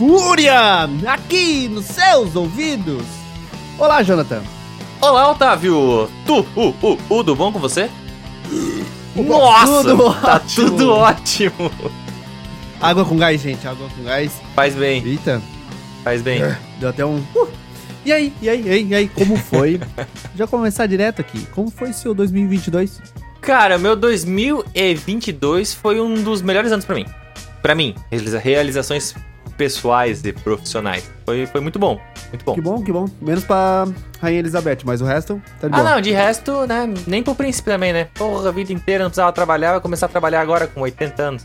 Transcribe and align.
Fúria! 0.00 0.88
Aqui 1.06 1.68
nos 1.68 1.84
seus 1.84 2.34
ouvidos. 2.34 3.04
Olá, 3.78 4.02
Jonathan. 4.02 4.42
Olá, 4.98 5.30
Otávio! 5.30 6.08
Tu, 6.24 6.38
uh, 6.56 6.68
uh, 6.82 6.98
tudo 7.06 7.36
bom 7.36 7.52
com 7.52 7.58
você? 7.58 7.90
Nossa! 9.14 9.90
tudo 9.90 10.14
tá 10.14 10.36
ótimo. 10.36 10.70
tudo 10.70 10.90
ótimo! 10.92 11.70
Água 12.80 13.04
com 13.04 13.14
gás, 13.18 13.42
gente. 13.42 13.68
Água 13.68 13.90
com 13.94 14.02
gás. 14.02 14.32
Faz 14.54 14.74
bem, 14.74 15.04
Eita, 15.04 15.42
faz 16.02 16.22
bem. 16.22 16.40
deu 16.78 16.88
até 16.88 17.04
um... 17.04 17.18
Uh. 17.36 17.46
E 18.02 18.10
aí, 18.10 18.32
e 18.40 18.48
aí, 18.48 18.62
e 18.62 18.70
aí, 18.70 18.86
e 18.86 18.94
aí, 18.94 19.06
como 19.06 19.36
foi? 19.36 19.78
Já 20.34 20.46
começar 20.46 20.86
direto 20.86 21.20
aqui. 21.20 21.44
Como 21.54 21.70
foi 21.70 21.92
seu 21.92 22.14
2022? 22.14 23.02
Cara, 23.42 23.76
meu 23.76 23.94
2022 23.94 25.74
foi 25.74 26.00
um 26.00 26.14
dos 26.14 26.40
melhores 26.40 26.72
anos 26.72 26.86
pra 26.86 26.94
mim. 26.94 27.04
Pra 27.60 27.74
mim, 27.74 27.94
realiza- 28.10 28.38
realizações 28.38 29.14
pessoais 29.60 30.24
e 30.24 30.32
profissionais. 30.32 31.10
Foi, 31.26 31.44
foi 31.44 31.60
muito 31.60 31.78
bom, 31.78 32.00
muito 32.30 32.42
bom. 32.46 32.54
Que 32.54 32.60
bom, 32.62 32.82
que 32.82 32.90
bom. 32.90 33.06
Menos 33.20 33.44
pra 33.44 33.86
Rainha 34.18 34.38
Elizabeth, 34.38 34.78
mas 34.86 35.02
o 35.02 35.04
resto 35.04 35.34
tá 35.60 35.68
de 35.68 35.74
Ah, 35.74 35.82
boa. 35.82 35.90
não, 35.90 36.00
de 36.00 36.12
resto, 36.12 36.66
né? 36.66 36.88
Nem 37.06 37.22
pro 37.22 37.34
príncipe 37.34 37.70
também, 37.70 37.92
né? 37.92 38.08
Porra, 38.14 38.48
a 38.48 38.52
vida 38.52 38.72
inteira 38.72 39.04
não 39.04 39.10
precisava 39.10 39.30
trabalhar, 39.32 39.72
vai 39.72 39.80
começar 39.82 40.06
a 40.06 40.08
trabalhar 40.08 40.40
agora 40.40 40.66
com 40.66 40.80
80 40.80 41.22
anos. 41.22 41.44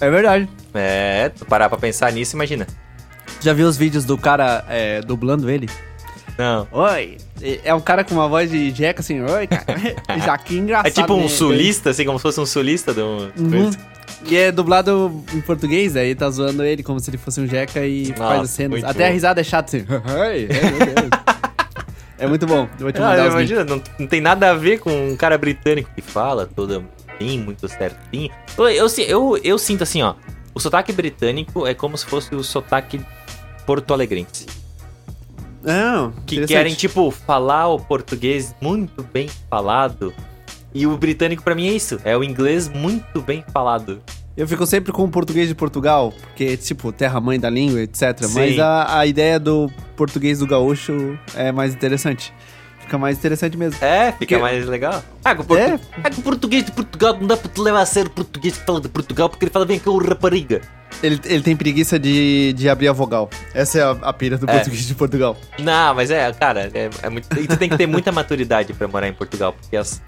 É 0.00 0.08
verdade. 0.08 0.48
É, 0.72 1.28
tu 1.28 1.44
parar 1.44 1.68
pra 1.68 1.76
pensar 1.76 2.10
nisso, 2.10 2.34
imagina. 2.36 2.66
Já 3.38 3.52
viu 3.52 3.68
os 3.68 3.76
vídeos 3.76 4.06
do 4.06 4.16
cara 4.16 4.64
é, 4.70 5.02
dublando 5.02 5.50
ele? 5.50 5.68
Não. 6.38 6.66
Oi. 6.72 7.18
É 7.62 7.74
um 7.74 7.80
cara 7.82 8.02
com 8.02 8.14
uma 8.14 8.28
voz 8.28 8.50
de 8.50 8.70
jeca 8.70 9.00
assim, 9.02 9.20
oi, 9.20 9.46
cara. 9.46 9.66
Já 10.24 10.38
que 10.38 10.56
engraçado. 10.56 10.86
É 10.86 10.90
tipo 10.90 11.12
um 11.12 11.24
né? 11.24 11.28
sulista, 11.28 11.90
assim, 11.90 12.06
como 12.06 12.18
se 12.18 12.22
fosse 12.22 12.40
um 12.40 12.46
sulista 12.46 12.94
do. 12.94 13.30
Uhum. 13.36 13.70
E 14.26 14.36
é 14.36 14.52
dublado 14.52 15.22
em 15.34 15.40
português, 15.40 15.96
aí 15.96 16.14
tá 16.14 16.30
zoando 16.30 16.62
ele 16.64 16.82
como 16.82 16.98
se 17.00 17.10
ele 17.10 17.18
fosse 17.18 17.40
um 17.40 17.46
jeca 17.46 17.84
e 17.84 18.08
Nossa, 18.10 18.16
faz 18.22 18.40
as 18.42 18.50
cenas. 18.50 18.84
Até 18.84 19.04
a 19.04 19.08
bom. 19.08 19.12
risada 19.14 19.40
é 19.40 19.44
chata 19.44 19.76
assim. 19.76 19.86
Ai, 20.06 20.48
meu 20.48 20.86
Deus. 20.86 21.10
é 22.18 22.26
muito 22.26 22.46
bom. 22.46 22.68
Eu 22.78 22.84
vou 22.84 22.92
te 22.92 22.98
Ah, 22.98 23.02
mandar 23.02 23.16
links. 23.16 23.32
imagina, 23.34 23.64
não, 23.64 23.82
não 23.98 24.06
tem 24.06 24.20
nada 24.20 24.50
a 24.50 24.54
ver 24.54 24.78
com 24.78 24.90
um 25.10 25.16
cara 25.16 25.36
britânico 25.36 25.90
que 25.94 26.00
fala 26.00 26.46
todo 26.46 26.84
bem, 27.18 27.38
muito 27.38 27.66
certinho. 27.68 28.30
Eu, 28.56 28.68
eu, 28.68 28.86
eu, 29.08 29.36
eu 29.42 29.58
sinto 29.58 29.82
assim, 29.82 30.02
ó. 30.02 30.14
O 30.54 30.60
sotaque 30.60 30.92
britânico 30.92 31.66
é 31.66 31.74
como 31.74 31.96
se 31.98 32.06
fosse 32.06 32.34
o 32.34 32.44
sotaque 32.44 33.00
porto-alegrense. 33.66 34.46
Não, 35.62 36.10
Que 36.26 36.36
interessante. 36.36 36.48
querem, 36.48 36.74
tipo, 36.74 37.10
falar 37.10 37.68
o 37.68 37.78
português 37.78 38.54
muito 38.60 39.02
bem 39.12 39.28
falado. 39.48 40.12
E 40.74 40.86
o 40.86 40.96
britânico, 40.96 41.42
pra 41.42 41.54
mim, 41.54 41.68
é 41.68 41.72
isso. 41.72 42.00
É 42.04 42.16
o 42.16 42.24
inglês 42.24 42.68
muito 42.68 43.20
bem 43.20 43.44
falado. 43.52 44.00
Eu 44.36 44.48
fico 44.48 44.64
sempre 44.66 44.92
com 44.92 45.04
o 45.04 45.08
português 45.10 45.46
de 45.48 45.54
Portugal, 45.54 46.12
porque, 46.22 46.56
tipo, 46.56 46.90
terra-mãe 46.90 47.38
da 47.38 47.50
língua, 47.50 47.82
etc. 47.82 48.18
Sim. 48.24 48.34
Mas 48.34 48.58
a, 48.58 48.98
a 49.00 49.06
ideia 49.06 49.38
do 49.38 49.70
português 49.94 50.38
do 50.38 50.46
gaúcho 50.46 51.18
é 51.34 51.52
mais 51.52 51.74
interessante. 51.74 52.32
Fica 52.80 52.96
mais 52.96 53.18
interessante 53.18 53.56
mesmo. 53.56 53.76
É, 53.84 54.06
fica 54.12 54.16
Porque- 54.18 54.38
mais 54.38 54.66
legal. 54.66 55.02
Ah, 55.24 55.34
com 55.34 55.42
o, 55.42 55.44
portu... 55.44 55.62
É. 55.62 55.78
ah, 56.02 56.10
com 56.10 56.20
o 56.20 56.24
português 56.24 56.64
de 56.64 56.72
Portugal 56.72 57.16
não 57.20 57.26
dá 57.26 57.36
pra 57.36 57.50
te 57.50 57.60
levar 57.60 57.82
a 57.82 57.86
sério 57.86 58.10
o 58.10 58.12
português 58.14 58.56
que 58.56 58.64
fala 58.64 58.80
de 58.80 58.88
Portugal, 58.88 59.28
porque 59.28 59.44
ele 59.44 59.52
fala 59.52 59.64
bem 59.66 59.78
com 59.78 59.90
o 59.90 59.98
rapariga. 59.98 60.62
Ele, 61.02 61.20
ele 61.24 61.42
tem 61.42 61.54
preguiça 61.56 61.98
de, 61.98 62.52
de 62.54 62.68
abrir 62.68 62.88
a 62.88 62.92
vogal. 62.92 63.28
Essa 63.54 63.78
é 63.78 63.82
a, 63.82 63.90
a 63.90 64.12
pira 64.12 64.36
do 64.38 64.48
É. 64.48 64.52
português 64.54 64.86
de 64.86 64.94
Portugal. 64.94 65.36
Não, 65.58 65.94
mas 65.94 66.10
é, 66.10 66.32
cara, 66.32 66.70
é, 66.74 66.90
é 67.02 67.08
muito. 67.10 67.28
E 67.38 67.46
tu 67.46 67.56
tem 67.56 67.68
que 67.68 67.76
ter 67.76 67.86
muita 67.86 68.10
maturidade 68.10 68.72
pra 68.74 68.88
morar 68.88 69.08
em 69.08 69.12
Portugal, 69.14 69.52
porque 69.52 69.76
as- 69.76 70.02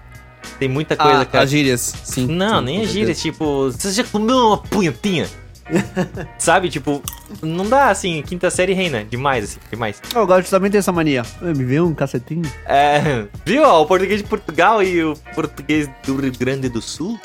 tem 0.58 0.68
muita 0.68 0.96
coisa, 0.96 1.22
Ah, 1.22 1.24
cara. 1.24 1.44
as 1.44 1.50
gírias, 1.50 1.94
sim. 2.04 2.26
Não, 2.26 2.58
sim, 2.60 2.64
nem 2.64 2.82
as 2.82 2.88
gírias, 2.90 3.20
tipo, 3.20 3.70
você 3.70 3.90
já 3.92 4.05
comeu 4.05 4.36
uma 4.36 4.58
punhetinha? 4.58 5.27
Sabe, 6.38 6.68
tipo, 6.68 7.02
não 7.42 7.66
dá 7.68 7.88
assim, 7.88 8.22
quinta 8.22 8.50
série 8.50 8.74
reina, 8.74 9.02
demais, 9.04 9.44
assim, 9.44 9.58
demais. 9.70 10.00
O 10.14 10.27
gaúcho 10.27 10.50
também 10.50 10.70
tem 10.70 10.78
essa 10.78 10.92
mania. 10.92 11.22
"Ah, 11.40 11.44
Me 11.46 11.64
vê 11.64 11.80
um 11.80 11.94
cacetinho. 11.94 12.42
É, 12.66 13.24
viu? 13.46 13.62
ó, 13.62 13.83
O 13.83 13.86
português 13.86 14.20
de 14.22 14.28
Portugal 14.28 14.83
e 14.83 15.02
o 15.02 15.14
português 15.34 15.88
do 16.06 16.16
Rio 16.20 16.33
Grande 16.38 16.68
do 16.68 16.83
Sul 16.83 17.18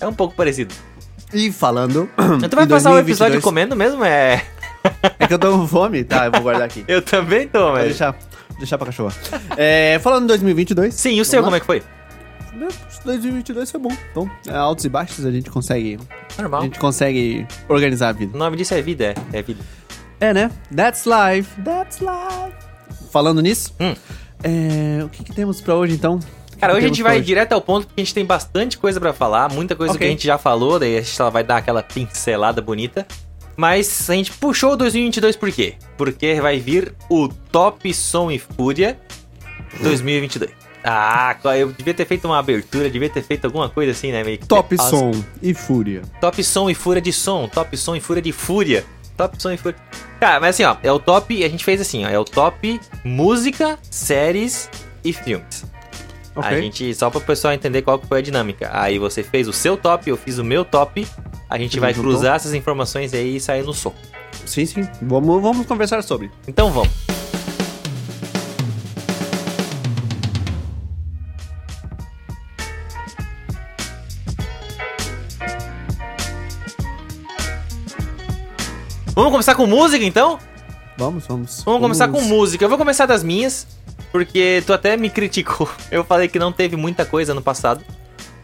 é 0.00 0.06
um 0.06 0.12
pouco 0.14 0.34
parecido. 0.36 0.72
E 1.32 1.50
falando. 1.52 2.08
Tu 2.16 2.56
vai 2.56 2.66
passar 2.66 2.90
o 2.90 2.94
2022 2.94 3.00
episódio 3.08 3.40
comendo 3.40 3.76
mesmo? 3.76 4.04
É. 4.04 4.44
É 5.18 5.26
que 5.26 5.34
eu 5.34 5.38
tô 5.38 5.50
com 5.52 5.66
fome. 5.68 6.02
Tá, 6.04 6.26
eu 6.26 6.32
vou 6.32 6.40
guardar 6.42 6.64
aqui. 6.64 6.84
Eu 6.88 7.02
também 7.02 7.46
tô, 7.46 7.58
Vou 7.60 7.72
mas. 7.72 7.84
deixar, 7.84 8.16
deixar 8.58 8.78
pra 8.78 8.86
cachorra. 8.86 9.14
É, 9.56 10.00
falando 10.02 10.24
em 10.24 10.26
2022. 10.28 10.94
Sim, 10.94 11.14
e 11.14 11.20
o 11.20 11.24
seu, 11.24 11.40
Vamos 11.42 11.46
como 11.46 11.56
é 11.56 11.60
que 11.60 11.66
foi? 11.66 11.82
Meu, 12.52 12.68
2022 13.04 13.70
foi 13.70 13.80
bom. 13.80 13.90
Então, 14.10 14.30
é, 14.46 14.54
altos 14.54 14.84
e 14.84 14.88
baixos 14.88 15.24
a 15.24 15.30
gente 15.30 15.50
consegue. 15.50 15.98
A 16.38 16.42
Normal. 16.42 16.62
gente 16.62 16.78
consegue 16.78 17.46
organizar 17.68 18.08
a 18.08 18.12
vida. 18.12 18.34
O 18.34 18.38
nome 18.38 18.56
disso 18.56 18.74
é 18.74 18.82
vida, 18.82 19.04
é, 19.32 19.38
é 19.38 19.42
vida. 19.42 19.60
É, 20.18 20.34
né? 20.34 20.50
That's 20.74 21.04
life. 21.06 21.48
That's 21.62 22.00
life. 22.00 22.56
Falando 23.10 23.40
nisso, 23.40 23.74
Hum. 23.80 23.94
é, 24.42 25.04
o 25.04 25.08
que, 25.08 25.24
que 25.24 25.32
temos 25.32 25.60
pra 25.60 25.74
hoje 25.74 25.94
então? 25.94 26.20
Cara, 26.60 26.74
hoje 26.74 26.84
a 26.84 26.88
gente 26.88 27.02
vai 27.02 27.20
direto 27.22 27.52
ao 27.54 27.60
ponto 27.62 27.86
porque 27.86 28.02
a 28.02 28.04
gente 28.04 28.12
tem 28.14 28.24
bastante 28.24 28.76
coisa 28.76 29.00
pra 29.00 29.14
falar, 29.14 29.50
muita 29.50 29.74
coisa 29.74 29.94
Ok. 29.94 29.98
que 29.98 30.04
a 30.04 30.10
gente 30.14 30.26
já 30.26 30.36
falou, 30.36 30.78
daí 30.78 30.96
a 30.96 31.00
gente 31.00 31.16
só 31.16 31.30
vai 31.30 31.42
dar 31.42 31.56
aquela 31.56 31.82
pincelada 31.82 32.60
bonita. 32.60 33.06
Mas 33.56 34.08
a 34.10 34.14
gente 34.14 34.30
puxou 34.32 34.72
o 34.72 34.76
2022 34.76 35.36
por 35.36 35.50
quê? 35.50 35.74
Porque 35.96 36.40
vai 36.40 36.58
vir 36.58 36.94
o 37.08 37.28
Top 37.50 37.92
Som 37.94 38.30
e 38.30 38.38
Fúria 38.38 38.98
2022. 39.82 40.50
Ah, 40.82 41.36
eu 41.58 41.72
devia 41.72 41.92
ter 41.92 42.06
feito 42.06 42.24
uma 42.26 42.38
abertura, 42.38 42.88
devia 42.88 43.10
ter 43.10 43.22
feito 43.22 43.44
alguma 43.44 43.68
coisa 43.68 43.92
assim, 43.92 44.10
né? 44.12 44.24
Meio 44.24 44.38
que 44.38 44.46
Top 44.46 44.74
As- 44.78 44.88
som 44.88 45.10
e 45.42 45.52
fúria. 45.52 46.02
Top 46.20 46.42
Som 46.42 46.70
e 46.70 46.74
Fúria 46.74 47.02
de 47.02 47.12
Som, 47.12 47.48
Top 47.48 47.76
Som 47.76 47.96
e 47.96 48.00
Fúria 48.00 48.22
de 48.22 48.32
Fúria. 48.32 48.84
Top 49.16 49.40
Som 49.40 49.52
e 49.52 49.56
Fúria. 49.58 49.78
Cara, 50.18 50.40
mas 50.40 50.54
assim, 50.56 50.64
ó, 50.64 50.76
é 50.82 50.90
o 50.90 50.98
top, 50.98 51.44
a 51.44 51.48
gente 51.48 51.64
fez 51.64 51.80
assim, 51.80 52.04
ó, 52.04 52.08
é 52.08 52.18
o 52.18 52.24
top 52.24 52.80
música, 53.04 53.78
séries 53.90 54.70
e 55.04 55.12
filmes. 55.12 55.64
Ok. 56.34 56.48
A 56.48 56.60
gente, 56.60 56.94
só 56.94 57.10
para 57.10 57.18
o 57.18 57.22
pessoal 57.22 57.52
entender 57.52 57.82
qual 57.82 57.98
que 57.98 58.06
foi 58.06 58.18
a 58.20 58.22
dinâmica. 58.22 58.70
Aí 58.72 58.98
você 58.98 59.22
fez 59.22 59.48
o 59.48 59.52
seu 59.52 59.76
top, 59.76 60.08
eu 60.08 60.16
fiz 60.16 60.38
o 60.38 60.44
meu 60.44 60.64
top. 60.64 61.06
A 61.48 61.58
gente 61.58 61.78
vai 61.80 61.92
cruzar 61.92 62.36
essas 62.36 62.54
informações 62.54 63.12
aí 63.12 63.36
e 63.36 63.40
sair 63.40 63.62
no 63.64 63.74
som. 63.74 63.92
Sim, 64.46 64.64
sim. 64.64 64.88
Vamos, 65.02 65.42
vamos 65.42 65.66
conversar 65.66 66.02
sobre. 66.02 66.30
Então 66.46 66.70
vamos. 66.70 66.90
Vamos 79.20 79.32
começar 79.32 79.54
com 79.54 79.66
música 79.66 80.02
então? 80.02 80.38
Vamos, 80.96 81.26
vamos. 81.26 81.62
Vamos 81.62 81.82
começar 81.82 82.08
com 82.08 82.22
música. 82.22 82.64
Eu 82.64 82.70
vou 82.70 82.78
começar 82.78 83.04
das 83.04 83.22
minhas, 83.22 83.66
porque 84.10 84.62
tu 84.64 84.72
até 84.72 84.96
me 84.96 85.10
criticou. 85.10 85.68
Eu 85.92 86.02
falei 86.02 86.26
que 86.26 86.38
não 86.38 86.50
teve 86.50 86.74
muita 86.74 87.04
coisa 87.04 87.34
no 87.34 87.42
passado. 87.42 87.84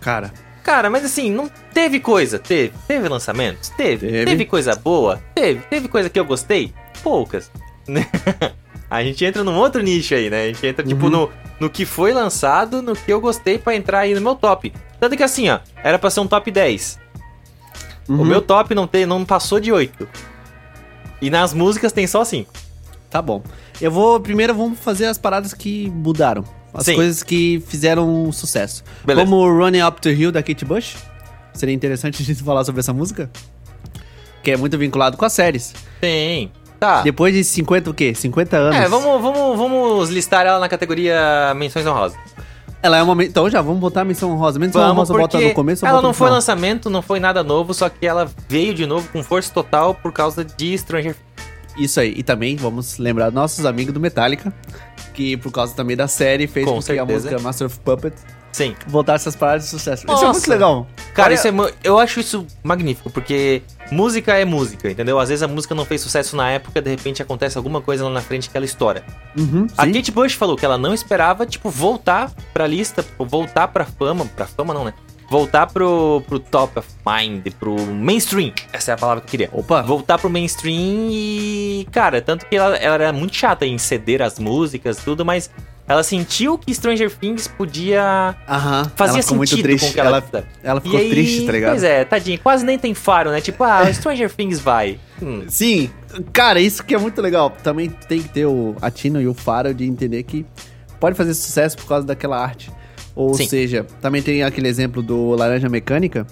Cara, 0.03 0.31
Cara, 0.63 0.91
mas 0.91 1.03
assim, 1.03 1.31
não 1.31 1.51
teve 1.73 1.99
coisa. 1.99 2.39
Teve. 2.39 2.75
Teve 2.87 3.09
lançamentos? 3.09 3.71
Teve. 3.71 4.07
Teve. 4.07 4.25
Teve, 4.27 4.45
coisa 4.45 4.77
boa? 4.77 5.23
Teve. 5.35 5.61
Teve 5.61 5.89
coisa 5.89 6.11
que 6.11 6.21
eu 6.21 6.27
gostei? 6.27 6.75
Poucas. 7.03 7.51
a 8.91 9.03
gente 9.03 9.25
entra 9.25 9.43
num 9.43 9.57
outro 9.57 9.83
nicho 9.83 10.15
aí, 10.15 10.29
né? 10.29 10.43
A 10.43 10.47
gente 10.49 10.67
entra, 10.67 10.85
tipo, 10.85 11.07
Uhum. 11.07 11.11
no, 11.11 11.33
no 11.59 11.71
que 11.71 11.87
foi 11.87 12.13
lançado, 12.13 12.83
no 12.83 12.95
que 12.95 13.11
eu 13.11 13.19
gostei 13.19 13.57
pra 13.57 13.75
entrar 13.75 14.01
aí 14.01 14.15
no 14.15 14.21
meu 14.21 14.35
top. 14.35 14.75
Tanto 15.01 15.17
que 15.17 15.23
assim, 15.23 15.49
ó, 15.49 15.59
era 15.83 15.99
pra 15.99 16.11
ser 16.11 16.21
um 16.21 16.27
top 16.27 16.51
10. 16.51 16.99
O 18.09 18.13
uhum, 18.13 18.25
meu 18.27 18.43
top 18.43 18.75
não, 18.75 18.87
tem, 18.87 19.07
não 19.07 19.25
passou 19.25 19.59
de 19.59 19.73
8. 19.73 20.07
E 21.21 21.31
nas 21.31 21.53
músicas 21.55 21.93
tem 21.93 22.07
só 22.07 22.25
5. 22.25 22.53
Tá 23.11 23.23
bom. 23.23 23.43
Eu 23.81 23.91
vou. 23.91 24.21
Primeiro 24.21 24.55
vamos 24.55 24.79
fazer 24.79 25.07
as 25.07 25.19
paradas 25.19 25.55
que 25.55 25.91
mudaram. 25.91 26.45
As 26.75 26.85
Sim. 26.85 26.95
coisas 26.95 27.23
que 27.23 27.63
fizeram 27.67 28.31
sucesso. 28.33 28.85
Beleza. 29.05 29.25
Como 29.29 29.49
Running 29.49 29.83
Up 29.83 30.01
the 30.01 30.13
Hill 30.13 30.31
da 30.31 30.43
Kate 30.43 30.65
Bush. 30.65 30.97
Seria 31.55 31.75
interessante 31.75 32.21
a 32.23 32.25
gente 32.25 32.43
falar 32.43 32.65
sobre 32.65 32.81
essa 32.81 32.93
música. 32.93 33.31
Que 34.43 34.51
é 34.53 34.57
muito 34.57 34.77
vinculado 34.77 35.17
com 35.17 35.25
as 35.25 35.33
séries. 35.33 35.75
Tem. 36.01 36.53
Tá. 36.79 37.01
Depois 37.03 37.33
de 37.35 37.43
50 37.43 37.91
o 37.91 37.95
quê? 37.95 38.15
50 38.15 38.57
anos. 38.57 38.77
É, 38.77 38.89
vamos, 38.89 39.23
vamos, 39.23 39.59
vamos 39.59 40.11
listar 40.11 40.45
ela 40.45 40.59
na 40.59 40.69
categoria 40.69 41.55
menções 41.57 41.87
honrosas. 41.87 42.19
Ela 42.83 42.99
é 42.99 43.03
uma. 43.03 43.25
Então 43.25 43.49
já, 43.51 43.61
vamos 43.61 43.81
botar 43.81 44.03
a 44.03 44.05
menção 44.05 44.31
honrosa. 44.31 44.59
Menção 44.59 44.81
Vamos, 44.81 45.11
honrosa 45.11 45.15
bota 45.15 45.41
no 45.41 45.55
começo 45.55 45.85
ou 45.85 45.91
ela 45.91 46.03
não 46.03 46.13
foi 46.13 46.27
final? 46.27 46.35
lançamento, 46.35 46.91
não 46.91 47.03
foi 47.03 47.19
nada 47.19 47.43
novo, 47.43 47.75
só 47.75 47.89
que 47.89 48.07
ela 48.07 48.31
veio 48.49 48.75
de 48.75 48.87
novo 48.87 49.09
com 49.11 49.23
força 49.23 49.53
total 49.53 49.95
por 49.95 50.13
causa 50.13 50.45
de 50.45 50.77
Stranger. 50.79 51.17
Isso 51.77 52.01
aí. 52.01 52.15
E 52.17 52.23
também 52.23 52.57
vamos 52.57 52.99
lembrar 52.99 53.31
nossos 53.31 53.67
amigos 53.67 53.93
do 53.93 54.01
Metallica. 54.01 54.53
Que 55.13 55.37
por 55.37 55.51
causa 55.51 55.75
também 55.75 55.97
da 55.97 56.07
série 56.07 56.47
fez 56.47 56.67
Com 56.67 56.75
com, 56.75 56.83
que 56.83 56.99
a 56.99 57.05
música 57.05 57.39
Master 57.39 57.67
of 57.67 57.79
Puppets 57.81 58.23
Sim. 58.57 58.75
voltasse 58.87 59.23
essas 59.25 59.37
paradas 59.37 59.65
de 59.65 59.71
sucesso. 59.71 60.05
Isso 60.05 60.11
é 60.11 60.15
Nossa. 60.15 60.33
muito 60.33 60.49
legal. 60.49 60.87
Cara, 61.15 61.29
Olha- 61.29 61.35
isso 61.35 61.47
é, 61.49 61.73
eu 61.85 61.99
acho 61.99 62.21
isso 62.21 62.47
magnífico, 62.63 63.11
porque 63.11 63.63
música 63.93 64.33
é 64.39 64.45
música, 64.45 64.91
entendeu? 64.91 65.19
Às 65.19 65.29
vezes 65.29 65.43
a 65.43 65.49
música 65.49 65.75
não 65.75 65.85
fez 65.85 66.01
sucesso 66.01 66.35
na 66.37 66.51
época, 66.51 66.81
de 66.81 66.91
repente 66.91 67.21
acontece 67.21 67.59
alguma 67.59 67.81
coisa 67.83 68.05
lá 68.05 68.11
na 68.11 68.21
frente 68.23 68.49
que 68.49 68.57
ela 68.57 68.65
estoura. 68.67 69.05
Uhum, 69.37 69.67
A 69.77 69.85
sim. 69.85 69.93
Kate 69.93 70.11
Bush 70.11 70.33
falou 70.33 70.57
que 70.57 70.65
ela 70.65 70.79
não 70.79 70.95
esperava, 70.95 71.45
tipo, 71.45 71.69
voltar 71.71 72.33
pra 72.55 72.67
lista, 72.67 73.05
voltar 73.19 73.69
pra 73.69 73.85
fama, 73.85 74.25
pra 74.35 74.47
fama 74.47 74.73
não, 74.73 74.85
né? 74.85 74.95
voltar 75.29 75.67
pro, 75.67 76.23
pro 76.29 76.39
top 76.39 76.79
of 76.79 76.89
mind, 77.05 77.45
pro 77.59 77.75
mainstream. 77.85 78.53
Essa 78.73 78.93
é 78.93 78.95
a 78.95 78.97
palavra 78.97 79.21
que 79.23 79.27
eu 79.27 79.31
queria. 79.33 79.51
Opa. 79.53 79.83
Voltar 79.83 80.19
pro 80.19 80.31
mainstream 80.31 81.09
e. 81.11 81.85
Cara, 81.91 82.23
tanto 82.23 82.47
que 82.47 82.55
ela, 82.55 82.77
ela 82.77 82.95
era 82.95 83.13
muito 83.13 83.35
chata 83.35 83.67
em 83.67 83.77
ceder 83.77 84.23
as 84.23 84.39
músicas, 84.39 84.99
tudo, 84.99 85.25
mas 85.25 85.51
ela 85.89 86.03
sentiu 86.03 86.59
que 86.59 86.75
Stranger 86.75 87.11
Things 87.15 87.47
podia. 87.47 88.35
Aham. 88.49 88.91
Fazia 88.97 89.15
ela 89.17 89.23
ficou 89.23 89.37
muito 89.37 89.51
sentido 89.51 89.65
triste. 89.65 89.87
com 89.89 89.93
que 89.93 90.01
ela- 90.01 90.09
ela, 90.33 90.45
ela 90.63 90.81
ficou 90.81 90.99
aí, 90.99 91.11
triste, 91.11 91.47
tá 91.47 91.53
ligado? 91.53 91.71
Pois 91.71 91.83
é, 91.83 92.05
tadinho, 92.05 92.39
quase 92.41 92.65
nem 92.65 92.79
tem 92.79 92.93
faro, 92.95 93.31
né? 93.31 93.41
Tipo, 93.41 93.63
ah, 93.65 93.93
Stranger 93.93 94.33
Things 94.33 94.59
vai. 94.59 94.99
Hum, 95.23 95.45
Sim, 95.49 95.91
cara, 96.33 96.61
isso 96.61 96.83
que 96.85 96.95
é 96.95 96.99
muito 96.99 97.21
legal. 97.23 97.51
Também 97.63 97.89
tem 97.89 98.21
que 98.21 98.29
ter 98.29 98.47
o 98.47 98.75
a 98.83 98.91
Tino 98.91 99.21
e 99.21 99.27
o 99.29 99.35
Faro 99.35 99.73
de 99.73 99.85
entender 99.85 100.23
que 100.25 100.45
pode 100.99 101.17
fazer 101.17 101.35
sucesso 101.35 101.77
por 101.77 101.87
causa 101.87 102.07
daquela 102.07 102.37
arte. 102.43 102.71
Ou 103.15 103.33
Sim. 103.35 103.47
seja, 103.49 103.87
também 104.03 104.21
tem 104.23 104.43
aquele 104.43 104.69
exemplo 104.69 105.03
do 105.03 105.31
Laranja 105.31 105.69
Mecânica, 105.69 106.27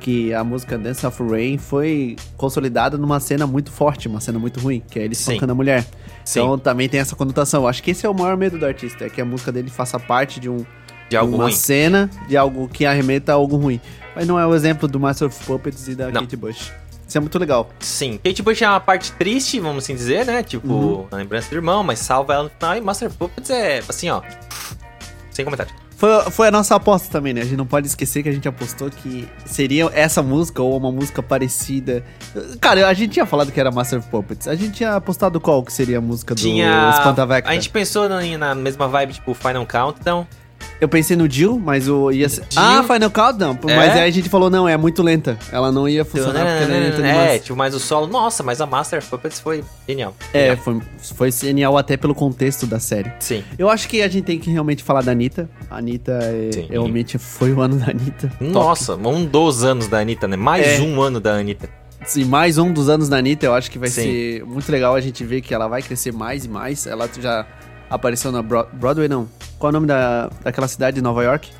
que 0.00 0.32
a 0.34 0.44
música 0.44 0.76
Dance 0.78 1.04
of 1.06 1.22
Rain 1.22 1.58
foi 1.58 2.16
consolidada 2.36 2.96
numa 2.98 3.18
cena 3.20 3.46
muito 3.46 3.70
forte, 3.72 4.08
uma 4.08 4.20
cena 4.20 4.38
muito 4.38 4.60
ruim, 4.60 4.82
que 4.90 4.98
é 4.98 5.02
ele 5.04 5.16
tocando 5.16 5.50
a 5.50 5.54
mulher. 5.54 5.84
Sim. 6.24 6.40
Então 6.40 6.58
também 6.58 6.88
tem 6.88 7.00
essa 7.00 7.16
conotação. 7.16 7.62
Eu 7.62 7.68
Acho 7.68 7.82
que 7.82 7.90
esse 7.90 8.04
é 8.04 8.08
o 8.08 8.14
maior 8.14 8.36
medo 8.36 8.58
do 8.58 8.66
artista, 8.66 9.04
é 9.04 9.08
que 9.10 9.20
a 9.20 9.24
música 9.24 9.50
dele 9.52 9.70
faça 9.70 9.98
parte 9.98 10.38
de 10.40 10.48
um 10.48 10.64
de 11.08 11.16
algo 11.16 11.34
uma 11.36 11.44
ruim. 11.44 11.52
cena 11.52 12.10
de 12.28 12.36
algo 12.36 12.68
que 12.68 12.84
arremeta 12.84 13.32
a 13.32 13.34
algo 13.36 13.56
ruim. 13.56 13.80
Mas 14.14 14.26
não 14.26 14.38
é 14.38 14.46
o 14.46 14.54
exemplo 14.54 14.88
do 14.88 14.98
Master 14.98 15.28
of 15.28 15.44
Puppets 15.44 15.86
e 15.88 15.94
da 15.94 16.10
Não. 16.10 16.22
Kate 16.22 16.36
Bush. 16.36 16.72
Isso 17.06 17.16
é 17.16 17.20
muito 17.20 17.38
legal. 17.38 17.70
Sim, 17.78 18.18
Kate 18.24 18.42
Bush 18.42 18.60
é 18.62 18.68
uma 18.68 18.80
parte 18.80 19.12
triste, 19.12 19.60
vamos 19.60 19.84
assim 19.84 19.94
dizer, 19.94 20.26
né? 20.26 20.42
Tipo, 20.42 20.66
Uhum. 20.72 21.06
a 21.12 21.16
lembrança 21.16 21.48
do 21.50 21.54
irmão, 21.54 21.84
mas 21.84 22.00
salva 22.00 22.34
ela 22.34 22.42
no 22.44 22.50
final. 22.50 22.76
E 22.76 22.80
Master 22.80 23.06
of 23.08 23.16
Puppets 23.16 23.50
é 23.50 23.80
assim, 23.88 24.10
ó. 24.10 24.20
Sem 25.30 25.44
comentário. 25.44 25.72
Foi, 25.96 26.30
foi 26.30 26.48
a 26.48 26.50
nossa 26.50 26.74
aposta 26.74 27.10
também, 27.10 27.32
né? 27.32 27.40
A 27.40 27.44
gente 27.44 27.56
não 27.56 27.66
pode 27.66 27.86
esquecer 27.86 28.22
que 28.22 28.28
a 28.28 28.32
gente 28.32 28.46
apostou 28.46 28.90
que 28.90 29.26
seria 29.46 29.90
essa 29.94 30.22
música 30.22 30.62
ou 30.62 30.76
uma 30.76 30.92
música 30.92 31.22
parecida. 31.22 32.04
Cara, 32.60 32.86
a 32.86 32.92
gente 32.92 33.12
tinha 33.14 33.24
falado 33.24 33.50
que 33.50 33.58
era 33.58 33.70
Master 33.70 34.00
of 34.00 34.08
Puppets. 34.08 34.46
A 34.46 34.54
gente 34.54 34.72
tinha 34.72 34.94
apostado 34.94 35.40
qual 35.40 35.62
que 35.62 35.72
seria 35.72 35.96
a 35.96 36.00
música 36.00 36.34
do 36.34 36.40
Tinha. 36.40 36.90
A 37.50 37.54
gente 37.54 37.70
pensou 37.70 38.08
na, 38.10 38.20
na 38.36 38.54
mesma 38.54 38.86
vibe, 38.86 39.14
tipo, 39.14 39.32
Final 39.32 39.66
Countdown. 39.66 40.26
Eu 40.80 40.88
pensei 40.88 41.16
no 41.16 41.30
Jill, 41.30 41.58
mas 41.58 41.88
o 41.88 42.10
ia 42.10 42.28
ser... 42.28 42.42
Jill? 42.50 42.62
Ah, 42.62 42.82
Final 42.82 43.10
Countdown. 43.10 43.58
É? 43.66 43.76
Mas 43.76 43.92
aí 43.92 44.08
a 44.08 44.10
gente 44.10 44.28
falou, 44.28 44.50
não, 44.50 44.68
é 44.68 44.76
muito 44.76 45.02
lenta. 45.02 45.38
Ela 45.50 45.72
não 45.72 45.88
ia 45.88 46.04
funcionar 46.04 46.40
porque 46.44 46.64
ela 46.64 46.74
é 46.74 46.90
lenta 46.90 47.06
É, 47.06 47.38
tipo, 47.38 47.56
mas 47.56 47.74
o 47.74 47.80
solo. 47.80 48.06
Nossa, 48.06 48.42
mas 48.42 48.60
a 48.60 48.66
Master 48.66 48.98
of 48.98 49.08
Puppets 49.08 49.40
foi 49.40 49.64
genial. 49.88 50.14
É, 50.34 50.54
foi, 50.56 50.80
foi 51.14 51.32
genial 51.32 51.78
até 51.78 51.96
pelo 51.96 52.14
contexto 52.14 52.66
da 52.66 52.78
série. 52.78 53.10
Sim. 53.20 53.42
Eu 53.58 53.70
acho 53.70 53.88
que 53.88 54.02
a 54.02 54.08
gente 54.08 54.24
tem 54.24 54.38
que 54.38 54.50
realmente 54.50 54.82
falar 54.82 55.02
da 55.02 55.12
Anitta. 55.12 55.48
A 55.70 55.78
Anitta 55.78 56.12
é, 56.12 56.50
Sim. 56.52 56.66
realmente 56.68 57.16
foi 57.18 57.52
o 57.52 57.60
ano 57.60 57.76
da 57.76 57.90
Anitta. 57.90 58.28
Top. 58.28 58.44
Nossa, 58.50 58.96
um 58.96 59.24
dos 59.24 59.64
anos 59.64 59.86
da 59.88 59.98
Anitta, 59.98 60.28
né? 60.28 60.36
Mais 60.36 60.66
É. 60.66 60.80
um 60.80 61.00
ano 61.00 61.20
da 61.20 61.32
Anitta. 61.34 61.68
Sim, 62.04 62.24
mais 62.26 62.58
um 62.58 62.72
dos 62.72 62.88
anos 62.88 63.08
da 63.08 63.16
Anitta, 63.16 63.46
eu 63.46 63.54
acho 63.54 63.70
que 63.70 63.78
vai 63.78 63.88
Sim. 63.88 64.02
ser 64.02 64.44
muito 64.44 64.70
legal 64.70 64.94
a 64.94 65.00
gente 65.00 65.24
ver 65.24 65.40
que 65.40 65.52
ela 65.52 65.66
vai 65.66 65.82
crescer 65.82 66.12
mais 66.12 66.44
e 66.44 66.48
mais. 66.48 66.86
Ela 66.86 67.08
já 67.20 67.44
apareceu 67.90 68.30
na 68.32 68.42
Bro- 68.42 68.68
Broadway, 68.72 69.08
não. 69.08 69.28
Qual 69.58 69.68
é 69.68 69.70
o 69.70 69.72
nome 69.72 69.86
da, 69.86 70.30
daquela 70.42 70.68
cidade 70.68 70.96
de 70.96 71.02
Nova 71.02 71.22
York? 71.24 71.50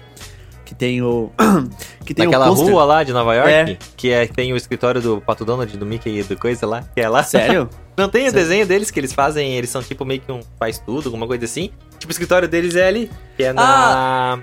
Que 0.64 0.74
tem 0.74 1.00
o. 1.02 1.30
que 2.04 2.12
tem 2.12 2.24
Naquela 2.26 2.46
o 2.46 2.54
pôster. 2.56 2.72
rua 2.72 2.84
lá 2.84 3.04
de 3.04 3.12
Nova 3.12 3.34
York, 3.34 3.50
É. 3.50 3.78
que 3.96 4.10
é, 4.10 4.26
tem 4.26 4.52
o 4.52 4.56
escritório 4.56 5.00
do 5.00 5.20
Pato 5.20 5.44
Donald, 5.44 5.76
do 5.76 5.86
Mickey 5.86 6.18
e 6.18 6.22
do 6.24 6.36
coisa 6.36 6.66
lá, 6.66 6.82
que 6.94 7.00
é 7.00 7.08
lá. 7.08 7.22
Sério? 7.22 7.70
Não 7.96 8.08
tem 8.08 8.22
o 8.26 8.30
Sério? 8.30 8.40
desenho 8.46 8.66
deles 8.66 8.90
que 8.90 8.98
eles 9.00 9.12
fazem, 9.12 9.54
eles 9.54 9.70
são 9.70 9.80
tipo 9.82 10.04
meio 10.04 10.20
que 10.20 10.30
um 10.32 10.40
faz 10.58 10.78
tudo, 10.78 11.06
alguma 11.06 11.26
coisa 11.26 11.44
assim. 11.44 11.70
Tipo, 11.98 12.10
o 12.10 12.12
escritório 12.12 12.48
deles 12.48 12.74
é 12.74 12.88
ali, 12.88 13.10
que 13.36 13.44
é 13.44 13.52
na. 13.52 14.40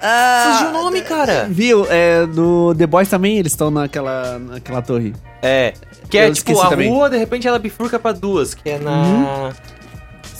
Ah, 0.00 0.52
Fugiu 0.52 0.68
o 0.68 0.72
nome, 0.72 1.00
cara. 1.02 1.46
Viu? 1.48 1.86
É, 1.88 2.26
no 2.26 2.74
The 2.74 2.86
Boys 2.86 3.08
também 3.08 3.38
eles 3.38 3.52
estão 3.52 3.70
naquela, 3.70 4.38
naquela 4.38 4.82
torre. 4.82 5.14
É. 5.40 5.72
Que 6.10 6.18
é 6.18 6.28
Eu 6.28 6.32
tipo, 6.34 6.60
a 6.60 6.68
também. 6.68 6.90
rua, 6.90 7.08
de 7.08 7.16
repente 7.16 7.48
ela 7.48 7.58
bifurca 7.58 7.98
pra 7.98 8.12
duas, 8.12 8.52
que 8.52 8.68
é 8.68 8.78
na. 8.78 9.52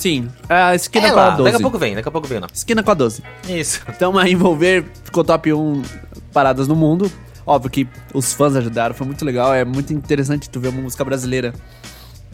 Sim. 0.06 0.28
A 0.48 0.74
esquina 0.74 1.08
é 1.08 1.10
com 1.10 1.18
a 1.18 1.22
lá, 1.22 1.30
12. 1.30 1.42
daqui 1.44 1.56
a 1.56 1.60
pouco 1.60 1.78
vem, 1.78 1.94
daqui 1.96 2.08
a 2.08 2.12
pouco 2.12 2.28
vem 2.28 2.38
o 2.38 2.40
nome. 2.42 2.52
Esquina 2.54 2.82
com 2.82 2.90
a 2.92 2.94
12. 2.94 3.22
Isso. 3.48 3.82
Então 3.88 4.16
a 4.16 4.28
Envolver 4.28 4.84
ficou 5.02 5.24
top 5.24 5.52
1 5.52 5.82
paradas 6.32 6.68
no 6.68 6.76
mundo. 6.76 7.10
Óbvio 7.44 7.70
que 7.70 7.88
os 8.14 8.32
fãs 8.32 8.54
ajudaram, 8.54 8.94
foi 8.94 9.06
muito 9.06 9.24
legal. 9.24 9.52
É 9.52 9.64
muito 9.64 9.92
interessante 9.92 10.48
tu 10.48 10.60
ver 10.60 10.68
uma 10.68 10.82
música 10.82 11.04
brasileira 11.04 11.52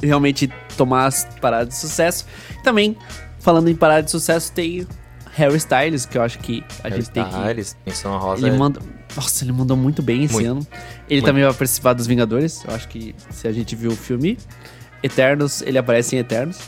realmente 0.03 0.53
tomar 0.77 1.07
as 1.07 1.27
paradas 1.41 1.69
de 1.69 1.75
sucesso. 1.77 2.27
Também, 2.63 2.95
falando 3.41 3.69
em 3.69 3.75
paradas 3.75 4.07
de 4.07 4.11
sucesso, 4.11 4.53
tem 4.53 4.87
Harry 5.33 5.57
Styles, 5.57 6.05
que 6.05 6.19
eu 6.19 6.23
acho 6.23 6.39
que 6.41 6.63
a 6.85 6.91
gente 6.91 7.09
tem 7.11 7.25
que. 7.25 7.37
Eles, 7.49 7.77
menção 7.87 8.15
a 8.15 8.19
rosa. 8.19 8.47
Ele 8.47 8.55
é- 8.55 8.59
manda. 8.59 8.81
Nossa, 9.17 9.45
ele 9.45 9.53
mandou 9.53 9.77
muito 9.77 10.03
bem 10.03 10.25
esse 10.25 10.35
Muito. 10.35 10.51
ano. 10.51 10.67
Ele 11.09 11.21
Muito. 11.21 11.25
também 11.25 11.45
vai 11.45 11.53
participar 11.53 11.93
dos 11.95 12.07
Vingadores. 12.07 12.65
Eu 12.67 12.75
acho 12.75 12.89
que 12.89 13.15
se 13.31 13.47
a 13.49 13.53
gente 13.53 13.75
viu 13.77 13.93
o 13.93 13.97
filme 13.97 14.39
Eternos, 15.03 15.63
ele 15.63 15.77
aparece 15.79 16.17
em 16.17 16.19
Eternos. 16.19 16.59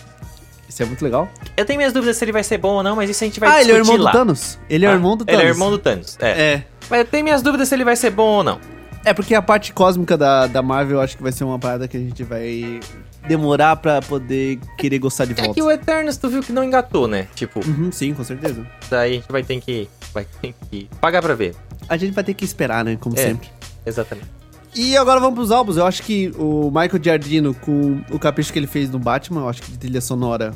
Isso 0.75 0.83
é 0.83 0.87
muito 0.87 1.05
legal. 1.05 1.29
Eu 1.57 1.65
tenho 1.65 1.77
minhas 1.79 1.93
dúvidas 1.93 2.17
se 2.17 2.25
ele 2.25 2.33
vai 2.33 2.43
ser 2.43 2.59
bom 2.59 2.73
ou 2.75 2.83
não, 2.83 2.97
mas 2.97 3.09
isso 3.09 3.23
a 3.23 3.27
gente 3.29 3.39
vai 3.39 3.49
ah, 3.49 3.61
ele 3.63 3.71
é 3.71 3.75
o 3.75 3.77
discutir 3.79 3.93
irmão 3.93 4.05
lá. 4.07 4.11
do 4.11 4.19
Thanos. 4.19 4.59
Ele 4.69 4.85
é 4.85 4.89
o 4.89 4.91
Ah, 4.91 4.95
irmão 4.95 5.17
do 5.17 5.25
Thanos. 5.25 5.41
Ele 5.41 5.49
é 5.49 5.53
o 5.53 5.55
irmão 5.55 5.71
do 5.71 5.79
Thanos. 5.79 6.19
É. 6.21 6.29
É. 6.55 6.65
Mas 6.91 6.99
eu 6.99 7.05
tenho 7.05 7.23
minhas 7.23 7.43
dúvidas 7.43 7.69
se 7.69 7.75
ele 7.77 7.85
vai 7.85 7.95
ser 7.95 8.11
bom 8.11 8.39
ou 8.39 8.43
não. 8.43 8.59
É 9.05 9.15
porque 9.15 9.37
a 9.37 9.41
parte 9.43 9.73
cósmica 9.73 10.17
da, 10.19 10.49
da 10.49 10.63
Marvel 10.63 10.97
eu 10.97 11.01
acho 11.01 11.17
que 11.17 11.23
vai 11.23 11.31
ser 11.31 11.45
uma 11.45 11.61
parada 11.61 11.87
que 11.87 11.97
a 11.97 12.01
gente 12.01 12.25
vai 12.25 12.81
demorar 13.29 13.77
pra 13.77 14.03
poder 14.03 14.59
querer 14.77 14.99
gostar 14.99 15.27
de 15.27 15.33
É 15.33 15.37
volta. 15.37 15.55
que 15.55 15.63
o 15.63 15.71
Eternos 15.71 16.17
tu 16.17 16.29
viu 16.29 16.43
que 16.43 16.53
não 16.53 16.65
engatou, 16.65 17.07
né? 17.07 17.29
Tipo, 17.37 17.61
Uhum, 17.65 17.93
sim, 17.93 18.13
com 18.13 18.25
certeza. 18.25 18.67
daí 18.91 19.13
a 19.13 19.15
gente 19.15 19.31
vai 19.31 19.45
ter 19.45 19.61
que. 19.61 19.89
Vai 20.13 20.27
ter 20.43 20.55
que 20.71 20.89
pagar 21.01 21.23
pra 21.23 21.35
ver. 21.35 21.55
A 21.89 21.97
gente 21.97 22.13
vai 22.15 22.25
ter 22.25 22.35
que 22.35 22.45
esperar, 22.45 22.85
né? 22.85 22.97
Como 23.01 23.17
É. 23.17 23.23
sempre. 23.23 23.49
Exatamente. 23.87 24.27
E 24.75 24.97
agora 24.97 25.21
vamos 25.21 25.35
pros 25.37 25.51
álbuns. 25.51 25.77
Eu 25.77 25.87
acho 25.87 26.03
que 26.03 26.33
o 26.37 26.67
Michael 26.71 27.03
Giardino, 27.03 27.55
com 27.55 28.01
o 28.11 28.19
capricho 28.19 28.53
que 28.53 28.59
ele 28.59 28.67
fez 28.67 28.91
no 28.91 28.99
Batman, 28.99 29.43
eu 29.43 29.49
acho 29.49 29.63
que 29.63 29.71
de 29.71 29.79
trilha 29.79 30.01
sonora 30.01 30.53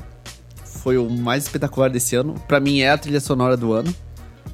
foi 0.65 0.99
o 0.99 1.09
mais 1.09 1.45
espetacular 1.45 1.89
desse 1.89 2.17
ano. 2.17 2.35
Pra 2.49 2.59
mim 2.59 2.81
é 2.81 2.91
a 2.91 2.99
trilha 2.99 3.21
sonora 3.21 3.57
do 3.57 3.73
ano. 3.73 3.95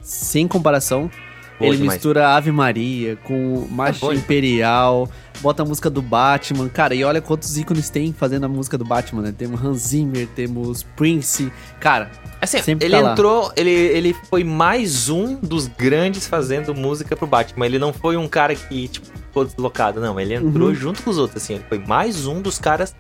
Sem 0.03 0.47
comparação. 0.47 1.11
Boa 1.59 1.69
ele 1.69 1.77
demais. 1.79 1.95
mistura 1.95 2.31
Ave 2.31 2.51
Maria 2.51 3.17
com 3.23 3.65
Marcha 3.71 4.01
boa. 4.01 4.15
Imperial, 4.15 5.09
bota 5.41 5.63
a 5.63 5.65
música 5.65 5.89
do 5.89 6.03
Batman. 6.03 6.69
Cara, 6.69 6.97
e 6.97 7.05
olha 7.05 7.23
quantos 7.23 7.57
ícones 7.57 7.89
tem 7.89 8.13
fazendo 8.13 8.45
a 8.45 8.49
música 8.49 8.77
do 8.77 8.85
Batman, 8.85 9.23
né? 9.23 9.35
Temos 9.37 9.63
Hans 9.65 9.79
Zimmer, 9.89 10.27
temos 10.35 10.83
Prince. 10.83 11.53
Cara, 11.79 12.11
Assim, 12.41 12.61
Sempre 12.61 12.87
ele 12.87 12.97
tá 12.97 13.01
lá. 13.01 13.13
entrou, 13.13 13.53
ele, 13.57 13.71
ele 13.71 14.17
foi 14.29 14.43
mais 14.45 15.09
um 15.09 15.37
dos 15.37 15.67
grandes 15.69 16.27
fazendo 16.27 16.75
música 16.75 17.17
pro 17.17 17.27
Batman. 17.27 17.65
Ele 17.67 17.79
não 17.79 17.93
foi 17.93 18.17
um 18.17 18.27
cara 18.29 18.55
que, 18.55 18.89
tipo, 18.89 19.07
ficou 19.35 19.45
deslocado, 19.45 20.01
não. 20.01 20.19
Ele 20.21 20.35
entrou 20.35 20.69
Uhum. 20.69 20.75
junto 20.75 21.03
com 21.03 21.11
os 21.11 21.19
outros, 21.19 21.43
assim. 21.43 21.55
Ele 21.55 21.65
foi 21.69 21.79
mais 21.79 22.27
um 22.27 22.41
dos 22.41 22.59
caras 22.59 22.95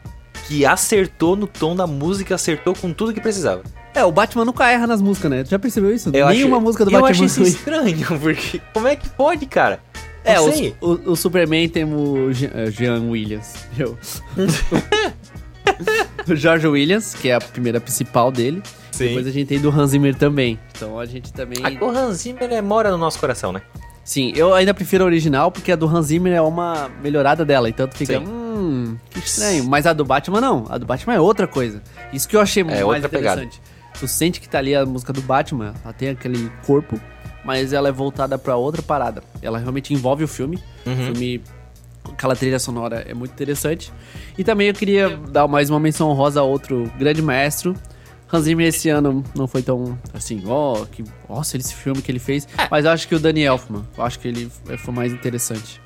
que 0.48 0.66
acertou 0.66 1.36
no 1.36 1.46
tom 1.46 1.74
da 1.76 1.86
música, 1.86 2.34
acertou 2.34 2.74
com 2.74 2.92
tudo 2.92 3.14
que 3.14 3.20
precisava. 3.20 3.62
é, 3.94 4.04
o 4.04 4.10
Batman 4.10 4.44
nunca 4.44 4.68
erra 4.68 4.86
nas 4.88 5.00
músicas, 5.00 5.30
né? 5.30 5.44
Tu 5.44 5.50
já 5.50 5.58
percebeu 5.58 5.94
isso? 5.94 6.10
Eu 6.12 6.26
Nenhuma 6.28 6.56
acho- 6.56 6.64
música 6.66 6.84
do 6.84 6.90
eu 6.90 7.00
Batman 7.00 7.10
acho 7.10 7.24
isso 7.24 7.40
ruim. 7.40 7.48
estranho, 7.48 8.06
porque 8.20 8.60
como 8.72 8.88
é 8.88 8.96
que 8.96 9.08
pode, 9.10 9.46
cara? 9.46 9.78
É, 10.24 10.40
o, 10.40 10.48
o, 10.80 11.12
o 11.12 11.16
Superman 11.16 11.68
temos 11.68 12.00
o 12.18 12.32
Jean, 12.32 12.70
Jean 12.70 13.00
Williams. 13.10 13.54
Eu. 13.78 13.96
o 16.28 16.34
George 16.34 16.66
Williams, 16.66 17.14
que 17.14 17.28
é 17.28 17.34
a 17.34 17.40
primeira 17.40 17.80
principal 17.80 18.30
dele. 18.32 18.62
Depois 18.96 19.26
a 19.26 19.30
gente 19.30 19.48
tem 19.48 19.60
do 19.60 19.70
Hans 19.70 19.90
Zimmer 19.90 20.14
também. 20.14 20.58
Então 20.74 20.98
a 20.98 21.04
gente 21.06 21.32
também. 21.32 21.58
A 21.64 21.84
o 21.84 21.88
Hans 21.90 22.18
Zimmer 22.18 22.50
é, 22.52 22.62
mora 22.62 22.90
no 22.90 22.98
nosso 22.98 23.18
coração, 23.18 23.52
né? 23.52 23.60
Sim, 24.04 24.32
eu 24.36 24.52
ainda 24.54 24.74
prefiro 24.74 25.02
a 25.04 25.06
original 25.06 25.50
porque 25.50 25.72
a 25.72 25.76
do 25.76 25.86
Hans 25.88 26.06
Zimmer 26.06 26.32
é 26.34 26.40
uma 26.42 26.90
melhorada 27.02 27.44
dela. 27.44 27.68
Então 27.68 27.88
tu 27.88 27.96
fica, 27.96 28.18
Sim. 28.18 28.26
hum, 28.26 28.96
que 29.10 29.18
estranho. 29.18 29.64
Mas 29.64 29.86
a 29.86 29.92
do 29.94 30.04
Batman 30.04 30.40
não. 30.40 30.66
A 30.68 30.76
do 30.76 30.84
Batman 30.84 31.14
é 31.14 31.20
outra 31.20 31.46
coisa. 31.46 31.82
Isso 32.12 32.28
que 32.28 32.36
eu 32.36 32.40
achei 32.40 32.62
mais 32.62 32.78
É 32.80 33.08
pegada. 33.08 33.42
interessante. 33.42 33.60
Tu 33.98 34.06
sente 34.08 34.40
que 34.40 34.48
tá 34.48 34.58
ali 34.58 34.74
a 34.74 34.84
música 34.84 35.12
do 35.12 35.22
Batman, 35.22 35.72
ela 35.82 35.92
tem 35.94 36.08
aquele 36.10 36.50
corpo, 36.66 37.00
mas 37.44 37.72
ela 37.72 37.88
é 37.88 37.92
voltada 37.92 38.36
pra 38.36 38.56
outra 38.56 38.82
parada. 38.82 39.22
Ela 39.40 39.58
realmente 39.58 39.94
envolve 39.94 40.22
o 40.24 40.28
filme. 40.28 40.58
O 40.84 40.90
Uhum. 40.90 40.96
filme, 40.96 41.42
aquela 42.12 42.34
trilha 42.36 42.58
sonora 42.58 43.04
é 43.08 43.14
muito 43.14 43.30
interessante. 43.32 43.90
E 44.36 44.44
também 44.44 44.68
eu 44.68 44.74
queria 44.74 45.16
dar 45.30 45.46
mais 45.48 45.70
uma 45.70 45.80
menção 45.80 46.10
honrosa 46.10 46.40
a 46.40 46.42
outro 46.42 46.90
grande 46.98 47.22
maestro. 47.22 47.74
Hans 48.34 48.44
Zimmer 48.44 48.66
esse 48.66 48.88
ano 48.88 49.22
não 49.34 49.46
foi 49.46 49.62
tão 49.62 49.98
assim, 50.12 50.42
ó, 50.46 50.84
que, 50.86 51.04
nossa, 51.28 51.56
esse 51.56 51.74
filme 51.74 52.02
que 52.02 52.10
ele 52.10 52.18
fez. 52.18 52.48
É. 52.58 52.68
Mas 52.70 52.84
eu 52.84 52.90
acho 52.90 53.06
que 53.06 53.14
o 53.14 53.20
Danny 53.20 53.42
Elfman, 53.42 53.84
eu 53.96 54.04
acho 54.04 54.18
que 54.18 54.28
ele 54.28 54.50
foi 54.78 54.94
mais 54.94 55.12
interessante. 55.12 55.80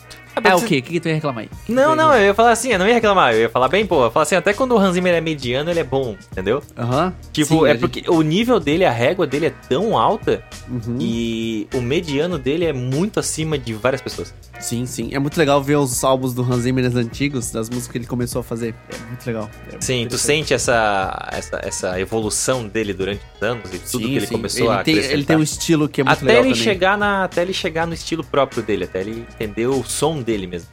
É 0.45 0.55
o 0.55 0.61
quê? 0.63 0.79
O 0.79 0.83
que, 0.83 0.93
que 0.93 1.01
tu 1.01 1.09
ia 1.09 1.15
reclamar 1.15 1.43
aí? 1.45 1.51
Não, 1.69 1.95
não, 1.97 2.15
eu 2.15 2.27
ia 2.27 2.35
falar 2.35 2.53
assim, 2.53 2.71
eu 2.73 2.79
não 2.79 2.87
ia 2.87 2.95
reclamar, 2.95 3.33
eu 3.35 3.41
ia 3.43 3.49
falar 3.49 3.69
bem, 3.69 3.87
pô, 3.87 4.01
eu 4.01 4.05
ia 4.07 4.11
falar 4.11 4.23
assim, 4.25 4.37
até 4.37 4.53
quando 4.53 4.73
o 4.73 4.79
Hans 4.79 4.95
Zimmer 4.95 5.15
é 5.15 5.21
mediano, 5.21 5.71
ele 5.71 5.81
é 5.81 5.85
bom, 5.85 6.17
entendeu? 6.33 6.63
Aham. 6.77 7.13
Tipo, 7.33 7.61
Sim, 7.61 7.67
é 7.67 7.71
gente- 7.73 7.81
porque 7.81 8.05
o 8.09 8.23
nível 8.23 8.59
dele, 8.61 8.85
a 8.85 8.91
régua 8.91 9.27
dele 9.27 9.47
é 9.47 9.55
tão 9.69 9.97
alta 9.99 10.43
Uhum. 10.69 10.99
e 11.01 11.67
o 11.75 11.81
mediano 11.81 12.39
dele 12.39 12.65
é 12.65 12.73
muito 12.73 13.19
acima 13.21 13.59
de 13.59 13.73
várias 13.75 14.01
pessoas. 14.01 14.35
Sim, 14.61 14.87
sim. 14.87 15.11
É 15.13 15.19
muito 15.19 15.37
legal 15.39 15.63
ver 15.63 15.77
os 15.77 16.03
álbuns 16.03 16.35
do 16.35 16.43
Hans 16.43 16.63
Zimmer 16.63 16.85
antigos, 16.97 17.51
das 17.53 17.69
músicas 17.71 17.93
que 17.93 17.99
ele 17.99 18.07
começou 18.07 18.41
a 18.41 18.43
fazer. 18.43 18.75
É 18.93 19.07
muito 19.09 19.25
legal. 19.27 19.49
É 19.69 19.71
muito 19.73 19.85
Sim, 19.85 20.07
tu 20.11 20.19
sente 20.19 20.53
essa, 20.53 21.29
essa, 21.33 21.61
essa 21.63 22.01
evolução 22.01 22.67
dele 22.67 22.93
durante 22.93 23.21
os 23.37 23.43
anos 23.43 23.73
e 23.73 23.79
tudo 23.79 24.05
Sim, 24.05 24.11
que 24.11 24.17
ele 24.17 24.27
sim. 24.27 24.35
começou 24.35 24.67
ele 24.73 24.81
a 24.81 24.83
tem. 24.83 24.97
Ele 24.97 25.25
tem 25.25 25.37
um 25.37 25.43
estilo 25.43 25.89
que 25.89 26.01
é 26.01 26.05
muito 26.05 26.17
até 26.17 26.27
legal 26.27 26.45
ele 26.45 26.51
também. 26.55 26.65
chegar 26.65 26.99
na 26.99 27.25
até 27.25 27.43
ele 27.43 27.53
chegar 27.53 27.87
no 27.87 27.95
estilo 27.95 28.25
próprio 28.25 28.63
dele, 28.63 28.85
até 28.85 29.01
ele 29.01 29.25
entender 29.33 29.67
o 29.69 29.85
som 29.85 30.21
dele 30.29 30.47
mesmo. 30.47 30.69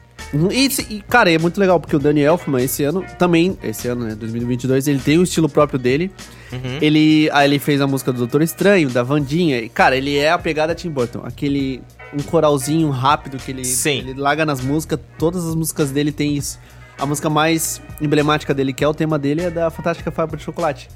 E, 0.51 0.67
e, 0.89 1.01
cara, 1.01 1.31
é 1.31 1.37
muito 1.37 1.59
legal, 1.59 1.79
porque 1.79 1.95
o 1.95 1.99
Danny 1.99 2.21
Elfman, 2.21 2.61
esse 2.61 2.83
ano, 2.83 3.05
também, 3.17 3.57
esse 3.63 3.87
ano, 3.87 4.05
né, 4.05 4.15
2022, 4.15 4.87
ele 4.87 4.99
tem 4.99 5.17
um 5.17 5.23
estilo 5.23 5.47
próprio 5.47 5.79
dele. 5.79 6.11
Uhum. 6.51 6.77
Ele, 6.81 7.29
aí 7.31 7.47
ele 7.47 7.59
fez 7.59 7.79
a 7.79 7.87
música 7.87 8.11
do 8.11 8.19
Doutor 8.19 8.41
Estranho, 8.41 8.89
da 8.89 9.01
Vandinha. 9.01 9.59
E, 9.59 9.69
cara, 9.69 9.95
ele 9.95 10.17
é 10.17 10.31
a 10.31 10.37
pegada 10.37 10.75
Tim 10.75 10.89
Burton. 10.89 11.21
Aquele, 11.23 11.81
um 12.13 12.21
coralzinho 12.21 12.89
rápido 12.89 13.37
que 13.37 13.51
ele, 13.51 13.63
Sim. 13.63 13.99
ele 13.99 14.13
larga 14.15 14.45
nas 14.45 14.61
músicas. 14.61 14.99
Todas 15.17 15.45
as 15.45 15.55
músicas 15.55 15.91
dele 15.91 16.11
tem 16.11 16.35
isso. 16.35 16.59
A 16.97 17.05
música 17.05 17.29
mais 17.29 17.81
emblemática 18.01 18.53
dele, 18.53 18.73
que 18.73 18.83
é 18.83 18.87
o 18.87 18.93
tema 18.93 19.17
dele, 19.17 19.43
é 19.43 19.49
da 19.49 19.69
Fantástica 19.69 20.11
Fábrica 20.11 20.37
de 20.37 20.43
Chocolate. 20.43 20.89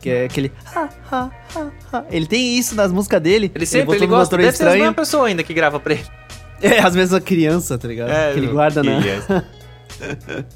Que 0.00 0.10
é 0.10 0.24
aquele... 0.26 0.52
ha, 0.74 0.88
ha, 1.10 1.30
ha. 1.92 2.04
Ele 2.10 2.26
tem 2.26 2.56
isso 2.58 2.74
nas 2.74 2.92
músicas 2.92 3.20
dele. 3.20 3.50
Ele 3.52 3.66
sempre 3.66 3.96
ele 3.96 4.06
no 4.06 4.14
gosta, 4.14 4.36
deve 4.36 4.56
ser 4.56 4.68
a 4.68 4.72
mesma 4.72 4.92
pessoa 4.92 5.26
ainda 5.26 5.42
que 5.42 5.54
grava 5.54 5.80
pra 5.80 5.94
ele. 5.94 6.04
É, 6.60 6.78
às 6.80 6.94
vezes 6.94 7.12
a 7.12 7.20
criança, 7.20 7.76
tá 7.78 7.86
ligado? 7.88 8.32
que 8.32 8.38
ele 8.38 8.46
guarda 8.48 8.80
criança. 8.80 9.44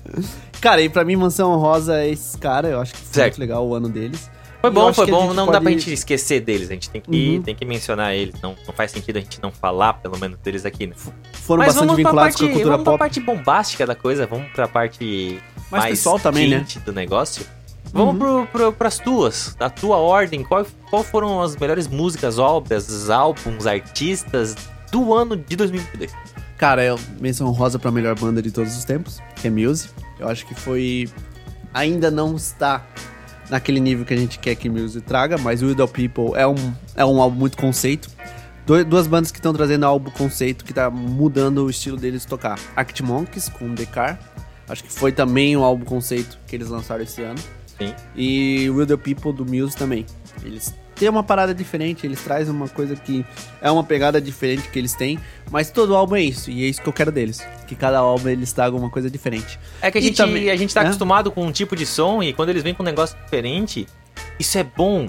Cara, 0.60 0.82
e 0.82 0.88
pra 0.88 1.04
mim, 1.04 1.16
Mansão 1.16 1.56
Rosa 1.58 1.98
é 2.00 2.08
esse 2.10 2.36
cara. 2.38 2.68
Eu 2.68 2.80
acho 2.80 2.92
que 2.92 2.98
foi 3.00 3.12
Certo. 3.14 3.32
muito 3.32 3.40
legal 3.40 3.66
o 3.66 3.74
ano 3.74 3.88
deles. 3.88 4.30
Foi 4.60 4.70
bom, 4.70 4.92
foi 4.92 5.06
bom. 5.06 5.32
Não 5.32 5.46
dá 5.46 5.52
pode- 5.52 5.62
pra 5.64 5.72
gente 5.72 5.92
esquecer 5.92 6.40
deles. 6.40 6.68
A 6.70 6.74
gente 6.74 6.90
tem 6.90 7.00
que, 7.00 7.10
Uhum. 7.36 7.42
tem 7.42 7.54
que 7.54 7.64
mencionar 7.64 8.14
eles. 8.14 8.34
Não, 8.42 8.54
não 8.66 8.74
faz 8.74 8.90
sentido 8.90 9.16
a 9.16 9.20
gente 9.20 9.40
não 9.42 9.50
falar, 9.50 9.94
pelo 9.94 10.18
menos, 10.18 10.38
deles 10.40 10.66
aqui, 10.66 10.86
né? 10.86 10.94
Foram 11.32 11.60
Mas 11.60 11.68
bastante 11.68 11.86
vamos 11.86 11.94
pra, 12.02 12.10
vinculados 12.10 12.34
parte, 12.34 12.38
com 12.40 12.44
a 12.44 12.48
cultura 12.52 12.70
vamos 12.72 12.84
pra 12.84 12.92
pop. 12.92 12.98
parte 12.98 13.20
bombástica 13.20 13.86
da 13.86 13.94
coisa. 13.94 14.26
Vamos 14.26 14.52
pra 14.52 14.68
parte 14.68 15.40
Mais 15.70 15.84
mais 15.84 15.90
pessoal 15.98 16.18
também, 16.18 16.50
né? 16.50 16.66
do 16.84 16.92
negócio. 16.92 17.46
Vamos 17.92 18.12
Uhum. 18.14 18.18
pro, 18.18 18.46
pro, 18.52 18.72
pras 18.74 18.98
tuas, 18.98 19.54
da 19.58 19.70
tua 19.70 19.96
ordem. 19.96 20.44
Qual, 20.44 20.66
qual 20.90 21.02
foram 21.02 21.40
as 21.40 21.56
melhores 21.56 21.88
músicas, 21.88 22.38
obras, 22.38 23.08
álbuns, 23.08 23.66
artistas 23.66 24.54
do 24.90 25.14
ano 25.14 25.36
de 25.36 25.56
2022? 25.56 26.12
Cara, 26.58 26.84
eu 26.84 26.98
menção 27.20 27.50
rosa 27.50 27.78
pra 27.78 27.90
melhor 27.90 28.18
banda 28.18 28.42
de 28.42 28.50
todos 28.50 28.76
os 28.76 28.84
tempos, 28.84 29.20
que 29.36 29.48
é 29.48 29.50
Muse. 29.50 29.88
Eu 30.18 30.28
acho 30.28 30.44
que 30.46 30.54
foi. 30.54 31.08
Ainda 31.72 32.10
não 32.10 32.36
está 32.36 32.84
naquele 33.48 33.80
nível 33.80 34.04
que 34.04 34.12
a 34.12 34.16
gente 34.16 34.38
quer 34.38 34.54
que 34.56 34.68
Muse 34.68 35.00
traga, 35.00 35.38
mas 35.38 35.62
Widow 35.62 35.88
People 35.88 36.32
é 36.34 36.46
um, 36.46 36.72
é 36.96 37.04
um 37.04 37.20
álbum 37.20 37.38
muito 37.38 37.56
conceito. 37.56 38.10
Du- 38.66 38.84
Duas 38.84 39.06
bandas 39.06 39.30
que 39.32 39.38
estão 39.38 39.52
trazendo 39.54 39.86
álbum 39.86 40.10
conceito 40.10 40.64
que 40.64 40.72
tá 40.74 40.90
mudando 40.90 41.64
o 41.64 41.70
estilo 41.70 41.96
deles 41.96 42.22
de 42.22 42.28
tocar. 42.28 42.58
Arctic 42.76 43.00
Monkeys 43.06 43.48
com 43.48 43.74
The 43.74 43.86
Car. 43.86 44.18
Acho 44.68 44.84
que 44.84 44.92
foi 44.92 45.10
também 45.12 45.56
um 45.56 45.64
álbum 45.64 45.84
conceito 45.84 46.38
que 46.46 46.54
eles 46.54 46.68
lançaram 46.68 47.02
esse 47.02 47.22
ano. 47.22 47.38
Sim. 47.78 47.94
E 48.14 48.68
Will 48.70 48.86
the 48.86 48.96
People 48.96 49.32
do 49.32 49.44
Muse 49.46 49.74
também. 49.76 50.04
Eles 50.44 50.74
têm 51.00 51.08
uma 51.08 51.22
parada 51.24 51.52
diferente, 51.52 52.06
eles 52.06 52.22
trazem 52.22 52.54
uma 52.54 52.68
coisa 52.68 52.94
que 52.94 53.24
é 53.60 53.70
uma 53.70 53.82
pegada 53.82 54.20
diferente 54.20 54.68
que 54.68 54.78
eles 54.78 54.94
têm, 54.94 55.18
mas 55.50 55.70
todo 55.70 55.96
álbum 55.96 56.14
é 56.16 56.22
isso, 56.22 56.50
e 56.50 56.62
é 56.64 56.68
isso 56.68 56.80
que 56.80 56.88
eu 56.88 56.92
quero 56.92 57.10
deles. 57.10 57.40
Que 57.66 57.74
cada 57.74 57.98
álbum 57.98 58.28
eles 58.28 58.52
tragam 58.52 58.78
uma 58.78 58.90
coisa 58.90 59.10
diferente. 59.10 59.58
É 59.82 59.90
que 59.90 59.98
a 59.98 60.00
E 60.00 60.04
gente, 60.04 60.16
também- 60.16 60.50
a 60.50 60.56
gente 60.56 60.72
tá 60.72 60.82
né? 60.82 60.86
acostumado 60.88 61.30
com 61.32 61.44
um 61.44 61.50
tipo 61.50 61.74
de 61.74 61.84
som 61.86 62.22
e 62.22 62.32
quando 62.32 62.50
eles 62.50 62.62
vêm 62.62 62.74
com 62.74 62.82
um 62.82 62.86
negócio 62.86 63.16
diferente, 63.24 63.86
isso 64.38 64.56
é 64.58 64.62
bom. 64.62 65.08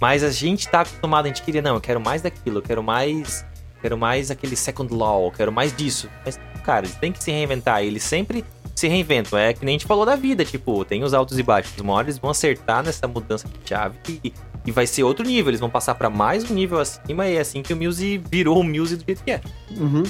Mas 0.00 0.22
a 0.24 0.30
gente 0.30 0.68
tá 0.68 0.80
acostumado, 0.82 1.26
a 1.26 1.28
gente 1.28 1.42
queria, 1.42 1.60
não, 1.62 1.74
eu 1.74 1.80
quero 1.80 2.00
mais 2.00 2.22
daquilo, 2.22 2.58
eu 2.58 2.62
quero 2.62 2.82
mais. 2.82 3.44
Quero 3.80 3.96
mais 3.96 4.28
aquele 4.28 4.56
second 4.56 4.92
law, 4.92 5.26
eu 5.26 5.30
quero 5.30 5.52
mais 5.52 5.72
disso. 5.76 6.08
Mas, 6.24 6.36
cara, 6.64 6.84
eles 6.84 6.96
têm 6.96 7.12
que 7.12 7.22
se 7.22 7.30
reinventar. 7.30 7.80
e 7.82 7.86
Eles 7.86 8.02
sempre 8.02 8.44
se 8.74 8.88
reinventam. 8.88 9.38
É 9.38 9.52
que 9.52 9.64
nem 9.64 9.74
a 9.74 9.78
gente 9.78 9.86
falou 9.86 10.04
da 10.04 10.16
vida, 10.16 10.44
tipo, 10.44 10.84
tem 10.84 11.04
os 11.04 11.14
altos 11.14 11.38
e 11.38 11.42
baixos. 11.44 11.72
Hora 11.86 12.04
eles 12.06 12.18
vão 12.18 12.30
acertar 12.30 12.82
nessa 12.82 13.06
mudança 13.06 13.46
de 13.46 13.68
chave 13.68 13.96
e, 14.24 14.32
e 14.68 14.70
vai 14.70 14.86
ser 14.86 15.02
outro 15.02 15.24
nível. 15.24 15.48
Eles 15.48 15.60
vão 15.60 15.70
passar 15.70 15.94
pra 15.94 16.10
mais 16.10 16.48
um 16.50 16.52
nível 16.54 16.78
acima 16.78 17.26
e 17.26 17.36
é 17.36 17.40
assim 17.40 17.62
que 17.62 17.72
o 17.72 17.76
Muse 17.76 18.18
virou 18.18 18.60
o 18.60 18.62
Muse 18.62 18.96
do 18.96 19.04
jeito 19.04 19.24
que 19.24 19.30
é. 19.30 19.40
Uhum. 19.70 20.02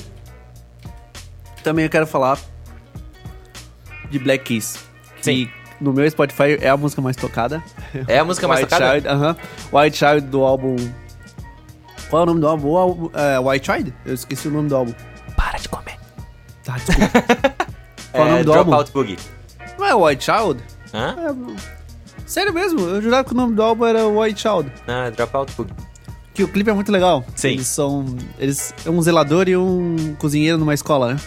Também 1.62 1.84
eu 1.84 1.90
quero 1.90 2.08
falar 2.08 2.36
de 4.10 4.18
Black 4.18 4.44
Keys. 4.44 4.84
Sim. 5.22 5.46
Que 5.46 5.50
no 5.80 5.92
meu 5.92 6.10
Spotify 6.10 6.58
é 6.60 6.68
a 6.68 6.76
música 6.76 7.00
mais 7.00 7.16
tocada. 7.16 7.62
É 8.08 8.18
a 8.18 8.24
música 8.24 8.48
mais 8.48 8.62
White 8.62 8.70
tocada? 8.70 8.94
Child, 8.94 9.08
aham. 9.08 9.36
White 9.72 9.96
Child 9.96 10.20
do 10.22 10.42
álbum. 10.42 10.76
Qual 12.10 12.20
é 12.20 12.22
o 12.24 12.26
nome 12.26 12.40
do 12.40 12.48
álbum? 12.48 12.68
O 12.68 12.76
álbum 12.76 13.10
é, 13.14 13.38
White 13.38 13.72
Child? 13.72 13.94
Eu 14.04 14.14
esqueci 14.14 14.48
o 14.48 14.50
nome 14.50 14.68
do 14.68 14.74
álbum. 14.74 14.94
Para 15.36 15.58
de 15.58 15.68
comer. 15.68 15.96
Tá, 16.64 16.76
desculpa. 16.78 17.22
Qual 18.10 18.26
é 18.26 18.28
o 18.28 18.32
nome 18.32 18.44
do 18.44 18.52
álbum? 18.52 18.70
Dropout 18.70 18.92
Boogie. 18.92 19.18
Não 19.78 19.86
é 19.86 19.94
White 19.94 20.24
Child? 20.24 20.60
Hã? 20.92 21.14
É, 21.16 21.77
Sério 22.28 22.52
mesmo, 22.52 22.78
eu 22.80 23.00
jurava 23.00 23.24
que 23.24 23.32
o 23.32 23.36
nome 23.36 23.54
do 23.54 23.62
álbum 23.62 23.86
era 23.86 24.06
White 24.06 24.42
Child. 24.42 24.70
É 24.86 25.10
Dropout 25.10 25.50
Boogie. 25.56 25.72
Que 26.34 26.44
o 26.44 26.48
clipe 26.48 26.68
é 26.68 26.72
muito 26.74 26.92
legal. 26.92 27.24
Sim. 27.34 27.48
Eles 27.52 27.66
são. 27.66 28.04
Eles 28.38 28.74
é 28.84 28.90
um 28.90 29.00
zelador 29.00 29.48
e 29.48 29.56
um 29.56 30.14
cozinheiro 30.18 30.58
numa 30.58 30.74
escola, 30.74 31.14
né? 31.14 31.20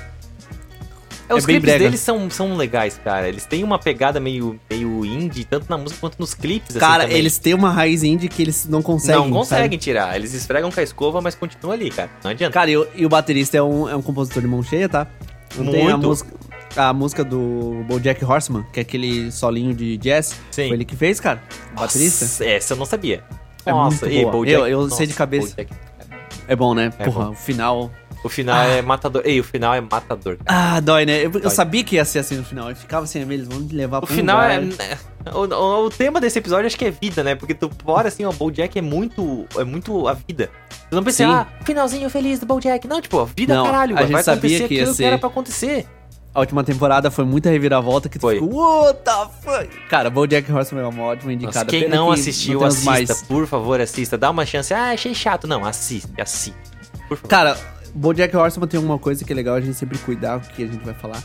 É, 1.27 1.33
os 1.33 1.45
bem 1.45 1.55
clipes 1.55 1.69
brega. 1.69 1.85
deles 1.85 1.99
são, 2.01 2.29
são 2.29 2.55
legais, 2.55 2.99
cara. 3.03 3.27
Eles 3.27 3.45
têm 3.45 3.63
uma 3.63 3.79
pegada 3.79 4.19
meio, 4.19 4.59
meio 4.69 5.03
indie, 5.03 5.43
tanto 5.43 5.65
na 5.69 5.77
música 5.77 5.99
quanto 5.99 6.19
nos 6.19 6.33
clipes. 6.33 6.71
assim, 6.75 6.79
Cara, 6.79 7.03
também. 7.03 7.17
eles 7.17 7.37
têm 7.39 7.53
uma 7.53 7.71
raiz 7.71 8.03
indie 8.03 8.27
que 8.27 8.41
eles 8.41 8.67
não 8.67 8.81
conseguem. 8.81 9.21
não 9.21 9.31
conseguem 9.31 9.65
sabe? 9.65 9.77
tirar. 9.77 10.15
Eles 10.15 10.33
esfregam 10.33 10.69
com 10.69 10.79
a 10.79 10.83
escova, 10.83 11.19
mas 11.19 11.33
continuam 11.33 11.73
ali, 11.73 11.89
cara. 11.89 12.09
Não 12.23 12.31
adianta. 12.31 12.53
Cara, 12.53 12.69
e 12.69 12.77
o, 12.77 12.87
e 12.95 13.05
o 13.05 13.09
baterista 13.09 13.57
é 13.57 13.63
um, 13.63 13.89
é 13.89 13.95
um 13.95 14.01
compositor 14.01 14.41
de 14.41 14.47
mão 14.47 14.61
cheia, 14.61 14.87
tá? 14.87 15.07
Não 15.57 15.71
tem 15.71 15.87
a 15.87 15.91
Muito. 15.91 16.07
música, 16.07 16.29
a 16.75 16.93
música 16.93 17.23
do 17.23 17.83
Bojack 17.87 18.23
Horseman, 18.23 18.65
que 18.71 18.79
é 18.79 18.83
aquele 18.83 19.31
solinho 19.31 19.73
de 19.73 19.97
jazz. 19.97 20.39
Sim. 20.51 20.67
Foi 20.67 20.71
ele 20.77 20.85
que 20.85 20.95
fez, 20.95 21.19
cara. 21.19 21.41
O 21.75 21.79
baterista. 21.79 22.25
Nossa, 22.25 22.45
essa 22.45 22.73
eu 22.73 22.77
não 22.77 22.85
sabia. 22.85 23.23
É 23.65 23.71
Nossa, 23.71 24.05
muito 24.05 24.17
e 24.17 24.21
boa. 24.21 24.31
Bojack- 24.31 24.59
Eu- 24.59 24.67
eu 24.67 24.89
sei 24.89 25.05
de 25.05 25.11
nossa, 25.11 25.17
cabeça. 25.17 25.47
Bojack. 25.55 25.73
É 26.47 26.55
bom, 26.55 26.73
né? 26.73 26.91
É 26.97 27.05
Porra, 27.05 27.25
bom. 27.25 27.31
o 27.31 27.35
final. 27.35 27.91
O 28.23 28.29
final 28.29 28.55
Ah. 28.55 28.65
é 28.67 28.81
matador. 28.83 29.23
Ei, 29.25 29.39
o 29.39 29.43
final 29.43 29.73
é 29.73 29.81
matador, 29.81 30.37
cara. 30.43 30.75
Ah, 30.75 30.79
dói, 30.79 31.05
né? 31.07 31.17
Eu, 31.19 31.23
eu 31.23 31.29
Dói. 31.41 31.49
sabia 31.49 31.83
que 31.83 31.95
ia 31.95 32.05
ser 32.05 32.19
assim 32.19 32.35
no 32.35 32.43
final. 32.43 32.69
Eu 32.69 32.75
ficava 32.75 33.03
assim, 33.05 33.19
eles 33.21 33.47
vão 33.47 33.59
me 33.61 33.73
levar 33.73 33.97
O 33.97 34.01
pra 34.01 34.13
um 34.13 34.15
final 34.15 34.37
lugar. 34.37 34.61
é. 34.79 34.97
O, 35.33 35.45
o- 35.47 35.85
o 35.85 35.89
tema 35.89 36.19
desse 36.21 36.37
episódio 36.37 36.67
acho 36.67 36.77
que 36.77 36.85
é 36.85 36.91
vida, 36.91 37.23
né? 37.23 37.33
Porque 37.33 37.53
tu 37.55 37.69
bora 37.83 38.07
assim, 38.09 38.23
o 38.25 38.31
Bojack 38.31 38.77
é 38.77 38.81
muito. 38.81 39.45
É 39.57 39.63
muito 39.63 40.07
a 40.07 40.13
vida. 40.13 40.51
Tu 40.89 40.95
não 40.95 41.03
pensa, 41.03 41.17
Sim. 41.17 41.23
ah, 41.31 41.47
finalzinho 41.65 42.09
feliz 42.11 42.39
do 42.39 42.45
Bojack. 42.45 42.87
Não, 42.87 43.01
tipo, 43.01 43.19
a 43.19 43.25
vida 43.25 43.55
Não, 43.55 43.65
caralho. 43.65 43.97
a 43.97 44.01
gente 44.01 44.11
vai 44.11 44.21
sabia 44.23 44.37
acontecer 44.37 44.67
que 44.67 44.73
ia 44.75 44.81
aquilo 44.81 44.91
que 44.91 44.97
ser- 44.97 45.03
era 45.05 45.17
pra 45.17 45.29
acontecer. 45.29 45.87
A 46.33 46.39
última 46.39 46.63
temporada 46.63 47.11
foi 47.11 47.25
muita 47.25 47.49
reviravolta 47.49 48.07
que 48.07 48.17
tu 48.17 48.21
Foi. 48.21 48.35
ficou, 48.39 48.53
what 48.55 48.99
the 49.03 49.11
fuck? 49.41 49.67
Cara, 49.89 50.09
Bojack 50.09 50.49
Horseman 50.49 50.83
é 50.83 50.87
uma 50.87 51.03
ótima 51.03 51.31
Nossa, 51.33 51.43
indicada. 51.45 51.69
quem 51.69 51.81
Pena 51.83 51.95
não 51.97 52.07
que 52.13 52.19
assistiu, 52.21 52.59
não 52.61 52.67
assista. 52.67 52.89
mais. 52.89 53.21
Por 53.23 53.45
favor, 53.45 53.81
assista. 53.81 54.17
Dá 54.17 54.29
uma 54.29 54.45
chance. 54.45 54.73
Ah, 54.73 54.91
achei 54.91 55.13
chato. 55.13 55.45
Não, 55.45 55.65
assiste, 55.65 56.09
assiste. 56.19 56.55
Por 57.09 57.17
favor. 57.17 57.27
Cara, 57.29 57.57
Bojack 57.93 58.33
Horseman 58.35 58.67
tem 58.67 58.79
uma 58.79 58.97
coisa 58.97 59.25
que 59.25 59.33
é 59.33 59.35
legal 59.35 59.55
a 59.55 59.61
gente 59.61 59.73
sempre 59.73 59.97
cuidar 59.97 60.37
o 60.37 60.39
que 60.39 60.63
a 60.63 60.67
gente 60.67 60.83
vai 60.85 60.93
falar. 60.93 61.21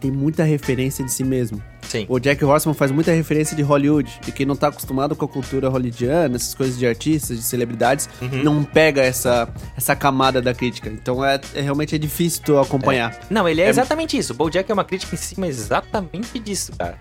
Que 0.00 0.08
tem 0.08 0.10
muita 0.10 0.44
referência 0.44 1.04
de 1.04 1.12
si 1.12 1.22
mesmo. 1.22 1.62
Sim. 1.82 2.06
O 2.08 2.18
Jack 2.18 2.42
Horseman 2.42 2.72
faz 2.74 2.90
muita 2.90 3.12
referência 3.12 3.54
de 3.54 3.62
Hollywood. 3.62 4.10
E 4.26 4.32
quem 4.32 4.46
não 4.46 4.56
tá 4.56 4.68
acostumado 4.68 5.14
com 5.14 5.24
a 5.26 5.28
cultura 5.28 5.68
hollywoodiana, 5.68 6.36
essas 6.36 6.54
coisas 6.54 6.78
de 6.78 6.86
artistas, 6.86 7.36
de 7.36 7.42
celebridades, 7.42 8.08
Uhum. 8.22 8.42
não 8.42 8.64
pega 8.64 9.02
essa, 9.02 9.46
essa 9.76 9.94
camada 9.94 10.40
da 10.40 10.54
crítica. 10.54 10.88
Então 10.88 11.22
é, 11.24 11.38
é- 11.54 11.60
realmente 11.60 11.94
é 11.94 11.98
difícil 11.98 12.42
tu 12.44 12.58
acompanhar. 12.58 13.18
Não, 13.28 13.46
ele 13.46 13.60
é, 13.60 13.66
É- 13.66 13.68
exatamente 13.68 14.16
isso. 14.16 14.32
O 14.32 14.36
Bojack 14.36 14.70
é 14.70 14.72
uma 14.74 14.84
crítica 14.84 15.14
em 15.14 15.18
cima 15.18 15.46
exatamente 15.46 16.38
disso, 16.38 16.72
cara. 16.78 16.96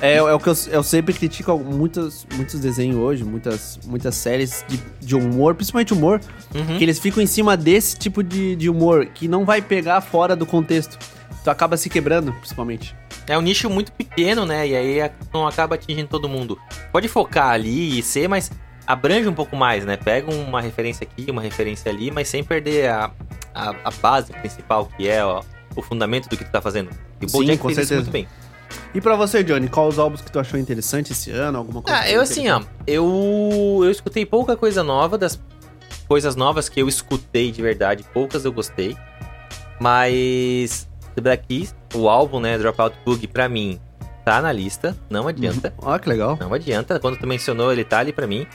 É, 0.00 0.14
é 0.16 0.32
o 0.32 0.38
que 0.38 0.48
eu, 0.48 0.54
eu 0.70 0.82
sempre 0.82 1.12
critico 1.12 1.58
muitos, 1.58 2.26
muitos 2.34 2.60
desenhos 2.60 2.96
hoje, 2.96 3.24
muitas, 3.24 3.78
muitas 3.86 4.14
séries 4.14 4.64
de, 4.68 4.78
de 5.00 5.14
humor, 5.16 5.54
principalmente 5.54 5.92
humor, 5.92 6.20
Uhum. 6.54 6.78
que 6.78 6.84
eles 6.84 6.98
ficam 6.98 7.22
em 7.22 7.26
cima 7.26 7.56
desse 7.56 7.96
tipo 7.96 8.22
de, 8.22 8.54
de 8.56 8.70
humor, 8.70 9.06
que 9.06 9.26
não 9.28 9.44
vai 9.44 9.60
pegar 9.60 10.00
fora 10.00 10.34
do 10.36 10.46
contexto. 10.46 10.96
Tu 11.48 11.50
acaba 11.50 11.78
se 11.78 11.88
quebrando, 11.88 12.30
principalmente. 12.34 12.94
É 13.26 13.38
um 13.38 13.40
nicho 13.40 13.70
muito 13.70 13.90
pequeno, 13.92 14.44
né? 14.44 14.68
E 14.68 14.76
aí 14.76 15.10
não 15.32 15.48
acaba 15.48 15.76
atingindo 15.76 16.06
todo 16.06 16.28
mundo. 16.28 16.58
Pode 16.92 17.08
focar 17.08 17.48
ali 17.48 17.98
e 17.98 18.02
ser, 18.02 18.28
mas 18.28 18.50
abrange 18.86 19.26
um 19.26 19.32
pouco 19.32 19.56
mais, 19.56 19.82
né? 19.86 19.96
Pega 19.96 20.30
uma 20.30 20.60
referência 20.60 21.08
aqui, 21.10 21.30
uma 21.30 21.40
referência 21.40 21.90
ali, 21.90 22.10
mas 22.10 22.28
sem 22.28 22.44
perder 22.44 22.90
a, 22.90 23.10
a, 23.54 23.74
a 23.82 23.90
base 23.90 24.30
principal, 24.30 24.90
que 24.94 25.08
é 25.08 25.24
ó, 25.24 25.42
o 25.74 25.80
fundamento 25.80 26.28
do 26.28 26.36
que 26.36 26.44
tu 26.44 26.50
tá 26.50 26.60
fazendo. 26.60 26.90
E 27.18 27.24
o 27.24 27.28
Sim, 27.30 27.38
Bojack 27.38 27.58
com 27.62 27.68
certeza. 27.70 27.94
muito 27.94 28.10
bem. 28.10 28.28
E 28.92 29.00
pra 29.00 29.16
você, 29.16 29.42
Johnny, 29.42 29.70
qual 29.70 29.88
os 29.88 29.98
álbuns 29.98 30.20
que 30.20 30.30
tu 30.30 30.38
achou 30.38 30.60
interessante 30.60 31.12
esse 31.12 31.30
ano? 31.30 31.56
Alguma 31.56 31.80
coisa? 31.80 31.98
Ah, 31.98 32.10
eu 32.10 32.20
assim, 32.20 32.50
ó, 32.50 32.60
eu, 32.86 33.80
eu 33.82 33.90
escutei 33.90 34.26
pouca 34.26 34.54
coisa 34.54 34.84
nova, 34.84 35.16
das 35.16 35.40
coisas 36.06 36.36
novas 36.36 36.68
que 36.68 36.78
eu 36.78 36.86
escutei 36.86 37.50
de 37.50 37.62
verdade, 37.62 38.04
poucas 38.12 38.44
eu 38.44 38.52
gostei. 38.52 38.94
Mas 39.80 40.87
The 41.20 41.22
Black 41.22 41.44
Keys, 41.46 41.74
o 41.94 42.08
álbum, 42.08 42.40
né, 42.40 42.56
Dropout 42.58 42.96
Boogie, 43.04 43.26
pra 43.26 43.48
mim, 43.48 43.80
tá 44.24 44.40
na 44.42 44.52
lista, 44.52 44.96
não 45.10 45.26
adianta. 45.28 45.72
Ó, 45.78 45.98
que 45.98 46.08
legal. 46.08 46.36
Não 46.40 46.52
adianta, 46.54 46.98
quando 47.00 47.16
tu 47.18 47.26
mencionou, 47.26 47.72
ele 47.72 47.84
tá 47.84 47.98
ali 47.98 48.12
pra 48.12 48.26
mim. 48.26 48.46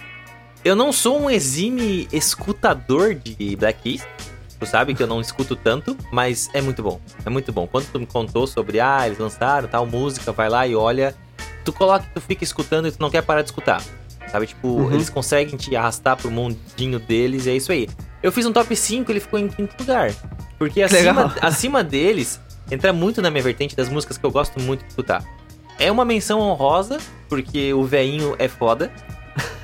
Eu 0.64 0.76
não 0.76 0.92
sou 0.94 1.20
um 1.22 1.30
exime 1.30 2.08
escutador 2.12 3.16
de 3.16 3.56
Black 3.56 3.82
Keys, 3.82 4.08
Tu 4.60 4.66
sabe 4.68 4.94
que 4.96 5.04
eu 5.04 5.08
não 5.08 5.20
escuto 5.20 5.58
tanto, 5.58 5.98
mas 6.10 6.50
é 6.54 6.62
muito 6.62 6.82
bom. 6.82 6.98
É 7.26 7.30
muito 7.30 7.52
bom. 7.52 7.68
Quando 7.68 7.86
tu 7.92 8.00
me 8.00 8.06
contou 8.06 8.48
sobre, 8.48 8.80
ah, 8.80 9.06
eles 9.06 9.18
lançaram 9.18 9.68
tal 9.68 9.86
música, 9.86 10.32
vai 10.32 10.48
lá 10.48 10.66
e 10.66 10.74
olha. 10.74 11.14
Tu 11.66 11.74
coloca, 11.74 12.06
tu 12.14 12.22
fica 12.22 12.46
escutando 12.46 12.88
e 12.88 12.92
tu 12.92 12.98
não 13.02 13.10
quer 13.10 13.24
parar 13.24 13.42
de 13.42 13.50
escutar. 13.50 13.84
Sabe? 14.32 14.48
Tipo, 14.48 14.70
Uhum. 14.70 14.94
eles 14.94 15.10
conseguem 15.10 15.58
te 15.58 15.76
arrastar 15.76 16.16
pro 16.16 16.32
mundinho 16.32 16.98
deles 16.98 17.46
e 17.46 17.50
é 17.50 17.56
isso 17.58 17.74
aí. 17.74 17.90
Eu 18.22 18.32
fiz 18.32 18.46
um 18.46 18.54
top 18.54 18.74
5 18.74 19.12
ele 19.12 19.20
ficou 19.20 19.38
em 19.38 19.50
quinto 19.50 19.76
lugar. 19.78 20.14
Porque 20.58 20.76
Que 20.76 20.84
acima, 20.84 21.36
acima 21.42 21.84
deles, 21.84 22.40
entra 22.72 22.92
muito 22.94 23.22
na 23.22 23.30
minha 23.30 23.44
vertente 23.44 23.76
das 23.76 23.90
músicas 23.90 24.18
que 24.18 24.26
eu 24.26 24.32
gosto 24.32 24.60
muito 24.60 24.82
de 24.84 24.90
escutar. 24.90 25.24
É 25.80 25.92
uma 25.92 26.06
menção 26.06 26.40
honrosa, 26.40 26.98
porque 27.28 27.74
o 27.74 27.84
veinho 27.84 28.36
é 28.40 28.48
foda. 28.48 28.92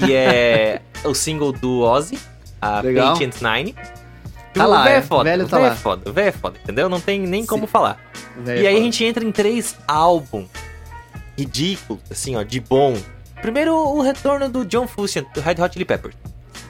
E 0.05 0.13
é 0.13 0.81
o 1.05 1.13
single 1.13 1.51
do 1.51 1.81
Ozzy, 1.81 2.17
a 2.61 2.81
Legal. 2.81 3.13
Patient 3.13 3.35
Nine. 3.41 3.75
Tá 4.53 4.65
o 4.65 4.69
lá, 4.71 4.83
véio 4.83 4.95
é. 4.95 4.97
é 4.97 5.01
foda, 5.03 5.23
Velho 5.29 5.45
o 5.45 5.47
tá 5.47 5.57
velho 5.57 5.67
é 5.67 5.69
lá. 5.69 5.75
foda, 5.75 6.09
o 6.09 6.13
velho 6.13 6.27
é 6.27 6.31
foda, 6.31 6.59
entendeu? 6.63 6.89
Não 6.89 6.99
tem 6.99 7.19
nem 7.19 7.45
como 7.45 7.67
Sim. 7.67 7.71
falar. 7.71 7.99
Velho, 8.37 8.63
E 8.63 8.67
aí 8.67 8.73
a 8.73 8.77
foda. 8.77 8.83
gente 8.83 9.05
entra 9.05 9.23
em 9.23 9.31
três 9.31 9.77
álbuns 9.87 10.47
ridículos, 11.37 12.01
assim, 12.09 12.35
ó, 12.35 12.41
de 12.43 12.59
bom. 12.59 12.97
Primeiro, 13.41 13.73
o 13.75 14.01
retorno 14.01 14.49
do 14.49 14.65
John 14.65 14.87
Frusciante, 14.87 15.29
do 15.33 15.39
Red 15.41 15.61
Hot 15.61 15.71
Chili 15.71 15.85
Peppers. 15.85 16.15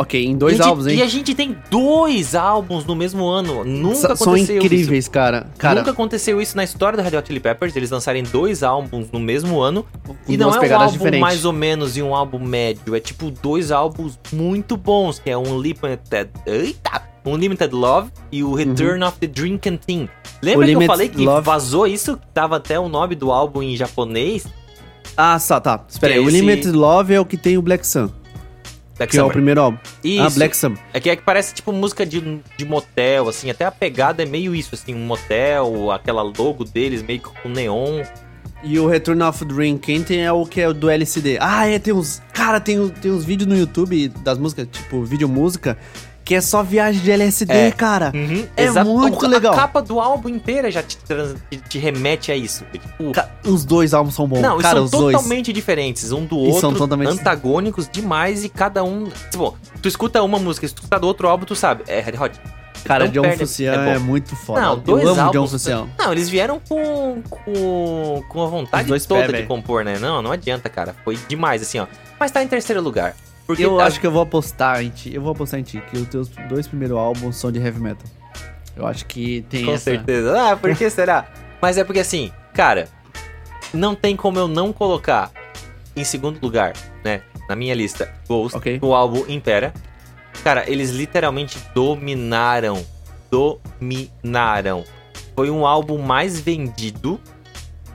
Ok, 0.01 0.25
em 0.25 0.37
dois 0.37 0.55
gente- 0.55 0.65
álbuns, 0.65 0.87
hein? 0.87 0.97
E 0.97 1.01
a 1.01 1.07
gente 1.07 1.35
tem 1.35 1.57
dois 1.69 2.33
álbuns 2.33 2.85
no 2.85 2.95
mesmo 2.95 3.27
ano. 3.27 3.65
Nunca 3.65 3.95
Sa- 3.95 4.05
aconteceu 4.13 4.25
São 4.25 4.37
isso. 4.37 4.53
incríveis, 4.53 5.07
cara. 5.09 5.47
Cara, 5.57 5.81
Nunca 5.81 5.91
aconteceu 5.91 6.41
isso 6.41 6.55
na 6.55 6.63
história 6.63 6.95
do 6.97 7.03
Red 7.03 7.17
Hot 7.17 7.27
Chili 7.27 7.41
Peppers, 7.41 7.75
eles 7.75 7.91
lançarem 7.91 8.23
dois 8.23 8.63
álbuns 8.63 9.11
no 9.11 9.19
mesmo 9.19 9.59
ano. 9.59 9.85
E 10.25 10.37
não 10.37 10.55
é 10.55 10.59
um 10.69 10.73
álbum 10.75 10.91
diferentes. 10.93 11.19
mais 11.19 11.43
ou 11.43 11.51
menos 11.51 11.97
e 11.97 12.01
um 12.01 12.15
álbum 12.15 12.39
médio. 12.39 12.95
É 12.95 12.99
tipo 13.01 13.29
dois 13.29 13.71
álbuns 13.71 14.17
muito 14.31 14.77
bons, 14.77 15.19
que 15.19 15.29
é 15.29 15.37
um 15.37 15.59
Limited. 15.59 16.29
Eita! 16.45 17.01
Um 17.25 17.35
Limited 17.35 17.75
Love 17.75 18.09
e 18.31 18.41
o 18.41 18.53
Return 18.53 19.03
of 19.03 19.17
the 19.19 19.27
Dream 19.27 19.57
Canteen. 19.57 20.07
Lembra 20.41 20.65
O 20.65 20.69
que 20.69 20.75
eu 20.75 20.81
falei 20.83 21.09
que 21.09 21.25
Love- 21.25 21.41
vazou 21.45 21.85
isso? 21.85 22.17
Tava 22.33 22.55
até 22.55 22.79
o 22.79 22.87
nome 22.87 23.15
do 23.15 23.29
álbum 23.33 23.61
em 23.61 23.75
japonês? 23.75 24.47
Ah, 25.17 25.37
só, 25.37 25.59
tá. 25.59 25.83
Espera 25.89 26.13
aí. 26.13 26.19
é 26.19 26.21
O 26.21 26.29
esse- 26.29 26.39
Limited 26.39 26.71
Love 26.71 27.13
é 27.13 27.19
o 27.19 27.25
que 27.25 27.35
tem 27.35 27.57
o 27.57 27.61
Black 27.61 27.85
Sun, 27.85 28.09
Black 28.99 29.11
que 29.11 29.17
é 29.17 29.21
o 29.21 29.23
Summer. 29.23 29.33
primeiro 29.33 29.61
álbum. 29.61 29.77
Isso. 30.03 30.21
Ah, 30.23 30.29
Black 30.29 30.55
Sun. 30.55 30.75
É 30.93 30.99
que, 30.99 31.09
é 31.09 31.15
que 31.15 31.23
parece 31.23 31.53
tipo 31.55 31.71
música 31.73 32.05
de, 32.05 32.39
de 32.57 32.65
motel, 32.65 33.27
assim. 33.27 33.49
Até 33.49 33.65
a 33.65 33.71
pegada 33.71 34.21
é 34.21 34.25
meio 34.27 34.53
isso, 34.53 34.75
assim. 34.75 34.93
Um 34.93 35.05
motel, 35.05 35.89
aquela 35.91 36.21
logo 36.21 36.63
deles 36.63 37.01
meio 37.01 37.19
que 37.19 37.29
com 37.41 37.49
neon. 37.49 38.03
E 38.61 38.77
o 38.77 38.87
Return 38.87 39.23
of 39.23 39.45
Dream 39.45 39.77
Canteen 39.77 40.19
é 40.21 40.31
o 40.33 40.45
que 40.45 40.59
é 40.59 40.73
do 40.73 40.89
LCD. 40.89 41.37
Ah, 41.39 41.65
é, 41.65 41.79
tem 41.79 41.93
uns... 41.93 42.21
Cara, 42.33 42.59
tem, 42.59 42.77
uns- 42.77 42.91
tem 42.99 43.09
uns 43.09 43.23
vídeos 43.23 43.49
no 43.49 43.57
YouTube 43.57 44.09
das 44.09 44.37
músicas, 44.37 44.67
tipo, 44.69 45.01
vídeo 45.05 45.29
música, 45.29 45.77
que 46.29 46.35
é 46.35 46.41
só 46.41 46.61
viagem 46.61 47.01
de 47.01 47.09
LSD, 47.09 47.51
É. 47.51 47.71
cara. 47.71 48.11
Uhum, 48.13 48.45
É 48.55 48.65
exato. 48.65 48.87
muito 48.87 49.25
A 49.25 49.27
legal. 49.27 49.55
capa 49.55 49.81
do 49.81 49.99
álbum 49.99 50.29
inteira 50.29 50.69
já 50.69 50.83
te, 50.83 50.95
trans- 50.97 51.33
te- 51.49 51.57
te 51.57 51.79
remete 51.79 52.31
a 52.31 52.35
isso. 52.35 52.63
Tipo, 52.71 53.11
Ca- 53.13 53.31
Os 53.43 53.65
dois 53.65 53.95
álbuns 53.95 54.13
são 54.13 54.27
bons. 54.27 54.39
Não, 54.39 54.59
e 54.59 54.61
cara, 54.61 54.75
são 54.75 54.85
os 54.85 54.91
dois. 54.91 55.15
totalmente 55.15 55.51
diferentes, 55.51 56.11
um 56.11 56.23
do 56.25 56.35
E 56.35 56.39
outro, 56.49 56.61
são 56.61 56.71
totalmente- 56.75 57.13
antagônicos 57.19 57.89
demais 57.91 58.43
e 58.43 58.49
cada 58.49 58.83
um. 58.83 59.09
Tipo, 59.31 59.57
tu 59.81 59.87
escuta 59.87 60.21
uma 60.21 60.37
música, 60.37 60.67
se 60.67 60.75
tu 60.75 60.83
escuta 60.83 60.99
do 60.99 61.07
outro 61.07 61.27
álbum, 61.27 61.45
tu 61.45 61.55
sabe, 61.55 61.83
é 61.87 61.99
Red 61.99 62.13
Hot. 62.21 62.39
Cara, 62.85 63.05
Não 63.05 63.11
John 63.11 63.21
perde, 63.23 63.37
Frucian 63.37 63.73
é 63.73 63.95
é, 63.95 63.97
muito 63.97 64.35
foda. 64.35 64.61
Não, 64.61 64.73
Eu 64.73 64.77
dois 64.77 65.07
amo 65.07 65.19
álbuns. 65.21 65.33
John 65.33 65.47
Frucian. 65.47 65.87
Não, 65.97 66.11
eles 66.11 66.29
vieram 66.29 66.61
com, 66.69 67.23
com, 67.27 68.23
com 68.29 68.43
a 68.43 68.47
vontade 68.47 68.87
toda 69.07 69.25
pé, 69.25 69.41
de 69.41 69.47
compor, 69.47 69.83
né? 69.83 69.97
Não, 69.99 70.21
não 70.21 70.31
adianta, 70.31 70.69
cara. 70.69 70.95
Foi 71.03 71.17
demais, 71.27 71.63
assim, 71.63 71.79
ó. 71.79 71.87
Mas 72.19 72.29
tá 72.29 72.43
em 72.43 72.47
terceiro 72.47 72.81
lugar. 72.83 73.15
Porque 73.49 73.65
Eu 73.65 73.79
a- 73.79 73.85
acho 73.85 73.99
que 73.99 74.05
eu 74.05 74.11
vou 74.11 74.21
apostar 74.21 74.79
em 74.83 74.89
ti. 74.91 75.11
Eu 75.11 75.23
vou 75.23 75.31
apostar 75.31 75.59
em 75.59 75.63
ti, 75.63 75.81
que 75.89 75.97
os 75.97 76.07
teus 76.07 76.29
dois 76.47 76.67
primeiros 76.67 76.95
álbuns 76.95 77.35
são 77.35 77.51
de 77.51 77.57
heavy 77.59 77.79
metal. 77.79 78.05
Eu 78.75 78.85
acho 78.85 79.07
que 79.07 79.43
tem 79.49 79.65
Com 79.65 79.71
essa... 79.73 79.85
certeza. 79.85 80.39
Ah, 80.51 80.55
por 80.55 80.75
que 80.75 80.87
será? 80.87 81.25
Mas 81.59 81.75
é 81.75 81.83
porque 81.83 81.99
assim, 81.99 82.31
cara, 82.53 82.87
não 83.73 83.95
tem 83.95 84.15
como 84.15 84.37
eu 84.37 84.47
não 84.47 84.71
colocar 84.71 85.31
em 85.95 86.03
segundo 86.03 86.39
lugar, 86.39 86.73
né? 87.03 87.23
Na 87.49 87.55
minha 87.55 87.73
lista, 87.73 88.13
Ghost, 88.27 88.55
Ok. 88.55 88.77
o 88.83 88.93
álbum 88.93 89.25
Impera. 89.27 89.73
Cara, 90.43 90.69
eles 90.69 90.91
literalmente 90.91 91.57
dominaram. 91.73 92.85
Dominaram. 93.31 94.83
Foi 95.35 95.49
um 95.49 95.65
álbum 95.65 95.97
mais 95.97 96.39
vendido 96.39 97.19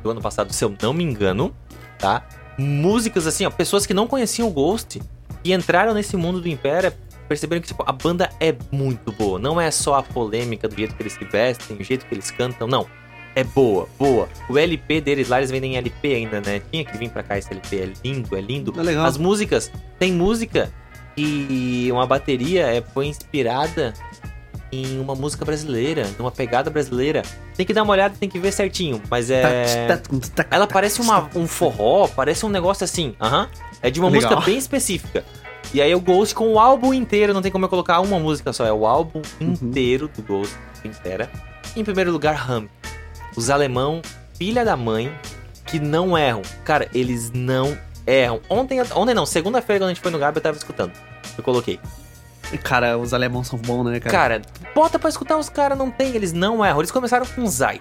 do 0.03 0.11
ano 0.11 0.21
passado, 0.21 0.53
se 0.53 0.65
eu 0.65 0.75
não 0.83 0.93
me 0.93 1.05
engano, 1.05 1.55
tá? 1.97 2.25
Músicas 2.59 3.25
assim, 3.25 3.47
ó, 3.47 3.51
pessoas 3.51 3.87
que 3.87 3.95
não 3.95 4.09
conheciam 4.09 4.49
o 4.49 4.51
Ghost 4.51 5.01
e 5.45 5.53
entraram 5.53 5.93
nesse 5.95 6.17
mundo 6.17 6.41
do 6.41 6.49
Impera 6.49 6.97
perceberam 7.29 7.61
que 7.63 7.69
tipo, 7.69 7.83
a 7.87 7.93
banda 7.93 8.31
é 8.41 8.55
muito 8.71 9.13
boa. 9.13 9.39
Não 9.39 9.61
é 9.61 9.71
só 9.71 9.95
a 9.95 10.03
polêmica 10.03 10.69
do 10.69 10.77
jeito 10.77 10.95
que 10.95 11.03
eles 11.03 11.13
se 11.15 11.25
vestem, 11.25 11.77
do 11.77 11.85
jeito 11.85 12.07
que 12.07 12.15
eles 12.15 12.31
cantam, 12.31 12.67
não. 12.67 12.87
É 13.35 13.43
boa, 13.43 13.89
boa. 13.99 14.29
O 14.49 14.57
LP 14.57 15.01
deles 15.01 15.29
lá, 15.29 15.39
eles 15.39 15.51
vendem 15.51 15.77
LP 15.77 16.15
ainda, 16.15 16.41
né? 16.41 16.61
Tinha 16.71 16.85
que 16.85 16.97
vir 16.97 17.11
pra 17.11 17.23
cá 17.23 17.37
esse 17.37 17.51
LP. 17.51 17.77
É 17.77 17.93
lindo, 18.05 18.37
é 18.37 18.41
lindo. 18.41 18.73
É 18.79 18.83
legal. 18.83 19.05
As 19.05 19.19
músicas, 19.19 19.73
tem 19.99 20.13
música 20.13 20.73
e 21.17 21.89
uma 21.91 22.07
bateria 22.07 22.67
é, 22.67 22.81
foi 22.81 23.07
inspirada 23.07 23.93
em 24.71 24.99
uma 24.99 25.15
música 25.15 25.45
brasileira, 25.45 26.09
numa 26.19 26.31
pegada 26.31 26.69
brasileira. 26.71 27.23
Tem 27.57 27.65
que 27.65 27.73
dar 27.73 27.83
uma 27.83 27.93
olhada, 27.93 28.15
tem 28.19 28.29
que 28.29 28.39
ver 28.39 28.53
certinho, 28.53 29.01
mas 29.09 29.31
é. 29.31 30.01
Ela 30.51 30.67
parece 30.67 31.01
uma, 31.01 31.29
um 31.35 31.47
forró, 31.47 32.09
parece 32.09 32.45
um 32.45 32.49
negócio 32.49 32.85
assim. 32.85 33.15
Aham. 33.21 33.49
É 33.85 33.91
de 33.91 34.01
uma 34.01 34.09
Legal. 34.09 34.31
música 34.33 34.47
bem 34.51 34.59
específica. 34.59 35.25
E 35.73 35.81
aí 35.83 35.95
o 35.95 36.01
Ghost 36.01 36.35
com 36.35 36.53
o 36.53 36.59
álbum 36.59 36.95
inteiro, 36.95 37.35
não 37.35 37.43
tem 37.43 37.53
como 37.53 37.65
eu 37.65 37.69
colocar 37.69 38.01
uma 38.01 38.19
música 38.19 38.53
só, 38.53 38.65
é 38.65 38.73
o 38.73 38.87
álbum 38.87 39.21
Uhum. 39.41 39.53
inteiro 39.53 40.09
do 40.09 40.23
Ghost 40.23 40.55
inteira. 40.85 41.31
Em 41.77 41.85
primeiro 41.85 42.11
lugar, 42.11 42.51
Hum. 42.51 42.67
Os 43.37 43.51
alemão, 43.51 44.01
filha 44.39 44.65
da 44.65 44.77
mãe, 44.77 45.13
que 45.67 45.79
não 45.81 46.17
erram. 46.17 46.43
Cara, 46.65 46.89
eles 46.95 47.31
não 47.35 47.77
erram. 48.07 48.41
Ontem, 48.49 48.81
ontem 48.95 49.13
não, 49.15 49.27
segunda-feira 49.27 49.81
quando 49.81 49.91
a 49.91 49.93
gente 49.95 50.01
foi 50.03 50.11
no 50.13 50.19
Gabi, 50.19 50.39
eu 50.39 50.43
tava 50.43 50.57
escutando. 50.57 50.93
Eu 51.37 51.43
coloquei. 51.43 51.81
Cara, 52.63 52.97
os 52.97 53.13
alemãos 53.13 53.49
são 53.49 53.59
bons, 53.59 53.85
né, 53.85 53.99
cara? 53.99 54.17
Cara, 54.17 54.43
bota 54.75 54.99
pra 54.99 55.09
escutar 55.11 55.37
os 55.37 55.49
caras, 55.49 55.77
não 55.77 55.91
tem, 55.91 56.15
eles 56.15 56.33
não 56.33 56.65
erram. 56.65 56.79
Eles 56.81 56.91
começaram 56.93 57.27
com 57.27 57.45
Zai. 57.47 57.81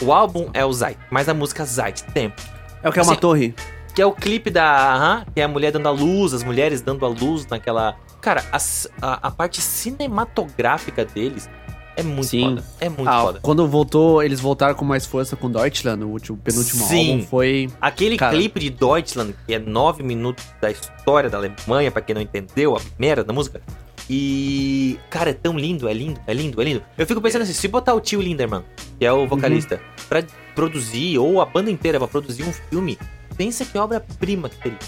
O 0.00 0.12
álbum 0.12 0.48
é 0.54 0.64
o 0.64 0.72
Zai, 0.72 0.96
mas 1.10 1.28
a 1.28 1.34
música 1.34 1.64
Zai, 1.64 1.92
Tempo. 2.14 2.40
é 2.82 2.88
o 2.88 2.92
que 2.92 2.98
é 2.98 3.02
uma 3.02 3.12
assim, 3.12 3.20
torre. 3.20 3.54
Que 3.98 4.02
é 4.02 4.06
o 4.06 4.12
clipe 4.12 4.48
da. 4.48 4.94
aham, 4.94 5.26
que 5.34 5.40
é 5.40 5.42
a 5.42 5.48
mulher 5.48 5.72
dando 5.72 5.88
a 5.88 5.90
luz, 5.90 6.32
as 6.32 6.44
mulheres 6.44 6.80
dando 6.80 7.04
a 7.04 7.08
luz 7.08 7.44
naquela. 7.48 7.96
Cara, 8.20 8.44
as- 8.52 8.86
a, 9.02 9.26
a 9.26 9.30
parte 9.32 9.60
cinematográfica 9.60 11.04
deles 11.04 11.50
é 11.96 12.04
muito 12.04 12.28
Sim. 12.28 12.44
foda. 12.44 12.64
É 12.80 12.88
muito 12.88 13.08
Ah, 13.08 13.20
foda. 13.22 13.40
quando 13.42 13.66
voltou, 13.66 14.22
eles 14.22 14.38
voltaram 14.38 14.76
com 14.76 14.84
mais 14.84 15.04
força 15.04 15.34
com 15.34 15.50
Deutschland, 15.50 16.04
o 16.04 16.10
último, 16.10 16.38
penúltimo 16.38 16.84
Sim. 16.86 17.10
álbum, 17.14 17.26
foi... 17.26 17.68
Aquele 17.80 18.16
Cara. 18.16 18.36
clipe 18.36 18.60
de 18.60 18.70
Deutschland, 18.70 19.34
que 19.44 19.52
é 19.52 19.58
nove 19.58 20.04
minutos 20.04 20.44
da 20.62 20.70
história 20.70 21.28
da 21.28 21.38
Alemanha, 21.38 21.90
pra 21.90 22.00
quem 22.00 22.14
não 22.14 22.22
entendeu 22.22 22.76
a 22.76 22.80
merda 23.00 23.24
da 23.24 23.32
música. 23.32 23.60
E. 24.08 24.96
Cara, 25.10 25.30
é 25.30 25.34
tão 25.34 25.58
lindo, 25.58 25.88
é 25.88 25.92
lindo, 25.92 26.20
é 26.24 26.32
lindo, 26.32 26.62
é 26.62 26.64
lindo. 26.64 26.82
Eu 26.96 27.04
fico 27.04 27.20
pensando 27.20 27.42
assim, 27.42 27.52
se 27.52 27.66
botar 27.66 27.94
o 27.94 28.00
tio 28.00 28.20
Linderman, 28.22 28.62
que 28.96 29.04
é 29.04 29.12
o 29.12 29.26
vocalista, 29.26 29.80
pra 30.08 30.22
produzir, 30.54 31.18
ou 31.18 31.40
a 31.40 31.44
banda 31.44 31.68
inteira 31.68 31.98
pra 31.98 32.06
produzir 32.06 32.44
um 32.44 32.52
filme, 32.52 32.96
pensa 33.38 33.64
que 33.64 33.78
obra-prima 33.78 34.50
que 34.50 34.56
teria. 34.56 34.78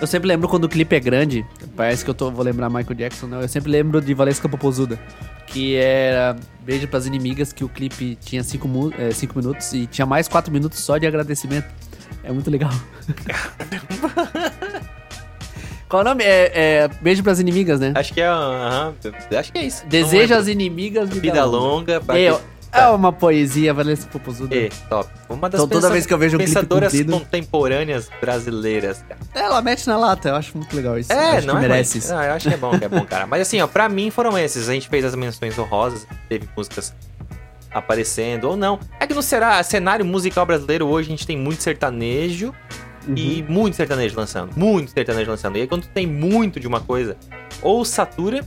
Eu 0.00 0.06
sempre 0.06 0.26
lembro 0.28 0.48
quando 0.48 0.64
o 0.64 0.68
clipe 0.68 0.94
é 0.96 1.00
grande, 1.00 1.44
parece 1.76 2.04
que 2.04 2.10
eu 2.10 2.14
tô, 2.14 2.30
vou 2.30 2.44
lembrar 2.44 2.70
Michael 2.70 2.94
Jackson, 2.94 3.26
não, 3.26 3.42
eu 3.42 3.48
sempre 3.48 3.68
lembro 3.70 4.00
de 4.00 4.14
Valesca 4.14 4.48
Popozuda, 4.48 4.96
que 5.46 5.74
era 5.74 6.36
Beijo 6.64 6.86
pras 6.86 7.04
Inimigas, 7.06 7.52
que 7.52 7.64
o 7.64 7.68
clipe 7.68 8.16
tinha 8.20 8.44
5 8.44 8.68
minutos 8.68 9.72
e 9.72 9.86
tinha 9.86 10.06
mais 10.06 10.28
4 10.28 10.52
minutos 10.52 10.78
só 10.78 10.98
de 10.98 11.06
agradecimento. 11.06 11.66
É 12.22 12.30
muito 12.32 12.48
legal. 12.50 12.70
Qual 15.88 16.02
o 16.02 16.04
nome? 16.04 16.22
É, 16.22 16.84
é 16.84 16.88
Beijo 17.00 17.22
pras 17.22 17.40
Inimigas, 17.40 17.80
né? 17.80 17.94
Acho 17.96 18.12
que 18.12 18.20
é. 18.20 18.28
aham, 18.28 18.94
acho 19.38 19.52
que 19.52 19.58
é 19.58 19.64
isso. 19.64 19.86
Deseja 19.86 20.36
as 20.36 20.46
inimigas 20.46 21.08
lembro. 21.08 21.22
vida 21.22 21.42
longa. 21.44 22.00
pra 22.00 22.18
É, 22.18 22.38
é 22.78 22.88
uma 22.88 23.12
poesia, 23.12 23.72
Valesca 23.74 24.10
Popozuda. 24.10 24.54
É, 24.54 24.68
top. 24.88 25.10
Uma 25.28 25.48
das 25.48 25.60
Então 25.60 25.68
toda 25.68 25.90
vez 25.92 26.06
que 26.06 26.12
eu 26.14 26.18
vejo 26.18 26.36
um 26.36 26.40
pensadoras 26.40 26.92
contemporâneas 27.02 28.08
brasileiras, 28.20 29.04
cara. 29.08 29.20
Ela 29.34 29.60
mete 29.62 29.86
na 29.86 29.96
lata, 29.96 30.28
eu 30.30 30.34
acho 30.36 30.56
muito 30.56 30.74
legal 30.74 30.98
isso. 30.98 31.12
É, 31.12 31.38
acho 31.38 31.46
não 31.46 31.58
que 31.58 31.64
é 31.64 31.68
merece 31.68 31.98
isso. 31.98 32.12
Não, 32.12 32.22
eu 32.22 32.32
acho 32.32 32.48
que 32.48 32.54
é 32.54 32.58
bom, 32.58 32.78
que 32.78 32.84
é 32.84 32.88
bom, 32.88 33.04
cara. 33.06 33.26
Mas 33.26 33.42
assim, 33.42 33.60
ó, 33.60 33.66
pra 33.66 33.88
mim 33.88 34.10
foram 34.10 34.36
esses. 34.38 34.68
A 34.68 34.72
gente 34.72 34.88
fez 34.88 35.04
as 35.04 35.14
menções 35.14 35.58
honrosas, 35.58 36.06
teve 36.28 36.48
músicas 36.56 36.94
aparecendo 37.70 38.44
ou 38.44 38.56
não. 38.56 38.78
É 38.98 39.06
que 39.06 39.14
no 39.14 39.22
será, 39.22 39.62
cenário 39.62 40.04
musical 40.04 40.46
brasileiro 40.46 40.86
hoje 40.86 41.08
a 41.08 41.10
gente 41.10 41.26
tem 41.26 41.36
muito 41.36 41.62
sertanejo 41.62 42.54
e 43.14 43.42
Uhum. 43.48 43.52
muito 43.54 43.76
sertanejo 43.76 44.16
lançando. 44.16 44.52
Muito 44.56 44.90
sertanejo 44.90 45.30
lançando. 45.30 45.56
E 45.56 45.62
aí 45.62 45.66
quando 45.66 45.86
tem 45.86 46.06
muito 46.06 46.58
de 46.58 46.66
uma 46.66 46.80
coisa, 46.80 47.16
ou 47.62 47.84
satura, 47.84 48.44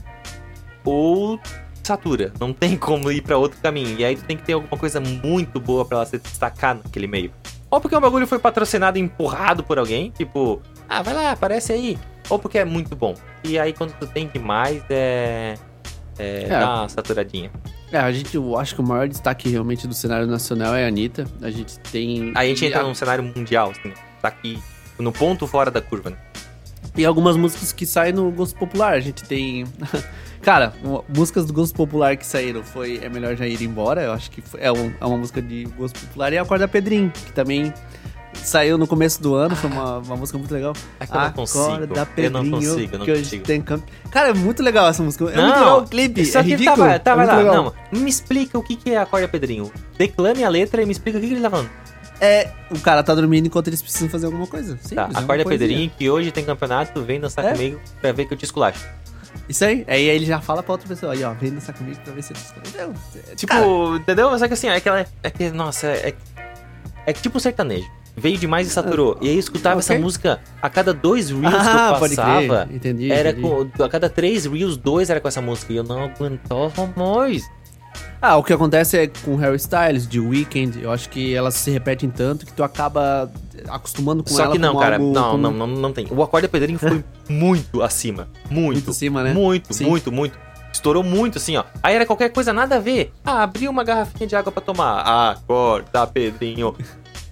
ou 0.84 1.38
satura. 1.82 2.32
Não 2.40 2.52
tem 2.52 2.76
como 2.76 3.10
ir 3.10 3.22
pra 3.22 3.36
outro 3.36 3.58
caminho. 3.60 3.98
E 3.98 4.04
aí 4.04 4.16
tu 4.16 4.24
tem 4.24 4.36
que 4.36 4.42
ter 4.44 4.52
alguma 4.54 4.76
coisa 4.78 5.00
muito 5.00 5.58
boa 5.60 5.84
pra 5.84 5.98
ela 5.98 6.06
se 6.06 6.18
destacar 6.18 6.76
naquele 6.76 7.06
meio. 7.06 7.32
Ou 7.70 7.80
porque 7.80 7.96
o 7.96 8.00
bagulho 8.00 8.26
foi 8.26 8.38
patrocinado 8.38 8.98
e 8.98 9.00
empurrado 9.00 9.62
por 9.64 9.78
alguém, 9.78 10.10
tipo, 10.10 10.60
ah, 10.88 11.00
vai 11.02 11.14
lá, 11.14 11.30
aparece 11.32 11.72
aí. 11.72 11.98
Ou 12.28 12.38
porque 12.38 12.58
é 12.58 12.64
muito 12.64 12.94
bom. 12.94 13.14
E 13.42 13.58
aí 13.58 13.72
quando 13.72 13.92
tu 13.94 14.06
tem 14.06 14.28
demais, 14.28 14.82
é. 14.90 15.54
É, 16.18 16.42
É. 16.44 16.46
dá 16.48 16.80
uma 16.80 16.88
saturadinha. 16.88 17.50
É, 17.90 17.98
a 17.98 18.12
gente, 18.12 18.34
eu 18.36 18.58
acho 18.58 18.74
que 18.74 18.80
o 18.80 18.84
maior 18.84 19.08
destaque 19.08 19.48
realmente 19.48 19.86
do 19.86 19.94
cenário 19.94 20.26
nacional 20.26 20.74
é 20.74 20.84
a 20.84 20.88
Anitta. 20.88 21.26
A 21.40 21.50
gente 21.50 21.78
tem. 21.80 22.32
Aí 22.34 22.46
a 22.50 22.54
gente 22.54 22.64
entra 22.66 22.80
e, 22.80 22.84
num 22.84 22.94
cenário 22.94 23.24
mundial, 23.24 23.70
assim, 23.70 23.92
tá 24.20 24.28
aqui 24.28 24.58
no 24.98 25.10
ponto 25.12 25.46
fora 25.46 25.70
da 25.70 25.80
curva, 25.80 26.10
né? 26.10 26.16
E 26.96 27.04
algumas 27.04 27.36
músicas 27.36 27.72
que 27.72 27.86
saem 27.86 28.12
no 28.12 28.30
gosto 28.30 28.56
popular. 28.58 28.94
A 28.94 29.00
gente 29.00 29.22
tem. 29.24 29.64
Cara, 30.42 30.72
músicas 31.08 31.46
do 31.46 31.52
gosto 31.52 31.74
popular 31.74 32.16
que 32.16 32.26
saíram 32.26 32.62
foi 32.64 32.98
É 33.02 33.08
Melhor 33.08 33.36
Já 33.36 33.46
Ir 33.46 33.62
Embora. 33.62 34.02
Eu 34.02 34.12
acho 34.12 34.30
que 34.30 34.40
foi- 34.42 34.60
é, 34.60 34.72
um- 34.72 34.92
é 35.00 35.04
uma 35.06 35.16
música 35.16 35.40
de 35.40 35.64
gosto 35.78 35.98
popular. 36.00 36.32
E 36.32 36.38
Acorda 36.38 36.66
Pedrinho, 36.66 37.10
que 37.10 37.32
também 37.32 37.72
saiu 38.34 38.76
no 38.76 38.86
começo 38.86 39.22
do 39.22 39.34
ano. 39.36 39.54
Foi 39.54 39.70
uma, 39.70 39.98
uma 39.98 40.16
música 40.16 40.36
muito 40.38 40.52
legal. 40.52 40.72
É 40.98 41.06
que 41.06 41.14
eu 41.16 41.20
não 41.20 41.32
consigo. 41.32 41.62
Acorda 41.64 41.84
Eu 42.16 42.30
não 42.30 42.40
Pedrinho, 42.40 42.50
consigo, 42.56 42.94
eu 42.94 42.98
não 42.98 43.06
que 43.06 43.14
consigo. 43.18 43.44
tem 43.44 43.62
camp... 43.62 43.82
Cara, 44.10 44.30
é 44.30 44.34
muito 44.34 44.62
legal 44.64 44.88
essa 44.88 45.02
música. 45.02 45.24
É 45.30 45.36
muito 45.40 45.58
legal 45.58 45.78
o 45.80 45.86
clipe. 45.86 46.24
Só 46.26 46.40
é 46.40 46.42
que 46.42 46.50
ridículo. 46.50 46.76
tava, 46.76 46.98
tava 46.98 47.22
é 47.22 47.26
muito 47.26 47.36
lá. 47.46 47.50
legal. 47.52 47.74
Não, 47.92 48.00
me 48.00 48.10
explica 48.10 48.58
o 48.58 48.62
que, 48.62 48.74
que 48.74 48.90
é 48.90 48.98
Acorda 48.98 49.28
Pedrinho. 49.28 49.70
Declame 49.96 50.42
a 50.42 50.48
letra 50.48 50.82
e 50.82 50.86
me 50.86 50.90
explica 50.92 51.18
o 51.18 51.20
que, 51.20 51.28
que 51.28 51.34
ele 51.34 51.42
tá 51.42 51.50
falando. 51.50 51.70
É, 52.24 52.50
o 52.70 52.78
cara 52.78 53.02
tá 53.02 53.12
dormindo 53.16 53.46
enquanto 53.46 53.66
eles 53.66 53.82
precisam 53.82 54.08
fazer 54.08 54.26
alguma 54.26 54.46
coisa. 54.46 54.78
Simples, 54.80 54.94
Tá, 54.94 55.08
é 55.12 55.18
Acorda. 55.18 55.44
Pedrinho, 55.44 55.90
que 55.98 56.08
hoje 56.08 56.30
tem 56.30 56.44
campeonato, 56.44 57.02
vem 57.02 57.18
dançar 57.18 57.44
É? 57.44 57.52
comigo 57.52 57.80
pra 58.00 58.12
ver 58.12 58.26
que 58.26 58.34
eu 58.34 58.38
te 58.38 58.44
esculacho. 58.44 58.86
Isso 59.48 59.64
aí. 59.64 59.84
Aí 59.88 60.04
ele 60.04 60.24
já 60.24 60.40
fala 60.40 60.62
pra 60.62 60.72
outra 60.72 60.86
pessoa, 60.86 61.14
aí 61.14 61.24
ó, 61.24 61.32
vem 61.34 61.50
dançar 61.52 61.74
comigo 61.74 61.98
pra 62.04 62.12
ver 62.12 62.22
se 62.22 62.32
eles... 62.32 62.54
Entendeu? 62.58 62.94
Tipo, 63.34 63.52
Cara, 63.52 63.66
entendeu? 63.96 64.38
Só 64.38 64.46
que 64.46 64.54
assim, 64.54 64.68
é 64.68 64.76
aquela. 64.76 65.04
É 65.22 65.30
que, 65.30 65.50
nossa, 65.50 65.88
é. 65.88 66.14
É 67.04 67.12
que 67.12 67.20
tipo 67.20 67.40
sertanejo. 67.40 67.90
Veio 68.16 68.38
demais 68.38 68.68
e 68.68 68.70
saturou. 68.70 69.18
E 69.20 69.28
aí 69.28 69.34
eu 69.34 69.40
escutava 69.40 69.80
Ok. 69.80 69.90
essa 69.94 70.00
música 70.00 70.38
a 70.60 70.68
cada 70.70 70.92
dois 70.94 71.30
reels 71.30 71.46
ah, 71.54 71.88
que 71.88 71.94
eu 71.94 71.98
pode 71.98 72.14
passava. 72.16 72.68
Entendi, 72.70 73.10
Era 73.10 73.30
entendi. 73.30 73.48
com, 73.76 73.82
a 73.82 73.88
cada 73.88 74.08
três 74.08 74.44
reels, 74.44 74.76
dois 74.76 75.10
era 75.10 75.18
com 75.20 75.26
essa 75.26 75.40
música. 75.40 75.72
E 75.72 75.76
eu 75.76 75.82
não 75.82 76.04
aguentava 76.04 76.92
mais. 76.94 77.42
Ah, 78.24 78.36
o 78.36 78.42
que 78.44 78.52
acontece 78.52 78.96
é 78.96 79.08
com 79.08 79.34
Harry 79.34 79.56
Styles, 79.56 80.06
de 80.06 80.20
Weekend, 80.20 80.80
eu 80.80 80.92
acho 80.92 81.08
que 81.08 81.34
elas 81.34 81.54
se 81.54 81.72
repetem 81.72 82.08
tanto 82.08 82.46
que 82.46 82.52
tu 82.52 82.62
acaba 82.62 83.28
acostumando 83.68 84.22
com 84.22 84.30
Só 84.30 84.44
ela 84.44 84.52
que 84.52 84.58
não, 84.60 84.78
cara. 84.78 84.96
algo 84.96 85.12
Não, 85.12 85.30
como- 85.32 85.42
não, 85.42 85.52
não, 85.52 85.66
não 85.66 85.92
tem. 85.92 86.06
O 86.08 86.22
Acorda 86.22 86.48
Pedrinho 86.48 86.78
foi 86.78 87.02
muito 87.28 87.82
acima. 87.82 88.28
Muito. 88.48 88.74
Muito 88.74 88.90
acima, 88.92 89.24
né? 89.24 89.32
Muito, 89.34 89.74
Sim. 89.74 89.86
muito, 89.86 90.12
muito. 90.12 90.38
Estourou 90.72 91.02
muito, 91.02 91.36
assim, 91.38 91.56
ó. 91.56 91.64
Aí 91.82 91.94
era 91.96 92.06
qualquer 92.06 92.30
coisa, 92.30 92.52
nada 92.52 92.76
a 92.76 92.78
ver. 92.78 93.12
Ah, 93.24 93.42
abriu 93.42 93.70
uma 93.70 93.82
garrafinha 93.84 94.26
de 94.26 94.36
água 94.36 94.50
pra 94.52 94.62
tomar. 94.62 95.00
Acorda, 95.32 96.06
Pedrinho. 96.06 96.74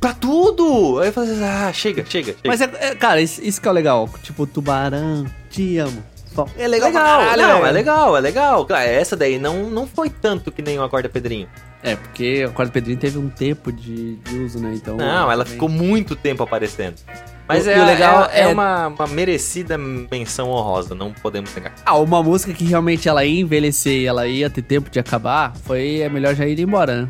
Pra 0.01 0.13
tudo! 0.13 0.99
Aí 1.01 1.09
eu 1.09 1.13
falei, 1.13 1.43
ah, 1.45 1.73
chega, 1.73 2.05
chega, 2.05 2.33
chega. 2.33 2.39
Mas, 2.45 2.61
é, 2.61 2.71
é- 2.81 2.95
cara, 2.95 3.21
isso, 3.21 3.41
isso 3.43 3.61
que 3.61 3.69
é 3.69 3.71
o 3.71 3.75
legal. 3.75 4.09
Tipo, 4.23 4.47
Tubarão, 4.47 5.25
te 5.51 5.79
amo. 5.79 6.03
É 6.57 6.69
legal, 6.69 6.91
pra 6.93 7.01
legal, 7.01 7.19
caralho, 7.21 7.43
não, 7.43 7.55
velho. 7.57 7.67
é 7.67 7.71
legal, 7.73 8.17
é 8.17 8.21
legal. 8.21 8.67
Essa 8.71 9.17
daí 9.17 9.39
não, 9.39 9.71
não 9.71 9.87
foi 9.87 10.09
tanto 10.11 10.51
que 10.53 10.63
nem 10.63 10.79
o 10.79 10.83
Acorda 10.83 11.09
Pedrinho. 11.09 11.49
É, 11.83 11.97
porque 11.97 12.45
o 12.45 12.53
Quarto 12.53 12.73
Pedrinho 12.73 12.99
teve 12.99 13.17
um 13.19 13.31
tempo 13.31 13.73
de, 13.73 14.17
de 14.17 14.39
uso, 14.41 14.59
né? 14.61 14.73
Então. 14.75 14.97
Não, 14.99 15.31
ela 15.33 15.45
também- 15.45 15.53
ficou 15.55 15.69
muito 15.69 16.15
tempo 16.15 16.43
aparecendo. 16.43 16.97
Mas 17.49 17.67
O- 17.67 17.71
é, 17.71 17.81
o 17.83 17.87
legal 17.87 18.29
é, 18.31 18.41
é 18.41 18.43
é- 18.43 18.47
uma, 18.49 18.89
uma 18.89 19.07
merecida 19.07 19.79
menção 19.79 20.51
honrosa, 20.51 20.95
não 20.95 21.11
podemos 21.13 21.55
negar. 21.55 21.73
Ah, 21.85 21.97
uma 21.97 22.23
música 22.23 22.53
que 22.53 22.65
realmente 22.65 23.09
ela 23.09 23.25
ia 23.25 23.41
envelhecer 23.41 23.95
e 24.03 24.07
ela 24.07 24.27
ia 24.29 24.51
ter 24.51 24.63
tempo 24.63 24.91
de 24.91 24.99
acabar 25.01 25.55
foi 25.65 26.01
É 26.01 26.09
Melhor 26.11 26.35
Já 26.35 26.47
Ir 26.47 26.61
Embora, 26.61 27.03
né? 27.03 27.09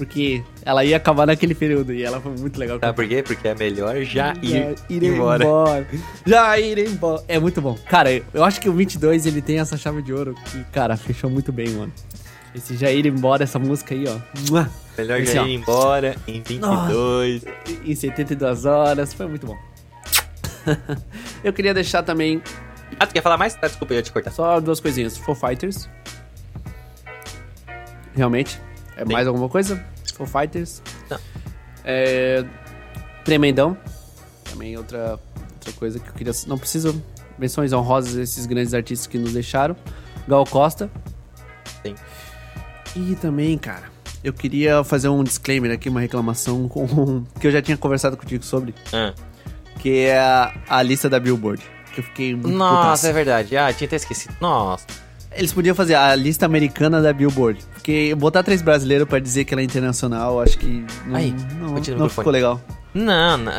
Porque 0.00 0.42
ela 0.64 0.82
ia 0.82 0.96
acabar 0.96 1.26
naquele 1.26 1.54
período 1.54 1.92
e 1.92 2.02
ela 2.02 2.18
foi 2.22 2.32
muito 2.32 2.58
legal. 2.58 2.78
Sabe 2.80 2.96
por 2.96 3.06
quê? 3.06 3.22
Porque 3.22 3.46
é 3.46 3.54
melhor 3.54 4.02
já 4.02 4.32
ir, 4.40 4.74
ir 4.88 5.04
embora. 5.04 5.44
embora. 5.44 5.86
Já 6.24 6.58
ir 6.58 6.78
embora. 6.78 7.22
É 7.28 7.38
muito 7.38 7.60
bom. 7.60 7.78
Cara, 7.86 8.10
eu 8.32 8.42
acho 8.42 8.58
que 8.62 8.68
o 8.70 8.72
22 8.72 9.26
ele 9.26 9.42
tem 9.42 9.60
essa 9.60 9.76
chave 9.76 10.00
de 10.00 10.10
ouro 10.10 10.34
que, 10.46 10.64
cara, 10.72 10.96
fechou 10.96 11.28
muito 11.28 11.52
bem, 11.52 11.68
mano. 11.68 11.92
Esse 12.54 12.78
Já 12.78 12.90
Ir 12.90 13.04
Embora, 13.04 13.44
essa 13.44 13.58
música 13.58 13.94
aí, 13.94 14.04
ó. 14.08 14.16
Melhor 14.96 15.20
Esse, 15.20 15.34
já 15.34 15.42
ó. 15.42 15.46
ir 15.46 15.54
embora 15.54 16.16
em 16.26 16.40
22. 16.42 17.44
Em 17.84 17.94
72 17.94 18.64
horas, 18.64 19.12
foi 19.12 19.26
muito 19.28 19.46
bom. 19.46 19.58
eu 21.44 21.52
queria 21.52 21.74
deixar 21.74 22.02
também 22.02 22.42
Ah, 22.98 23.06
tu 23.06 23.12
quer 23.12 23.22
falar 23.22 23.36
mais? 23.36 23.54
Tá, 23.54 23.66
desculpa, 23.66 23.92
eu 23.92 23.98
ia 23.98 24.02
te 24.02 24.10
cortar. 24.10 24.30
Só 24.30 24.60
duas 24.60 24.80
coisinhas. 24.80 25.18
Foo 25.18 25.34
Fighters. 25.34 25.90
Realmente. 28.14 28.58
É 29.00 29.04
mais 29.04 29.26
alguma 29.26 29.48
coisa? 29.48 29.82
Foo 30.14 30.26
Fighters. 30.26 30.82
Não. 31.08 31.18
É... 31.84 32.44
Tremendão. 33.24 33.76
Também 34.44 34.76
outra, 34.76 35.18
outra 35.54 35.72
coisa 35.72 35.98
que 35.98 36.08
eu 36.08 36.12
queria... 36.12 36.32
Não 36.46 36.58
preciso... 36.58 37.02
Menções 37.38 37.72
honrosas 37.72 38.18
a 38.18 38.22
esses 38.22 38.44
grandes 38.44 38.74
artistas 38.74 39.06
que 39.06 39.16
nos 39.16 39.32
deixaram. 39.32 39.74
Gal 40.28 40.44
Costa. 40.44 40.90
Sim. 41.82 41.94
E 42.94 43.14
também, 43.16 43.56
cara... 43.56 43.88
Eu 44.22 44.34
queria 44.34 44.84
fazer 44.84 45.08
um 45.08 45.24
disclaimer 45.24 45.72
aqui, 45.72 45.88
uma 45.88 46.00
reclamação 46.00 46.68
com... 46.68 47.24
Que 47.40 47.46
eu 47.46 47.50
já 47.50 47.62
tinha 47.62 47.78
conversado 47.78 48.18
contigo 48.18 48.44
sobre. 48.44 48.74
Ah. 48.92 49.14
Que 49.78 50.00
é 50.00 50.18
a, 50.18 50.52
a 50.68 50.82
lista 50.82 51.08
da 51.08 51.18
Billboard. 51.18 51.62
Que 51.94 52.00
eu 52.00 52.04
fiquei 52.04 52.34
muito 52.34 52.50
Nossa, 52.50 52.82
putaço. 52.82 53.06
é 53.06 53.12
verdade. 53.14 53.56
Ah, 53.56 53.72
tinha 53.72 53.86
até 53.86 53.96
esquecido. 53.96 54.36
Nossa. 54.38 54.84
Eles 55.32 55.52
podiam 55.52 55.74
fazer 55.74 55.94
a 55.94 56.14
lista 56.14 56.44
americana 56.46 57.00
da 57.00 57.12
Billboard. 57.12 57.64
Porque 57.74 58.14
botar 58.16 58.42
três 58.42 58.60
brasileiros 58.62 59.08
pra 59.08 59.18
dizer 59.18 59.44
que 59.44 59.54
ela 59.54 59.60
é 59.60 59.64
internacional, 59.64 60.40
acho 60.40 60.58
que 60.58 60.84
não, 61.06 61.16
Aí, 61.16 61.34
não, 61.60 61.74
não 61.98 62.08
ficou 62.08 62.32
legal. 62.32 62.60
Não, 62.92 63.36
não. 63.36 63.52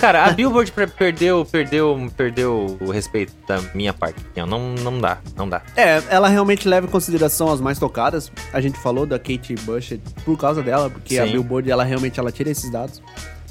Cara, 0.00 0.24
a 0.26 0.30
Billboard 0.30 0.70
per- 0.72 0.90
perdeu, 0.90 1.44
perdeu, 1.50 2.08
perdeu 2.16 2.76
o 2.80 2.90
respeito 2.90 3.32
da 3.48 3.58
minha 3.74 3.92
parte. 3.92 4.22
Não, 4.36 4.74
não 4.74 5.00
dá, 5.00 5.18
não 5.34 5.48
dá. 5.48 5.62
É, 5.74 6.02
ela 6.10 6.28
realmente 6.28 6.68
leva 6.68 6.86
em 6.86 6.90
consideração 6.90 7.50
as 7.50 7.58
mais 7.60 7.78
tocadas. 7.78 8.30
A 8.52 8.60
gente 8.60 8.78
falou 8.78 9.06
da 9.06 9.18
Kate 9.18 9.54
Bush 9.62 9.94
por 10.26 10.36
causa 10.38 10.62
dela, 10.62 10.90
porque 10.90 11.18
a 11.18 11.24
Sim. 11.24 11.32
Billboard, 11.32 11.70
ela 11.70 11.84
realmente 11.84 12.20
ela 12.20 12.30
tira 12.30 12.50
esses 12.50 12.70
dados. 12.70 13.02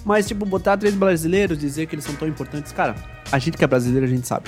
Mas, 0.06 0.28
tipo, 0.28 0.46
botar 0.46 0.78
três 0.78 0.94
brasileiros, 0.96 1.58
dizer 1.58 1.88
que 1.88 1.96
eles 1.96 2.06
são 2.06 2.16
tão 2.16 2.28
importantes, 2.28 2.72
cara, 2.72 2.96
a 3.32 3.40
gente 3.40 3.58
que 3.58 3.64
é 3.64 3.68
brasileiro, 3.68 4.06
a 4.06 4.10
gente 4.10 4.26
sabe. 4.28 4.48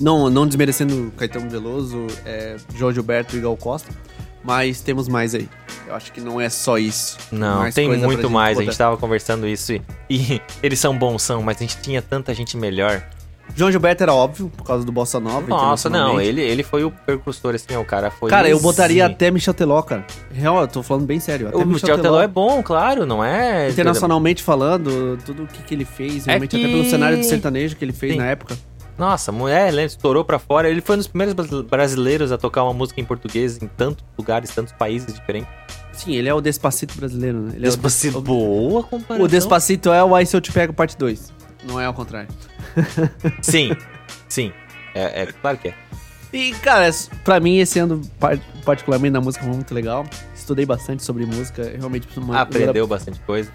Não, 0.00 0.30
não 0.30 0.46
desmerecendo 0.46 1.12
Caetano 1.16 1.50
Veloso, 1.50 2.06
é, 2.24 2.56
João 2.74 2.92
Gilberto 2.92 3.36
e 3.36 3.40
Gal 3.40 3.56
Costa, 3.56 3.90
mas 4.42 4.80
temos 4.80 5.08
mais 5.08 5.34
aí. 5.34 5.48
Eu 5.86 5.94
acho 5.94 6.12
que 6.12 6.20
não 6.20 6.40
é 6.40 6.48
só 6.48 6.78
isso. 6.78 7.18
Não, 7.30 7.58
Mais 7.58 7.74
tem 7.74 7.88
muito 7.98 8.30
mais. 8.30 8.58
A 8.58 8.62
gente 8.62 8.78
tava 8.78 8.96
conversando 8.96 9.46
isso 9.46 9.72
e, 9.72 9.82
e 10.08 10.40
eles 10.62 10.78
são 10.78 10.96
bons, 10.96 11.22
são, 11.22 11.42
mas 11.42 11.56
a 11.58 11.60
gente 11.60 11.78
tinha 11.78 12.00
tanta 12.00 12.32
gente 12.32 12.56
melhor. 12.56 13.02
João 13.54 13.70
Gilberto 13.70 14.02
era 14.02 14.14
óbvio, 14.14 14.50
por 14.56 14.64
causa 14.64 14.84
do 14.84 14.92
Bossa 14.92 15.18
Nova. 15.18 15.46
Nossa, 15.48 15.90
não, 15.90 16.20
ele, 16.20 16.40
ele 16.40 16.62
foi 16.62 16.84
o 16.84 16.90
percussor, 16.90 17.54
assim, 17.54 17.76
o 17.76 17.84
cara 17.84 18.10
foi. 18.10 18.30
Cara, 18.30 18.48
eu 18.48 18.60
botaria 18.60 19.06
sim. 19.06 19.12
até 19.12 19.30
Michel 19.30 19.52
Teló, 19.54 19.82
cara. 19.82 20.06
Real, 20.32 20.60
eu 20.60 20.68
tô 20.68 20.82
falando 20.82 21.04
bem 21.04 21.18
sério. 21.18 21.48
Até 21.48 21.56
O 21.56 21.66
Michel 21.66 21.98
Teló 21.98 22.20
é 22.22 22.28
bom, 22.28 22.62
claro, 22.62 23.04
não 23.04 23.24
é? 23.24 23.68
Internacionalmente 23.68 24.42
falando, 24.42 25.18
tudo 25.26 25.42
o 25.42 25.46
que, 25.46 25.62
que 25.62 25.74
ele 25.74 25.84
fez, 25.84 26.26
realmente, 26.26 26.56
que- 26.56 26.62
até 26.62 26.72
pelo 26.72 26.84
cenário 26.84 27.18
do 27.18 27.24
sertanejo 27.24 27.76
que 27.76 27.84
ele 27.84 27.92
fez 27.92 28.12
Sim. 28.12 28.18
na 28.18 28.26
época. 28.26 28.56
Nossa, 29.00 29.32
mulher, 29.32 29.68
ele 29.72 29.82
estourou 29.82 30.22
pra 30.24 30.38
fora. 30.38 30.68
Ele 30.68 30.82
foi 30.82 30.94
um 30.96 30.98
dos 30.98 31.08
primeiros 31.08 31.32
brasi- 31.34 31.62
brasileiros 31.62 32.30
a 32.30 32.36
tocar 32.36 32.62
uma 32.64 32.74
música 32.74 33.00
em 33.00 33.04
português 33.04 33.56
em 33.62 33.66
tantos 33.66 34.04
lugares, 34.18 34.50
tantos 34.54 34.74
países 34.74 35.14
diferentes. 35.14 35.48
Sim, 35.94 36.14
ele 36.14 36.28
é 36.28 36.34
o 36.34 36.40
Despacito 36.42 36.94
brasileiro, 36.98 37.40
né? 37.40 37.52
Ele 37.54 37.64
é 37.64 37.68
o 37.68 37.72
Despacito. 37.72 38.20
Boa 38.20 38.82
comparação. 38.82 39.24
o 39.24 39.28
Despacito 39.28 39.90
é 39.90 40.04
o 40.04 40.14
Aí 40.14 40.26
Se 40.26 40.36
Eu 40.36 40.40
Te 40.42 40.52
Pego 40.52 40.74
Parte 40.74 40.98
2. 40.98 41.32
Não 41.66 41.80
é 41.80 41.86
ao 41.86 41.94
contrário. 41.94 42.28
Sim, 43.42 43.74
sim. 44.28 44.52
É, 44.94 45.22
é 45.22 45.26
claro 45.26 45.56
que 45.56 45.68
é. 45.68 45.74
E, 46.32 46.52
cara, 46.56 46.88
pra 47.24 47.40
mim, 47.40 47.56
esse 47.58 47.78
ano, 47.78 48.02
par- 48.18 48.38
particularmente 48.64 49.12
na 49.12 49.20
música, 49.20 49.44
foi 49.44 49.54
muito 49.54 49.74
legal. 49.74 50.06
Estudei 50.34 50.64
bastante 50.66 51.02
sobre 51.02 51.24
música, 51.26 51.72
realmente... 51.76 52.06
Uma, 52.18 52.40
Aprendeu 52.40 52.86
bastante 52.86 53.18
coisa. 53.20 53.50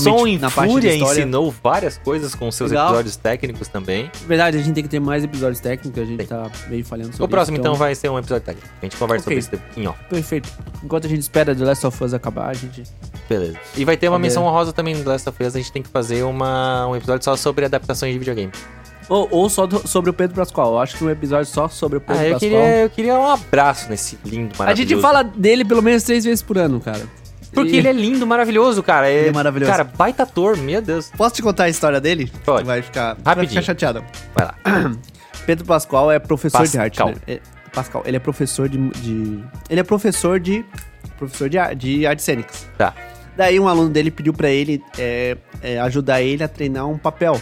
Som 0.00 0.26
em 0.26 0.38
na 0.38 0.50
Fúria 0.50 0.94
ensinou 0.94 1.54
várias 1.62 1.98
coisas 1.98 2.34
com 2.34 2.50
seus 2.50 2.70
Legal. 2.70 2.88
episódios 2.88 3.16
técnicos 3.16 3.68
também. 3.68 4.10
Verdade, 4.26 4.58
a 4.58 4.62
gente 4.62 4.74
tem 4.74 4.82
que 4.84 4.88
ter 4.90 5.00
mais 5.00 5.24
episódios 5.24 5.60
técnicos, 5.60 6.00
a 6.00 6.04
gente 6.04 6.18
Tem. 6.18 6.26
tá 6.26 6.50
meio 6.68 6.84
falhando 6.84 7.10
sobre 7.12 7.24
o 7.24 7.28
próximo, 7.28 7.56
isso, 7.56 7.60
então, 7.62 7.74
vai 7.74 7.94
ser 7.94 8.08
um 8.10 8.18
episódio 8.18 8.44
técnico. 8.44 8.68
A 8.80 8.84
gente 8.84 8.96
conversa 8.96 9.26
Ok. 9.28 9.40
sobre 9.42 9.56
isso 9.58 9.64
em 9.76 9.86
off. 9.86 9.98
Perfeito. 10.08 10.48
Enquanto 10.82 11.06
a 11.06 11.08
gente 11.10 11.20
espera 11.20 11.54
The 11.54 11.64
Last 11.64 11.86
of 11.86 12.04
Us 12.04 12.14
acabar, 12.14 12.48
a 12.50 12.54
gente... 12.54 12.82
Beleza. 13.28 13.58
E 13.76 13.84
vai 13.84 13.96
ter 13.96 14.08
uma 14.08 14.16
Cadê? 14.16 14.28
menção 14.28 14.44
honrosa 14.44 14.72
também 14.72 14.94
no 14.94 15.08
Last 15.08 15.28
of 15.28 15.42
Us. 15.44 15.54
A 15.54 15.58
gente 15.58 15.72
tem 15.72 15.82
que 15.82 15.88
fazer 15.88 16.22
uma, 16.24 16.86
um 16.88 16.96
episódio 16.96 17.24
só 17.24 17.36
sobre 17.36 17.64
adaptações 17.64 18.12
de 18.12 18.18
videogame. 18.18 18.52
Ou, 19.08 19.26
ou 19.30 19.48
só 19.50 19.66
do- 19.66 19.86
sobre 19.86 20.10
o 20.10 20.12
Pedro 20.12 20.36
Pascoal. 20.36 20.72
Eu 20.74 20.78
acho 20.78 20.96
que 20.96 21.04
um 21.04 21.10
episódio 21.10 21.46
só 21.46 21.68
sobre 21.68 21.98
o 21.98 22.00
Pedro 22.00 22.22
Ah, 22.22 22.26
eu 22.26 22.32
Pascoal. 22.32 22.50
queria, 22.50 22.76
eu 22.82 22.90
queria 22.90 23.14
um 23.18 23.26
abraço 23.26 23.88
nesse 23.90 24.18
lindo, 24.24 24.54
A 24.54 24.58
maravilhoso. 24.58 24.88
gente 24.94 25.00
fala 25.02 25.22
dele 25.22 25.64
pelo 25.64 25.82
menos 25.82 26.02
três 26.02 26.24
vezes 26.24 26.42
por 26.42 26.56
ano, 26.58 26.80
cara. 26.80 27.02
Porque 27.52 27.72
E- 27.72 27.76
ele 27.76 27.88
é 27.88 27.92
lindo, 27.92 28.26
maravilhoso, 28.26 28.82
cara. 28.82 29.10
Ele 29.10 29.28
é 29.28 29.32
maravilhoso. 29.32 29.70
Cara, 29.70 29.84
baita 29.84 30.22
ator, 30.22 30.56
meu 30.56 30.80
Deus. 30.80 31.10
Posso 31.16 31.34
te 31.34 31.42
contar 31.42 31.64
a 31.64 31.68
história 31.68 32.00
dele? 32.00 32.32
Pode. 32.44 32.62
Tu 32.62 32.66
Vai 32.66 32.82
ficar, 32.82 33.14
tu 33.16 33.22
vai 33.22 33.34
Rapidinho. 33.34 33.60
ficar 33.60 33.62
chateado. 33.72 34.04
Vai 34.34 34.46
lá. 34.46 34.54
Pedro 35.46 35.64
Pascoal 35.64 36.10
é 36.10 36.18
professor 36.18 36.66
de 36.66 36.78
arte, 36.78 36.96
Pascal. 36.98 37.08
né? 37.08 37.16
É- 37.26 37.40
Pascal, 37.74 38.02
ele 38.06 38.16
é 38.16 38.20
professor 38.20 38.68
de, 38.68 38.76
de- 38.90 39.42
Ele 39.70 39.80
é 39.80 39.82
professor 39.82 40.38
de... 40.38 40.64
Professor 41.18 41.48
de, 41.48 41.56
de 41.76 42.06
artes 42.06 42.24
cênicas. 42.24 42.66
Tá. 42.76 42.94
Daí 43.36 43.58
um 43.58 43.66
aluno 43.68 43.88
dele 43.88 44.10
pediu 44.10 44.32
pra 44.34 44.50
ele 44.50 44.82
é, 44.98 45.36
é, 45.62 45.80
ajudar 45.80 46.20
ele 46.20 46.42
a 46.44 46.48
treinar 46.48 46.86
um 46.86 46.98
papel. 46.98 47.40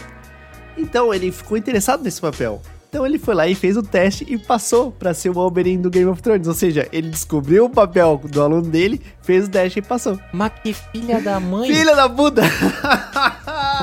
Então 0.77 1.13
ele 1.13 1.31
ficou 1.31 1.57
interessado 1.57 2.03
nesse 2.03 2.21
papel. 2.21 2.61
Então 2.91 3.05
ele 3.05 3.17
foi 3.17 3.33
lá 3.33 3.47
e 3.47 3.55
fez 3.55 3.77
o 3.77 3.81
teste 3.81 4.25
e 4.27 4.37
passou 4.37 4.91
pra 4.91 5.13
ser 5.13 5.29
o 5.29 5.37
Oberyn 5.37 5.79
do 5.79 5.89
Game 5.89 6.11
of 6.11 6.21
Thrones. 6.21 6.45
Ou 6.45 6.53
seja, 6.53 6.89
ele 6.91 7.09
descobriu 7.09 7.63
o 7.63 7.69
papel 7.69 8.19
do 8.25 8.41
aluno 8.41 8.63
dele, 8.63 9.01
fez 9.21 9.47
o 9.47 9.49
teste 9.49 9.79
e 9.79 9.81
passou. 9.81 10.19
Mas 10.33 10.51
que 10.61 10.73
filha 10.73 11.21
da 11.21 11.39
mãe. 11.39 11.73
Filha 11.73 11.95
da 11.95 12.09
puta! 12.09 12.41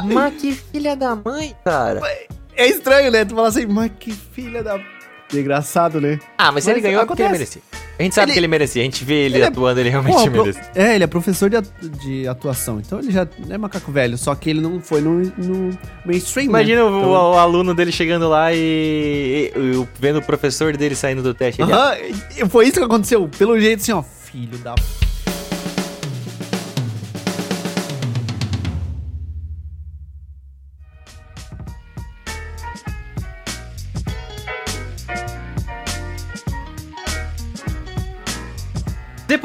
Mas 0.05 0.35
que 0.35 0.53
filha 0.53 0.95
da 0.95 1.17
mãe, 1.17 1.57
cara. 1.65 2.03
É 2.55 2.67
estranho, 2.69 3.11
né? 3.11 3.25
Tu 3.25 3.35
fala 3.35 3.49
assim, 3.49 3.65
mas 3.65 3.91
que 3.99 4.13
filha 4.13 4.63
da... 4.63 4.79
Engraçado, 5.33 6.01
né? 6.01 6.19
Ah, 6.39 6.47
mas, 6.47 6.65
Mas 6.65 6.69
ele 6.69 6.81
ganhou 6.81 7.07
porque 7.07 7.23
ele 7.23 7.29
acontece. 7.29 7.59
merecia. 7.61 7.89
A 7.99 8.03
gente 8.03 8.15
sabe 8.15 8.27
Ele- 8.27 8.33
que 8.35 8.39
ele 8.39 8.49
merecia. 8.49 8.81
A 8.81 8.85
gente 8.85 9.05
vê 9.05 9.15
ele, 9.27 9.37
Ele 9.37 9.45
é- 9.45 9.49
atuando, 9.49 9.81
ele 9.81 9.89
realmente 9.91 10.31
pro- 10.31 10.43
merece. 10.45 10.61
É, 10.75 10.95
ele 10.95 11.05
é 11.05 11.07
professor 11.07 11.51
de, 11.51 11.57
atu- 11.57 11.89
de 11.91 12.29
atuação. 12.29 12.79
Então 12.79 12.99
ele 13.01 13.11
já 13.11 13.27
é 13.51 13.59
macaco 13.59 13.91
velho, 13.93 14.17
só 14.17 14.35
que 14.35 14.49
ele 14.51 14.61
não 14.61 14.81
foi 14.81 15.01
no, 15.01 15.21
no 15.37 15.77
mainstream, 16.07 16.47
Imagina 16.47 16.77
né? 16.77 16.83
o, 16.85 16.99
Então- 16.99 17.11
o 17.11 17.39
aluno 17.39 17.75
dele 17.75 17.91
chegando 17.93 18.29
lá 18.29 18.53
e, 18.55 18.57
e- 18.59 19.53
e 19.83 19.89
vendo 19.99 20.21
o 20.21 20.23
professor 20.23 20.77
dele 20.77 20.95
saindo 20.95 21.23
do 21.23 21.35
teste. 21.35 21.61
Ele, 21.61 21.73
Aham, 21.73 21.95
e 22.37 22.49
foi 22.49 22.67
isso 22.69 22.79
que 22.79 22.85
aconteceu. 22.85 23.29
Pelo 23.37 23.59
jeito, 23.59 23.81
assim, 23.81 23.93
ó, 23.93 24.03
filho 24.03 24.57
da... 24.59 24.75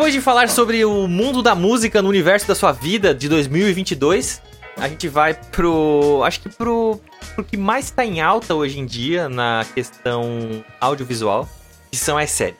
Depois 0.03 0.13
de 0.13 0.19
falar 0.19 0.49
sobre 0.49 0.83
o 0.83 1.07
mundo 1.07 1.41
da 1.41 1.55
música 1.55 2.01
no 2.01 2.09
universo 2.09 2.45
da 2.45 2.53
sua 2.53 2.73
vida 2.73 3.15
de 3.15 3.29
2022, 3.29 4.41
a 4.75 4.89
gente 4.89 5.07
vai 5.07 5.33
pro. 5.33 6.21
Acho 6.25 6.41
que 6.41 6.49
pro, 6.49 6.99
pro 7.33 7.41
que 7.41 7.55
mais 7.55 7.89
tá 7.89 8.03
em 8.03 8.19
alta 8.19 8.53
hoje 8.53 8.81
em 8.81 8.85
dia 8.85 9.29
na 9.29 9.65
questão 9.73 10.61
audiovisual, 10.81 11.47
que 11.89 11.95
são 11.95 12.17
as 12.17 12.29
séries. 12.31 12.57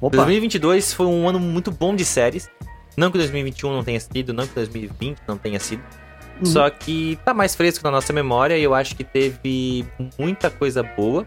Opa, 0.00 0.16
2022 0.16 0.92
foi 0.92 1.06
um 1.06 1.28
ano 1.28 1.38
muito 1.38 1.70
bom 1.70 1.94
de 1.94 2.04
séries. 2.04 2.50
Não 2.96 3.12
que 3.12 3.18
2021 3.18 3.72
não 3.72 3.84
tenha 3.84 4.00
sido, 4.00 4.32
não 4.32 4.44
que 4.44 4.54
2020 4.56 5.18
não 5.28 5.38
tenha 5.38 5.60
sido. 5.60 5.84
Uhum. 6.40 6.44
Só 6.44 6.68
que 6.70 7.20
tá 7.24 7.32
mais 7.32 7.54
fresco 7.54 7.84
na 7.84 7.92
nossa 7.92 8.12
memória 8.12 8.58
e 8.58 8.64
eu 8.64 8.74
acho 8.74 8.96
que 8.96 9.04
teve 9.04 9.86
muita 10.18 10.50
coisa 10.50 10.82
boa. 10.82 11.24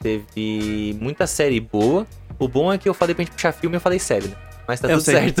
Teve 0.00 0.96
muita 1.00 1.26
série 1.26 1.58
boa. 1.58 2.06
O 2.44 2.48
bom 2.48 2.72
é 2.72 2.78
que 2.78 2.88
eu 2.88 2.94
falei 2.94 3.14
pra 3.14 3.24
gente 3.24 3.32
puxar 3.34 3.52
filme 3.52 3.76
e 3.76 3.78
eu 3.78 3.80
falei 3.80 3.98
série, 3.98 4.28
né? 4.28 4.34
Mas 4.66 4.80
tá 4.80 4.88
Eu 4.88 4.98
tudo 4.98 5.04
sei. 5.04 5.14
certo. 5.34 5.40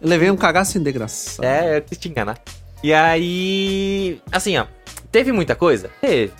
eu 0.00 0.08
levei 0.08 0.30
um 0.30 0.36
cagaço 0.36 0.72
sem 0.72 0.82
degraça. 0.82 1.44
É, 1.44 1.78
eu 1.78 1.82
quis 1.82 1.98
te 1.98 2.08
enganar. 2.08 2.38
E 2.82 2.92
aí. 2.94 4.20
Assim, 4.30 4.56
ó. 4.58 4.66
Teve 5.10 5.32
muita 5.32 5.54
coisa? 5.54 5.90
Teve. 6.00 6.32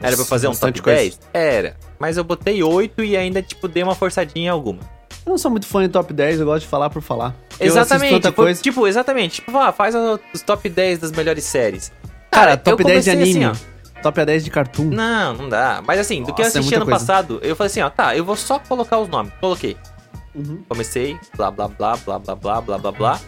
Era 0.00 0.16
pra 0.16 0.24
fazer 0.24 0.48
um 0.48 0.50
top 0.50 0.60
Bastante 0.80 0.82
coisa. 0.82 0.98
10? 1.00 1.20
Era. 1.32 1.76
Mas 1.98 2.16
eu 2.16 2.24
botei 2.24 2.62
8 2.62 3.04
e 3.04 3.16
ainda, 3.16 3.40
tipo, 3.40 3.68
dei 3.68 3.82
uma 3.82 3.94
forçadinha 3.94 4.46
em 4.46 4.48
alguma. 4.48 4.80
Eu 5.24 5.30
não 5.30 5.38
sou 5.38 5.50
muito 5.50 5.66
fã 5.66 5.82
de 5.82 5.88
top 5.88 6.12
10, 6.12 6.40
eu 6.40 6.46
gosto 6.46 6.62
de 6.64 6.68
falar 6.68 6.90
por 6.90 7.00
falar. 7.00 7.34
Exatamente. 7.60 8.22
foi- 8.22 8.32
coisa. 8.32 8.60
Tipo, 8.60 8.86
exatamente. 8.88 9.36
Tipo, 9.36 9.56
ah, 9.56 9.72
faz 9.72 9.94
os 10.34 10.42
top 10.42 10.68
10 10.68 10.98
das 10.98 11.12
melhores 11.12 11.44
séries. 11.44 11.92
Cara, 12.30 12.52
eu 12.52 12.58
top 12.58 12.82
10 12.82 13.04
de 13.04 13.10
comecei 13.12 13.32
anime. 13.32 13.44
assim, 13.52 13.60
top 14.02 14.24
10 14.24 14.44
de 14.44 14.50
cartoon. 14.50 14.84
Não, 14.84 15.34
não 15.34 15.48
dá. 15.48 15.82
Mas 15.86 16.00
assim, 16.00 16.22
do 16.22 16.34
que 16.34 16.42
eu 16.42 16.44
Nossa, 16.44 16.58
é 16.58 16.60
assisti 16.60 16.76
muita 16.76 16.76
ano 16.76 16.84
coisa. 16.84 16.98
passado, 16.98 17.40
eu 17.42 17.56
falei 17.56 17.68
assim, 17.68 17.80
ó, 17.80 17.90
tá, 17.90 18.16
eu 18.16 18.24
vou 18.24 18.36
só 18.36 18.58
colocar 18.58 18.98
os 18.98 19.08
nomes. 19.08 19.32
Coloquei. 19.40 19.76
Uhum. 20.34 20.62
Comecei, 20.68 21.18
blá 21.36 21.50
blá 21.50 21.68
blá 21.68 21.96
blá 21.96 22.18
blá 22.18 22.34
blá 22.34 22.60
blá 22.60 22.78
blá 22.78 22.92
blá. 22.92 23.20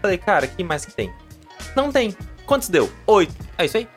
Falei, 0.00 0.18
cara, 0.18 0.46
que 0.46 0.62
mais 0.64 0.84
que 0.84 0.92
tem? 0.92 1.12
Não 1.76 1.92
tem. 1.92 2.16
Quantos 2.46 2.68
deu? 2.68 2.90
Oito. 3.06 3.34
É 3.56 3.64
isso 3.64 3.76
aí. 3.76 3.88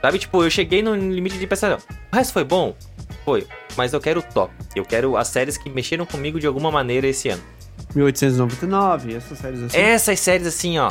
Sabe, 0.00 0.18
tipo, 0.18 0.42
eu 0.42 0.50
cheguei 0.50 0.82
no 0.82 0.94
limite 0.94 1.38
de 1.38 1.46
pensar, 1.46 1.78
o 1.78 2.16
resto 2.16 2.32
foi 2.32 2.44
bom? 2.44 2.74
Foi. 3.24 3.46
Mas 3.76 3.92
eu 3.92 4.00
quero 4.00 4.20
o 4.20 4.22
top. 4.22 4.52
Eu 4.74 4.84
quero 4.84 5.16
as 5.16 5.28
séries 5.28 5.56
que 5.56 5.68
mexeram 5.68 6.06
comigo 6.06 6.40
de 6.40 6.46
alguma 6.46 6.70
maneira 6.70 7.06
esse 7.06 7.28
ano. 7.28 7.42
1899, 7.94 9.14
essas 9.14 9.38
séries 9.38 9.62
assim. 9.62 9.76
Essas 9.76 10.20
séries 10.20 10.46
assim, 10.46 10.78
ó. 10.78 10.90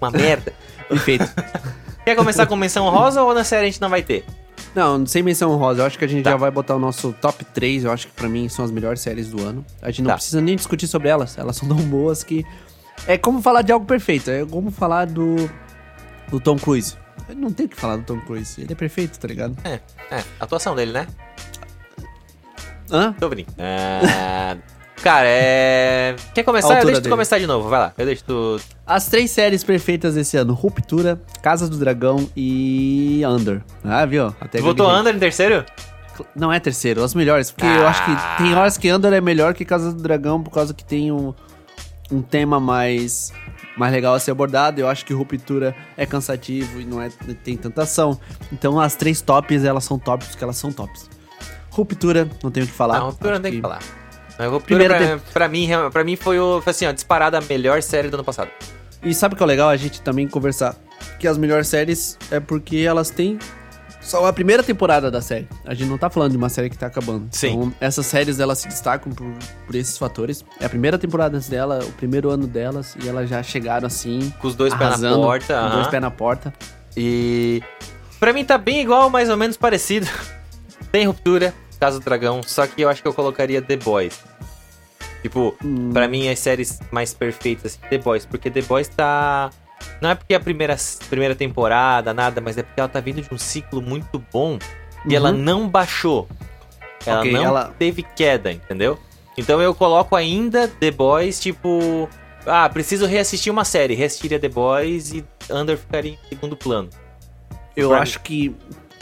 Uma 0.00 0.10
merda. 0.10 0.52
Perfeito. 0.88 1.24
Quer 2.06 2.14
começar 2.14 2.46
com 2.46 2.54
menção 2.54 2.88
rosa 2.88 3.20
ou 3.20 3.34
na 3.34 3.42
série 3.42 3.62
a 3.62 3.66
gente 3.66 3.80
não 3.80 3.90
vai 3.90 4.00
ter? 4.00 4.24
Não, 4.72 5.04
sem 5.04 5.24
menção 5.24 5.56
rosa, 5.56 5.82
eu 5.82 5.86
acho 5.86 5.98
que 5.98 6.04
a 6.04 6.08
gente 6.08 6.22
Tá. 6.22 6.30
já 6.30 6.36
vai 6.36 6.52
botar 6.52 6.76
o 6.76 6.78
nosso 6.78 7.12
top 7.20 7.44
3, 7.46 7.82
eu 7.82 7.90
acho 7.90 8.06
que 8.06 8.12
pra 8.12 8.28
mim 8.28 8.48
são 8.48 8.64
as 8.64 8.70
melhores 8.70 9.00
séries 9.00 9.28
do 9.28 9.42
ano. 9.42 9.66
A 9.82 9.90
gente 9.90 10.02
não 10.02 10.10
Tá. 10.10 10.14
precisa 10.14 10.40
nem 10.40 10.54
discutir 10.54 10.86
sobre 10.86 11.08
elas, 11.08 11.36
elas 11.36 11.56
são 11.56 11.68
tão 11.68 11.78
boas 11.78 12.22
que... 12.22 12.46
É 13.08 13.18
como 13.18 13.42
falar 13.42 13.62
de 13.62 13.72
algo 13.72 13.84
perfeito, 13.84 14.30
é 14.30 14.44
como 14.46 14.70
falar 14.70 15.06
do, 15.06 15.34
do 16.30 16.38
Tom 16.38 16.56
Cruise. 16.56 16.96
Eu 17.28 17.34
não 17.34 17.50
tem 17.52 17.66
o 17.66 17.68
que 17.68 17.74
falar 17.76 17.96
do 17.96 18.04
Tom 18.04 18.20
Cruise, 18.20 18.60
ele 18.60 18.72
é 18.72 18.76
perfeito, 18.76 19.18
tá 19.18 19.26
ligado? 19.26 19.56
É, 19.64 19.80
é. 20.10 20.22
A 20.38 20.44
atuação 20.44 20.76
dele, 20.76 20.92
né? 20.92 21.08
Hã? 22.88 23.12
Tô 23.18 23.28
brincando. 23.28 23.56
Ah, 23.58 24.56
cara, 25.02 25.26
é. 25.28 26.16
Quer 26.34 26.42
começar? 26.42 26.68
altura 26.74 26.86
Deixa 26.86 27.00
tu 27.02 27.08
começar 27.08 27.38
de 27.38 27.46
novo, 27.46 27.68
vai 27.68 27.78
lá. 27.80 27.92
Eu 27.96 28.06
deixo 28.06 28.24
tu. 28.24 28.60
As 28.86 29.06
três 29.08 29.30
séries 29.30 29.62
perfeitas 29.64 30.14
desse 30.14 30.36
ano, 30.36 30.52
Ruptura, 30.54 31.20
Casa 31.42 31.68
do 31.68 31.76
Dragão 31.76 32.28
e 32.36 33.22
Under. 33.26 33.62
Ah, 33.84 34.04
viu? 34.06 34.34
Até 34.40 34.58
Tu 34.58 34.64
botou 34.64 34.86
gaguejei. 34.86 35.00
Under 35.02 35.16
em 35.16 35.18
terceiro? 35.18 35.64
Não 36.34 36.52
é 36.52 36.58
terceiro, 36.58 37.02
as 37.04 37.14
melhores. 37.14 37.50
Porque 37.50 37.66
eu 37.66 37.86
acho 37.86 38.00
Ah. 38.06 38.36
que 38.36 38.42
tem 38.42 38.54
horas 38.54 38.78
que 38.78 38.88
Andor 38.88 39.12
é 39.12 39.20
melhor 39.20 39.52
que 39.54 39.64
Casa 39.64 39.92
do 39.92 40.02
Dragão 40.02 40.42
por 40.42 40.50
causa 40.50 40.72
que 40.72 40.82
tem 40.84 41.12
um, 41.12 41.34
um 42.10 42.22
tema 42.22 42.58
mais, 42.58 43.32
mais 43.76 43.92
legal 43.92 44.14
a 44.14 44.18
ser 44.18 44.30
abordado. 44.30 44.80
Eu 44.80 44.88
acho 44.88 45.04
que 45.04 45.12
Ruptura 45.12 45.74
é 45.96 46.06
cansativo 46.06 46.80
e 46.80 46.86
não 46.86 47.02
é, 47.02 47.10
tem 47.44 47.54
tanta 47.56 47.82
ação. 47.82 48.18
Então 48.50 48.80
as 48.80 48.94
três 48.94 49.20
tops, 49.20 49.62
elas 49.64 49.84
são 49.84 49.98
tops 49.98 50.28
porque 50.28 50.42
elas 50.42 50.56
são 50.56 50.72
tops. 50.72 51.10
Ruptura, 51.70 52.26
não 52.42 52.50
tenho 52.50 52.64
o 52.64 52.68
que 52.68 52.74
falar. 52.74 52.98
não, 52.98 53.10
Ruptura 53.10 53.34
não 53.34 53.42
tem 53.42 53.52
o 53.52 53.54
que 53.56 53.60
falar. 53.60 53.80
Mas 54.38 54.50
Ruptura, 54.50 54.78
Primeira 54.78 55.18
pra, 55.18 55.32
pra 55.32 55.48
mim, 55.48 55.68
pra 55.92 56.04
mim 56.04 56.16
foi, 56.16 56.38
o, 56.38 56.60
foi 56.60 56.70
assim, 56.70 56.86
ó, 56.86 56.92
disparada 56.92 57.38
a 57.38 57.40
melhor 57.40 57.82
série 57.82 58.08
do 58.08 58.14
ano 58.14 58.24
passado. 58.24 58.50
E 59.02 59.14
sabe 59.14 59.34
o 59.34 59.36
que 59.36 59.42
é 59.42 59.46
legal 59.46 59.68
a 59.68 59.76
gente 59.76 60.00
também 60.02 60.26
conversar? 60.28 60.74
Que 61.18 61.28
as 61.28 61.38
melhores 61.38 61.68
séries 61.68 62.18
é 62.30 62.40
porque 62.40 62.78
elas 62.78 63.10
têm 63.10 63.38
só 64.06 64.24
a 64.24 64.32
primeira 64.32 64.62
temporada 64.62 65.10
da 65.10 65.20
série. 65.20 65.48
A 65.64 65.74
gente 65.74 65.88
não 65.88 65.98
tá 65.98 66.08
falando 66.08 66.30
de 66.30 66.36
uma 66.36 66.48
série 66.48 66.70
que 66.70 66.78
tá 66.78 66.86
acabando. 66.86 67.28
Sim. 67.32 67.48
Então, 67.48 67.74
essas 67.80 68.06
séries 68.06 68.38
elas 68.38 68.58
se 68.58 68.68
destacam 68.68 69.12
por, 69.12 69.26
por 69.66 69.74
esses 69.74 69.98
fatores. 69.98 70.44
É 70.60 70.66
a 70.66 70.68
primeira 70.68 70.96
temporada 70.96 71.38
dela, 71.40 71.80
o 71.84 71.92
primeiro 71.92 72.30
ano 72.30 72.46
delas, 72.46 72.96
e 73.02 73.08
elas 73.08 73.28
já 73.28 73.42
chegaram 73.42 73.86
assim. 73.86 74.32
Com 74.40 74.46
os 74.46 74.54
dois 74.54 74.72
pés 74.74 75.00
na 75.00 75.14
porta. 75.16 75.54
Com 75.54 75.66
aham. 75.66 75.74
dois 75.74 75.88
pés 75.88 76.02
na 76.02 76.10
porta. 76.10 76.54
E. 76.96 77.62
Pra 78.20 78.32
mim 78.32 78.44
tá 78.44 78.56
bem 78.56 78.80
igual, 78.80 79.10
mais 79.10 79.28
ou 79.28 79.36
menos 79.36 79.56
parecido. 79.56 80.06
Tem 80.92 81.04
Ruptura, 81.04 81.52
Casa 81.78 81.98
do 81.98 82.04
Dragão, 82.04 82.42
só 82.42 82.66
que 82.66 82.82
eu 82.82 82.88
acho 82.88 83.02
que 83.02 83.08
eu 83.08 83.14
colocaria 83.14 83.60
The 83.62 83.76
Boys. 83.76 84.18
Tipo, 85.22 85.56
Hum. 85.64 85.90
pra 85.92 86.06
mim 86.06 86.28
as 86.28 86.38
séries 86.38 86.78
mais 86.90 87.12
perfeitas, 87.12 87.72
assim, 87.78 87.88
The 87.90 87.98
Boys, 87.98 88.24
porque 88.26 88.50
The 88.50 88.62
Boys 88.62 88.88
tá. 88.88 89.50
Não 90.00 90.10
é 90.10 90.14
porque 90.14 90.34
é 90.34 90.36
a 90.36 90.40
primeira, 90.40 90.76
primeira 91.08 91.34
temporada, 91.34 92.12
nada, 92.14 92.40
mas 92.40 92.56
é 92.58 92.62
porque 92.62 92.80
ela 92.80 92.88
tá 92.88 93.00
vindo 93.00 93.20
de 93.20 93.32
um 93.32 93.38
ciclo 93.38 93.82
muito 93.82 94.22
bom 94.32 94.58
e 95.06 95.14
ela 95.14 95.30
Uhum. 95.30 95.36
não 95.38 95.68
baixou. 95.68 96.28
Ela 97.04 97.20
Ok, 97.20 97.32
não 97.32 97.44
ela- 97.44 97.74
teve 97.78 98.02
queda, 98.02 98.52
entendeu? 98.52 98.98
Então 99.38 99.60
eu 99.60 99.74
coloco 99.74 100.16
ainda 100.16 100.66
The 100.68 100.90
Boys, 100.90 101.38
tipo. 101.40 102.08
Ah, 102.46 102.68
preciso 102.68 103.06
reassistir 103.06 103.52
uma 103.52 103.64
série. 103.64 103.94
Reassistiria 103.94 104.38
The 104.38 104.48
Boys 104.48 105.12
e 105.12 105.24
Under 105.50 105.76
ficaria 105.76 106.12
em 106.12 106.18
segundo 106.28 106.56
plano. 106.56 106.88
Eu 107.76 107.88
Pra 107.90 107.98
acho 108.00 108.20
que. 108.20 108.54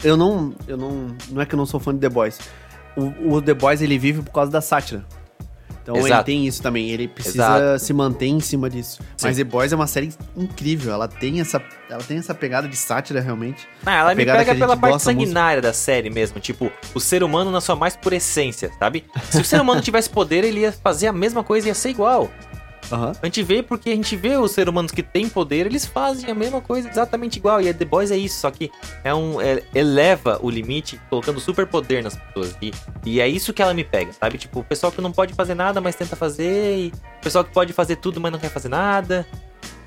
Eu 0.03 0.17
não. 0.17 0.53
Eu 0.67 0.75
não. 0.77 1.15
Não 1.29 1.41
é 1.41 1.45
que 1.45 1.53
eu 1.55 1.57
não 1.57 1.65
sou 1.65 1.79
fã 1.79 1.93
de 1.93 1.99
The 2.01 2.09
Boys. 2.09 2.37
O, 2.95 3.35
o 3.35 3.41
The 3.41 3.53
Boys 3.53 3.81
ele 3.81 3.97
vive 3.97 4.21
por 4.21 4.31
causa 4.31 4.51
da 4.51 4.61
sátira. 4.61 5.05
Então 5.85 5.95
ele 5.97 6.07
Exato. 6.07 6.23
tem 6.23 6.47
isso 6.47 6.63
também. 6.63 6.89
Ele 6.89 7.07
precisa 7.07 7.43
Exato. 7.43 7.79
se 7.79 7.93
manter 7.93 8.25
em 8.25 8.39
cima 8.39 8.67
disso. 8.67 9.03
Sim. 9.15 9.27
Mas 9.27 9.37
The 9.37 9.43
Boys 9.43 9.71
é 9.71 9.75
uma 9.75 9.85
série 9.85 10.11
incrível. 10.35 10.91
Ela 10.91 11.07
tem 11.07 11.39
essa, 11.39 11.61
ela 11.87 12.01
tem 12.01 12.17
essa 12.17 12.33
pegada 12.33 12.67
de 12.67 12.75
sátira 12.75 13.21
realmente. 13.21 13.67
Ah, 13.85 13.97
ela 13.97 14.15
me 14.15 14.25
pega 14.25 14.55
pela 14.55 14.75
parte 14.75 15.03
sanguinária 15.03 15.61
da 15.61 15.71
série 15.71 16.09
mesmo. 16.09 16.39
Tipo, 16.39 16.71
o 16.95 16.99
ser 16.99 17.23
humano 17.23 17.51
na 17.51 17.61
sua 17.61 17.75
mais 17.75 17.95
pura 17.95 18.15
essência, 18.15 18.71
sabe? 18.79 19.05
Se 19.29 19.39
o 19.39 19.45
ser 19.45 19.61
humano 19.61 19.79
tivesse 19.79 20.09
poder, 20.09 20.43
ele 20.43 20.61
ia 20.61 20.71
fazer 20.71 21.05
a 21.05 21.13
mesma 21.13 21.43
coisa 21.43 21.67
e 21.67 21.69
ia 21.69 21.75
ser 21.75 21.89
igual. 21.89 22.31
Aham. 22.91 23.13
A 23.21 23.25
gente 23.25 23.41
vê 23.41 23.63
porque 23.63 23.89
a 23.89 23.95
gente 23.95 24.15
vê 24.15 24.37
os 24.37 24.51
seres 24.51 24.69
humanos 24.69 24.91
que 24.91 25.01
têm 25.01 25.27
poder, 25.27 25.65
eles 25.65 25.85
fazem 25.85 26.29
a 26.29 26.35
mesma 26.35 26.61
coisa 26.61 26.89
exatamente 26.89 27.37
igual. 27.37 27.61
E 27.61 27.69
a 27.69 27.73
The 27.73 27.85
Boys 27.85 28.11
é 28.11 28.17
isso, 28.17 28.39
só 28.39 28.51
que 28.51 28.71
é 29.03 29.13
um 29.13 29.41
é- 29.41 29.63
eleva 29.73 30.39
o 30.41 30.49
limite, 30.49 30.99
colocando 31.09 31.39
super 31.39 31.65
poder 31.65 32.03
nas 32.03 32.15
pessoas. 32.15 32.55
E, 32.61 32.71
e 33.05 33.19
é 33.19 33.27
isso 33.27 33.53
que 33.53 33.61
ela 33.61 33.73
me 33.73 33.83
pega, 33.83 34.13
sabe? 34.13 34.37
Tipo, 34.37 34.59
o 34.59 34.63
pessoal 34.63 34.91
que 34.91 35.01
não 35.01 35.11
pode 35.11 35.33
fazer 35.33 35.55
nada, 35.55 35.81
mas 35.81 35.95
tenta 35.95 36.15
fazer. 36.15 36.77
E 36.77 36.93
o 37.19 37.21
pessoal 37.23 37.43
que 37.43 37.51
pode 37.51 37.73
fazer 37.73 37.95
tudo, 37.97 38.19
mas 38.21 38.31
não 38.31 38.39
quer 38.39 38.49
fazer 38.49 38.69
nada. 38.69 39.25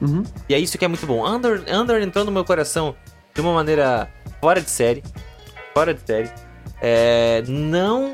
Uhum. 0.00 0.22
E 0.48 0.54
é 0.54 0.58
isso 0.58 0.76
que 0.78 0.84
é 0.84 0.88
muito 0.88 1.06
bom. 1.06 1.26
Under, 1.26 1.62
Under 1.72 2.02
entrou 2.02 2.24
no 2.24 2.32
meu 2.32 2.44
coração 2.44 2.94
de 3.34 3.40
uma 3.40 3.52
maneira 3.52 4.10
fora 4.40 4.60
de 4.60 4.70
série. 4.70 5.02
Fora 5.74 5.94
de 5.94 6.00
série. 6.04 6.30
É, 6.80 7.42
não. 7.46 8.12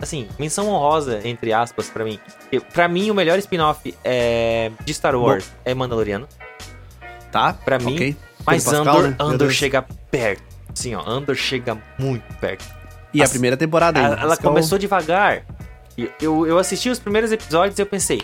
Assim, 0.00 0.28
menção 0.38 0.68
honrosa, 0.68 1.20
entre 1.26 1.52
aspas, 1.52 1.88
pra 1.90 2.04
mim. 2.04 2.18
Pra 2.72 2.88
mim, 2.88 3.10
o 3.10 3.14
melhor 3.14 3.38
spin-off 3.38 3.94
é, 4.04 4.70
de 4.84 4.94
Star 4.94 5.14
Wars 5.16 5.50
é 5.64 5.74
Mandaloriano. 5.74 6.28
Tá. 7.30 7.52
Pra 7.52 7.78
mim. 7.78 8.16
Mas 8.44 8.64
Pascal, 8.64 8.82
Andor, 8.82 9.08
né? 9.08 9.16
Andor 9.18 9.50
chega 9.50 9.82
perto. 10.10 10.42
Sim, 10.74 10.94
ó, 10.94 11.08
Andor 11.08 11.34
chega 11.36 11.78
muito 11.98 12.24
perto. 12.40 12.64
E 13.14 13.20
a 13.20 13.24
As- 13.24 13.30
primeira 13.30 13.56
temporada 13.56 13.98
ainda. 14.00 14.12
Ela, 14.14 14.22
ela 14.22 14.36
começou 14.36 14.78
devagar. 14.78 15.44
Eu, 16.20 16.46
eu 16.46 16.58
assisti 16.58 16.88
os 16.90 16.98
primeiros 16.98 17.30
episódios 17.30 17.78
e 17.78 17.82
eu 17.82 17.86
pensei, 17.86 18.22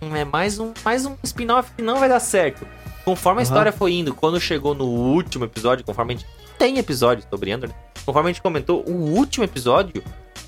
"Hum, 0.00 0.16
é 0.16 0.24
mais 0.24 0.58
um, 0.58 0.72
mais 0.84 1.04
um 1.04 1.14
spin-off 1.22 1.70
que 1.76 1.82
não 1.82 2.00
vai 2.00 2.08
dar 2.08 2.18
certo. 2.20 2.66
Conforme 3.04 3.40
a 3.40 3.42
história 3.42 3.70
foi 3.72 3.92
indo, 3.92 4.14
quando 4.14 4.40
chegou 4.40 4.74
no 4.74 4.84
último 4.86 5.44
episódio, 5.44 5.84
conforme 5.84 6.14
a 6.14 6.16
gente 6.16 6.26
tem 6.58 6.78
episódio 6.78 7.24
sobre 7.30 7.52
Andor, 7.52 7.68
né? 7.68 7.74
conforme 8.04 8.30
a 8.30 8.32
gente 8.32 8.42
comentou, 8.42 8.82
o 8.88 8.92
último 9.14 9.44
episódio, 9.44 10.02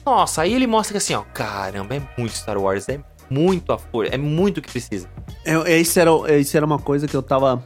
nossa, 0.04 0.42
aí 0.42 0.54
ele 0.54 0.66
mostra 0.66 0.92
que 0.94 0.98
assim, 0.98 1.14
ó, 1.14 1.22
caramba, 1.34 1.94
é 1.96 2.02
muito 2.16 2.34
Star 2.34 2.58
Wars, 2.58 2.88
é 2.88 3.00
muito 3.28 3.72
a 3.72 3.78
folha, 3.78 4.08
é 4.12 4.18
muito 4.18 4.58
o 4.58 4.62
que 4.62 4.70
precisa. 4.70 5.08
É, 5.44 5.54
é, 5.72 5.78
isso, 5.80 5.98
era, 5.98 6.10
é, 6.26 6.38
isso 6.38 6.56
era 6.56 6.66
uma 6.66 6.78
coisa 6.78 7.06
que 7.06 7.14
eu 7.16 7.22
tava. 7.22 7.62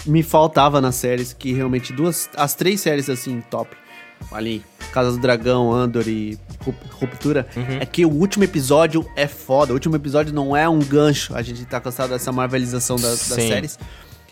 que 0.00 0.10
me 0.10 0.22
faltava 0.22 0.80
nas 0.80 0.94
séries, 0.96 1.32
que 1.32 1.52
realmente 1.52 1.92
duas. 1.92 2.28
As 2.36 2.54
três 2.54 2.80
séries 2.80 3.08
assim, 3.08 3.40
top. 3.50 3.76
Ali, 4.32 4.62
Casa 4.92 5.12
do 5.12 5.18
Dragão, 5.18 5.72
Andor 5.72 6.06
e 6.06 6.38
Rup- 6.62 6.92
Ruptura. 6.92 7.46
Uhum. 7.56 7.78
É 7.80 7.86
que 7.86 8.04
o 8.04 8.10
último 8.10 8.44
episódio 8.44 9.08
é 9.16 9.26
foda. 9.26 9.72
O 9.72 9.74
último 9.74 9.96
episódio 9.96 10.34
não 10.34 10.54
é 10.54 10.68
um 10.68 10.78
gancho. 10.80 11.34
A 11.34 11.40
gente 11.40 11.64
tá 11.64 11.80
cansado 11.80 12.10
dessa 12.10 12.30
marvelização 12.30 12.96
das, 12.96 13.18
séries. 13.18 13.78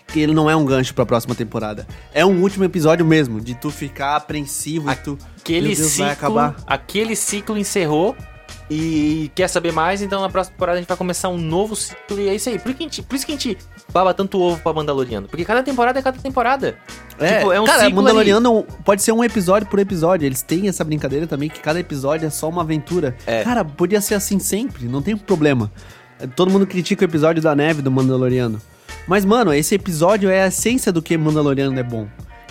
Que 0.09 0.21
ele 0.21 0.33
não 0.33 0.49
é 0.49 0.57
um 0.57 0.65
gancho 0.65 0.95
pra 0.95 1.05
próxima 1.05 1.35
temporada. 1.35 1.87
É 2.13 2.25
um 2.25 2.41
último 2.43 2.65
episódio 2.65 3.05
mesmo, 3.05 3.41
de 3.41 3.55
tu 3.55 3.71
ficar 3.71 4.17
apreensivo 4.17 4.91
e 4.91 4.97
tu. 4.97 5.19
Aquele 5.39 5.75
Deus, 5.75 5.91
ciclo, 5.91 6.05
vai 6.05 6.13
acabar. 6.13 6.57
aquele 6.67 7.15
ciclo 7.15 7.57
encerrou 7.59 8.17
e 8.71 9.31
quer 9.35 9.49
saber 9.49 9.73
mais, 9.73 10.03
então 10.03 10.21
na 10.21 10.29
próxima 10.29 10.55
temporada 10.55 10.79
a 10.79 10.81
gente 10.81 10.89
vai 10.89 10.97
começar 10.97 11.29
um 11.29 11.39
novo 11.39 11.75
ciclo 11.75 12.21
e 12.21 12.29
é 12.29 12.35
isso 12.35 12.49
aí. 12.49 12.59
Por, 12.59 12.75
que 12.75 12.83
a 12.83 12.87
gente, 12.87 13.03
por 13.03 13.17
isso 13.17 13.25
que 13.25 13.33
a 13.33 13.35
gente 13.35 13.59
baba 13.93 14.13
tanto 14.13 14.39
ovo 14.41 14.61
pra 14.63 14.73
Mandaloriano, 14.73 15.29
porque 15.29 15.45
cada 15.45 15.63
temporada 15.63 15.99
é 15.99 16.03
cada 16.03 16.19
temporada. 16.19 16.79
É, 17.19 17.39
Tipo, 17.39 17.53
é 17.53 17.61
um 17.61 17.65
cara, 17.65 17.85
ciclo 17.85 17.97
Mandaloriano 17.97 18.67
pode 18.85 19.03
ser 19.03 19.13
um 19.13 19.25
episódio 19.25 19.69
por 19.69 19.79
episódio. 19.79 20.27
Eles 20.27 20.43
têm 20.43 20.69
essa 20.69 20.85
brincadeira 20.85 21.27
também 21.27 21.49
que 21.49 21.61
cada 21.61 21.81
episódio 21.81 22.27
é 22.27 22.31
só 22.31 22.49
uma 22.49 22.63
aventura. 22.63 23.17
É. 23.27 23.43
Cara, 23.43 23.65
podia 23.65 24.01
ser 24.01 24.15
assim 24.15 24.39
sempre, 24.39 24.87
não 24.87 25.01
tem 25.01 25.17
problema. 25.17 25.71
Todo 26.35 26.51
mundo 26.51 26.67
critica 26.67 27.05
o 27.05 27.09
episódio 27.09 27.43
da 27.43 27.55
neve 27.55 27.81
do 27.81 27.91
Mandaloriano. 27.91 28.61
Mas, 29.09 29.25
mano, 29.25 29.55
esse 29.55 29.75
episódio 29.75 30.29
é 30.29 30.43
a 30.43 30.49
essência 30.49 30.93
do 30.93 31.01
que 31.01 31.17
Mandaloriano 31.17 31.79
é 31.79 31.83
bom. 31.83 32.07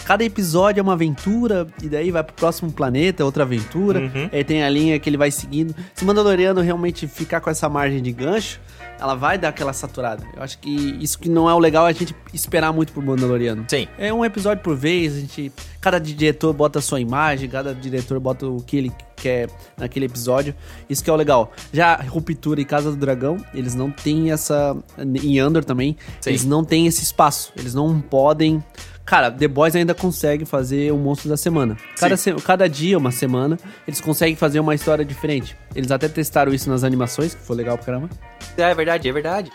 Cada 0.08 0.24
episódio 0.24 0.80
é 0.80 0.82
uma 0.82 0.94
aventura, 0.94 1.68
e 1.84 1.90
daí 1.90 2.12
vai 2.12 2.24
pro 2.24 2.34
próximo 2.34 2.72
planeta, 2.72 3.26
outra 3.26 3.44
aventura. 3.44 4.00
Uhum. 4.00 4.30
Aí 4.32 4.42
tem 4.42 4.64
a 4.64 4.70
linha 4.70 4.98
que 4.98 5.10
ele 5.10 5.18
vai 5.18 5.30
seguindo. 5.30 5.76
Se 5.94 6.06
o 6.06 6.08
Mandaloriano 6.08 6.62
realmente 6.62 7.06
ficar 7.08 7.42
com 7.42 7.50
essa 7.50 7.68
margem 7.68 8.02
de 8.02 8.14
gancho, 8.14 8.58
ela 8.98 9.16
vai 9.16 9.38
dar 9.38 9.50
aquela 9.50 9.74
saturada. 9.74 10.24
Eu 10.34 10.42
acho 10.42 10.60
que 10.60 10.70
isso 11.02 11.20
que 11.20 11.28
não 11.28 11.50
é 11.50 11.54
o 11.54 11.60
legal 11.60 11.86
é 11.88 11.90
a 11.90 11.94
gente 11.94 12.16
esperar 12.34 12.72
muito 12.72 12.94
pro 12.94 13.02
Mandaloriano. 13.02 13.66
Sim. 13.68 13.86
É 13.98 14.14
um 14.14 14.24
episódio 14.24 14.64
por 14.64 14.78
vez, 14.78 15.14
a 15.14 15.20
gente. 15.20 15.52
Cada 15.82 16.00
diretor 16.00 16.54
bota 16.54 16.80
a 16.80 16.82
sua 16.82 17.02
imagem, 17.02 17.50
cada 17.50 17.76
diretor 17.76 18.18
bota 18.18 18.48
o 18.48 18.62
que 18.62 18.78
ele 18.78 18.94
quer 19.18 19.50
naquele 19.78 20.06
episódio. 20.06 20.56
Isso 20.90 21.04
que 21.04 21.10
é 21.10 21.14
o 21.14 21.18
legal. 21.18 21.52
Já 21.74 21.96
Ruptura 21.96 22.62
e 22.62 22.66
Casa 22.66 22.92
do 22.92 22.96
Dragão, 22.96 23.36
eles 23.54 23.76
não 23.76 23.92
têm 23.92 24.32
essa. 24.32 24.74
Em 24.98 25.38
Andor 25.38 25.66
também, 25.66 25.98
Sim. 26.22 26.30
eles 26.30 26.46
não 26.46 26.64
têm 26.64 26.88
esse 26.88 27.04
espaço. 27.04 27.52
Eles 27.58 27.74
não 27.74 28.00
podem. 28.00 28.64
Cara, 29.08 29.32
The 29.32 29.48
Boys 29.48 29.74
ainda 29.74 29.96
consegue 29.96 30.44
fazer 30.46 30.92
o 30.92 30.98
monstro 30.98 31.30
da 31.30 31.38
semana. 31.38 31.78
Cada, 31.98 32.18
se- 32.18 32.34
cada 32.36 32.68
dia, 32.68 32.98
uma 32.98 33.10
semana, 33.10 33.58
eles 33.88 34.02
conseguem 34.02 34.36
fazer 34.36 34.60
uma 34.60 34.76
história 34.76 35.06
diferente. 35.06 35.56
Eles 35.74 35.90
até 35.92 36.10
testaram 36.10 36.54
isso 36.54 36.70
nas 36.70 36.84
animações, 36.84 37.34
que 37.34 37.42
foi 37.42 37.56
legal 37.56 37.78
pra 37.78 37.86
caramba. 37.86 38.10
É 38.58 38.76
verdade, 38.76 39.08
é 39.08 39.12
verdade. 39.14 39.50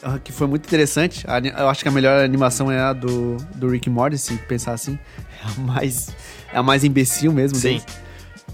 Ah, 0.00 0.18
que 0.22 0.30
foi 0.30 0.46
muito 0.46 0.66
interessante. 0.66 1.26
Eu 1.58 1.68
acho 1.68 1.82
que 1.82 1.88
a 1.88 1.92
melhor 1.92 2.24
animação 2.24 2.70
é 2.70 2.78
a 2.78 2.92
do, 2.92 3.36
do 3.56 3.68
Rick 3.68 3.90
Morty, 3.90 4.16
se 4.16 4.36
pensar 4.38 4.72
assim. 4.72 4.96
É 5.44 5.46
a 5.46 5.60
mais, 5.60 6.08
é 6.54 6.56
a 6.58 6.62
mais 6.62 6.84
imbecil 6.84 7.30
mesmo 7.32 7.58
Sim. 7.58 7.68
deles. 7.68 7.86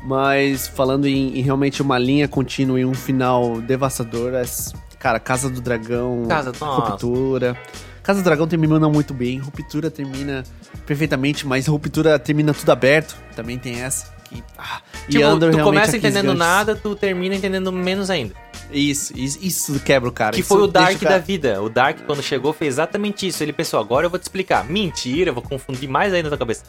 Mas 0.04 0.66
falando 0.66 1.06
em, 1.06 1.38
em 1.38 1.42
realmente 1.42 1.82
uma 1.82 1.98
linha 1.98 2.26
contínua 2.26 2.80
e 2.80 2.84
um 2.84 2.94
final 2.94 3.60
devastador, 3.60 4.32
é, 4.34 4.42
cara, 4.98 5.20
Casa 5.20 5.50
do 5.50 5.60
Dragão, 5.60 6.24
Casa- 6.26 6.52
nossa. 6.58 7.06
Casa 8.10 8.22
do 8.22 8.24
Dragão 8.24 8.48
termina 8.48 8.88
muito 8.88 9.14
bem, 9.14 9.38
Ruptura 9.38 9.88
termina 9.88 10.42
perfeitamente, 10.84 11.46
mas 11.46 11.68
Ruptura 11.68 12.18
termina 12.18 12.52
tudo 12.52 12.70
aberto. 12.72 13.14
Também 13.36 13.56
tem 13.56 13.82
essa. 13.82 14.12
Que, 14.28 14.42
ah, 14.58 14.80
e 15.08 15.12
Tipo, 15.12 15.24
Andor 15.24 15.52
tu 15.52 15.62
começa 15.62 15.96
entendendo 15.96 16.24
ganchos. 16.26 16.38
nada, 16.40 16.74
tu 16.74 16.96
termina 16.96 17.36
entendendo 17.36 17.70
menos 17.72 18.10
ainda. 18.10 18.34
Isso, 18.72 19.12
isso, 19.16 19.38
isso 19.40 19.80
quebra 19.80 20.08
o 20.08 20.12
cara. 20.12 20.32
que 20.34 20.40
isso 20.40 20.48
foi 20.48 20.62
o 20.62 20.66
Dark 20.66 20.98
cara- 21.00 21.18
da 21.18 21.24
vida. 21.24 21.62
O 21.62 21.68
Dark, 21.68 21.98
quando 22.06 22.20
chegou, 22.22 22.52
fez 22.52 22.74
exatamente 22.74 23.26
isso. 23.28 23.42
Ele 23.42 23.52
pensou, 23.52 23.78
agora 23.80 24.06
eu 24.06 24.10
vou 24.10 24.18
te 24.18 24.22
explicar. 24.22 24.64
Mentira, 24.68 25.30
eu 25.30 25.34
vou 25.34 25.42
confundir 25.42 25.88
mais 25.88 26.12
ainda 26.12 26.24
na 26.30 26.36
tua 26.36 26.38
cabeça. 26.38 26.64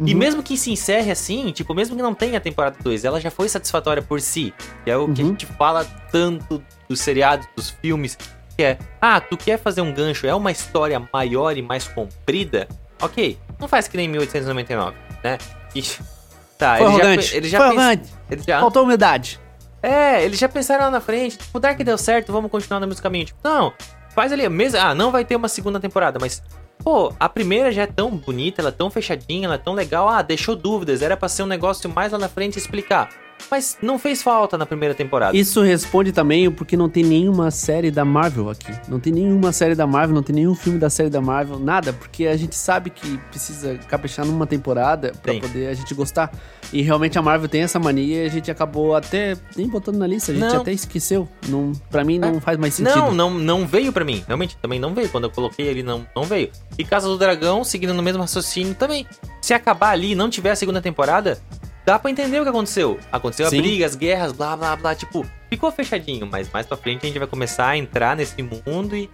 E 0.00 0.12
Uhum. 0.12 0.18
mesmo 0.18 0.42
que 0.42 0.56
se 0.56 0.70
encerre 0.70 1.10
assim, 1.10 1.50
tipo, 1.52 1.74
mesmo 1.74 1.94
que 1.96 2.02
não 2.02 2.14
tenha 2.14 2.36
a 2.38 2.40
temporada 2.40 2.76
2, 2.82 3.04
ela 3.04 3.18
já 3.20 3.30
foi 3.30 3.48
satisfatória 3.50 4.02
por 4.02 4.20
si. 4.20 4.52
Que 4.84 4.90
é 4.90 4.96
o 4.96 5.10
que 5.12 5.20
a 5.20 5.24
Uhum. 5.24 5.30
gente 5.30 5.44
fala 5.46 5.84
tanto 6.12 6.62
dos 6.88 7.00
seriados, 7.00 7.46
dos 7.56 7.70
filmes, 7.70 8.18
que 8.56 8.62
é, 8.62 8.78
ah, 9.00 9.20
tu 9.20 9.36
quer 9.36 9.58
fazer 9.58 9.80
um 9.82 9.92
gancho, 9.92 10.26
é 10.26 10.34
uma 10.34 10.50
história 10.50 11.00
maior 11.12 11.56
e 11.56 11.62
mais 11.62 11.86
comprida? 11.86 12.66
Ok, 13.00 13.38
não 13.60 13.68
faz 13.68 13.86
que 13.88 13.96
nem 13.96 14.08
1899, 14.08 14.96
né? 15.22 15.38
E, 15.74 15.82
tá, 16.56 16.78
Foi 16.78 16.86
ele 16.94 17.22
já, 17.22 17.36
ele 17.36 17.48
já 17.48 17.58
foi 17.58 17.68
pens- 17.68 17.78
arrogante. 17.78 18.14
ele 18.30 18.42
já- 18.46 18.60
Faltou 18.60 18.82
humildade. 18.84 19.40
é, 19.82 20.24
eles 20.24 20.38
já 20.38 20.48
pensaram 20.48 20.84
lá 20.84 20.90
na 20.90 21.00
frente, 21.00 21.36
tipo, 21.38 21.60
Dark 21.60 21.78
deu 21.78 21.98
certo, 21.98 22.32
vamos 22.32 22.50
continuar 22.50 22.80
no 22.80 22.86
mesmo 22.86 23.02
caminho. 23.02 23.26
Tipo, 23.26 23.38
não, 23.44 23.72
faz 24.14 24.32
ali, 24.32 24.48
mesmo, 24.48 24.78
ah, 24.80 24.94
não 24.94 25.10
vai 25.12 25.24
ter 25.24 25.36
uma 25.36 25.48
segunda 25.48 25.78
temporada, 25.78 26.18
mas, 26.20 26.42
pô, 26.82 27.12
a 27.20 27.28
primeira 27.28 27.70
já 27.70 27.82
é 27.82 27.86
tão 27.86 28.10
bonita, 28.10 28.62
ela 28.62 28.70
é 28.70 28.72
tão 28.72 28.90
fechadinha, 28.90 29.46
ela 29.46 29.56
é 29.56 29.58
tão 29.58 29.74
legal, 29.74 30.08
ah, 30.08 30.22
deixou 30.22 30.56
dúvidas, 30.56 31.02
era 31.02 31.16
pra 31.16 31.28
ser 31.28 31.42
um 31.42 31.46
negócio 31.46 31.88
mais 31.90 32.10
lá 32.12 32.18
na 32.18 32.28
frente 32.28 32.58
explicar. 32.58 33.10
Mas 33.50 33.78
não 33.80 33.98
fez 33.98 34.22
falta 34.22 34.58
na 34.58 34.66
primeira 34.66 34.94
temporada. 34.94 35.36
Isso 35.36 35.62
responde 35.62 36.10
também 36.12 36.48
o 36.48 36.52
porque 36.52 36.76
não 36.76 36.88
tem 36.88 37.04
nenhuma 37.04 37.50
série 37.50 37.90
da 37.90 38.04
Marvel 38.04 38.50
aqui. 38.50 38.72
Não 38.88 38.98
tem 38.98 39.12
nenhuma 39.12 39.52
série 39.52 39.74
da 39.74 39.86
Marvel, 39.86 40.14
não 40.14 40.22
tem 40.22 40.34
nenhum 40.34 40.54
filme 40.54 40.78
da 40.78 40.90
série 40.90 41.08
da 41.10 41.20
Marvel, 41.20 41.58
nada, 41.58 41.92
porque 41.92 42.26
a 42.26 42.36
gente 42.36 42.56
sabe 42.56 42.90
que 42.90 43.18
precisa 43.30 43.76
caprichar 43.88 44.26
numa 44.26 44.46
temporada 44.46 45.12
pra 45.22 45.32
Tem. 45.32 45.40
poder 45.40 45.68
a 45.68 45.74
gente 45.74 45.94
gostar. 45.94 46.32
E 46.72 46.82
realmente 46.82 47.16
a 47.16 47.22
Marvel 47.22 47.48
tem 47.48 47.62
essa 47.62 47.78
mania 47.78 48.24
e 48.24 48.26
a 48.26 48.30
gente 48.30 48.50
acabou 48.50 48.96
até 48.96 49.36
nem 49.56 49.68
botando 49.68 49.96
na 49.96 50.06
lista, 50.06 50.32
a 50.32 50.34
gente 50.34 50.44
Não. 50.44 50.60
até 50.62 50.72
esqueceu. 50.72 51.28
Não, 51.48 51.72
pra 51.90 52.02
mim 52.02 52.18
não 52.18 52.40
faz 52.40 52.58
mais 52.58 52.74
sentido. 52.74 52.96
Não, 52.96 53.12
não, 53.14 53.30
não 53.30 53.66
veio 53.66 53.92
pra 53.92 54.04
mim. 54.04 54.24
Realmente, 54.26 54.56
também 54.56 54.80
não 54.80 54.92
veio. 54.92 55.08
Quando 55.08 55.24
eu 55.24 55.30
coloquei 55.30 55.70
ali, 55.70 55.82
não, 55.84 56.04
não 56.16 56.24
veio. 56.24 56.50
E 56.76 56.84
Casa 56.84 57.06
do 57.06 57.16
Dragão, 57.16 57.62
seguindo 57.62 57.94
no 57.94 58.02
mesmo 58.02 58.20
raciocínio 58.20 58.74
também. 58.74 59.06
Se 59.40 59.54
acabar 59.54 59.90
ali 59.90 60.12
e 60.12 60.14
não 60.16 60.28
tiver 60.28 60.50
a 60.50 60.56
segunda 60.56 60.82
temporada, 60.82 61.38
dá 61.86 61.98
pra 62.00 62.10
entender 62.10 62.40
o 62.40 62.42
que 62.42 62.48
aconteceu. 62.48 62.98
Aconteceu 63.12 63.48
Sim. 63.48 63.58
a 63.58 63.62
briga, 63.62 63.86
as 63.86 63.94
guerras, 63.94 64.32
blá, 64.32 64.56
blá, 64.56 64.74
blá. 64.74 64.94
Tipo, 64.94 65.24
ficou 65.48 65.70
fechadinho. 65.70 66.26
Mas 66.26 66.50
mais 66.52 66.66
pra 66.66 66.76
frente 66.76 67.04
a 67.04 67.06
gente 67.06 67.18
vai 67.18 67.28
começar 67.28 67.68
a 67.68 67.76
entrar 67.78 68.16
nesse 68.16 68.42
mundo 68.42 68.96
e... 68.96 69.08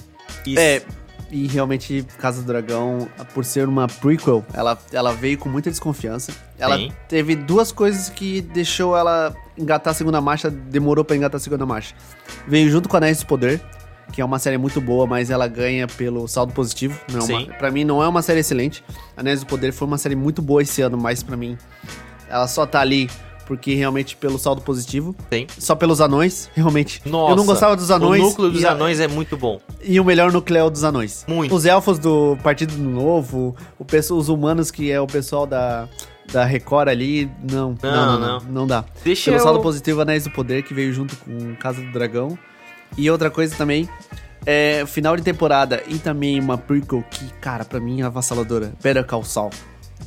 e 0.47 0.59
É, 0.59 0.83
e 1.31 1.47
realmente 1.47 2.05
Casa 2.19 2.41
do 2.41 2.47
Dragão, 2.47 3.09
por 3.35 3.45
ser 3.45 3.69
uma 3.69 3.87
prequel, 3.87 4.45
ela, 4.53 4.79
ela 4.93 5.13
veio 5.13 5.39
com 5.39 5.49
muita 5.49 5.71
desconfiança. 5.71 6.33
Ela 6.59 6.77
Sim. 6.77 6.93
teve 7.09 7.37
duas 7.37 7.71
coisas 7.71 8.09
que 8.09 8.41
deixou 8.41 8.97
ela 8.97 9.35
engatar 9.57 9.93
a 9.93 9.95
segunda 9.95 10.21
marcha, 10.21 10.51
demorou 10.51 11.05
pra 11.05 11.15
engatar 11.15 11.37
a 11.37 11.43
segunda 11.43 11.67
marcha. 11.67 11.95
Veio 12.49 12.71
junto 12.71 12.89
com 12.89 12.97
Anéis 12.97 13.19
do 13.21 13.27
Poder, 13.27 13.61
que 14.13 14.21
é 14.21 14.25
uma 14.25 14.39
série 14.39 14.59
muito 14.59 14.81
boa, 14.81 15.07
mas 15.07 15.31
ela 15.31 15.47
ganha 15.47 15.87
pelo 15.87 16.27
saldo 16.29 16.53
positivo. 16.53 16.99
Não 17.11 17.21
é 17.21 17.39
uma, 17.39 17.55
pra 17.55 17.71
mim 17.71 17.85
não 17.85 18.03
é 18.03 18.09
uma 18.09 18.21
série 18.21 18.41
excelente. 18.41 18.85
Anéis 19.17 19.41
do 19.41 19.47
Poder 19.47 19.73
foi 19.73 19.89
uma 19.89 19.99
série 19.99 20.15
muito 20.17 20.43
boa 20.43 20.63
esse 20.63 20.83
ano, 20.83 20.99
mas 20.99 21.23
pra 21.23 21.37
mim 21.37 21.57
ela 22.33 22.49
só 22.49 22.65
tá 22.67 22.81
ali 22.81 23.09
porque 23.47 23.75
realmente 23.75 24.17
pelo 24.17 24.39
saldo 24.39 24.63
positivo. 24.63 25.15
Tem. 25.29 25.47
Só 25.59 25.75
pelos 25.75 26.01
anões, 26.01 26.49
realmente. 26.57 27.03
Nossa, 27.05 27.33
Eu 27.33 27.37
não 27.37 27.45
gostava 27.45 27.77
dos 27.77 27.91
anões. 27.91 28.23
O 28.23 28.27
núcleo 28.27 28.51
dos 28.51 28.65
a- 28.65 28.71
anões 28.73 28.99
é 29.01 29.07
muito 29.09 29.37
bom. 29.37 29.61
e 29.83 30.01
o 30.01 30.05
melhor 30.05 30.33
núcleo 30.33 30.59
é 30.59 30.65
o 30.65 30.71
dos 30.71 30.85
anões. 30.85 31.25
Muito. 31.29 31.55
Os 31.55 31.67
elfos 31.67 31.99
do 31.99 32.37
Partido 32.43 32.77
Novo, 32.79 33.55
o 33.79 33.85
pessoal, 33.85 34.19
os 34.19 34.29
humanos 34.29 34.71
que 34.71 34.91
é 34.91 35.01
o 35.01 35.07
pessoal 35.07 35.47
da, 35.47 35.89
da 36.33 36.45
Record 36.45 36.89
ali, 36.89 37.31
não, 37.51 37.77
não, 37.83 37.91
não, 37.93 38.21
não, 38.21 38.41
não, 38.41 38.67
dá. 38.67 38.85
Deixa 39.05 39.31
Pelo 39.31 39.37
eu... 39.37 39.43
saldo 39.45 39.61
positivo, 39.61 40.01
Anéis 40.01 40.25
do 40.25 40.31
Poder, 40.31 40.63
que 40.63 40.73
veio 40.73 40.93
junto 40.93 41.15
com 41.17 41.55
Casa 41.57 41.83
do 41.83 41.93
Dragão. 41.93 42.39
E 42.97 43.11
outra 43.11 43.29
coisa 43.31 43.55
também, 43.57 43.89
é 44.47 44.85
final 44.87 45.17
de 45.17 45.23
temporada 45.23 45.83
e 45.89 45.99
também 45.99 46.39
uma 46.41 46.57
prequel 46.57 47.03
que, 47.11 47.25
cara, 47.41 47.65
pra 47.65 47.81
mim 47.81 48.01
é 48.01 48.05
avassaladora. 48.05 48.73
Better 48.83 49.05
Call 49.05 49.25
Saul. 49.25 49.51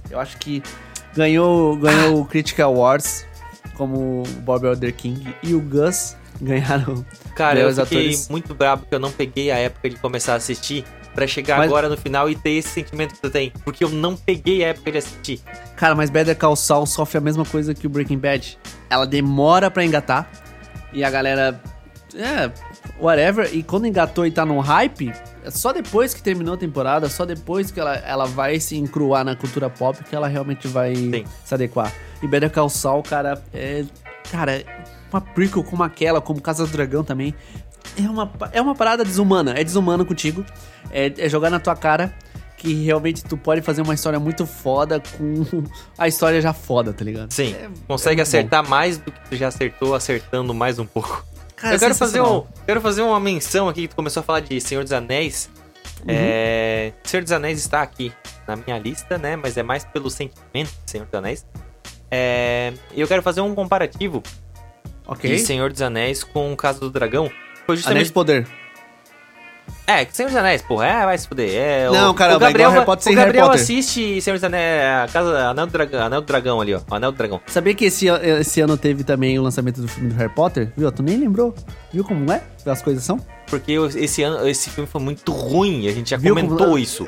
Eu 0.09 0.19
acho 0.19 0.38
que 0.38 0.63
ganhou, 1.16 1.76
ganhou 1.78 2.22
o 2.22 2.26
Critical 2.26 2.74
Awards 2.74 3.26
como 3.76 4.22
o 4.22 4.24
Bob 4.41 4.66
Elder 4.66 4.93
King 4.93 5.36
e 5.43 5.53
o 5.53 5.59
Gus 5.59 6.16
ganharam 6.41 7.05
Cara, 7.36 7.59
eu 7.59 7.70
fiquei 7.70 7.84
atores. 8.09 8.30
muito 8.30 8.53
bravo 8.53 8.86
que 8.86 8.93
eu 8.95 8.99
não 8.99 9.11
peguei 9.11 9.51
a 9.51 9.57
época 9.57 9.89
de 9.89 9.95
começar 9.97 10.34
a 10.34 10.36
assistir 10.38 10.84
pra 11.13 11.26
chegar 11.28 11.57
Mas- 11.57 11.68
agora 11.68 11.88
no 11.89 11.95
final 11.97 12.30
e 12.30 12.36
ter 12.36 12.51
esse 12.51 12.70
sentimento 12.70 13.13
que 13.16 13.22
tu 13.22 13.30
tem. 13.30 13.51
Porque 13.63 13.84
eu 13.86 13.89
não 13.89 14.18
peguei 14.18 14.63
a 14.66 14.70
época 14.70 14.91
de 14.91 14.97
assistir. 14.97 15.39
Cara, 15.78 15.95
mas 15.95 16.09
Better 16.09 16.36
Call 16.38 16.55
Saul 16.57 16.86
sofre 16.86 17.18
a 17.18 17.22
mesma 17.22 17.45
coisa 17.45 17.74
que 17.74 17.88
o 17.88 17.89
Breaking 17.89 18.18
Bad. 18.18 18.57
Ela 18.89 19.05
demora 19.07 19.72
pra 19.72 19.86
engatar 19.86 20.30
e 20.91 21.03
a 21.05 21.09
galera... 21.09 21.61
É, 22.16 22.51
whatever. 22.99 23.49
E 23.53 23.61
quando 23.61 23.86
engatou 23.86 24.26
e 24.26 24.32
tá 24.32 24.45
no 24.45 24.59
hype, 24.59 25.11
é 25.43 25.51
só 25.51 25.72
depois 25.74 26.13
que 26.13 26.22
terminou 26.24 26.53
a 26.53 26.57
temporada, 26.57 27.09
só 27.09 27.26
depois 27.26 27.72
que 27.72 27.80
ela, 27.80 27.95
ela 27.97 28.26
vai 28.26 28.59
se 28.59 28.78
encruar 28.78 29.24
na 29.26 29.36
cultura 29.36 29.70
pop 29.70 30.01
que 30.03 30.16
ela 30.16 30.28
realmente 30.28 30.68
vai 30.68 30.95
Sim. 30.95 31.26
se 31.43 31.53
adequar. 31.53 31.93
E 32.22 32.28
Better 32.28 32.49
Call 32.49 32.70
Saul, 32.70 33.03
cara, 33.03 33.41
é. 33.53 33.84
Cara, 34.32 34.63
uma 35.11 35.22
prequel 35.22 35.63
como 35.63 35.84
aquela, 35.84 36.20
como 36.20 36.41
Casa 36.41 36.66
do 36.66 36.72
Dragão 36.72 37.03
também. 37.03 37.34
É 37.97 38.09
uma, 38.09 38.32
é 38.51 38.61
uma 38.61 38.74
parada 38.76 39.03
desumana. 39.05 39.53
É 39.55 39.63
desumano 39.63 40.05
contigo. 40.05 40.43
É, 40.91 41.13
é 41.18 41.30
jogar 41.30 41.49
na 41.49 41.59
tua 41.59 41.76
cara 41.76 42.13
que 42.57 42.74
realmente 42.86 43.24
tu 43.24 43.38
pode 43.38 43.61
fazer 43.61 43.82
uma 43.82 43.93
história 43.93 44.20
muito 44.20 44.45
foda 44.47 44.99
com 45.18 45.63
a 45.97 46.07
história 46.07 46.41
já 46.41 46.53
foda, 46.53 46.91
tá 46.93 47.03
ligado? 47.05 47.32
Sim, 47.32 47.53
É- 47.53 47.70
consegue 47.88 48.22
é 48.22 48.24
acertar 48.24 48.68
mais 48.68 48.97
do 48.97 49.11
que 49.11 49.30
tu 49.30 49.36
já 49.36 49.49
acertou, 49.49 49.93
acertando 49.93 50.53
mais 50.53 50.80
um 50.80 50.86
pouco. 50.86 51.24
Cara, 51.55 51.75
eu 51.75 51.79
quero 51.79 51.95
fazer, 51.95 52.21
um, 52.21 52.43
quero 52.65 52.81
fazer 52.81 53.01
uma 53.01 53.19
menção 53.19 53.69
aqui, 53.69 53.83
que 53.83 53.87
tu 53.89 53.95
começou 53.95 54.21
a 54.21 54.23
falar 54.23 54.41
de 54.41 54.59
Senhor 54.59 54.83
dos 54.83 54.91
Anéis. 54.91 55.49
Uhum. 55.99 56.05
É, 56.07 56.91
Senhor 57.03 57.23
dos 57.23 57.31
Anéis 57.31 57.59
está 57.59 57.81
aqui 57.81 58.11
na 58.47 58.55
minha 58.55 58.77
lista, 58.77 59.17
né? 59.17 59.35
Mas 59.35 59.57
é 59.57 59.63
mais 59.63 59.85
pelo 59.85 60.09
sentimento 60.09 60.71
de 60.85 60.91
Senhor 60.91 61.05
dos 61.05 61.13
Anéis. 61.13 61.45
É, 62.11 62.73
E 62.93 63.01
eu 63.01 63.07
quero 63.07 63.21
fazer 63.23 63.41
um 63.41 63.55
comparativo 63.55 64.21
Ok. 65.07 65.29
de 65.29 65.39
Senhor 65.39 65.71
dos 65.71 65.81
Anéis 65.81 66.23
com 66.23 66.51
o 66.53 66.57
Caso 66.57 66.79
do 66.81 66.89
Dragão. 66.91 67.29
Foi 67.65 67.73
Anéis 67.73 67.79
justamente 67.79 68.05
de 68.07 68.13
Poder. 68.13 68.47
É, 69.88 70.03
Senhor 70.11 70.29
dos 70.29 70.36
Anéis, 70.38 70.63
porra, 70.63 70.88
é, 70.88 71.05
vai 71.05 71.17
se 71.17 71.27
fuder. 71.27 71.49
É, 71.53 71.89
Não, 71.91 72.09
o, 72.09 72.13
cara, 72.15 72.36
o 72.36 72.39
Gabriel, 72.39 72.69
igual 72.69 72.73
Harry 72.73 72.86
Potter 72.86 73.01
o 73.01 73.03
sem 73.03 73.15
Gabriel 73.15 73.45
Harry 73.45 73.57
Potter. 73.59 73.61
assiste 73.75 74.21
Senhor 74.21 74.36
dos 74.36 74.43
Anéis, 74.43 74.83
a 75.03 75.07
casa, 75.13 75.49
Anel 75.49 75.65
do 75.67 75.71
Dragão, 75.71 76.01
Anel 76.05 76.21
do 76.21 76.25
Dragão 76.27 76.59
ali, 76.61 76.73
ó, 76.73 76.81
Anel 76.89 77.11
do 77.11 77.17
Dragão. 77.17 77.39
Sabia 77.45 77.75
que 77.75 77.86
esse, 77.86 78.07
esse 78.07 78.61
ano 78.61 78.77
teve 78.77 79.03
também 79.03 79.38
o 79.38 79.43
lançamento 79.43 79.81
do 79.81 79.88
filme 79.88 80.09
do 80.09 80.15
Harry 80.15 80.33
Potter? 80.33 80.71
Viu? 80.75 80.91
Tu 80.91 81.03
nem 81.03 81.17
lembrou? 81.17 81.53
Viu 81.93 82.03
como 82.03 82.31
é? 82.31 82.41
As 82.65 82.81
coisas 82.81 83.03
são? 83.03 83.19
Porque 83.47 83.73
esse 83.73 84.23
ano, 84.23 84.47
esse 84.47 84.71
filme 84.71 84.89
foi 84.89 84.99
muito 84.99 85.31
ruim, 85.31 85.88
a 85.88 85.91
gente 85.91 86.09
já 86.09 86.17
Viu 86.17 86.33
comentou 86.33 86.57
como- 86.57 86.79
isso. 86.79 87.05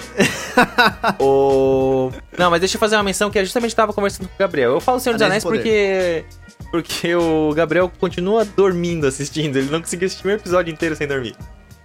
o... 1.20 2.12
Não, 2.38 2.52
mas 2.52 2.60
deixa 2.60 2.76
eu 2.76 2.80
fazer 2.80 2.96
uma 2.96 3.04
menção 3.04 3.30
que 3.32 3.40
eu 3.40 3.44
justamente 3.46 3.76
tava 3.76 3.92
conversando 3.92 4.28
com 4.28 4.36
o 4.36 4.38
Gabriel. 4.38 4.72
Eu 4.72 4.80
falo 4.82 5.00
Senhor 5.00 5.14
dos 5.14 5.22
Anéis 5.24 5.44
porque... 5.44 6.24
Porque 6.70 7.16
o 7.16 7.54
Gabriel 7.56 7.90
continua 7.98 8.44
dormindo 8.46 9.08
assistindo, 9.08 9.56
ele 9.56 9.70
não 9.72 9.80
conseguiu 9.80 10.06
assistir 10.06 10.28
um 10.28 10.32
episódio 10.32 10.72
inteiro 10.72 10.96
sem 10.96 11.08
dormir. 11.08 11.34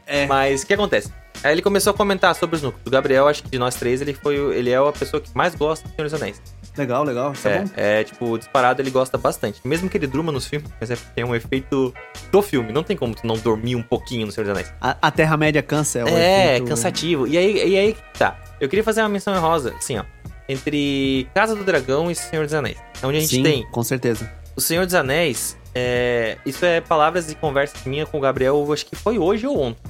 É. 0.06 0.26
Mas 0.26 0.62
o 0.62 0.66
que 0.66 0.74
acontece? 0.74 1.10
Aí 1.42 1.52
ele 1.52 1.62
começou 1.62 1.92
a 1.92 1.94
comentar 1.94 2.34
sobre 2.34 2.56
os 2.56 2.62
núcleos. 2.62 2.86
O 2.86 2.90
Gabriel, 2.90 3.26
acho 3.26 3.42
que 3.42 3.50
de 3.50 3.58
nós 3.58 3.74
três, 3.74 4.00
ele 4.00 4.14
foi 4.14 4.36
ele 4.56 4.70
é 4.70 4.76
a 4.76 4.92
pessoa 4.92 5.20
que 5.20 5.30
mais 5.34 5.54
gosta 5.54 5.88
de 5.88 5.94
Senhor 5.96 6.08
dos 6.08 6.14
Anéis. 6.14 6.40
Legal, 6.76 7.02
legal. 7.04 7.32
Isso 7.32 7.48
é, 7.48 7.52
É, 7.56 7.58
bom. 7.60 7.70
é, 7.76 8.04
tipo, 8.04 8.38
disparado 8.38 8.80
ele 8.80 8.90
gosta 8.90 9.18
bastante. 9.18 9.60
Mesmo 9.64 9.88
que 9.90 9.96
ele 9.98 10.06
durma 10.06 10.30
nos 10.30 10.46
filmes, 10.46 10.70
mas 10.80 10.90
é 10.90 10.96
tem 11.14 11.24
um 11.24 11.34
efeito 11.34 11.92
do 12.30 12.42
filme. 12.42 12.72
Não 12.72 12.82
tem 12.82 12.96
como 12.96 13.14
tu 13.14 13.26
não 13.26 13.36
dormir 13.36 13.74
um 13.76 13.82
pouquinho 13.82 14.26
no 14.26 14.32
Senhor 14.32 14.44
dos 14.46 14.52
Anéis. 14.52 14.72
A, 14.80 14.96
a 15.02 15.10
Terra-média 15.10 15.62
cansa. 15.62 15.98
É, 16.00 16.04
o 16.04 16.08
É, 16.08 16.46
efeito- 16.56 16.66
cansativo. 16.68 17.26
E 17.26 17.36
aí, 17.36 17.68
e 17.70 17.76
aí 17.78 17.92
que 17.94 18.18
tá. 18.18 18.38
Eu 18.60 18.68
queria 18.68 18.84
fazer 18.84 19.02
uma 19.02 19.08
menção 19.08 19.38
rosa, 19.40 19.74
assim, 19.76 19.98
ó. 19.98 20.04
Entre 20.48 21.26
Casa 21.34 21.54
do 21.56 21.64
Dragão 21.64 22.10
e 22.10 22.14
Senhor 22.14 22.44
dos 22.44 22.54
Anéis. 22.54 22.76
Onde 23.02 23.16
a 23.16 23.20
gente 23.20 23.30
Sim, 23.36 23.42
tem 23.42 23.66
com 23.70 23.82
certeza. 23.82 24.30
o 24.56 24.60
Senhor 24.60 24.84
dos 24.86 24.94
Anéis. 24.94 25.56
É, 25.74 26.36
isso 26.44 26.64
é 26.64 26.80
palavras 26.80 27.30
e 27.30 27.34
conversas 27.34 27.82
minha 27.84 28.04
com 28.04 28.18
o 28.18 28.20
Gabriel, 28.20 28.70
acho 28.72 28.84
que 28.86 28.94
foi 28.96 29.18
hoje 29.18 29.46
ou 29.46 29.58
ontem. 29.60 29.82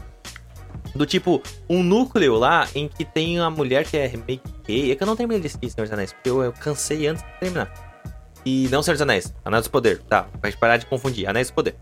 Do 0.95 1.07
tipo, 1.07 1.43
um 1.69 1.83
núcleo 1.83 2.37
lá 2.37 2.69
em 2.75 2.87
que 2.87 3.05
tem 3.05 3.41
uma 3.41 3.51
mulher 3.51 3.85
que 3.85 3.97
é 3.97 4.13
meio 4.27 4.41
que. 4.65 4.93
É 4.93 4.95
que 4.95 5.03
eu 5.03 5.07
não 5.07 5.17
terminei 5.17 5.41
de 5.41 5.47
assistir 5.47 5.71
Senhor 5.71 5.85
dos 5.87 5.93
Anéis, 5.93 6.13
porque 6.13 6.29
eu, 6.29 6.43
eu 6.43 6.53
cansei 6.53 7.07
antes 7.07 7.23
de 7.25 7.29
terminar. 7.41 7.73
E 8.45 8.69
não 8.71 8.83
Senhor 8.83 8.95
dos 8.95 9.03
Anéis, 9.03 9.33
Anéis 9.45 9.65
do 9.65 9.71
Poder, 9.71 10.03
tá? 10.03 10.25
Pra 10.41 10.51
gente 10.51 10.59
parar 10.61 10.77
de 10.77 10.85
confundir, 10.87 11.27
Anéis 11.29 11.49
do 11.49 11.55
Poder. 11.55 11.75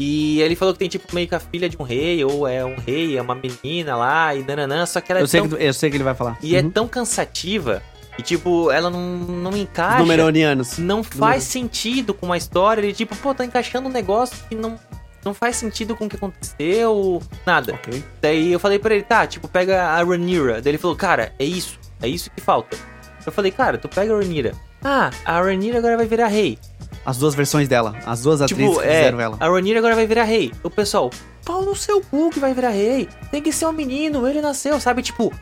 E 0.00 0.40
ele 0.42 0.54
falou 0.56 0.72
que 0.74 0.78
tem 0.78 0.88
tipo 0.88 1.14
meio 1.14 1.26
que 1.28 1.34
a 1.34 1.40
filha 1.40 1.68
de 1.68 1.76
um 1.78 1.82
rei, 1.82 2.22
ou 2.24 2.46
é 2.48 2.64
um 2.64 2.76
rei, 2.76 3.16
é 3.16 3.22
uma 3.22 3.34
menina 3.34 3.96
lá, 3.96 4.34
e 4.34 4.42
nananã, 4.42 4.84
só 4.86 5.00
que 5.00 5.10
ela 5.12 5.20
é 5.20 5.22
Eu 5.22 5.26
sei, 5.26 5.40
tão... 5.40 5.50
que, 5.50 5.62
eu 5.64 5.72
sei 5.74 5.90
que 5.90 5.96
ele 5.96 6.04
vai 6.04 6.14
falar. 6.14 6.38
E 6.42 6.56
é 6.56 6.60
Uhum. 6.62 6.70
tão 6.70 6.88
cansativa, 6.88 7.82
e 8.18 8.22
tipo, 8.22 8.70
ela 8.70 8.88
não, 8.88 9.00
não 9.16 9.56
encaixa 9.56 9.98
Numeronianos. 9.98 10.78
não 10.78 11.02
faz 11.02 11.44
sentido 11.44 12.14
com 12.14 12.32
a 12.32 12.36
história. 12.36 12.80
Ele, 12.80 12.92
tipo, 12.92 13.14
pô, 13.16 13.34
tá 13.34 13.44
encaixando 13.44 13.88
um 13.88 13.92
negócio 13.92 14.36
que 14.48 14.54
não, 14.54 14.78
não 15.24 15.34
faz 15.34 15.56
sentido 15.56 15.94
com 15.94 16.06
o 16.06 16.08
que 16.08 16.16
aconteceu, 16.16 17.22
nada. 17.44 17.74
Ok. 17.74 18.02
Daí 18.20 18.52
eu 18.52 18.60
falei 18.60 18.78
pra 18.78 18.94
ele, 18.94 19.04
tá, 19.04 19.26
tipo, 19.26 19.48
pega 19.48 19.82
a 19.82 20.02
Rhaenyra. 20.02 20.62
Daí 20.62 20.70
ele 20.72 20.78
falou, 20.78 20.96
cara, 20.96 21.32
é 21.38 21.44
isso, 21.44 21.78
é 22.00 22.08
isso 22.08 22.30
que 22.30 22.40
falta. 22.40 22.76
Eu 23.24 23.32
falei, 23.32 23.50
cara, 23.50 23.76
tu 23.76 23.88
pega 23.88 24.14
a 24.14 24.18
Rhaenyra. 24.18 24.54
Ah, 24.82 25.10
a 25.24 25.40
Rhaenyra 25.40 25.78
agora 25.78 25.96
vai 25.96 26.06
virar 26.06 26.28
rei. 26.28 26.58
As 27.04 27.18
duas 27.18 27.34
versões 27.34 27.68
dela. 27.68 27.94
As 28.06 28.22
duas 28.22 28.40
atrizes 28.40 28.66
tipo, 28.66 28.80
que 28.80 28.86
é, 28.86 28.98
fizeram 28.98 29.20
ela. 29.20 29.36
a 29.38 29.48
Rhaenyra 29.48 29.78
agora 29.78 29.94
vai 29.94 30.06
virar 30.06 30.24
rei. 30.24 30.52
O 30.62 30.70
pessoal, 30.70 31.10
pau 31.44 31.62
no 31.62 31.74
seu 31.76 32.00
cu 32.00 32.30
que 32.30 32.40
vai 32.40 32.54
virar 32.54 32.70
rei. 32.70 33.08
Tem 33.30 33.42
que 33.42 33.52
ser 33.52 33.66
um 33.66 33.72
menino, 33.72 34.26
ele 34.26 34.40
nasceu, 34.40 34.80
sabe? 34.80 35.02
Tipo, 35.02 35.32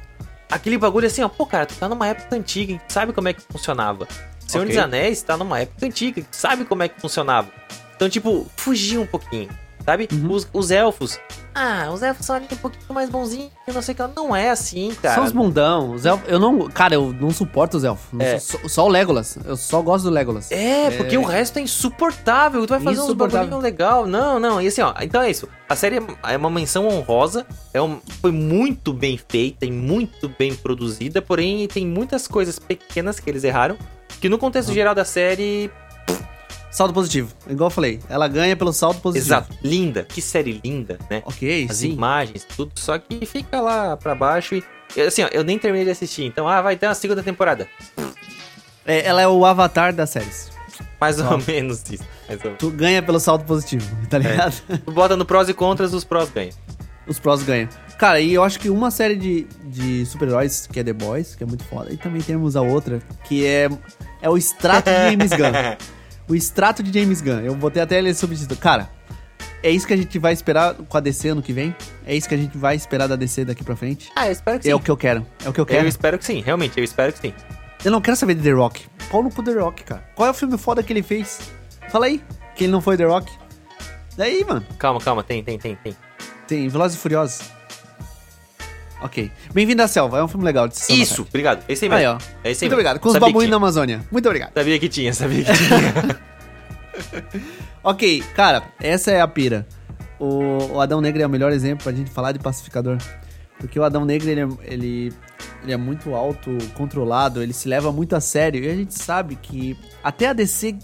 aquele 0.51 0.79
bagulho 0.79 1.07
assim, 1.07 1.23
ó, 1.23 1.29
pô, 1.29 1.47
cara, 1.47 1.67
tu 1.67 1.75
tá 1.75 1.89
numa 1.89 2.07
época 2.09 2.35
antiga, 2.37 2.81
tu 2.87 2.93
sabe 2.93 3.13
como 3.13 3.29
é 3.29 3.33
que 3.33 3.41
funcionava. 3.43 4.07
Senhor 4.47 4.65
Ok. 4.65 4.75
dos 4.75 4.85
Anéis 4.85 5.23
tá 5.23 5.37
numa 5.37 5.61
época 5.61 5.87
antiga, 5.87 6.23
sabe 6.31 6.65
como 6.65 6.83
é 6.83 6.89
que 6.89 7.01
funcionava. 7.01 7.51
Então, 7.97 8.09
tipo, 8.09 8.47
fugir 8.57 8.99
um 8.99 9.07
pouquinho, 9.07 9.49
sabe? 9.85 10.09
Uhum. 10.13 10.33
Os, 10.33 10.49
os 10.53 10.71
elfos. 10.71 11.19
Ah, 11.55 11.89
os 11.93 12.03
elfos 12.03 12.27
são 12.27 12.35
ali 12.35 12.47
um 12.51 12.57
pouquinho 12.57 12.93
mais 12.93 13.09
bonzinhos, 13.09 13.51
eu 13.67 13.75
não 13.75 13.81
sei 13.81 13.95
o 13.95 13.97
que. 13.97 14.03
Não 14.17 14.35
é 14.35 14.51
assim, 14.51 14.93
cara. 15.01 15.15
São 15.15 15.25
os 15.25 15.33
mundão. 15.33 15.93
Os 15.93 16.05
elfos, 16.05 16.29
eu 16.29 16.39
não. 16.41 16.69
Cara, 16.69 16.95
eu 16.95 17.13
não 17.13 17.31
suporto 17.31 17.77
os 17.77 17.85
elfos. 17.85 18.21
É. 18.21 18.39
só, 18.41 18.59
só 18.69 18.85
o 18.87 18.89
Legolas. 18.89 19.39
Eu 19.45 19.57
só 19.57 19.81
gosto 19.81 20.05
do 20.05 20.11
Legolas. 20.11 20.51
É, 20.51 20.91
porque 20.91 21.17
o 21.17 21.23
resto 21.23 21.59
é 21.59 21.63
insuportável. 21.63 22.67
Tu 22.67 22.71
vai 22.71 22.81
fazer 22.81 23.01
uns 23.01 23.13
bagulhinho 23.13 23.59
legal. 23.59 24.05
Não, 24.07 24.41
não. 24.41 24.61
E 24.61 24.67
assim, 24.67 24.81
ó. 24.83 24.93
Então 25.01 25.23
é 25.23 25.31
isso. 25.31 25.49
A 25.69 25.77
série 25.77 26.01
é 26.25 26.37
uma 26.37 26.51
menção 26.51 26.89
honrosa. 26.89 27.47
É 27.73 27.81
um, 27.81 28.01
foi 28.21 28.33
muito 28.33 28.93
bem 28.93 29.17
feita 29.29 29.65
e 29.65 29.71
muito 29.71 30.29
bem 30.29 30.55
produzida. 30.55 31.23
Porém, 31.23 31.67
tem 31.69 31.87
muitas 31.87 32.27
coisas 32.27 32.59
pequenas 32.59 33.21
que 33.21 33.31
eles 33.31 33.45
erraram. 33.45 33.77
Que 34.21 34.29
no 34.29 34.39
contexto 34.39 34.69
Uhum. 34.71 34.75
geral 34.75 34.95
da 34.95 35.05
série. 35.05 35.71
Saldo 36.75 36.93
positivo. 36.93 37.33
Igual 37.49 37.69
eu 37.69 37.71
falei. 37.71 38.01
Ela 38.09 38.27
ganha 38.27 38.57
pelo 38.57 38.73
saldo 38.73 38.99
positivo. 39.01 39.29
Exato. 39.29 39.57
Linda. 39.63 40.03
Que 40.03 40.21
série 40.21 40.61
linda, 40.65 40.99
né? 41.09 41.23
Ok, 41.25 41.69
As 41.71 41.77
sim. 41.77 41.93
imagens, 41.93 42.45
tudo. 42.45 42.73
Só 42.75 42.99
que 42.99 43.25
fica 43.25 43.61
lá 43.61 43.97
pra 43.97 44.13
baixo 44.13 44.57
e. 44.57 45.01
Assim, 45.01 45.23
ó, 45.23 45.29
eu 45.31 45.45
nem 45.45 45.57
terminei 45.57 45.85
de 45.85 45.93
assistir. 45.93 46.25
Então, 46.25 46.49
ah, 46.49 46.61
vai 46.61 46.77
ter 46.77 46.89
uma 46.89 46.95
segunda 46.97 47.23
temporada. 47.23 47.69
É, 48.85 49.07
ela 49.07 49.23
é 49.23 49.29
o 49.29 49.47
avatar 49.47 49.95
das 49.95 50.11
séries. 50.11 50.51
Mais 51.01 51.21
ou 51.21 51.39
menos 51.47 51.81
isso. 51.89 52.03
Mais 52.27 52.41
ou 52.41 52.47
menos. 52.47 52.59
Tu 52.59 52.71
ganha 52.73 53.01
pelo 53.01 53.21
saldo 53.21 53.45
positivo, 53.45 53.89
tá 54.11 54.19
ligado? 54.19 54.61
Tu 54.85 54.91
bota 54.91 55.17
no 55.17 55.25
prós 55.25 55.49
e 55.49 55.55
contras, 55.55 55.95
os 55.95 56.03
prós 56.03 56.29
ganham. 56.29 56.55
Os 57.07 57.21
prós 57.21 57.45
ganham. 57.45 57.69
Cara, 57.99 58.19
e 58.19 58.35
eu 58.35 58.43
acho 58.43 58.59
que 58.59 58.69
uma 58.69 58.91
série 58.91 59.15
de, 59.15 59.47
de 59.67 60.05
super-heróis, 60.07 60.67
que 60.67 60.81
é 60.81 60.83
The 60.83 60.93
Boys, 60.93 61.37
que 61.37 61.45
é 61.45 61.47
muito 61.47 61.63
foda, 61.67 61.93
e 61.93 61.97
também 61.97 62.21
temos 62.21 62.57
a 62.57 62.63
outra, 62.63 63.01
que 63.23 63.47
é, 63.47 63.69
é 64.21 64.29
o 64.29 64.37
extrato 64.37 64.91
de 64.91 65.11
James 65.11 65.31
Gunn. 65.31 65.53
O 66.29 66.35
extrato 66.35 66.83
de 66.83 66.99
James 66.99 67.21
Gunn. 67.21 67.41
Eu 67.41 67.55
botei 67.55 67.83
até 67.83 67.99
ele 67.99 68.13
subtítulo. 68.15 68.59
Cara, 68.59 68.89
é 69.63 69.71
isso 69.71 69.87
que 69.87 69.93
a 69.93 69.97
gente 69.97 70.19
vai 70.19 70.33
esperar 70.33 70.75
com 70.75 70.97
a 70.97 71.01
DC 71.01 71.29
ano 71.29 71.43
que 71.43 71.53
vem? 71.53 71.75
É 72.07 72.15
isso 72.15 72.29
que 72.29 72.35
a 72.35 72.39
gente 72.39 72.57
vai 72.57 72.75
esperar 72.77 73.07
da 73.07 73.17
DC 73.17 73.45
daqui 73.45 73.63
pra 73.63 73.77
frente? 73.77 74.11
Ah, 74.17 74.27
eu 74.27 74.33
espero 74.33 74.59
que 74.59 74.65
sim. 74.65 74.71
É 74.71 74.75
o 74.75 74.81
que 74.81 74.91
eu 74.91 74.97
quero. 74.97 75.27
É 75.45 75.49
o 75.49 75.53
que 75.53 75.61
eu 75.61 75.63
Eu 75.63 75.67
quero. 75.67 75.89
espero 75.89 76.19
que 76.19 76.25
sim, 76.25 76.41
realmente, 76.41 76.79
eu 76.79 76.85
espero 76.85 77.13
que 77.13 77.19
sim. 77.19 77.35
Eu 77.85 77.91
não 77.91 78.01
quero 78.01 78.17
saber 78.17 78.35
de 78.35 78.43
The 78.43 78.53
Rock. 78.53 78.87
Qual 79.11 79.23
no 79.23 79.31
cu 79.31 79.43
The 79.43 79.53
Rock, 79.53 79.85
cara? 79.85 80.05
Qual 80.15 80.27
é 80.27 80.31
o 80.31 80.35
filme 80.35 80.57
foda 80.57 80.83
que 80.83 80.93
ele 80.93 81.03
fez? 81.03 81.41
Fala 81.91 82.07
aí. 82.07 82.23
Que 82.57 82.65
ele 82.65 82.73
não 82.73 82.81
foi 82.81 82.97
The 82.97 83.05
Rock. 83.05 83.31
Daí, 84.17 84.45
mano. 84.45 84.65
Calma, 84.79 85.01
calma, 85.01 85.23
tem, 85.23 85.43
tem, 85.45 85.59
tem, 85.59 85.77
tem. 85.77 85.95
Tem 86.47 86.69
Velozes 86.69 86.97
e 86.97 87.01
Furiosos. 87.01 87.43
Ok. 89.05 89.31
Bem-vindo 89.53 89.83
à 89.83 89.87
Selva. 89.87 90.19
É 90.19 90.25
um 90.25 90.29
filme 90.29 90.47
legal 90.47 90.67
de 90.67 90.79
sessão 90.79 90.97
Isso, 90.97 91.23
obrigado. 91.29 91.63
Esse 91.69 91.85
aí 91.85 91.93
Aí, 91.93 91.99
mesmo. 92.07 92.15
ó. 92.15 92.19
É 92.43 92.51
esse 92.51 92.65
aí 92.65 92.71
Muito 92.71 92.71
mesmo. 92.71 92.75
obrigado. 92.75 92.99
Com 93.01 93.09
os 93.09 93.13
Sabia 93.13 93.29
babuínos 93.29 93.51
na. 93.51 93.57
Amazônia. 93.59 94.01
Muito 94.11 94.27
obrigado. 94.27 94.55
Sabia 94.55 94.79
que 94.79 94.89
tinha, 94.89 95.13
sabia 95.13 95.45
que 95.45 95.53
tinha. 95.53 96.21
Ok, 97.83 98.23
cara, 98.35 98.63
essa 98.81 99.11
é 99.11 99.21
a 99.21 99.29
pira. 99.29 99.67
O, 100.19 100.75
o 100.75 100.81
Adão 100.81 101.03
Negro 101.03 101.21
é 101.23 101.27
o 101.27 101.29
melhor 101.29 101.53
exemplo 101.53 101.85
pra 101.85 101.93
gente 101.93 102.09
falar 102.11 102.33
de 102.33 102.39
pacificador. 102.39 102.97
Porque 103.59 103.79
o 103.79 103.85
Adão 103.85 104.07
Negro, 104.07 104.31
ele 104.31 104.41
é, 104.41 104.49
ele, 104.63 105.13
ele 105.63 105.73
é 105.73 105.77
muito 105.77 106.15
autocontrolado, 106.15 107.43
ele 107.43 107.53
se 107.53 107.69
leva 107.69 107.93
muito 107.93 108.17
a 108.17 108.21
sério. 108.21 108.65
E 108.65 108.71
a 108.71 108.75
gente 108.75 108.95
sabe 108.95 109.37
que 109.37 109.77
até 110.03 110.29
a 110.29 110.33
DC, 110.33 110.79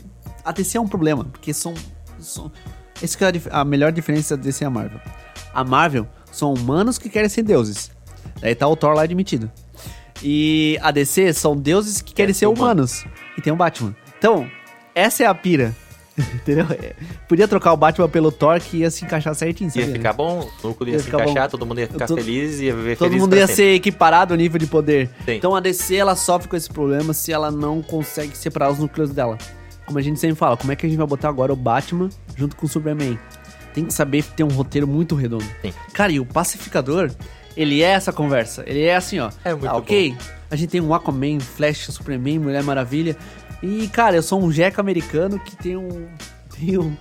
a 0.44 0.52
DC 0.52 0.76
é 0.76 0.80
um 0.80 0.88
problema, 0.88 1.24
porque 1.24 1.54
são... 1.54 1.72
são 2.18 2.52
essa 3.00 3.16
que 3.16 3.24
é 3.24 3.28
a, 3.50 3.60
a 3.60 3.64
melhor 3.64 3.92
diferença 3.92 4.36
da 4.36 4.42
DC 4.42 4.62
e 4.62 4.66
a 4.66 4.70
Marvel. 4.70 5.00
A 5.54 5.64
Marvel 5.64 6.06
são 6.30 6.52
humanos 6.52 6.98
que 6.98 7.08
querem 7.08 7.30
ser 7.30 7.42
deuses. 7.44 7.90
Daí 8.40 8.54
tá 8.54 8.66
o 8.68 8.76
Thor 8.76 8.94
lá 8.94 9.02
admitido. 9.02 9.50
E 10.22 10.78
a 10.82 10.90
DC 10.90 11.32
são 11.32 11.56
deuses 11.56 12.00
que 12.02 12.12
querem 12.12 12.34
ser 12.34 12.40
ser 12.40 12.46
humano. 12.46 12.62
humanos. 12.64 13.04
E 13.38 13.40
tem 13.40 13.52
o 13.52 13.56
Batman. 13.56 13.94
Então, 14.18 14.46
essa 14.94 15.22
é 15.22 15.26
a 15.26 15.34
pira. 15.34 15.74
Entendeu? 16.34 16.66
É, 16.70 16.92
Podia 17.26 17.48
trocar 17.48 17.72
o 17.72 17.76
Batman 17.76 18.06
pelo 18.08 18.30
Thor 18.30 18.60
que 18.60 18.78
ia 18.78 18.90
se 18.90 19.02
encaixar 19.04 19.34
certinho. 19.34 19.68
Ia 19.74 19.80
sabia? 19.82 19.92
ficar 19.94 20.12
bom, 20.12 20.46
o 20.62 20.66
núcleo 20.68 20.90
ia, 20.90 20.94
Ia 20.94 20.98
se 20.98 21.04
ficar 21.06 21.22
encaixar, 21.22 21.44
bom. 21.44 21.50
todo 21.50 21.64
mundo 21.66 21.80
ia 21.80 21.86
ficar 21.86 22.06
Todo- 22.06 22.18
feliz, 22.18 22.60
ia 22.60 22.74
viver 22.76 22.96
Todo 22.98 23.08
feliz 23.08 23.22
mundo 23.22 23.30
pra 23.30 23.38
ia 23.38 23.46
sempre. 23.46 23.62
ser 23.62 23.74
equiparado 23.74 24.34
ao 24.34 24.36
nível 24.36 24.58
de 24.58 24.66
poder. 24.66 25.08
Sim. 25.24 25.32
Então 25.36 25.56
a 25.56 25.60
DC 25.60 25.94
ela 25.96 26.14
sofre 26.14 26.48
com 26.48 26.56
esse 26.56 26.68
problema 26.68 27.14
se 27.14 27.32
ela 27.32 27.50
não 27.50 27.80
consegue 27.80 28.36
separar 28.36 28.70
os 28.70 28.78
núcleos 28.78 29.10
dela. 29.10 29.38
Como 29.86 29.98
a 29.98 30.02
gente 30.02 30.20
sempre 30.20 30.36
fala, 30.36 30.56
como 30.58 30.70
é 30.70 30.76
que 30.76 30.84
a 30.84 30.88
gente 30.88 30.98
vai 30.98 31.06
botar 31.06 31.30
agora 31.30 31.52
o 31.52 31.56
Batman 31.56 32.10
junto 32.36 32.54
com 32.56 32.66
o 32.66 32.68
Superman? 32.68 33.18
tem 33.72 33.84
que 33.84 33.94
saber 33.94 34.24
ter 34.24 34.42
um 34.42 34.48
roteiro 34.48 34.86
muito 34.86 35.14
redondo. 35.14 35.44
Sim. 35.62 35.72
Cara, 35.92 36.10
e 36.10 36.18
o 36.18 36.26
Pacificador, 36.26 37.08
ele 37.60 37.82
é 37.82 37.88
essa 37.88 38.12
conversa. 38.12 38.64
Ele 38.66 38.82
é 38.82 38.96
assim, 38.96 39.18
ó. 39.18 39.30
É 39.44 39.52
muito 39.52 39.68
ah, 39.68 39.76
ok, 39.76 40.16
a 40.50 40.56
gente 40.56 40.70
tem 40.70 40.80
um 40.80 40.94
Aquaman, 40.94 41.38
Flash, 41.40 41.86
Superman, 41.86 42.38
Mulher 42.38 42.62
Maravilha. 42.62 43.16
E, 43.62 43.86
cara, 43.88 44.16
eu 44.16 44.22
sou 44.22 44.42
um 44.42 44.50
jeca 44.50 44.80
americano 44.80 45.38
que 45.38 45.54
tem 45.56 45.76
um. 45.76 46.08
Tem 46.58 46.76
um. 46.76 46.94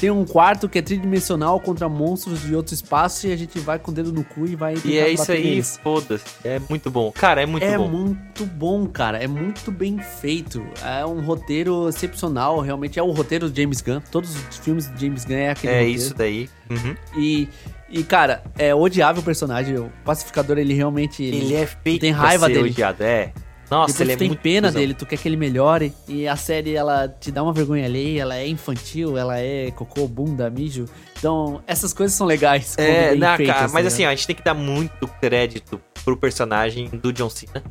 Tem 0.00 0.10
um 0.10 0.24
quarto 0.26 0.68
que 0.68 0.78
é 0.78 0.82
tridimensional 0.82 1.58
contra 1.58 1.88
monstros 1.88 2.42
de 2.42 2.54
outro 2.54 2.74
espaço 2.74 3.26
e 3.26 3.32
a 3.32 3.36
gente 3.36 3.58
vai 3.58 3.78
com 3.78 3.90
o 3.90 3.94
dedo 3.94 4.12
no 4.12 4.22
cu 4.22 4.46
e 4.46 4.54
vai 4.54 4.74
E 4.84 4.98
é 4.98 5.08
isso 5.08 5.32
aí, 5.32 5.62
foda-se. 5.62 6.24
É 6.44 6.60
muito 6.68 6.90
bom. 6.90 7.10
Cara, 7.12 7.42
é 7.42 7.46
muito 7.46 7.62
é 7.64 7.78
bom. 7.78 7.88
muito 7.88 8.44
bom, 8.44 8.86
cara. 8.86 9.16
É 9.22 9.26
muito 9.26 9.70
bem 9.72 9.98
feito. 10.20 10.62
É 10.84 11.04
um 11.06 11.20
roteiro 11.22 11.88
excepcional, 11.88 12.60
realmente. 12.60 12.98
É 12.98 13.02
o 13.02 13.10
roteiro 13.10 13.48
do 13.48 13.56
James 13.58 13.80
Gunn. 13.80 14.00
Todos 14.10 14.36
os 14.36 14.58
filmes 14.58 14.86
do 14.86 15.00
James 15.00 15.24
Gunn 15.24 15.34
é 15.36 15.50
aquele 15.50 15.72
É 15.72 15.76
roteiro. 15.78 15.98
isso 15.98 16.14
daí. 16.14 16.50
Uhum. 16.70 16.94
E, 17.16 17.48
e, 17.88 18.02
cara, 18.04 18.42
é 18.58 18.74
odiável 18.74 19.22
o 19.22 19.24
personagem. 19.24 19.78
O 19.78 19.90
pacificador, 20.04 20.58
ele 20.58 20.74
realmente. 20.74 21.22
Ele 21.24 21.54
é 21.54 21.64
feito 21.66 22.02
tem 22.02 22.12
pra 22.12 22.22
raiva 22.22 22.46
ser 22.48 22.52
dele. 22.54 22.68
odiado. 22.70 23.02
É. 23.02 23.32
Nossa, 23.70 23.92
Depois 23.92 24.00
ele 24.00 24.16
tu 24.16 24.24
é 24.24 24.28
tem 24.28 24.36
pena 24.36 24.68
cuzão. 24.68 24.80
dele, 24.80 24.94
tu 24.94 25.04
quer 25.06 25.16
que 25.16 25.28
ele 25.28 25.36
melhore. 25.36 25.92
E 26.06 26.28
a 26.28 26.36
série, 26.36 26.74
ela 26.76 27.08
te 27.08 27.32
dá 27.32 27.42
uma 27.42 27.52
vergonha 27.52 27.84
alheia, 27.84 28.22
ela 28.22 28.36
é 28.36 28.46
infantil, 28.46 29.18
ela 29.18 29.38
é 29.38 29.70
cocô, 29.72 30.06
bunda, 30.06 30.48
mijo. 30.48 30.84
Então, 31.18 31.62
essas 31.66 31.92
coisas 31.92 32.16
são 32.16 32.26
legais. 32.26 32.76
É, 32.78 33.14
na, 33.16 33.36
feitas, 33.36 33.54
cara, 33.54 33.68
mas 33.68 33.74
ligado? 33.74 33.86
assim, 33.92 34.04
ó, 34.04 34.08
a 34.08 34.14
gente 34.14 34.26
tem 34.26 34.36
que 34.36 34.44
dar 34.44 34.54
muito 34.54 35.08
crédito 35.20 35.80
pro 36.04 36.16
personagem 36.16 36.88
do 36.88 37.12
John 37.12 37.28
Cena. 37.28 37.62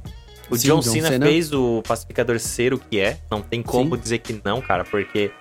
O 0.50 0.58
Sim, 0.58 0.68
John, 0.68 0.80
John 0.80 0.92
Cena, 0.92 1.08
Cena. 1.10 1.26
fez 1.26 1.52
o 1.54 1.82
pacificador 1.88 2.40
ser 2.40 2.74
o 2.74 2.78
que 2.78 3.00
é. 3.00 3.18
Não 3.32 3.42
tem 3.42 3.64
como 3.64 3.96
Sim. 3.96 4.02
dizer 4.02 4.18
que 4.20 4.40
não, 4.44 4.62
cara, 4.62 4.84
porque 4.84 5.32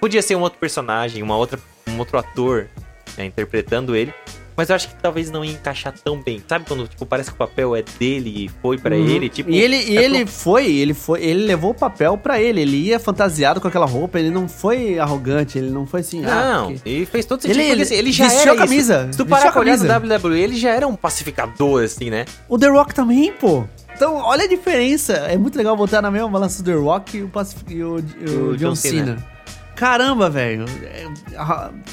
podia 0.00 0.20
ser 0.20 0.34
um 0.36 0.40
outro 0.42 0.58
personagem, 0.58 1.22
uma 1.22 1.36
outra, 1.36 1.58
um 1.88 1.98
outro 1.98 2.18
ator 2.18 2.68
né, 3.16 3.24
interpretando 3.26 3.94
ele. 3.96 4.12
Mas 4.56 4.70
eu 4.70 4.76
acho 4.76 4.88
que 4.88 4.94
talvez 4.96 5.30
não 5.30 5.44
ia 5.44 5.52
encaixar 5.52 5.92
tão 6.04 6.20
bem. 6.22 6.42
Sabe 6.48 6.64
quando 6.66 6.86
tipo, 6.86 7.04
parece 7.04 7.30
que 7.30 7.34
o 7.34 7.38
papel 7.38 7.74
é 7.74 7.82
dele 7.98 8.44
e 8.44 8.50
foi 8.62 8.78
pra 8.78 8.94
Uhum. 8.94 9.06
ele? 9.06 9.28
Tipo, 9.28 9.50
e 9.50 9.58
ele, 9.58 9.76
e 9.76 9.98
é 9.98 10.04
ele 10.04 10.26
foi, 10.26 10.66
ele 10.72 10.94
foi, 10.94 11.22
ele 11.22 11.44
levou 11.44 11.72
o 11.72 11.74
papel 11.74 12.16
pra 12.16 12.40
ele. 12.40 12.60
Ele 12.60 12.76
ia 12.76 12.98
fantasiado 13.00 13.60
com 13.60 13.66
aquela 13.66 13.86
roupa, 13.86 14.18
ele 14.18 14.30
não 14.30 14.48
foi 14.48 14.98
arrogante, 14.98 15.58
ele 15.58 15.70
não 15.70 15.86
foi 15.86 16.00
assim. 16.00 16.24
ah, 16.24 16.52
Não, 16.62 16.72
porque- 16.72 16.88
e 16.88 17.04
fez 17.06 17.24
todo 17.26 17.42
sentido. 17.42 17.58
Ele- 17.58 17.68
porque, 17.68 17.82
assim, 17.82 17.94
ele 17.94 18.12
já 18.12 18.24
vestiu 18.24 18.42
era 18.42 18.52
a 18.52 18.56
camisa, 18.56 19.00
Isso. 19.02 19.12
Se 19.12 19.18
tu 19.18 19.26
parar 19.26 19.48
a 19.48 19.52
pra 19.52 19.60
olhar 19.60 19.76
no. 19.76 19.84
WWE, 19.84 20.40
ele 20.40 20.56
já 20.56 20.70
era 20.70 20.86
um 20.86 20.94
pacificador, 20.94 21.82
assim, 21.84 22.08
né? 22.10 22.24
O 22.48 22.56
The 22.58 22.68
Rock 22.68 22.94
também, 22.94 23.32
pô. 23.32 23.64
Então, 23.96 24.16
olha 24.16 24.44
a 24.44 24.48
diferença. 24.48 25.12
É 25.14 25.36
muito 25.36 25.56
legal 25.56 25.76
botar 25.76 26.02
na 26.02 26.10
mesma 26.10 26.28
balança 26.28 26.60
o 26.62 26.64
The 26.64 26.72
Rock 26.74 27.16
e 27.18 27.22
o, 27.22 27.28
Pacific, 27.28 27.72
e 27.74 27.82
o, 27.84 27.94
o 27.96 27.96
O 27.96 28.56
John, 28.56 28.70
John 28.70 28.74
Cena. 28.74 29.04
Cena. 29.06 29.33
Caramba, 29.76 30.30
velho. 30.30 30.64
É, 30.84 31.06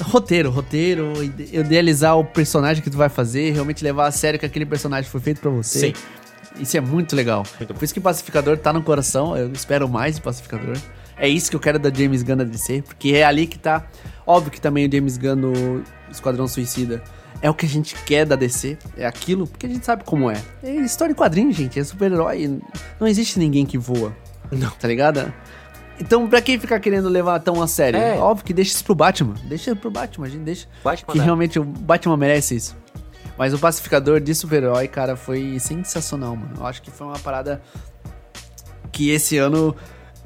roteiro, 0.02 0.50
roteiro. 0.50 1.22
ide- 1.22 1.56
Idealizar 1.56 2.16
o 2.18 2.24
personagem 2.24 2.82
que 2.82 2.90
tu 2.90 2.96
vai 2.96 3.08
fazer, 3.08 3.52
realmente 3.52 3.82
levar 3.82 4.06
a 4.06 4.10
sério 4.10 4.38
que 4.38 4.46
aquele 4.46 4.64
personagem 4.66 5.10
foi 5.10 5.20
feito 5.20 5.40
pra 5.40 5.50
você. 5.50 5.78
Sim. 5.88 5.92
Isso 6.60 6.76
é 6.76 6.80
muito 6.80 7.16
legal. 7.16 7.44
Muito. 7.58 7.74
Por 7.74 7.82
isso 7.84 7.94
que 7.94 8.00
Pacificador 8.00 8.56
tá 8.58 8.72
no 8.72 8.82
coração. 8.82 9.36
Eu 9.36 9.50
espero 9.52 9.88
mais 9.88 10.16
de 10.16 10.20
Pacificador. 10.20 10.76
É 11.16 11.26
isso 11.28 11.48
que 11.50 11.56
eu 11.56 11.60
quero 11.60 11.78
da 11.78 11.90
James 11.92 12.22
Gunn 12.22 12.36
DC, 12.44 12.82
porque 12.82 13.10
é 13.10 13.24
ali 13.24 13.46
que 13.46 13.58
tá. 13.58 13.84
Óbvio 14.26 14.50
que 14.52 14.60
também 14.60 14.86
o 14.86 14.92
James 14.92 15.16
Gunn 15.16 15.36
no 15.36 15.82
Esquadrão 16.10 16.46
Suicida 16.46 17.02
é 17.40 17.48
o 17.50 17.54
que 17.54 17.64
a 17.66 17.68
gente 17.68 17.94
quer 18.04 18.24
da 18.26 18.36
DC. 18.36 18.76
É 18.96 19.06
aquilo, 19.06 19.46
porque 19.46 19.66
a 19.66 19.68
gente 19.68 19.84
sabe 19.84 20.04
como 20.04 20.30
é. 20.30 20.36
É 20.62 20.70
história 20.76 21.12
em 21.12 21.14
quadrinho, 21.16 21.50
gente. 21.52 21.78
É 21.80 21.84
super-herói. 21.84 22.60
Não 23.00 23.06
existe 23.06 23.38
ninguém 23.38 23.64
que 23.66 23.78
voa. 23.78 24.14
Não. 24.50 24.70
Tá 24.70 24.86
ligado? 24.88 25.32
Então, 26.00 26.28
pra 26.28 26.40
quem 26.40 26.58
ficar 26.58 26.80
querendo 26.80 27.08
levar 27.08 27.38
tão 27.40 27.62
a 27.62 27.66
sério? 27.68 27.98
É. 28.00 28.16
Óbvio 28.18 28.44
que 28.44 28.52
deixa 28.52 28.72
isso 28.72 28.84
pro 28.84 28.94
Batman. 28.94 29.34
Deixa 29.44 29.74
pro 29.76 29.90
Batman, 29.90 30.26
a 30.26 30.30
gente 30.30 30.42
deixa. 30.42 30.66
Batman 30.82 31.12
Que 31.12 31.18
dá. 31.18 31.24
realmente 31.24 31.58
o 31.58 31.64
Batman 31.64 32.16
merece 32.16 32.56
isso. 32.56 32.76
Mas 33.38 33.54
o 33.54 33.58
pacificador 33.58 34.20
de 34.20 34.34
super-herói, 34.34 34.88
cara, 34.88 35.16
foi 35.16 35.58
sensacional, 35.58 36.36
mano. 36.36 36.54
Eu 36.58 36.66
acho 36.66 36.82
que 36.82 36.90
foi 36.90 37.06
uma 37.06 37.18
parada 37.18 37.62
que 38.90 39.10
esse 39.10 39.38
ano, 39.38 39.74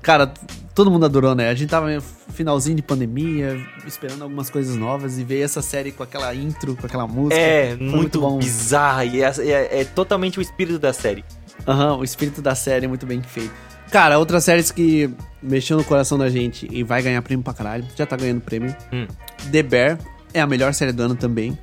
cara, 0.03 0.33
todo 0.75 0.91
mundo 0.91 1.05
adorou, 1.07 1.35
né? 1.35 1.49
A 1.49 1.55
gente 1.55 1.71
tava 1.71 1.89
no 1.95 2.01
finalzinho 2.03 2.77
de 2.77 2.83
pandemia, 2.83 3.57
esperando 3.87 4.23
algumas 4.23 4.51
coisas 4.51 4.75
novas 4.77 5.19
e 5.19 5.25
veio 5.25 5.45
essa 5.45 5.63
série 5.63 5.93
com 5.93 6.03
aquela 6.03 6.35
intro, 6.35 6.75
com 6.77 6.85
aquela 6.87 7.07
música. 7.07 7.41
É, 7.41 7.77
Foi 7.77 7.87
muito, 7.87 8.21
bom. 8.21 8.39
bizarra 8.39 9.05
e 9.05 9.23
é, 9.23 9.27
é- 9.39 9.81
é 9.81 9.85
totalmente 9.85 10.39
o 10.39 10.43
espírito 10.43 10.79
da 10.79 10.93
série. 10.93 11.25
Aham, 11.67 11.99
o 11.99 12.05
espírito 12.05 12.43
da 12.43 12.55
série 12.55 12.87
é 12.87 12.89
muito 12.89 13.07
bem 13.07 13.23
feito. 13.23 13.53
Cara, 13.91 14.19
outras 14.19 14.45
séries 14.45 14.71
que 14.71 15.09
mexeu 15.43 15.77
no 15.77 15.85
coração 15.85 16.19
da 16.19 16.29
gente 16.29 16.69
e 16.71 16.83
vai 16.83 17.03
ganhar 17.03 17.23
prêmio 17.23 17.45
pra 17.45 17.55
caralho, 17.55 17.85
já 17.97 18.05
tá 18.05 18.17
ganhando 18.17 18.41
prêmio. 18.41 18.75
Hum. 18.93 19.07
The 19.53 19.63
Bear 19.63 19.99
é 20.35 20.41
a 20.41 20.47
melhor 20.47 20.75
série 20.75 20.93
do 20.93 21.03
ano 21.03 21.15
também. 21.15 21.57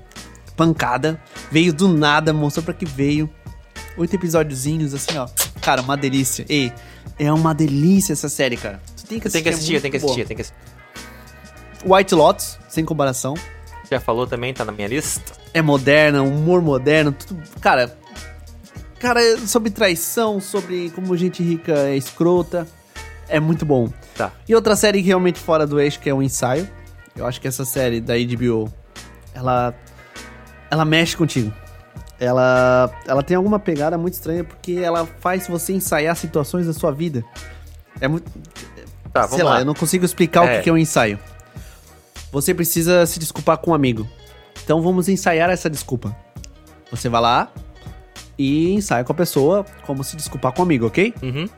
Pancada. 0.55 1.19
Veio 1.51 1.73
do 1.73 1.87
nada, 1.87 2.31
mostrou 2.33 2.63
pra 2.63 2.73
que 2.73 2.85
veio. 2.85 3.29
Oito 3.97 4.15
episódiozinhos, 4.15 4.93
assim, 4.93 5.17
ó. 5.17 5.27
Cara, 5.61 5.81
uma 5.81 5.97
delícia. 5.97 6.45
Ei, 6.49 6.71
é 7.19 7.31
uma 7.31 7.53
delícia 7.53 8.13
essa 8.13 8.29
série, 8.29 8.57
cara. 8.57 8.81
Tu 8.97 9.05
tem 9.05 9.19
que 9.19 9.29
Tem 9.29 9.41
assistir. 9.41 9.43
que 9.43 9.49
assistir, 9.49 9.75
é 9.75 9.79
tem 9.79 9.91
que 9.91 9.97
assistir, 9.97 10.25
tem 10.25 10.35
que 10.35 10.41
assistir. 10.41 10.57
White 11.85 12.15
Lotus, 12.15 12.57
sem 12.69 12.85
comparação. 12.85 13.33
Já 13.91 13.99
falou 13.99 14.25
também, 14.25 14.53
tá 14.53 14.63
na 14.63 14.71
minha 14.71 14.87
lista. 14.87 15.33
É 15.53 15.61
moderna, 15.61 16.23
humor 16.23 16.61
moderno, 16.61 17.11
tudo. 17.11 17.43
Cara. 17.59 17.95
Cara, 19.03 19.37
sobre 19.45 19.69
traição, 19.69 20.39
sobre 20.39 20.89
como 20.91 21.17
gente 21.17 21.43
rica 21.43 21.73
é 21.73 21.97
escrota. 21.97 22.65
É 23.27 23.37
muito 23.37 23.65
bom. 23.65 23.91
Tá. 24.15 24.31
E 24.47 24.55
outra 24.55 24.77
série 24.77 25.01
realmente 25.01 25.41
fora 25.41 25.67
do 25.67 25.77
eixo, 25.77 25.99
que 25.99 26.09
é 26.09 26.13
o 26.13 26.23
ensaio. 26.23 26.69
Eu 27.13 27.27
acho 27.27 27.41
que 27.41 27.45
essa 27.45 27.65
série 27.65 27.99
da 27.99 28.13
HBO, 28.13 28.71
ela. 29.33 29.75
Ela 30.71 30.85
mexe 30.85 31.17
contigo. 31.17 31.53
Ela, 32.17 32.89
ela 33.05 33.21
tem 33.21 33.35
alguma 33.35 33.59
pegada 33.59 33.97
muito 33.97 34.13
estranha 34.13 34.45
porque 34.45 34.79
ela 34.81 35.05
faz 35.19 35.49
você 35.49 35.73
ensaiar 35.73 36.15
situações 36.15 36.65
da 36.65 36.71
sua 36.71 36.93
vida. 36.93 37.25
É 37.99 38.07
muito. 38.07 38.31
Tá, 39.11 39.23
vamos 39.23 39.35
sei 39.35 39.43
lá, 39.43 39.55
lá. 39.55 39.59
eu 39.59 39.65
não 39.65 39.73
consigo 39.73 40.05
explicar 40.05 40.43
o 40.43 40.45
É. 40.45 40.57
que 40.57 40.63
que 40.63 40.69
é 40.69 40.73
um 40.73 40.77
ensaio. 40.77 41.19
Você 42.31 42.53
precisa 42.53 43.05
se 43.05 43.19
desculpar 43.19 43.57
com 43.57 43.71
um 43.71 43.73
amigo. 43.73 44.07
Então 44.63 44.81
vamos 44.81 45.09
ensaiar 45.09 45.49
essa 45.49 45.69
desculpa. 45.69 46.15
Você 46.89 47.09
vai 47.09 47.19
lá 47.19 47.51
e 48.37 48.73
ensaia 48.73 49.03
com 49.03 49.11
a 49.11 49.15
pessoa 49.15 49.65
como 49.85 50.03
se 50.03 50.15
desculpar 50.15 50.51
com 50.53 50.61
amigo, 50.61 50.87
ok? 50.87 51.13
Uhum. 51.21 51.49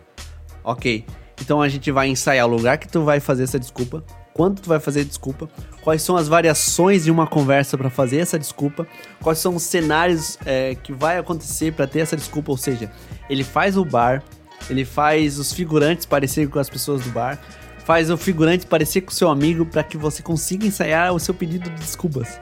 Ok. 0.64 1.06
Então 1.42 1.62
a 1.62 1.68
gente 1.68 1.92
vai 1.92 2.08
ensaiar 2.08 2.48
o 2.48 2.50
lugar 2.50 2.78
que 2.78 2.88
tu 2.88 3.04
vai 3.04 3.20
fazer 3.20 3.44
essa 3.44 3.60
desculpa, 3.60 4.04
quando 4.34 4.62
tu 4.62 4.68
vai 4.68 4.80
fazer 4.80 5.02
a 5.02 5.04
desculpa, 5.04 5.50
quais 5.82 6.02
são 6.02 6.16
as 6.16 6.28
variações 6.28 7.06
de 7.06 7.12
uma 7.12 7.28
conversa 7.28 7.78
pra 7.78 7.90
fazer 7.90 8.18
essa 8.18 8.38
desculpa, 8.40 8.88
quais 9.22 9.40
são 9.40 9.56
os 9.56 9.64
cenários 9.64 10.38
é, 10.46 10.76
que 10.76 10.92
vai 10.92 11.18
acontecer 11.18 11.74
pra 11.74 11.88
ter 11.88 12.00
essa 12.00 12.18
desculpa, 12.18 12.52
ou 12.52 12.58
seja, 12.58 12.92
ele 13.30 13.44
faz 13.44 13.78
o 13.78 13.86
bar, 13.86 14.24
ele 14.70 14.84
faz 14.84 15.40
os 15.40 15.54
figurantes 15.54 16.06
parecerem 16.06 16.50
com 16.50 16.60
as 16.60 16.70
pessoas 16.70 17.02
do 17.04 17.12
bar, 17.12 17.40
faz 17.86 18.10
o 18.10 18.18
figurante 18.18 18.66
parecer 18.66 19.02
com 19.02 19.12
o 19.12 19.14
seu 19.14 19.30
amigo 19.30 19.66
pra 19.66 19.84
que 19.84 19.96
você 19.96 20.24
consiga 20.24 20.66
ensaiar 20.66 21.14
o 21.14 21.20
seu 21.20 21.34
pedido 21.34 21.70
de 21.70 21.76
desculpas. 21.76 22.40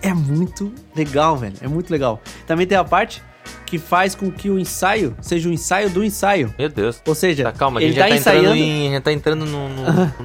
É 0.00 0.14
muito 0.14 0.72
legal, 0.94 1.36
velho. 1.36 1.56
É 1.60 1.68
muito 1.68 1.90
legal. 1.90 2.22
Também 2.46 2.66
tem 2.66 2.78
a 2.78 2.84
parte 2.84 3.22
que 3.66 3.78
faz 3.78 4.14
com 4.14 4.30
que 4.30 4.50
o 4.50 4.58
ensaio 4.58 5.16
seja 5.20 5.48
o 5.48 5.52
ensaio 5.52 5.90
do 5.90 6.02
ensaio. 6.04 6.52
Meu 6.58 6.68
Deus. 6.68 7.00
Ou 7.06 7.14
seja, 7.14 7.44
Tá, 7.44 7.52
calma, 7.52 7.80
a 7.80 7.82
ele 7.82 7.92
gente 7.92 7.98
já 7.98 8.04
tá 8.04 8.08
tá 8.10 8.16
entrando, 8.16 8.36
ensaiando. 8.38 8.56
em, 8.56 8.92
já 8.92 9.00
tá 9.00 9.12
entrando 9.12 9.46
no, 9.46 9.68
no, 9.68 9.84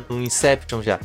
no 0.18 0.22
Inception 0.24 0.82
já. 0.82 1.00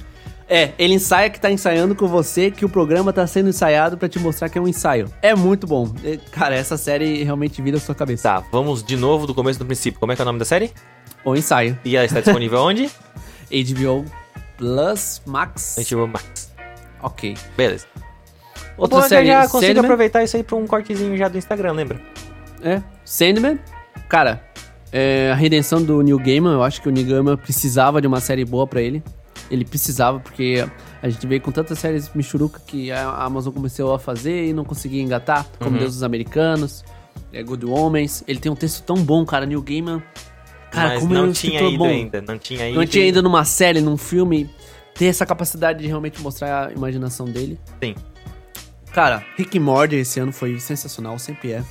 É, 0.49 0.73
ele 0.79 0.95
ensaia 0.95 1.31
que 1.31 1.39
tá 1.39 1.49
ensaiando 1.49 1.95
com 1.95 2.09
você, 2.09 2.51
que 2.51 2.65
o 2.65 2.69
programa 2.69 3.13
tá 3.13 3.25
sendo 3.25 3.51
ensaiado 3.51 3.97
pra 3.97 4.09
te 4.09 4.19
mostrar 4.19 4.49
que 4.49 4.59
é 4.59 4.61
um 4.61 4.67
ensaio. 4.67 5.09
É 5.23 5.33
muito 5.33 5.65
bom. 5.65 5.93
É, 6.03 6.19
Cara, 6.33 6.57
essa 6.57 6.77
série 6.77 7.23
realmente 7.23 7.63
vira 7.63 7.77
a 7.77 7.81
sua 7.81 7.95
cabeça. 7.95 8.25
Tá, 8.25 8.45
vamos 8.51 8.83
de 8.83 8.97
novo 8.97 9.29
do 9.29 9.35
começo 9.35 9.61
do 9.61 9.65
princípio. 9.65 10.01
Como 10.01 10.11
é 10.11 10.17
que 10.17 10.23
é 10.23 10.25
o 10.25 10.27
nome 10.27 10.41
da 10.41 10.45
série? 10.45 10.73
O 11.25 11.37
ensaio. 11.37 11.79
E 11.85 11.95
ela 11.95 12.05
está 12.05 12.21
disponível 12.21 12.59
onde? 12.61 12.91
HBO 13.49 14.05
Plus 14.57 15.23
Max. 15.25 15.77
HBO 15.89 16.09
Max. 16.09 16.51
Ok. 17.01 17.37
Beleza. 17.57 17.87
Outra 18.81 19.03
que 19.03 19.09
série, 19.09 19.29
eu 19.29 19.33
já 19.33 19.43
consigo 19.49 19.61
Sandman. 19.67 19.85
aproveitar 19.85 20.25
isso 20.25 20.37
aí 20.37 20.43
pra 20.43 20.57
um 20.57 20.67
cortezinho 20.67 21.17
já 21.17 21.29
do 21.29 21.37
Instagram, 21.39 21.73
lembra? 21.73 22.01
É, 22.63 22.83
Sandman. 23.05 23.59
Cara, 24.09 24.43
é, 24.93 25.31
a 25.33 25.35
redenção 25.35 25.83
do 25.83 26.03
Neil 26.03 26.19
Gaiman, 26.19 26.53
eu 26.53 26.63
acho 26.63 26.81
que 26.83 26.89
o 26.89 26.93
Neil 26.93 27.07
Gaiman 27.07 27.37
precisava 27.37 28.01
de 28.01 28.07
uma 28.07 28.21
série 28.21 28.45
boa 28.45 28.67
pra 28.67 28.81
ele. 28.81 29.03
Ele 29.51 29.65
precisava, 29.65 30.21
porque 30.21 30.65
a 31.03 31.09
gente 31.09 31.27
veio 31.27 31.41
com 31.41 31.51
tantas 31.51 31.79
séries 31.79 32.11
michuruca 32.15 32.61
que 32.67 32.93
a 32.93 33.09
Amazon 33.25 33.53
começou 33.53 33.93
a 33.95 33.99
fazer 33.99 34.47
e 34.49 34.53
não 34.53 34.65
conseguia 34.65 35.03
engatar, 35.03 35.45
como 35.59 35.73
Uhum. 35.73 35.79
Deus 35.79 35.95
dos 35.95 36.03
Americanos, 36.05 36.85
é, 37.33 37.43
Good 37.43 37.67
Homens. 37.67 38.23
Ele 38.29 38.39
tem 38.39 38.51
um 38.51 38.55
texto 38.57 38.85
tão 38.85 38.97
bom, 38.97 39.25
cara, 39.25 39.45
Neil 39.47 39.61
Gaiman. 39.63 40.03
Cara, 40.71 40.91
Mas 40.91 41.01
como 41.01 41.13
ele 41.15 41.21
é 41.21 41.27
não 41.27 41.33
tinha 41.33 41.61
ido 41.63 41.79
bom. 41.79 41.87
ainda. 41.89 42.21
Não 42.21 42.39
tinha 42.39 42.69
ido. 42.69 42.79
Não 42.79 42.87
tinha 42.87 43.05
ido 43.07 43.23
numa 43.23 43.45
série, 43.45 43.81
num 43.81 43.97
filme, 43.97 44.49
ter 44.95 45.07
essa 45.07 45.27
capacidade 45.27 45.81
de 45.81 45.89
realmente 45.89 46.21
mostrar 46.23 46.69
a 46.69 46.73
imaginação 46.73 47.27
dele. 47.27 47.59
Sim. 47.83 47.97
Cara, 48.93 49.25
Rick 49.37 49.59
and 49.59 49.63
Morty 49.63 49.97
esse 49.97 50.19
ano 50.21 50.33
foi 50.33 50.59
sensacional, 50.59 51.19
sempre 51.19 51.53
é. 51.53 51.63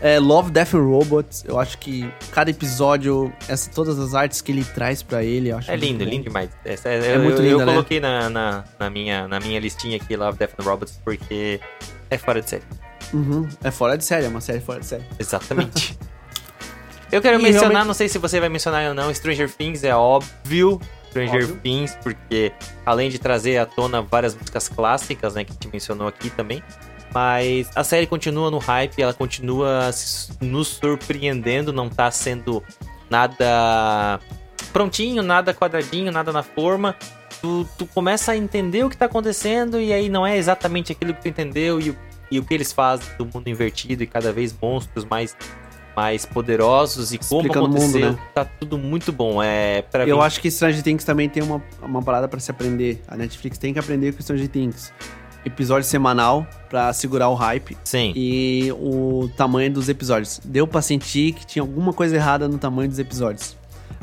É, 0.00 0.18
Love, 0.18 0.50
Death 0.50 0.74
and 0.74 0.80
Robots, 0.84 1.44
eu 1.46 1.58
acho 1.60 1.78
que 1.78 2.10
cada 2.32 2.50
episódio, 2.50 3.32
essa, 3.48 3.70
todas 3.70 3.98
as 4.00 4.14
artes 4.14 4.40
que 4.40 4.50
ele 4.50 4.64
traz 4.64 5.00
pra 5.02 5.22
ele, 5.22 5.50
eu 5.50 5.58
acho 5.58 5.70
É 5.70 5.76
lindo, 5.76 6.04
bom. 6.04 6.10
lindo 6.10 6.24
demais. 6.24 6.50
Essa- 6.64 6.88
É 6.88 7.16
eu, 7.16 7.22
muito 7.22 7.38
eu- 7.40 7.44
eu 7.44 7.50
linda, 7.52 7.66
né? 7.66 7.72
coloquei 7.72 8.00
na, 8.00 8.28
na, 8.28 8.64
na 8.78 8.90
minha, 8.90 9.28
na 9.28 9.38
minha 9.38 9.58
listinha 9.60 9.96
aqui 9.96 10.16
Love, 10.16 10.36
Death 10.38 10.54
and 10.58 10.64
Robots 10.64 11.00
porque 11.04 11.60
é 12.10 12.18
fora 12.18 12.42
de 12.42 12.50
série. 12.50 12.62
Uhum. 13.14 13.48
É 13.62 13.70
fora 13.70 13.96
de 13.96 14.04
série, 14.04 14.26
é 14.26 14.28
uma 14.28 14.40
série 14.40 14.60
fora 14.60 14.80
de 14.80 14.86
série. 14.86 15.04
Exatamente. 15.18 15.96
eu 17.12 17.22
quero 17.22 17.38
E 17.38 17.42
mencionar, 17.42 17.68
realmente- 17.70 17.86
não 17.86 17.94
sei 17.94 18.08
se 18.08 18.18
você 18.18 18.40
vai 18.40 18.48
mencionar 18.48 18.88
ou 18.88 18.94
não, 18.94 19.12
Stranger 19.14 19.50
Things 19.52 19.84
é 19.84 19.94
óbvio. 19.94 20.80
Stranger 21.12 21.42
Óbvio. 21.42 21.56
Things, 21.62 21.94
porque 22.02 22.52
além 22.84 23.08
de 23.10 23.18
trazer 23.18 23.58
à 23.58 23.66
tona 23.66 24.02
várias 24.02 24.34
músicas 24.34 24.68
clássicas, 24.68 25.34
né, 25.34 25.44
que 25.44 25.50
a 25.50 25.54
gente 25.54 25.68
mencionou 25.72 26.08
aqui 26.08 26.28
também, 26.30 26.62
mas 27.14 27.70
a 27.76 27.84
série 27.84 28.06
continua 28.06 28.50
no 28.50 28.58
hype, 28.58 29.00
ela 29.00 29.12
continua 29.12 29.90
nos 30.40 30.68
surpreendendo, 30.68 31.72
não 31.72 31.88
tá 31.88 32.10
sendo 32.10 32.62
nada 33.10 34.18
prontinho, 34.72 35.22
nada 35.22 35.52
quadradinho, 35.52 36.10
nada 36.10 36.32
na 36.32 36.42
forma. 36.42 36.96
Tu, 37.40 37.66
tu 37.76 37.86
começa 37.86 38.32
a 38.32 38.36
entender 38.36 38.84
o 38.84 38.88
que 38.90 38.96
tá 38.96 39.06
acontecendo 39.06 39.80
e 39.80 39.92
aí 39.92 40.08
não 40.08 40.26
é 40.26 40.36
exatamente 40.36 40.92
aquilo 40.92 41.12
que 41.12 41.22
tu 41.22 41.28
entendeu 41.28 41.80
e, 41.80 41.90
o- 41.90 41.96
e 42.30 42.38
o 42.38 42.44
que 42.44 42.54
eles 42.54 42.72
fazem 42.72 43.06
do 43.18 43.26
mundo 43.26 43.48
invertido 43.48 44.02
e 44.02 44.06
cada 44.06 44.32
vez 44.32 44.54
monstros 44.62 45.04
mais 45.04 45.36
mais 45.96 46.24
poderosos 46.24 47.12
e 47.12 47.18
como 47.18 47.40
Explicando 47.42 47.66
o 47.66 47.68
mundo, 47.68 47.80
aconteceu. 47.80 48.12
né? 48.12 48.18
Tá 48.34 48.44
tudo 48.44 48.78
muito 48.78 49.12
bom. 49.12 49.42
É 49.42 49.82
para 49.82 50.06
Eu 50.06 50.20
acho 50.22 50.40
que 50.40 50.50
Stranger 50.50 50.82
Things 50.82 51.04
também 51.04 51.28
tem 51.28 51.42
uma, 51.42 51.62
uma 51.82 52.02
parada 52.02 52.26
pra 52.28 52.40
se 52.40 52.50
aprender. 52.50 53.02
A 53.06 53.16
Netflix 53.16 53.58
tem 53.58 53.72
que 53.72 53.78
aprender 53.78 54.12
com 54.12 54.22
Stranger 54.22 54.48
Things. 54.48 54.92
Episódio 55.44 55.88
semanal 55.88 56.46
pra 56.70 56.92
segurar 56.92 57.28
o 57.28 57.34
hype 57.34 57.76
Sim. 57.82 58.12
e 58.14 58.70
o 58.78 59.28
tamanho 59.36 59.72
dos 59.72 59.88
episódios. 59.88 60.40
Deu 60.44 60.66
pra 60.68 60.80
sentir 60.80 61.32
que 61.32 61.44
tinha 61.44 61.62
alguma 61.62 61.92
coisa 61.92 62.14
errada 62.14 62.46
no 62.48 62.58
tamanho 62.58 62.88
dos 62.88 62.98
episódios. 63.00 63.56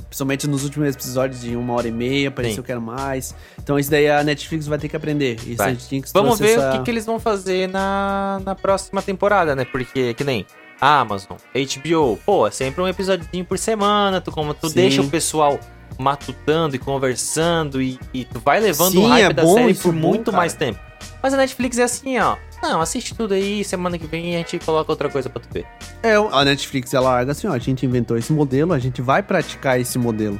Principalmente 0.09 0.47
nos 0.47 0.63
últimos 0.63 0.89
episódios 0.93 1.39
de 1.39 1.55
uma 1.55 1.73
hora 1.75 1.87
e 1.87 1.91
meia, 1.91 2.29
pareceu 2.31 2.57
Sim. 2.57 2.63
que 2.63 2.71
era 2.71 2.81
mais. 2.81 3.33
Então 3.61 3.79
isso 3.79 3.89
daí 3.91 4.09
a 4.09 4.23
Netflix 4.23 4.67
vai 4.67 4.77
ter 4.77 4.89
que 4.89 4.95
aprender. 4.97 5.37
E 5.45 5.55
Vai. 5.55 5.75
Stranger 5.75 5.87
Things 5.87 6.11
Vamos 6.11 6.39
ver 6.39 6.57
essa... 6.57 6.69
o 6.69 6.77
que, 6.79 6.83
que 6.85 6.91
eles 6.91 7.05
vão 7.05 7.19
fazer 7.19 7.69
na, 7.69 8.41
na 8.43 8.55
próxima 8.55 9.01
temporada, 9.01 9.55
né? 9.55 9.63
Porque, 9.65 10.13
que 10.15 10.23
nem 10.23 10.45
Amazon, 10.81 11.37
HBO, 11.53 12.17
pô, 12.25 12.47
é 12.47 12.51
sempre 12.51 12.81
um 12.81 12.87
episódiozinho 12.87 13.45
por 13.45 13.57
semana, 13.57 14.21
tu, 14.21 14.31
como, 14.31 14.53
tu 14.53 14.69
Sim. 14.69 14.75
deixa 14.75 15.01
o 15.01 15.09
pessoal 15.09 15.59
matutando 15.97 16.75
e 16.75 16.79
conversando 16.79 17.81
e, 17.81 17.99
e 18.13 18.23
tu 18.23 18.39
vai 18.39 18.59
levando 18.59 18.93
Sim, 18.93 19.05
o 19.05 19.07
hype 19.07 19.31
é 19.31 19.33
da 19.33 19.45
série 19.45 19.73
por 19.73 19.91
bom, 19.91 19.99
muito 19.99 20.25
cara. 20.25 20.37
mais 20.37 20.53
tempo. 20.53 20.79
Mas 21.21 21.33
a 21.33 21.37
Netflix 21.37 21.77
é 21.77 21.83
assim, 21.83 22.17
ó. 22.17 22.37
Não, 22.61 22.81
assiste 22.81 23.13
tudo 23.13 23.33
aí, 23.33 23.63
semana 23.63 23.97
que 23.97 24.05
vem 24.05 24.35
a 24.35 24.37
gente 24.39 24.59
coloca 24.59 24.91
outra 24.91 25.09
coisa 25.09 25.29
pra 25.29 25.41
tu 25.41 25.49
ver. 25.51 25.65
É, 26.01 26.15
a 26.15 26.45
Netflix 26.45 26.93
ela 26.93 27.09
larga 27.09 27.31
assim, 27.31 27.47
ó, 27.47 27.53
a 27.53 27.59
gente 27.59 27.85
inventou 27.85 28.17
esse 28.17 28.31
modelo, 28.31 28.73
a 28.73 28.79
gente 28.79 29.01
vai 29.01 29.21
praticar 29.21 29.79
esse 29.79 29.97
modelo. 29.97 30.39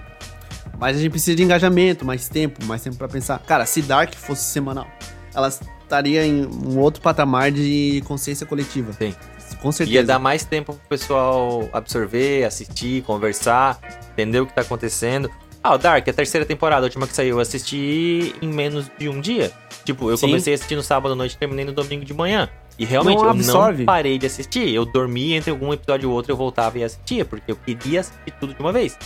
Mas 0.78 0.96
a 0.96 1.00
gente 1.00 1.12
precisa 1.12 1.36
de 1.36 1.44
engajamento, 1.44 2.06
mais 2.06 2.30
tempo, 2.30 2.64
mais 2.66 2.82
tempo 2.82 2.96
pra 2.96 3.08
pensar. 3.10 3.40
Cara, 3.40 3.66
se 3.66 3.82
Dark 3.82 4.14
fosse 4.16 4.44
semanal, 4.44 4.88
ela 5.34 5.50
estaria 5.50 6.26
em 6.26 6.46
um 6.46 6.80
outro 6.80 7.02
patamar 7.02 7.52
de 7.52 8.02
consciência 8.08 8.46
coletiva. 8.46 8.94
Sim. 8.94 9.14
Com 9.62 9.72
certeza. 9.72 10.00
Ia 10.00 10.04
dar 10.04 10.20
mais 10.20 10.44
tempo 10.44 10.74
pro 10.74 10.88
pessoal 10.88 11.70
absorver, 11.74 12.46
assistir, 12.46 13.04
conversar, 13.04 13.80
entender 14.12 14.40
o 14.40 14.46
que 14.46 14.54
tá 14.54 14.62
acontecendo. 14.62 15.30
Ah, 15.62 15.76
o 15.76 15.78
Dark, 15.78 16.08
a 16.08 16.14
terceira 16.14 16.46
temporada, 16.46 16.84
a 16.84 16.88
última 16.88 17.06
que 17.06 17.14
saiu, 17.14 17.36
eu 17.36 17.40
assisti 17.40 18.34
em 18.42 18.48
menos 18.48 18.90
de 18.98 19.10
um 19.10 19.20
dia. 19.20 19.52
Tipo, 19.84 20.10
eu 20.10 20.16
Sim. 20.16 20.28
comecei 20.28 20.54
a 20.54 20.56
assistir 20.56 20.76
no 20.76 20.84
sábado 20.84 21.14
à 21.14 21.16
noite 21.16 21.34
e 21.34 21.38
terminei 21.38 21.66
no 21.66 21.74
domingo 21.74 22.06
de 22.06 22.14
manhã. 22.14 22.50
E 22.78 22.86
realmente 22.86 23.18
Não 23.18 23.28
eu 23.28 23.34
não 23.76 23.86
parei 23.86 24.18
de 24.18 24.26
assistir. 24.26 24.70
Eu 24.70 24.86
dormia 24.86 25.36
entre 25.36 25.52
algum 25.52 25.74
episódio 25.74 26.08
e 26.08 26.12
outro, 26.12 26.32
eu 26.32 26.38
voltava 26.38 26.80
e 26.80 26.84
assistia, 26.84 27.26
porque 27.26 27.52
eu 27.52 27.58
queria 27.58 28.00
assistir 28.00 28.32
tudo 28.40 28.54
de 28.54 28.60
uma 28.62 28.72
vez. 28.72 28.98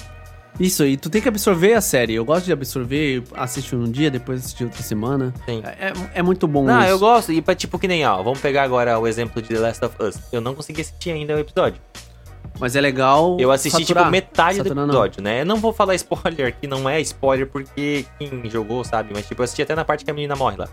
Isso, 0.59 0.85
e 0.85 0.95
tu 0.95 1.09
tem 1.09 1.19
que 1.21 1.27
absorver 1.27 1.73
a 1.73 1.81
série. 1.81 2.13
Eu 2.13 2.23
gosto 2.23 2.45
de 2.45 2.53
absorver, 2.53 3.23
assistir 3.33 3.75
um 3.75 3.85
dia, 3.85 4.11
depois 4.11 4.39
assistir 4.39 4.63
outra 4.65 4.83
semana. 4.83 5.33
Sim. 5.45 5.61
É, 5.65 5.93
é- 6.19 6.21
muito 6.21 6.47
bom 6.47 6.63
Não, 6.63 6.79
isso. 6.81 6.89
eu 6.89 6.99
gosto. 6.99 7.31
E 7.31 7.41
pra 7.41 7.55
tipo 7.55 7.79
que 7.79 7.87
nem, 7.87 8.05
ó, 8.05 8.21
vamos 8.21 8.39
pegar 8.39 8.63
agora 8.63 8.99
o 8.99 9.07
exemplo 9.07 9.41
de 9.41 9.49
The 9.49 9.59
Last 9.59 9.83
of 9.85 9.95
Us. 10.01 10.17
Eu 10.31 10.41
não 10.41 10.53
consegui 10.53 10.81
assistir 10.81 11.11
ainda 11.11 11.35
o 11.35 11.39
episódio. 11.39 11.81
Mas 12.59 12.75
é 12.75 12.81
legal 12.81 13.35
Eu 13.39 13.51
assisti, 13.51 13.79
saturar. 13.81 14.03
tipo, 14.03 14.11
metade 14.11 14.57
Saturar 14.57 14.75
do 14.75 14.79
não. 14.81 14.85
episódio, 14.93 15.23
né? 15.23 15.41
Eu 15.41 15.45
não 15.45 15.57
vou 15.57 15.73
falar 15.73 15.95
spoiler, 15.95 16.55
que 16.61 16.67
não 16.67 16.87
é 16.87 17.01
spoiler 17.01 17.47
porque 17.47 18.05
quem 18.19 18.47
jogou 18.49 18.83
sabe, 18.83 19.09
mas, 19.11 19.27
tipo, 19.27 19.41
eu 19.41 19.45
assisti 19.45 19.63
até 19.63 19.73
na 19.73 19.83
parte 19.83 20.05
que 20.05 20.11
a 20.11 20.13
menina 20.13 20.35
morre 20.35 20.57
lá. 20.57 20.69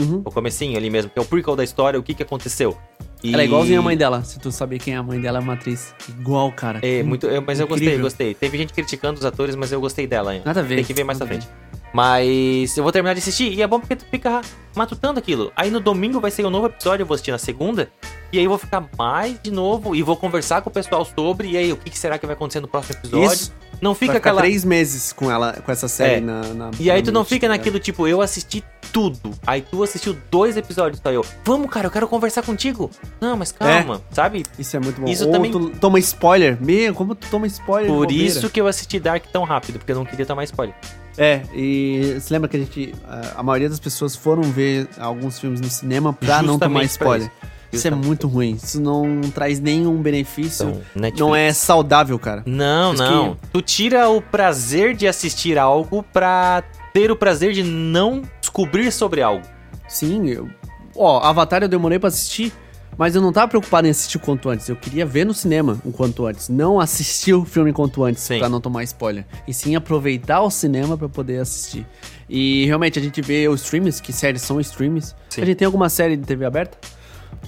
Uhum. 0.00 0.22
O 0.24 0.30
comecinho 0.32 0.76
ali 0.76 0.90
mesmo, 0.90 1.08
que 1.10 1.18
é 1.18 1.22
o 1.22 1.24
prequel 1.24 1.54
da 1.54 1.62
história, 1.62 1.98
o 1.98 2.02
que 2.02 2.14
que 2.14 2.22
aconteceu. 2.22 2.76
E... 3.22 3.32
Ela 3.32 3.42
é 3.42 3.46
igualzinha 3.46 3.78
a 3.78 3.82
mãe 3.82 3.96
dela. 3.96 4.22
Se 4.22 4.38
tu 4.38 4.50
saber 4.52 4.78
quem 4.78 4.94
é 4.94 4.96
a 4.96 5.02
mãe 5.02 5.20
dela, 5.20 5.38
é 5.38 5.40
uma 5.40 5.54
atriz. 5.54 5.94
Igual, 6.08 6.52
cara. 6.52 6.78
É, 6.82 7.02
muito, 7.02 7.26
eu- 7.26 7.42
mas 7.42 7.58
eu 7.58 7.66
gostei, 7.66 7.88
Incrível. 7.88 8.04
gostei. 8.06 8.34
Teve 8.34 8.56
gente 8.58 8.72
criticando 8.72 9.18
os 9.18 9.24
atores, 9.24 9.56
mas 9.56 9.72
eu 9.72 9.80
gostei 9.80 10.06
dela 10.06 10.30
ainda. 10.32 10.44
Nada 10.44 10.60
a 10.60 10.62
ver. 10.62 10.76
Tem 10.76 10.84
que 10.84 10.94
ver 10.94 11.04
mais 11.04 11.18
pra 11.18 11.26
frente. 11.26 11.48
Mas 11.92 12.76
eu 12.76 12.82
vou 12.82 12.92
terminar 12.92 13.14
de 13.14 13.20
assistir 13.20 13.52
e 13.52 13.62
é 13.62 13.66
bom 13.66 13.80
porque 13.80 13.96
tu 13.96 14.04
fica 14.10 14.40
matutando 14.76 15.18
aquilo. 15.18 15.50
Aí 15.56 15.70
no 15.70 15.80
domingo 15.80 16.20
vai 16.20 16.30
ser 16.30 16.44
um 16.46 16.50
novo 16.50 16.66
episódio, 16.66 17.02
eu 17.02 17.06
vou 17.06 17.14
assistir 17.14 17.30
na 17.32 17.38
segunda. 17.38 17.90
E 18.32 18.38
aí 18.38 18.44
eu 18.44 18.50
vou 18.50 18.58
ficar 18.58 18.84
mais 18.98 19.38
de 19.42 19.50
novo 19.50 19.94
e 19.96 20.02
vou 20.02 20.16
conversar 20.16 20.60
com 20.62 20.68
o 20.70 20.72
pessoal 20.72 21.04
sobre. 21.04 21.48
E 21.50 21.56
aí, 21.56 21.72
o 21.72 21.76
que, 21.76 21.88
que 21.90 21.98
será 21.98 22.18
que 22.18 22.26
vai 22.26 22.34
acontecer 22.34 22.60
no 22.60 22.68
próximo 22.68 22.96
episódio? 22.98 23.32
Isso. 23.32 23.52
Não 23.80 23.94
Fica 23.94 24.12
Vai 24.14 24.16
aquela. 24.18 24.40
três 24.40 24.64
meses 24.64 25.12
com 25.12 25.30
ela, 25.30 25.52
com 25.64 25.70
essa 25.70 25.86
série 25.86 26.16
É. 26.16 26.20
na, 26.20 26.42
na- 26.52 26.70
E 26.80 26.90
aí 26.90 27.00
tu 27.00 27.12
não 27.12 27.24
fica 27.24 27.46
tá 27.46 27.52
naquilo 27.52 27.78
tipo, 27.78 28.08
eu 28.08 28.20
assisti 28.20 28.62
tudo. 28.92 29.30
Aí 29.46 29.62
tu 29.62 29.80
assistiu 29.84 30.16
dois 30.32 30.56
episódios, 30.56 31.00
só 31.00 31.12
eu. 31.12 31.24
Vamos, 31.44 31.70
cara, 31.70 31.86
eu 31.86 31.90
quero 31.90 32.08
conversar 32.08 32.42
contigo. 32.42 32.90
Não, 33.20 33.36
mas 33.36 33.52
calma, 33.52 34.02
sabe? 34.10 34.38
ligado? 34.38 34.58
Isso 34.58 34.76
é 34.76 34.80
muito 34.80 35.00
bom. 35.00 35.06
Isso 35.08 35.26
Ou 35.26 35.32
também- 35.32 35.52
tu 35.52 35.70
toma 35.80 35.98
spoiler. 36.00 36.58
Meu, 36.60 36.92
como 36.92 37.14
tu 37.14 37.28
toma 37.30 37.46
spoiler? 37.46 37.88
Por 37.92 38.10
isso 38.10 38.50
que 38.50 38.60
eu 38.60 38.66
assisti 38.66 38.98
Dark 38.98 39.24
tão 39.32 39.44
rápido, 39.44 39.78
porque 39.78 39.92
eu 39.92 39.96
não 39.96 40.04
queria 40.04 40.26
tomar 40.26 40.42
spoiler. 40.42 40.74
É, 41.16 41.42
e 41.54 42.16
você 42.20 42.34
lembra 42.34 42.48
que 42.48 42.56
a 42.56 42.60
gente. 42.60 42.94
A, 43.36 43.42
maioria 43.44 43.68
das 43.68 43.78
pessoas 43.80 44.16
foram 44.16 44.42
ver 44.42 44.88
alguns 44.98 45.38
filmes 45.38 45.60
no 45.60 45.68
cinema 45.70 46.12
pra 46.12 46.42
não 46.42 46.58
tomar 46.58 46.82
Justamente 46.82 46.98
pra 46.98 47.16
spoiler. 47.18 47.30
Isso. 47.72 47.86
É 47.86 47.90
muito 47.90 48.26
ruim. 48.26 48.58
Isso 48.62 48.80
não 48.80 49.20
traz 49.34 49.60
nenhum 49.60 50.00
benefício. 50.00 50.80
Então, 50.96 51.28
não 51.28 51.36
é 51.36 51.52
saudável, 51.52 52.18
cara. 52.18 52.42
Não, 52.46 52.92
Diz 52.92 53.00
não. 53.00 53.36
Tu 53.52 53.62
tira 53.62 54.08
o 54.08 54.20
prazer 54.22 54.94
de 54.94 55.06
assistir 55.06 55.58
algo 55.58 56.02
pra 56.12 56.62
ter 56.92 57.10
o 57.10 57.16
prazer 57.16 57.52
de 57.52 57.62
não 57.62 58.22
descobrir 58.40 58.90
sobre 58.90 59.22
algo. 59.22 59.46
Sim, 59.86 60.28
eu... 60.28 60.48
ó, 60.96 61.20
Avatar 61.20 61.62
eu 61.62 61.68
demorei 61.68 61.98
pra 61.98 62.08
assistir, 62.08 62.52
mas 62.96 63.14
eu 63.14 63.22
não 63.22 63.32
tava 63.32 63.48
preocupado 63.48 63.86
em 63.86 63.90
assistir 63.90 64.16
o 64.16 64.20
quanto 64.20 64.48
antes. 64.48 64.68
Eu 64.68 64.76
queria 64.76 65.06
ver 65.06 65.24
no 65.24 65.32
cinema 65.32 65.80
o 65.84 65.92
quanto 65.92 66.26
antes, 66.26 66.48
não 66.48 66.80
assistir 66.80 67.32
o 67.32 67.44
filme 67.44 67.72
quanto 67.72 68.02
antes 68.04 68.22
Sim. 68.22 68.38
pra 68.38 68.48
não 68.48 68.60
tomar 68.60 68.82
spoiler, 68.84 69.24
e 69.46 69.54
sim 69.54 69.76
aproveitar 69.76 70.42
o 70.42 70.50
cinema 70.50 70.96
pra 70.98 71.08
poder 71.08 71.40
assistir. 71.40 71.86
E 72.28 72.66
realmente 72.66 72.98
a 72.98 73.02
gente 73.02 73.22
vê 73.22 73.48
os 73.48 73.62
streams, 73.62 74.02
que 74.02 74.12
séries 74.12 74.42
são 74.42 74.60
streams. 74.60 75.14
Sim. 75.30 75.42
A 75.42 75.44
gente 75.46 75.56
tem 75.56 75.66
alguma 75.66 75.88
série 75.88 76.16
de 76.16 76.24
TV 76.24 76.44
aberta? 76.44 76.76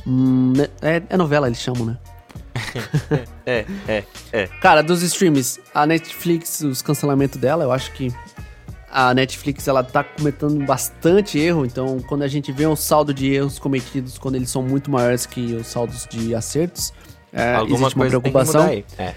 Hum, 0.07 0.53
né, 0.57 0.68
é, 0.82 1.03
é 1.09 1.16
novela, 1.16 1.47
eles 1.47 1.61
chamam, 1.61 1.84
né? 1.86 1.99
É, 3.47 3.64
é, 3.88 4.05
é. 4.32 4.47
Cara, 4.61 4.80
dos 4.80 5.03
streams, 5.03 5.61
a 5.74 5.84
Netflix, 5.84 6.61
os 6.61 6.82
cancelamentos 6.82 7.41
dela, 7.41 7.64
eu 7.64 7.72
acho 7.72 7.91
que 7.93 8.14
a 8.88 9.12
Netflix 9.12 9.66
ela 9.66 9.82
tá 9.82 10.05
cometendo 10.05 10.64
bastante 10.64 11.36
erro, 11.38 11.64
então 11.66 11.99
quando 12.09 12.22
a 12.22 12.28
gente 12.28 12.53
vê 12.53 12.66
o 12.66 12.76
saldo 12.76 13.12
de 13.12 13.32
erros 13.32 13.59
cometidos 13.59 14.18
quando 14.18 14.36
eles 14.36 14.51
são 14.51 14.62
muito 14.62 14.88
maiores 14.88 15.26
que 15.26 15.55
os 15.55 15.66
saldos 15.66 16.07
de 16.09 16.32
acertos, 16.32 16.93
é, 17.32 17.55
Alguma 17.55 17.78
existe 17.78 17.97
uma 17.97 18.07
preocupação. 18.07 18.62
mudar 18.62 18.72
aí. 18.72 18.84
É. 18.99 19.14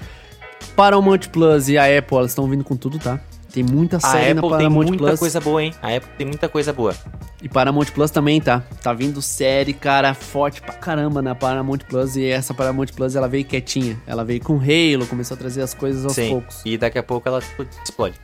Paramount 0.75 1.29
Plus 1.31 1.69
e 1.69 1.77
a 1.77 1.85
Apple, 1.97 2.17
elas 2.17 2.31
estão 2.31 2.47
vindo 2.47 2.63
com 2.63 2.75
tudo, 2.75 2.97
tá? 2.97 3.19
Tem 3.53 3.63
muita 3.63 3.97
A 3.97 3.99
série 3.99 4.33
na 4.33 4.39
Apple 4.39 4.49
tem 4.49 4.49
Paramount 4.49 4.85
muita 4.87 4.97
Plus. 5.05 5.19
coisa 5.19 5.39
boa, 5.39 5.63
hein? 5.63 5.73
A 5.79 5.95
Apple 5.95 6.09
tem 6.17 6.25
muita 6.25 6.49
coisa 6.49 6.73
boa. 6.73 6.95
E 7.39 7.47
Paramount 7.47 7.85
Plus 7.93 8.09
também, 8.09 8.41
tá? 8.41 8.63
Tá 8.81 8.93
vindo 8.93 9.21
série, 9.21 9.73
cara, 9.73 10.15
forte 10.15 10.59
pra 10.59 10.73
caramba 10.73 11.21
na 11.21 11.35
Paramount 11.35 11.77
Plus. 11.87 12.15
E 12.15 12.25
essa 12.25 12.51
Paramount 12.51 12.87
Plus, 12.95 13.15
ela 13.15 13.27
veio 13.27 13.45
quietinha. 13.45 13.95
Ela 14.07 14.25
veio 14.25 14.41
com 14.41 14.55
Halo, 14.55 15.05
começou 15.05 15.35
a 15.35 15.37
trazer 15.37 15.61
as 15.61 15.73
coisas 15.75 16.03
aos 16.03 16.13
Sim. 16.13 16.29
poucos. 16.31 16.61
E 16.65 16.77
daqui 16.79 16.97
a 16.97 17.03
pouco 17.03 17.29
ela 17.29 17.39
tipo, 17.41 17.63
explode. 17.83 18.15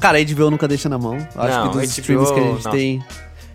Cara, 0.00 0.18
a 0.18 0.24
HBO 0.24 0.50
nunca 0.50 0.66
deixa 0.66 0.88
na 0.88 0.98
mão. 0.98 1.16
Acho 1.36 1.58
Não, 1.58 1.70
que 1.70 1.78
dos 1.78 1.86
HBO 1.86 2.00
streams 2.00 2.32
que 2.32 2.40
a 2.40 2.42
gente 2.42 2.64
não. 2.64 2.72
tem. 2.72 3.04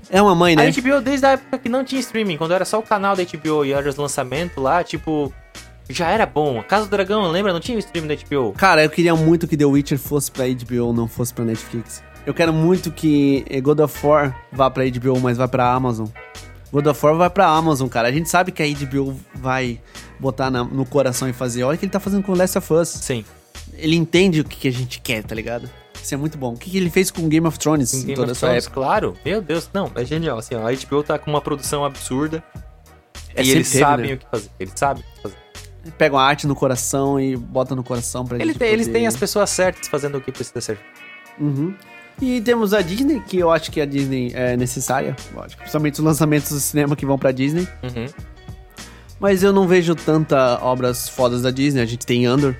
É 0.09 0.21
uma 0.21 0.33
mãe, 0.35 0.55
né? 0.55 0.67
A 0.67 0.71
HBO, 0.71 1.01
desde 1.01 1.25
a 1.25 1.31
época 1.31 1.57
que 1.57 1.67
não 1.67 1.83
tinha 1.83 1.99
streaming, 1.99 2.37
quando 2.37 2.53
era 2.53 2.63
só 2.63 2.79
o 2.79 2.81
canal 2.81 3.13
da 3.13 3.23
HBO 3.23 3.65
e 3.65 3.73
era 3.73 3.89
os 3.89 3.97
lançamentos 3.97 4.55
lá, 4.63 4.81
tipo, 4.81 5.33
já 5.89 6.09
era 6.09 6.25
bom. 6.25 6.61
Casa 6.63 6.85
do 6.85 6.91
Dragão, 6.91 7.29
lembra? 7.31 7.53
Não 7.53 7.59
tinha 7.59 7.75
o 7.77 7.79
streaming 7.79 8.07
da 8.07 8.15
HBO. 8.15 8.53
Cara, 8.53 8.83
eu 8.83 8.89
queria 8.89 9.15
muito 9.15 9.47
que 9.47 9.55
The 9.57 9.65
Witcher 9.65 9.97
fosse 9.97 10.31
pra 10.31 10.45
HBO, 10.47 10.91
não 10.93 11.07
fosse 11.07 11.33
pra 11.33 11.45
Netflix. 11.45 12.03
Eu 12.25 12.33
quero 12.33 12.51
muito 12.51 12.91
que 12.91 13.45
eh, 13.49 13.61
God 13.61 13.79
of 13.79 14.05
War 14.05 14.37
vá 14.51 14.69
pra 14.69 14.83
HBO, 14.85 15.19
mas 15.19 15.37
vá 15.37 15.47
pra 15.47 15.71
Amazon. 15.71 16.07
God 16.73 16.85
of 16.87 17.05
War 17.05 17.15
vai 17.15 17.29
pra 17.29 17.47
Amazon, 17.47 17.87
cara. 17.87 18.09
A 18.09 18.11
gente 18.11 18.27
sabe 18.29 18.51
que 18.51 18.61
a 18.61 18.65
HBO 18.67 19.17
vai 19.35 19.79
botar 20.19 20.51
na- 20.51 20.63
no 20.65 20.85
coração 20.85 21.29
e 21.29 21.33
fazer. 21.33 21.63
Olha 21.63 21.75
o 21.75 21.79
que 21.79 21.85
ele 21.85 21.91
tá 21.91 21.99
fazendo 22.01 22.23
com 22.23 22.33
Last 22.33 22.57
of 22.57 22.73
Us. 22.73 22.89
Sim. 22.89 23.23
Ele 23.73 23.95
entende 23.95 24.41
o 24.41 24.43
que, 24.43 24.57
que 24.57 24.67
a 24.67 24.71
gente 24.71 24.99
quer, 24.99 25.23
tá 25.23 25.33
ligado? 25.33 25.69
Isso 26.03 26.13
é 26.13 26.17
muito 26.17 26.37
bom. 26.37 26.53
O 26.53 26.57
que, 26.57 26.69
que 26.69 26.77
ele 26.77 26.89
fez 26.89 27.09
com 27.11 27.27
Game 27.29 27.47
of 27.47 27.57
Thrones 27.57 27.93
Em 27.93 27.97
em 27.97 28.01
Game 28.01 28.15
toda 28.15 28.31
of 28.31 28.37
essa 28.37 28.47
Thrones, 28.47 28.65
época? 28.65 28.81
claro. 28.81 29.17
Meu 29.25 29.41
Deus, 29.41 29.69
não, 29.73 29.89
é 29.95 30.03
genial. 30.03 30.37
Assim, 30.37 30.55
ó, 30.55 30.67
a 30.67 30.71
HBO 30.73 31.03
tá 31.03 31.17
com 31.17 31.29
uma 31.31 31.41
produção 31.41 31.85
absurda. 31.85 32.43
É, 33.33 33.43
e 33.43 33.51
eles 33.51 33.69
teve, 33.71 33.83
sabem 33.83 34.07
né? 34.07 34.13
o 34.13 34.17
que 34.17 34.25
fazer. 34.29 34.49
Eles 34.59 34.73
sabem 34.75 35.03
o 35.03 35.15
que 35.15 35.21
fazer. 35.21 35.35
Pegam 35.97 36.17
a 36.17 36.23
arte 36.23 36.45
no 36.47 36.55
coração 36.55 37.19
e 37.19 37.35
botam 37.35 37.75
no 37.75 37.83
coração 37.83 38.25
pra 38.25 38.37
Ele 38.37 38.47
gente 38.47 38.59
tem, 38.59 38.69
Eles 38.69 38.87
poder- 38.87 38.99
têm 38.99 39.07
as 39.07 39.15
pessoas 39.15 39.49
certas 39.49 39.87
fazendo 39.87 40.17
o 40.17 40.21
que 40.21 40.31
precisa 40.31 40.59
ser. 40.61 40.79
Uhum. 41.39 41.73
E 42.21 42.41
temos 42.41 42.73
a 42.73 42.81
Disney, 42.81 43.19
que 43.21 43.37
eu 43.37 43.51
acho 43.51 43.69
que 43.71 43.79
a 43.79 43.85
Disney 43.85 44.31
é 44.33 44.57
necessária, 44.57 45.15
lógico, 45.35 45.59
principalmente 45.59 45.93
os 45.95 45.99
lançamentos 45.99 46.49
do 46.51 46.59
cinema 46.59 46.95
que 46.95 47.05
vão 47.05 47.17
pra 47.17 47.31
Disney. 47.31 47.67
Uhum. 47.83 48.07
Mas 49.19 49.43
eu 49.43 49.51
não 49.53 49.67
vejo 49.67 49.93
tanta 49.95 50.59
obras 50.63 51.07
fodas 51.09 51.41
da 51.41 51.51
Disney. 51.51 51.81
A 51.81 51.85
gente 51.85 52.05
tem 52.05 52.25
Andor. 52.25 52.55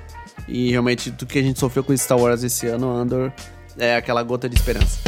E 0.47 0.71
realmente, 0.71 1.11
do 1.11 1.25
que 1.25 1.37
a 1.39 1.43
gente 1.43 1.59
sofreu 1.59 1.83
com 1.83 1.95
Star 1.97 2.17
Wars 2.17 2.41
esse 2.43 2.67
ano, 2.67 2.89
Andor 2.89 3.31
é 3.77 3.95
aquela 3.95 4.23
gota 4.23 4.47
de 4.47 4.55
esperança. 4.55 4.99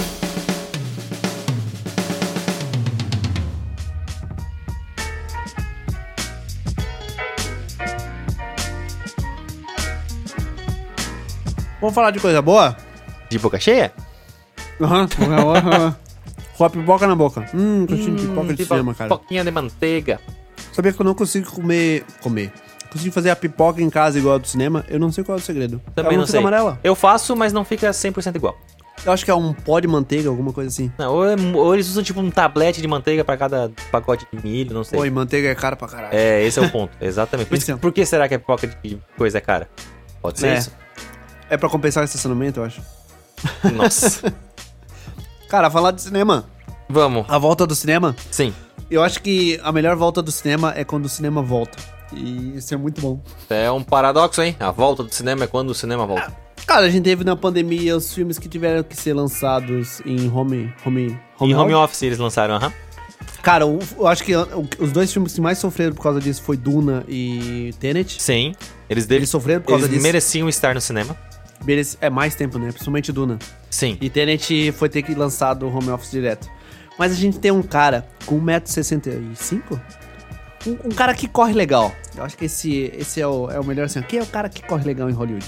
Vamos 11.80 11.96
falar 11.96 12.12
de 12.12 12.20
coisa 12.20 12.42
boa? 12.42 12.76
De 13.30 13.40
boca 13.40 13.60
cheia? 13.60 13.92
Aham. 14.82 15.08
Uhum. 15.20 15.94
Com 16.58 16.66
a 16.66 16.70
pipoca 16.70 17.08
na 17.08 17.16
boca. 17.16 17.46
Hum, 17.54 17.86
gostinho 17.86 18.16
de 18.18 18.28
pipoca 18.28 18.48
de 18.50 18.56
Pipo- 18.58 18.68
cinema, 18.76 18.94
cara. 18.94 19.10
Pipoquinha 19.10 19.46
de 19.46 19.52
manteiga. 19.52 20.20
Sabia 20.74 20.92
que 20.92 21.00
eu 21.02 21.06
não 21.06 21.16
consigo 21.16 21.50
comer. 21.50 22.04
Comer. 22.22 22.52
Consigo 22.92 23.14
fazer 23.14 23.30
a 23.30 23.36
pipoca 23.36 23.82
em 23.82 23.90
casa 23.90 24.20
igual 24.20 24.36
a 24.36 24.38
do 24.40 24.46
cinema? 24.48 24.84
Eu 24.90 25.00
não 25.00 25.10
sei 25.10 25.24
qual 25.24 25.38
é 25.38 25.42
o 25.42 25.44
segredo. 25.44 25.82
Também 25.96 26.14
Ela 26.16 26.20
não 26.22 26.28
sei. 26.28 26.42
amarela. 26.42 26.78
Eu 26.84 26.96
faço, 26.96 27.34
mas 27.34 27.54
não 27.54 27.64
fica 27.64 27.92
100% 27.92 28.36
igual. 28.36 28.58
Eu 29.06 29.14
acho 29.14 29.24
que 29.24 29.32
é 29.32 29.34
um 29.36 29.54
pó 29.54 29.80
de 29.80 29.88
manteiga, 29.88 30.28
alguma 30.28 30.52
coisa 30.52 30.68
assim. 30.68 30.92
Não, 30.98 31.14
ou, 31.14 31.26
é- 31.26 31.36
ou 31.56 31.74
eles 31.74 31.88
usam 31.88 32.04
tipo 32.04 32.20
um 32.20 32.30
tablete 32.30 32.82
de 32.82 32.88
manteiga 32.90 33.24
pra 33.24 33.38
cada 33.38 33.72
pacote 33.90 34.28
de 34.34 34.44
milho, 34.46 34.74
não 34.74 34.84
sei. 34.84 35.00
Oi, 35.00 35.10
manteiga 35.10 35.48
é 35.48 35.56
cara 35.56 35.78
pra 35.78 35.88
caralho. 35.88 36.10
É, 36.14 36.44
esse 36.44 36.60
é 36.60 36.62
o 36.62 36.70
ponto, 36.70 36.92
exatamente. 37.00 37.48
Por, 37.48 37.56
Esse 37.58 37.72
é- 37.72 37.76
por 37.78 37.94
que 37.94 38.06
será 38.06 38.28
que 38.28 38.36
a 38.36 38.40
pipoca 38.40 38.68
de 38.68 39.00
coisa 39.18 39.38
é 39.38 39.42
cara? 39.42 39.70
Pode 40.22 40.40
ser 40.42 40.48
É. 40.48 40.58
isso? 40.58 40.72
É 41.50 41.58
pra 41.58 41.70
compensar 41.70 42.04
o 42.04 42.06
estacionamento, 42.06 42.60
eu 42.60 42.64
acho. 42.66 42.82
Nossa. 43.74 44.34
Cara, 45.50 45.70
falar 45.70 45.92
de 45.92 46.02
cinema. 46.02 46.46
Vamos. 46.88 47.26
A 47.28 47.38
volta 47.38 47.66
do 47.66 47.76
cinema. 47.76 48.16
Sim. 48.32 48.54
Eu 48.90 49.04
acho 49.04 49.22
que 49.22 49.60
a 49.64 49.72
melhor 49.72 49.96
volta 49.96 50.22
do 50.22 50.32
cinema 50.32 50.74
é 50.76 50.84
quando 50.84 51.06
o 51.06 51.10
cinema 51.10 51.42
volta. 51.42 51.78
E 52.14 52.58
isso 52.58 52.74
é 52.74 52.78
muito 52.78 53.00
bom. 53.02 53.22
É 53.50 53.70
um 53.72 53.84
paradoxo, 53.84 54.42
hein? 54.42 54.56
A 54.60 54.72
volta 54.72 55.04
do 55.04 55.14
cinema 55.14 55.44
é 55.44 55.48
quando 55.48 55.70
o 55.70 55.76
cinema 55.76 56.06
volta. 56.06 56.32
Cara, 56.66 56.86
a 56.86 56.90
gente 56.90 57.04
teve 57.04 57.24
na 57.24 57.36
pandemia 57.36 57.96
os 57.96 58.14
filmes 58.14 58.38
que 58.38 58.48
tiveram 58.50 58.84
que 58.84 58.96
ser 58.96 59.14
lançados 59.14 60.02
em 60.06 60.28
home. 60.32 60.72
Home, 60.86 61.20
em 61.42 61.54
home 61.56 61.74
office. 61.74 61.90
office 61.90 62.02
eles 62.04 62.18
lançaram, 62.20 62.56
aham. 62.56 62.74
Cara, 63.42 63.66
o- 63.66 63.80
eu 63.98 64.08
acho 64.08 64.24
que 64.24 64.34
os 64.80 64.92
dois 64.92 65.12
filmes 65.12 65.34
que 65.34 65.42
mais 65.42 65.58
sofreram 65.58 65.94
por 65.96 66.04
causa 66.04 66.20
disso 66.20 66.42
foi 66.44 66.58
Duna 66.58 67.04
e 67.08 67.74
Tenet. 67.80 68.22
Sim. 68.22 68.54
Eles, 68.90 69.10
Eles 69.10 69.30
sofreram 69.30 69.62
por 69.62 69.70
causa 69.70 69.84
eles 69.86 69.92
disso. 69.92 70.04
mereciam 70.04 70.50
estar 70.50 70.74
no 70.76 70.82
cinema. 70.82 71.16
É 72.02 72.10
mais 72.10 72.36
tempo, 72.36 72.58
né? 72.58 72.70
Principalmente 72.70 73.12
Duna. 73.12 73.38
Sim. 73.70 73.98
E 74.02 74.10
Tenet 74.10 74.72
foi 74.72 74.90
ter 74.90 75.02
que 75.02 75.14
lançar 75.14 75.54
do 75.54 75.68
home 75.68 75.90
office 75.90 76.12
direto. 76.12 76.50
Mas 76.98 77.12
a 77.12 77.16
gente 77.16 77.40
tem 77.40 77.52
um 77.52 77.62
cara 77.62 78.08
com 78.26 78.40
1,65m. 78.42 79.80
Um, 80.68 80.90
um 80.90 80.90
cara 80.90 81.14
que 81.14 81.28
corre 81.28 81.54
legal. 81.54 81.94
Eu 82.16 82.24
acho 82.24 82.38
que 82.38 82.46
esse, 82.46 82.92
esse 82.98 83.22
é, 83.22 83.28
o, 83.28 83.50
é 83.50 83.60
o 83.60 83.64
melhor 83.64 83.86
assim. 83.86 84.02
Quem 84.02 84.20
é 84.20 84.24
o 84.24 84.26
cara 84.26 84.50
que 84.50 84.62
corre 84.62 84.84
legal 84.84 85.10
em 85.10 85.14
Hollywood? 85.14 85.46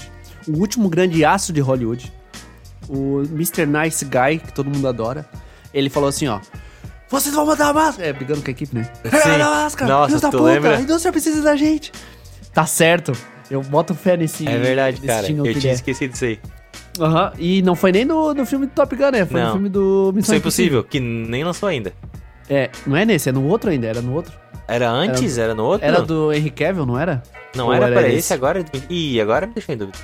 O 0.48 0.58
último 0.58 0.88
grande 0.88 1.24
astro 1.24 1.52
de 1.52 1.60
Hollywood. 1.60 2.12
O 2.88 3.20
Mr. 3.30 3.66
Nice 3.66 4.04
Guy, 4.04 4.38
que 4.38 4.52
todo 4.52 4.70
mundo 4.70 4.88
adora. 4.88 5.28
Ele 5.74 5.90
falou 5.90 6.08
assim, 6.08 6.26
ó. 6.26 6.40
Vocês 7.08 7.34
vão 7.34 7.44
mandar 7.44 7.68
a 7.68 7.72
máscara. 7.74 8.08
É, 8.08 8.12
brigando 8.12 8.40
com 8.40 8.48
a 8.48 8.52
equipe, 8.52 8.74
né? 8.74 8.90
Sim. 9.04 9.28
Manda 9.28 9.46
a 9.46 9.50
máscara. 9.50 9.92
Nossa, 9.92 10.18
tu 10.18 10.30
puta, 10.30 10.42
lembra? 10.42 10.78
A 10.78 10.80
indústria 10.80 11.12
precisa 11.12 11.42
da 11.42 11.54
gente. 11.54 11.92
Tá 12.54 12.64
certo. 12.64 13.12
Eu 13.52 13.60
boto 13.62 13.94
fé 13.94 14.16
nesse. 14.16 14.48
É 14.48 14.58
verdade, 14.58 14.96
nesse 14.96 15.06
cara. 15.06 15.30
Eu 15.30 15.60
tinha 15.60 15.72
é. 15.72 15.74
esquecido 15.74 16.12
disso 16.12 16.24
aí. 16.24 16.40
Aham, 16.98 17.32
e 17.38 17.62
não 17.62 17.74
foi 17.74 17.92
nem 17.92 18.04
no, 18.04 18.32
no 18.34 18.46
filme 18.46 18.66
do 18.66 18.72
Top 18.72 18.94
Gun, 18.94 19.10
né? 19.10 19.24
Foi 19.26 19.40
Não. 19.40 19.46
no 19.48 19.52
filme 19.52 19.68
do 19.68 20.04
Isso 20.08 20.16
Missão 20.16 20.34
é 20.34 20.38
impossível, 20.38 20.84
que 20.84 21.00
nem 21.00 21.42
lançou 21.44 21.68
ainda. 21.68 21.92
É, 22.48 22.70
não 22.86 22.96
é 22.96 23.04
nesse, 23.04 23.28
é 23.28 23.32
no 23.32 23.46
outro 23.46 23.70
ainda, 23.70 23.86
era 23.86 24.02
no 24.02 24.12
outro. 24.14 24.32
Era 24.68 24.90
antes? 24.90 25.38
Era, 25.38 25.54
no 25.54 25.64
outro? 25.64 25.86
Era 25.86 26.02
do 26.02 26.32
Henry 26.32 26.50
Cavill, 26.50 26.86
não 26.86 26.98
era? 26.98 27.22
Não 27.54 27.66
Ou 27.66 27.72
era, 27.74 27.86
era 27.86 27.94
pra 27.94 28.08
esse? 28.08 28.18
esse 28.18 28.34
agora? 28.34 28.64
Ih, 28.88 29.20
agora 29.20 29.46
me 29.46 29.54
deixou 29.54 29.74
em 29.74 29.78
dúvida. 29.78 29.98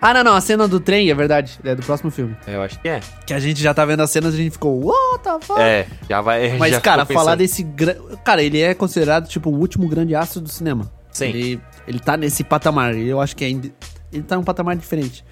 Ah, 0.00 0.14
não, 0.14 0.24
não, 0.24 0.34
a 0.34 0.40
cena 0.40 0.66
do 0.66 0.80
trem, 0.80 1.10
é 1.10 1.14
verdade, 1.14 1.58
é 1.62 1.74
do 1.74 1.82
próximo 1.82 2.10
filme. 2.10 2.34
Eu 2.46 2.62
acho 2.62 2.80
que 2.80 2.88
é. 2.88 3.00
Que 3.26 3.34
a 3.34 3.38
gente 3.38 3.62
já 3.62 3.74
tá 3.74 3.84
vendo 3.84 4.00
as 4.00 4.10
cenas 4.10 4.32
e 4.34 4.40
a 4.40 4.42
gente 4.42 4.52
ficou, 4.52 4.82
what 4.82 5.22
the 5.22 5.38
fuck? 5.42 5.60
É, 5.60 5.86
já 6.08 6.22
vai. 6.22 6.56
Mas, 6.58 6.72
já 6.72 6.80
cara, 6.80 7.04
falar 7.04 7.34
desse... 7.34 7.62
gra- 7.62 7.96
Cara, 8.24 8.42
ele 8.42 8.60
é 8.62 8.72
considerado, 8.72 9.28
tipo, 9.28 9.50
o 9.50 9.58
último 9.58 9.86
grande 9.88 10.14
astro 10.14 10.40
do 10.40 10.48
cinema. 10.48 10.90
Sim. 11.12 11.26
Ele, 11.26 11.60
ele 11.90 11.98
tá 12.00 12.16
nesse 12.16 12.42
patamar, 12.44 12.94
e 12.96 13.08
eu 13.08 13.20
acho 13.20 13.36
que 13.36 13.44
ainda... 13.44 13.70
Ele 14.12 14.22
tá 14.22 14.36
num 14.36 14.42
patamar 14.42 14.74
diferente. 14.76 15.24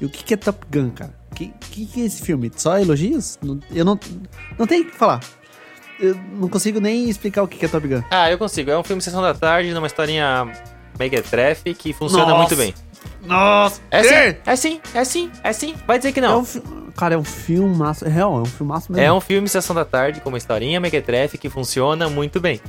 E 0.00 0.04
o 0.04 0.08
que 0.08 0.22
que 0.22 0.34
é 0.34 0.36
Top 0.36 0.64
Gun, 0.70 0.90
cara? 0.90 1.14
O 1.32 1.34
que, 1.34 1.52
que 1.60 1.86
que 1.86 2.02
é 2.02 2.04
esse 2.06 2.22
filme? 2.22 2.50
Só 2.56 2.78
elogios? 2.78 3.38
Eu 3.72 3.84
não... 3.84 3.98
Não 4.58 4.66
tem 4.66 4.82
o 4.82 4.84
que 4.86 4.94
falar. 4.96 5.20
Eu 5.98 6.14
não 6.34 6.48
consigo 6.48 6.80
nem 6.80 7.08
explicar 7.10 7.42
o 7.42 7.48
que 7.48 7.56
que 7.58 7.64
é 7.64 7.68
Top 7.68 7.86
Gun. 7.86 8.02
Ah, 8.10 8.30
eu 8.30 8.38
consigo. 8.38 8.70
É 8.70 8.78
um 8.78 8.84
filme 8.84 9.02
Sessão 9.02 9.20
da 9.22 9.34
Tarde, 9.34 9.72
numa 9.74 9.86
historinha 9.86 10.46
mequetrefe 10.98 11.74
que 11.74 11.92
funciona 11.92 12.26
Nossa. 12.26 12.36
muito 12.38 12.56
bem. 12.56 12.74
Nossa! 13.24 13.80
É 13.90 14.02
sim, 14.02 14.36
é 14.46 14.56
sim, 14.56 14.80
é 14.94 15.04
sim, 15.04 15.30
é 15.44 15.52
sim. 15.52 15.74
Vai 15.86 15.98
dizer 15.98 16.12
que 16.12 16.20
É 16.20 16.22
não. 16.22 16.40
um 16.40 16.44
fi- 16.44 16.62
Cara, 16.96 17.14
é 17.14 17.18
um 17.18 17.24
filmaço. 17.24 18.04
É 18.06 18.08
real, 18.08 18.38
é 18.38 18.42
um 18.42 18.44
filmaço 18.46 18.92
mesmo. 18.92 19.06
É 19.06 19.12
um 19.12 19.20
filme 19.20 19.48
Sessão 19.48 19.74
da 19.74 19.84
Tarde 19.84 20.20
com 20.20 20.28
uma 20.28 20.38
historinha 20.38 20.80
mequetrefe 20.80 21.36
que 21.38 21.48
funciona 21.48 22.08
muito 22.08 22.40
bem. 22.40 22.60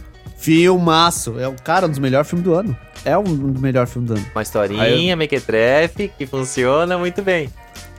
Filmaço. 0.42 1.39
É 1.39 1.48
o 1.48 1.54
cara, 1.54 1.86
um 1.86 1.89
dos 1.89 2.00
melhores 2.00 2.28
filmes 2.28 2.44
do 2.44 2.54
ano. 2.54 2.76
É 3.06 3.18
um 3.18 3.24
dos 3.24 3.62
melhores 3.62 3.92
filmes 3.94 4.10
do 4.10 4.18
ano. 4.18 4.26
Uma 4.34 4.42
historinha 4.42 5.16
mequetrefe 5.16 6.12
que 6.18 6.26
funciona 6.26 6.98
muito 6.98 7.22
bem. 7.22 7.50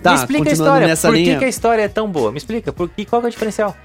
Tá, 0.03 0.11
Me 0.13 0.19
explica 0.19 0.51
a 0.51 0.53
história. 0.53 0.87
nessa 0.87 1.09
Por 1.09 1.15
que 1.17 1.23
linha. 1.23 1.39
que 1.39 1.45
a 1.45 1.49
história 1.49 1.83
é 1.83 1.89
tão 1.89 2.11
boa? 2.11 2.33
Me 2.33 2.39
explica. 2.39 2.73
Por 2.73 2.89
que, 2.89 3.05
qual 3.05 3.23
é 3.23 3.27
o 3.27 3.31
diferencial? 3.31 3.77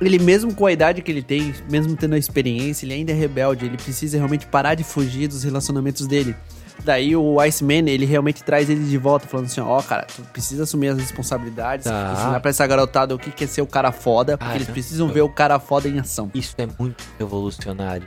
Ele 0.00 0.18
mesmo 0.18 0.54
com 0.54 0.66
a 0.66 0.72
idade 0.72 1.00
que 1.00 1.10
ele 1.10 1.22
tem, 1.22 1.54
mesmo 1.70 1.96
tendo 1.96 2.14
a 2.14 2.18
experiência, 2.18 2.84
ele 2.84 2.92
ainda 2.94 3.12
é 3.12 3.14
rebelde. 3.14 3.64
Ele 3.64 3.76
precisa 3.78 4.18
realmente 4.18 4.46
parar 4.46 4.74
de 4.74 4.84
fugir 4.84 5.26
dos 5.28 5.42
relacionamentos 5.42 6.06
dele. 6.06 6.36
Daí 6.82 7.16
o 7.16 7.40
Iceman, 7.40 7.88
ele 7.88 8.04
realmente 8.04 8.42
traz 8.42 8.68
ele 8.68 8.84
de 8.84 8.98
volta, 8.98 9.26
falando 9.26 9.46
assim, 9.46 9.60
ó, 9.60 9.80
cara, 9.80 10.06
tu 10.14 10.22
precisa 10.32 10.64
assumir 10.64 10.88
as 10.88 10.98
responsabilidades, 10.98 11.84
Tá. 11.86 12.12
ensinar 12.14 12.40
pra 12.40 12.50
essa 12.50 12.66
garotada 12.66 13.14
o 13.14 13.18
que 13.18 13.30
que 13.30 13.44
é 13.44 13.46
ser 13.46 13.62
o 13.62 13.66
cara 13.66 13.90
foda, 13.92 14.36
porque 14.36 14.52
Ah, 14.52 14.56
eles 14.56 14.66
não. 14.68 14.74
precisam 14.74 15.08
ver 15.08 15.22
o 15.22 15.28
cara 15.28 15.58
foda 15.58 15.88
em 15.88 15.98
ação. 15.98 16.30
Isso 16.34 16.54
é 16.58 16.66
muito 16.78 17.02
revolucionário. 17.18 18.06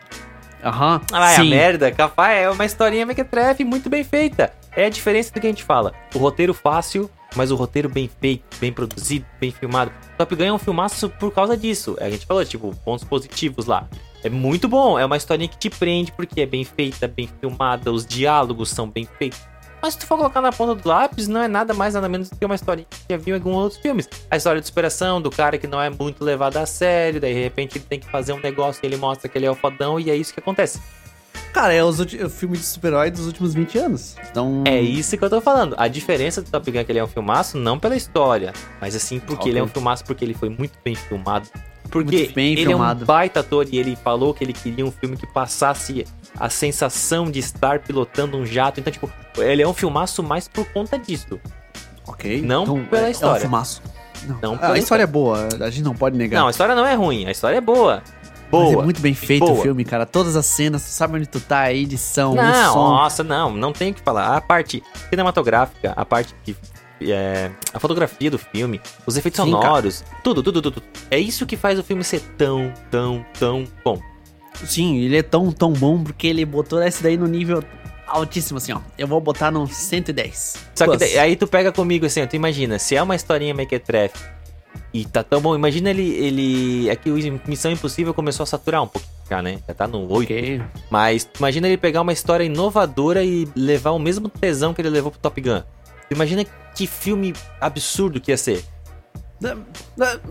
Aham, 0.64 1.02
Ah, 1.12 1.20
vai 1.20 1.36
a 1.36 1.40
sim. 1.40 1.50
merda, 1.50 1.92
capaz, 1.92 2.38
é 2.40 2.50
uma 2.50 2.66
historinha 2.66 3.06
mequetrefe 3.06 3.64
muito 3.64 3.90
bem 3.90 4.04
feita. 4.04 4.52
É 4.76 4.86
a 4.86 4.90
diferença 4.90 5.32
do 5.32 5.40
que 5.40 5.48
a 5.48 5.50
gente 5.50 5.64
fala. 5.64 5.94
O 6.14 6.18
roteiro 6.20 6.54
fácil, 6.54 7.10
mas 7.36 7.52
o 7.52 7.56
roteiro 7.56 7.88
bem 7.90 8.10
feito, 8.20 8.44
bem 8.60 8.72
produzido, 8.74 9.26
bem 9.40 9.52
filmado. 9.52 9.92
Top 10.18 10.36
Gun 10.36 10.44
é 10.44 10.54
um 10.54 10.58
filmaço 10.58 11.10
por 11.10 11.32
causa 11.32 11.56
disso. 11.56 11.96
A 12.02 12.10
gente 12.10 12.26
falou, 12.26 12.44
tipo, 12.44 12.76
pontos 12.84 13.04
positivos 13.06 13.66
lá. 13.66 13.88
É 14.28 14.30
muito 14.30 14.68
bom, 14.68 15.00
é 15.00 15.06
uma 15.06 15.18
historinha 15.18 15.48
que 15.48 15.58
te 15.58 15.70
prende 15.70 16.12
porque 16.12 16.42
é 16.42 16.46
bem 16.46 16.64
feita, 16.64 17.08
bem 17.08 17.30
filmada, 17.40 17.92
os 17.92 18.06
diálogos 18.06 18.70
são 18.70 18.88
bem 18.90 19.08
feitos. 19.18 19.40
Mas 19.82 19.94
se 19.94 20.00
tu 20.00 20.08
for 20.08 20.18
colocar 20.18 20.42
na 20.42 20.52
ponta 20.52 20.74
do 20.76 20.90
lápis, 20.90 21.28
não 21.28 21.42
é 21.42 21.48
nada 21.48 21.74
mais 21.74 21.94
nada 21.94 22.10
menos 22.10 22.30
do 22.30 22.36
que 22.36 22.44
uma 22.44 22.56
historinha 22.56 22.88
que 22.90 23.14
já 23.14 23.18
viu 23.18 23.36
em 23.36 23.40
alguns 23.40 23.56
outros 23.56 23.80
filmes. 23.82 24.10
A 24.30 24.36
história 24.36 24.60
de 24.60 24.66
superação 24.68 25.22
do 25.22 25.30
cara 25.30 25.58
que 25.58 25.68
não 25.68 25.80
é 25.80 25.90
muito 25.90 26.24
levado 26.24 26.58
a 26.58 26.66
sério, 26.66 27.22
daí 27.22 27.34
de 27.34 27.42
repente 27.44 27.78
ele 27.78 27.86
tem 27.88 28.00
que 28.00 28.10
fazer 28.10 28.34
um 28.34 28.40
negócio 28.40 28.82
e 28.84 28.88
ele 28.88 28.98
mostra 28.98 29.30
que 29.30 29.38
ele 29.38 29.46
é 29.46 29.52
o 29.52 29.56
fodão 29.56 30.00
e 30.00 30.10
é 30.10 30.16
isso 30.16 30.34
que 30.34 30.40
acontece. 30.40 30.82
Cara, 31.54 31.74
é 31.74 31.84
os 31.84 32.00
ulti- 32.00 32.22
o 32.24 32.30
filme 32.30 32.58
de 32.58 32.64
super-herói 32.64 33.10
dos 33.10 33.26
últimos 33.26 33.54
20 33.54 33.78
anos. 33.78 34.16
Então... 34.30 34.64
É 34.68 34.80
isso 34.82 35.18
que 35.18 35.24
eu 35.24 35.30
tô 35.30 35.40
falando. 35.42 35.76
A 35.78 35.88
diferença 35.88 36.42
do 36.42 36.50
Top 36.52 36.70
Gun 36.70 36.80
é 36.80 36.84
que 36.84 36.92
ele 36.92 37.00
é 37.00 37.04
um 37.04 37.08
filmaço 37.08 37.58
não 37.58 37.80
pela 37.80 37.96
história, 37.96 38.54
mas 38.82 38.96
assim 38.96 39.20
porque 39.20 39.42
Ok. 39.42 39.52
ele 39.52 39.60
é 39.60 39.64
um 39.64 39.68
filmaço 39.68 40.04
porque 40.06 40.26
ele 40.26 40.34
foi 40.34 40.50
muito 40.50 40.74
bem 40.84 40.94
filmado. 40.96 41.48
Porque 41.90 42.32
ele 42.36 42.66
filmado. 42.66 43.02
é 43.02 43.04
um 43.04 43.06
baita 43.06 43.40
ator 43.40 43.68
e 43.72 43.78
ele 43.78 43.96
falou 43.96 44.34
que 44.34 44.44
ele 44.44 44.54
queria 44.54 44.86
um 44.86 44.92
filme 44.92 45.16
que 45.18 45.26
passasse 45.28 46.06
a 46.40 46.50
sensação 46.50 47.30
de 47.32 47.40
estar 47.40 47.80
pilotando 47.80 48.38
um 48.38 48.46
jato. 48.46 48.80
Então, 48.80 48.92
tipo, 48.92 49.10
ele 49.38 49.62
é 49.62 49.68
um 49.68 49.74
filmaço 49.74 50.22
mais 50.22 50.48
por 50.48 50.66
conta 50.72 50.98
disso. 51.00 51.40
Ok. 52.06 52.42
Não 52.42 52.86
pela 52.86 53.08
é- 53.08 53.12
história. 53.12 53.36
É 53.36 53.38
um 53.38 53.42
filmaço. 53.42 53.82
Não, 54.28 54.38
Não 54.42 54.54
a 54.56 54.58
pela 54.58 54.80
história 54.80 55.04
é 55.04 55.08
boa, 55.08 55.48
a 55.62 55.70
gente 55.70 55.84
não 55.84 55.94
pode 55.96 56.18
negar. 56.18 56.40
Não, 56.40 56.48
a 56.48 56.52
história 56.52 56.74
não 56.74 56.86
é 56.86 56.96
ruim, 56.96 57.26
a 57.28 57.32
história 57.32 57.58
é 57.58 57.62
boa. 57.62 58.02
Mas 58.50 58.62
Boa. 58.62 58.82
é 58.82 58.86
muito 58.86 59.02
bem 59.02 59.14
feito 59.14 59.46
boa. 59.46 59.60
o 59.60 59.62
filme, 59.62 59.84
cara. 59.84 60.06
Todas 60.06 60.38
as 60.38 60.46
cenas, 60.46 60.82
tu 60.84 60.88
sabe 60.90 61.18
onde 61.18 61.28
tu 61.28 61.38
tá, 61.40 61.60
a 61.60 61.74
edição, 61.74 62.34
Não, 62.34 62.70
o 62.70 62.74
som. 62.74 62.90
nossa, 62.92 63.22
não, 63.24 63.52
não 63.54 63.74
tem 63.74 63.92
o 63.92 63.94
que 63.94 64.00
falar. 64.02 64.38
A 64.38 64.40
parte 64.42 64.82
cinematográfica, 65.10 65.92
a 65.96 66.06
parte 66.06 66.34
que. 66.46 66.56
É, 67.02 67.52
a 67.74 67.80
fotografia 67.80 68.32
do 68.32 68.38
filme, 68.38 68.82
os 69.06 69.16
efeitos 69.18 69.44
Sim, 69.44 69.52
sonoros, 69.52 70.04
tudo, 70.24 70.42
tudo, 70.42 70.62
tudo, 70.62 70.72
tudo. 70.82 70.86
É 71.12 71.20
isso 71.20 71.46
que 71.46 71.56
faz 71.56 71.78
o 71.78 71.84
filme 71.84 72.04
ser 72.04 72.22
tão, 72.38 72.74
tão, 72.90 73.26
tão 73.38 73.66
bom. 73.84 74.02
Sim, 74.66 74.98
ele 74.98 75.18
é 75.18 75.22
tão, 75.24 75.52
tão 75.52 75.72
bom 75.72 76.04
porque 76.04 76.26
ele 76.28 76.44
botou 76.44 76.82
esse 76.82 77.04
daí 77.04 77.16
no 77.18 77.28
nível 77.28 77.64
altíssimo, 78.08 78.58
assim, 78.58 78.72
ó. 78.72 78.80
Eu 78.98 79.08
vou 79.08 79.22
botar 79.22 79.52
no 79.52 79.68
110. 79.68 80.56
Só 80.74 80.86
que 80.86 80.98
Plus. 80.98 81.00
daí- 81.00 81.20
aí 81.20 81.36
tu 81.36 81.46
pega 81.46 81.72
comigo 81.72 82.06
assim, 82.06 82.24
ó, 82.24 82.26
tu 82.26 82.36
imagina, 82.36 82.80
se 82.80 82.96
é 82.96 83.04
uma 83.04 83.16
historinha 83.16 83.54
mequetrefe 83.54 84.18
E 84.94 85.06
tá 85.06 85.22
tão 85.24 85.42
bom. 85.42 85.54
Imagina 85.56 85.90
ele. 85.90 86.10
ele 86.16 86.90
é 86.90 86.96
que 86.96 87.10
o 87.12 87.16
Missão 87.48 87.72
Impossível 87.72 88.14
começou 88.14 88.44
a 88.44 88.48
saturar 88.48 88.82
um 88.82 88.88
pouco 88.88 89.06
já, 89.30 89.42
né? 89.42 89.60
Já 89.68 89.74
tá 89.74 89.88
no 89.88 90.12
8. 90.12 90.24
Ok. 90.32 90.62
Mas 90.90 91.28
imagina 91.38 91.68
ele 91.68 91.78
pegar 91.78 92.02
uma 92.02 92.14
história 92.14 92.44
inovadora 92.44 93.24
e 93.24 93.48
levar 93.56 93.92
o 93.92 94.00
mesmo 94.00 94.30
tesão 94.30 94.74
que 94.74 94.82
ele 94.82 94.90
levou 94.90 95.12
pro 95.12 95.20
Top 95.20 95.40
Gun. 95.42 95.62
Imagina 96.10 96.46
que 96.76 96.88
filme 96.88 97.34
absurdo 97.60 98.22
que 98.22 98.32
ia 98.32 98.38
ser. 98.38 98.64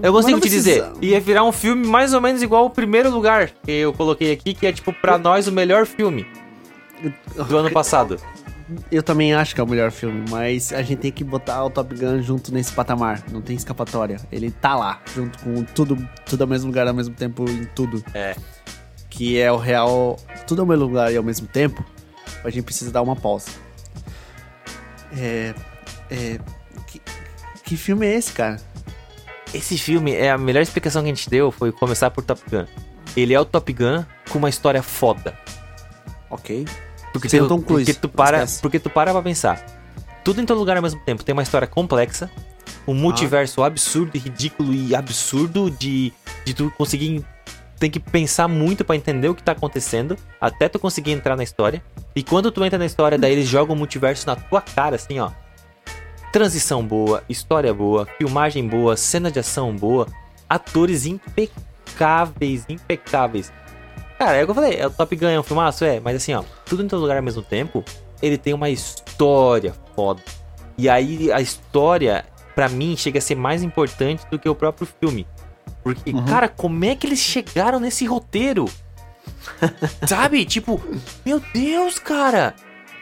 Eu 0.03 0.12
consigo 0.12 0.41
te 0.41 0.49
dizer, 0.49 0.85
ia 1.01 1.20
virar 1.20 1.45
um 1.45 1.53
filme 1.53 1.87
mais 1.87 2.12
ou 2.12 2.20
menos 2.20 2.43
igual 2.43 2.66
o 2.66 2.70
primeiro 2.70 3.09
lugar 3.11 3.51
que 3.64 3.70
eu 3.70 3.93
coloquei 3.93 4.33
aqui, 4.33 4.53
que 4.53 4.66
é 4.66 4.72
tipo, 4.72 4.93
pra 4.93 5.16
nós, 5.16 5.47
o 5.47 5.53
melhor 5.53 5.87
filme 5.87 6.27
do 7.49 7.57
ano 7.57 7.70
passado. 7.70 8.18
Eu 8.91 9.01
também 9.01 9.33
acho 9.33 9.55
que 9.55 9.61
é 9.61 9.64
o 9.64 9.66
melhor 9.66 9.93
filme, 9.93 10.24
mas 10.29 10.72
a 10.72 10.83
gente 10.83 10.99
tem 10.99 11.12
que 11.12 11.22
botar 11.22 11.64
o 11.64 11.70
Top 11.70 11.95
Gun 11.95 12.20
junto 12.20 12.53
nesse 12.53 12.72
patamar. 12.72 13.22
Não 13.31 13.41
tem 13.41 13.55
escapatória. 13.55 14.16
Ele 14.33 14.51
tá 14.51 14.74
lá, 14.74 15.01
junto 15.14 15.39
com 15.39 15.62
tudo, 15.62 15.97
tudo 16.29 16.41
ao 16.43 16.49
mesmo 16.49 16.66
lugar, 16.66 16.89
ao 16.89 16.95
mesmo 16.95 17.14
tempo, 17.14 17.49
em 17.49 17.64
tudo. 17.77 18.05
É. 18.12 18.35
Que 19.09 19.39
é 19.39 19.53
o 19.53 19.57
real. 19.57 20.18
Tudo 20.49 20.62
ao 20.62 20.66
mesmo 20.66 20.85
lugar 20.85 21.12
e 21.12 21.16
ao 21.16 21.22
mesmo 21.22 21.47
tempo. 21.47 21.85
A 22.43 22.51
gente 22.51 22.64
precisa 22.64 22.91
dar 22.91 23.03
uma 23.03 23.14
pausa. 23.14 23.51
É. 25.17 25.55
É. 26.11 26.39
Que, 26.87 27.01
que 27.64 27.77
filme 27.77 28.07
é 28.07 28.14
esse, 28.14 28.33
cara? 28.33 28.61
Esse 29.55 29.79
filme, 29.79 30.12
é 30.12 30.31
a 30.31 30.39
melhor 30.39 30.61
explicação 30.61 31.03
que 31.03 31.11
a 31.11 31.14
gente 31.14 31.31
deu 31.31 31.51
foi 31.51 31.73
começar 31.73 32.11
por 32.11 32.25
Top 32.25 32.41
Gun. 32.51 32.67
Ele 33.17 33.33
é 33.33 33.41
o 33.41 33.45
Top 33.45 33.73
Gun 33.73 34.05
com 34.31 34.39
uma 34.39 34.49
história 34.49 34.83
foda. 34.83 35.39
Ok. 36.29 36.67
Porque, 37.12 37.29
Sem 37.29 37.41
tu, 37.41 37.47
o 37.47 37.49
Tom 37.49 37.62
Cruise, 37.62 37.85
porque 37.85 38.01
tu 38.01 38.09
para, 38.09 38.39
esquece. 38.39 38.61
porque 38.61 38.79
tu 38.79 38.91
para 38.91 39.12
pra 39.12 39.23
pensar. 39.23 39.64
Tudo 40.23 40.41
em 40.41 40.45
todo 40.45 40.59
lugar 40.59 40.77
ao 40.77 40.83
mesmo 40.83 41.01
tempo. 41.01 41.25
Tem 41.25 41.33
uma 41.33 41.43
história 41.43 41.67
complexa, 41.67 42.31
um 42.87 42.93
multiverso 42.93 43.62
absurdo 43.62 44.11
e 44.14 44.19
ridículo 44.19 44.75
e 44.75 44.95
absurdo 44.95 45.71
de, 45.71 46.12
de 46.45 46.53
tu 46.53 46.71
conseguir. 46.77 47.25
Tem 47.79 47.91
que 47.91 48.01
pensar 48.01 48.49
muito 48.49 48.85
pra 48.85 48.97
entender 48.97 49.29
o 49.29 49.35
que 49.35 49.43
tá 49.43 49.53
acontecendo, 49.53 50.16
até 50.41 50.68
tu 50.68 50.79
conseguir 50.79 51.12
entrar 51.12 51.37
na 51.37 51.43
história. 51.43 51.83
E 52.14 52.22
quando 52.22 52.51
tu 52.51 52.64
entra 52.64 52.79
na 52.79 52.87
história, 52.87 53.18
daí 53.18 53.33
eles 53.33 53.47
jogam 53.47 53.74
o 53.74 53.79
multiverso 53.79 54.27
na 54.27 54.37
tua 54.37 54.61
cara, 54.61 54.97
assim, 54.97 55.18
ó. 55.18 55.31
Transição 56.33 56.85
boa, 56.85 57.22
história 57.29 57.72
boa, 57.72 58.07
filmagem 58.18 58.66
boa, 58.66 58.97
cena 58.97 59.31
de 59.31 59.39
ação 59.39 59.74
boa, 59.74 60.07
atores 60.49 61.07
impecáveis, 61.07 62.64
impecáveis. 62.68 63.53
Cara, 64.18 64.39
é 64.39 64.43
o 64.43 64.47
que 64.47 64.51
eu 64.51 64.55
falei, 64.55 64.77
é 64.77 64.87
o 64.87 64.91
Top 64.91 65.14
Gun, 65.14 65.29
é 65.29 65.39
um 65.39 65.43
filmaço, 65.43 65.85
é, 65.85 66.01
mas 66.01 66.16
assim, 66.16 66.33
ó, 66.33 66.43
tudo 66.64 66.83
em 66.83 66.89
todo 66.89 67.03
lugar 67.03 67.18
ao 67.18 67.22
mesmo 67.22 67.43
tempo, 67.43 67.85
ele 68.22 68.39
tem 68.39 68.55
uma 68.55 68.70
história 68.70 69.74
foda. 69.95 70.22
E 70.79 70.89
aí 70.89 71.31
a 71.31 71.41
história, 71.41 72.24
pra 72.55 72.68
mim, 72.68 72.97
chega 72.97 73.18
a 73.18 73.22
ser 73.22 73.35
mais 73.35 73.62
importante 73.62 74.27
do 74.31 74.39
que 74.39 74.49
o 74.49 74.55
próprio 74.55 74.89
filme. 75.01 75.27
Porque, 75.87 76.11
Uhum. 76.11 76.24
cara, 76.24 76.49
como 76.49 76.84
é 76.84 76.97
que 76.97 77.07
eles 77.07 77.20
chegaram 77.20 77.78
nesse 77.78 78.05
roteiro? 78.07 78.64
Sabe? 80.05 80.45
Tipo, 80.45 80.82
meu 81.24 81.41
Deus, 81.55 82.01
cara! 82.01 82.57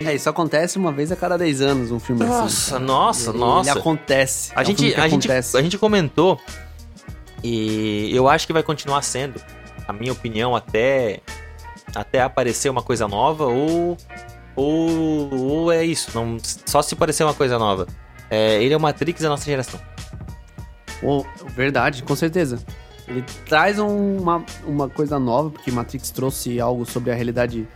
É, 0.04 0.14
isso 0.14 0.28
acontece 0.28 0.76
uma 0.76 0.92
vez 0.92 1.10
a 1.10 1.16
cada 1.16 1.38
10 1.38 1.62
anos, 1.62 1.90
um 1.90 1.98
filme 1.98 2.22
assim. 2.24 2.30
Nossa, 2.34 2.78
nossa, 2.78 3.30
Ele- 3.30 3.38
nossa. 3.38 3.70
Ele 3.70 3.78
acontece. 3.78 4.52
A 4.54 4.60
É 4.60 4.62
um 4.62 4.66
gente, 4.66 4.76
que 4.92 4.94
a, 5.00 5.08
gente, 5.08 5.26
acontece. 5.26 5.56
a 5.56 5.62
gente 5.62 5.78
comentou 5.78 6.38
e 7.42 8.10
eu 8.14 8.28
acho 8.28 8.46
que 8.46 8.52
vai 8.52 8.62
continuar 8.62 9.00
sendo, 9.00 9.40
a 9.88 9.92
minha 9.94 10.12
opinião, 10.12 10.54
até, 10.54 11.20
até 11.94 12.20
aparecer 12.20 12.68
uma 12.68 12.82
coisa 12.82 13.08
nova 13.08 13.46
ou, 13.46 13.96
ou, 14.54 15.34
ou 15.34 15.72
é 15.72 15.82
isso, 15.84 16.10
não, 16.14 16.36
só 16.66 16.82
se 16.82 16.92
aparecer 16.92 17.24
uma 17.24 17.32
coisa 17.34 17.58
nova. 17.58 17.86
É, 18.30 18.62
ele 18.62 18.74
é 18.74 18.76
o 18.76 18.80
Matrix 18.80 19.22
da 19.22 19.30
nossa 19.30 19.46
geração. 19.46 19.80
Oh, 21.04 21.24
verdade, 21.50 22.02
com 22.02 22.16
certeza. 22.16 22.58
Ele 23.06 23.22
traz 23.46 23.78
um- 23.78 24.16
uma, 24.18 24.44
uma 24.66 24.88
coisa 24.88 25.18
nova, 25.18 25.50
porque 25.50 25.70
Matrix 25.70 26.10
trouxe 26.10 26.58
algo 26.58 26.84
sobre 26.86 27.10
a 27.10 27.14
realidade. 27.14 27.68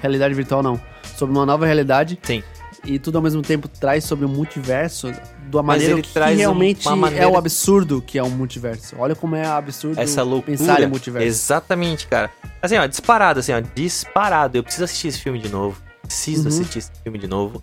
Realidade 0.00 0.32
virtual, 0.34 0.62
não. 0.62 0.80
Sobre 1.16 1.36
uma 1.36 1.44
nova 1.44 1.66
realidade. 1.66 2.18
Sim. 2.22 2.42
E 2.82 2.98
tudo 2.98 3.16
ao 3.16 3.22
mesmo 3.22 3.42
tempo 3.42 3.68
traz 3.68 4.04
sobre 4.04 4.24
o 4.24 4.28
multiverso 4.28 5.12
da 5.50 5.62
maneira 5.62 5.92
ele 5.92 6.02
que 6.02 6.12
traz 6.14 6.38
realmente 6.38 6.88
maneira- 6.88 7.24
é 7.24 7.28
o 7.28 7.36
absurdo 7.36 8.00
que 8.00 8.18
é 8.18 8.22
um 8.22 8.30
multiverso. 8.30 8.96
Olha 8.98 9.14
como 9.14 9.36
é 9.36 9.44
absurdo 9.46 10.00
Essa 10.00 10.22
loucura. 10.22 10.56
pensar 10.56 10.80
em 10.82 10.86
multiverso. 10.86 11.26
Exatamente, 11.28 12.06
cara. 12.06 12.30
Assim, 12.62 12.78
ó, 12.78 12.86
disparado, 12.86 13.40
assim, 13.40 13.52
ó, 13.52 13.60
disparado. 13.60 14.56
Eu 14.56 14.62
preciso 14.62 14.84
assistir 14.84 15.08
esse 15.08 15.20
filme 15.20 15.38
de 15.38 15.50
novo. 15.50 15.76
Preciso 16.02 16.42
Uhum. 16.42 16.48
assistir 16.48 16.78
esse 16.78 16.90
filme 17.02 17.18
de 17.18 17.26
novo. 17.26 17.62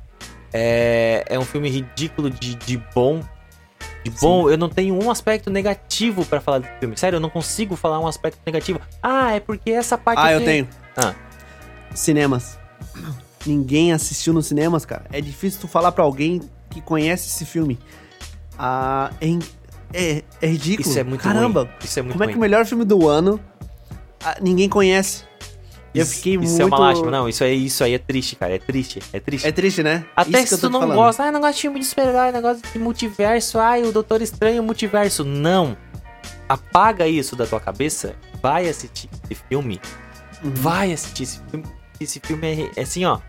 É, 0.54 1.24
é 1.28 1.40
um 1.40 1.46
filme 1.46 1.68
ridículo 1.70 2.30
de, 2.30 2.54
de 2.56 2.78
bom. 2.94 3.22
De 4.10 4.20
bom, 4.20 4.50
eu 4.50 4.58
não 4.58 4.70
tenho 4.70 4.96
um 5.02 5.10
aspecto 5.12 5.50
negativo 5.50 6.26
pra 6.26 6.40
falar 6.42 6.60
desse 6.60 6.74
filme. 6.80 6.98
Sério, 6.98 7.18
eu 7.18 7.20
não 7.22 7.30
consigo 7.30 7.76
falar 7.76 8.00
um 8.00 8.08
aspecto 8.08 8.40
negativo. 8.46 8.80
Ah, 9.02 9.32
é 9.34 9.40
porque 9.40 9.72
essa 9.72 9.98
parte 9.98 10.20
Ah, 10.20 10.32
eu 10.32 10.38
aqui- 10.38 10.46
tenho. 10.46 10.68
Ah. 10.96 11.14
Cinemas. 11.94 12.58
Ninguém 13.46 13.94
assistiu 13.94 14.34
nos 14.34 14.48
cinemas, 14.48 14.86
cara. 14.86 15.06
É 15.12 15.22
difícil 15.22 15.62
tu 15.62 15.68
falar 15.68 15.92
pra 15.92 16.04
alguém 16.04 16.42
que 16.70 16.82
conhece 16.82 17.28
esse 17.30 17.46
filme. 17.46 17.80
Ah, 18.58 19.12
é, 19.22 19.28
é, 19.94 20.24
é 20.42 20.48
ridículo. 20.48 20.90
Isso 20.90 21.00
é 21.00 21.04
muito 21.04 21.22
Caramba, 21.22 21.62
ruim. 21.62 21.70
Isso 21.84 22.00
é 22.00 22.02
muito 22.02 22.14
como 22.14 22.24
é 22.24 22.28
ruim. 22.28 22.34
que 22.34 22.38
o 22.38 22.42
melhor 22.42 22.66
filme 22.66 22.84
do 22.84 23.08
ano 23.08 23.40
ah, 24.24 24.38
ninguém 24.42 24.68
conhece? 24.68 25.24
Eu 25.98 26.04
Isso- 26.04 26.16
fiquei 26.16 26.34
isso 26.36 26.42
muito... 26.50 26.62
é 26.62 26.66
uma 26.66 26.80
lástima. 26.80 27.12
Não, 27.12 27.28
isso 27.30 27.44
aí, 27.44 27.66
isso 27.66 27.84
aí 27.84 27.94
é 27.94 27.98
triste, 28.00 28.36
cara. 28.36 28.54
É 28.56 28.60
triste. 28.60 29.00
É 29.12 29.20
triste. 29.20 29.48
É 29.48 29.52
triste, 29.52 29.84
né? 29.84 30.06
Até 30.16 30.42
Isso 30.42 30.56
se 30.56 30.62
tu 30.62 30.70
não 30.70 30.80
falando. 30.82 30.96
gosta, 30.96 31.24
ah, 31.24 31.32
não 31.32 31.40
gosto 31.42 31.56
de 31.56 31.62
filme 31.62 31.80
de 31.80 31.86
super-herói, 31.86 32.32
negócio 32.32 32.62
de 32.72 32.80
multiverso, 32.80 33.60
ai, 33.60 33.84
o 33.84 33.92
Doutor 33.92 34.22
Estranho, 34.22 34.62
multiverso. 34.64 35.24
Não. 35.24 35.76
Apaga 36.50 37.08
isso 37.08 37.36
da 37.36 37.46
tua 37.46 37.60
cabeça, 37.60 38.16
vai 38.42 38.70
assistir 38.70 39.10
esse 39.30 39.42
filme. 39.50 39.82
Uhum. 40.44 40.52
Vai 40.56 40.94
assistir 40.94 41.24
esse 41.24 41.42
filme. 41.50 41.66
Esse 42.00 42.20
filme 42.20 42.48
é, 42.48 42.80
é 42.80 42.82
assim, 42.84 43.04
ó. 43.06 43.20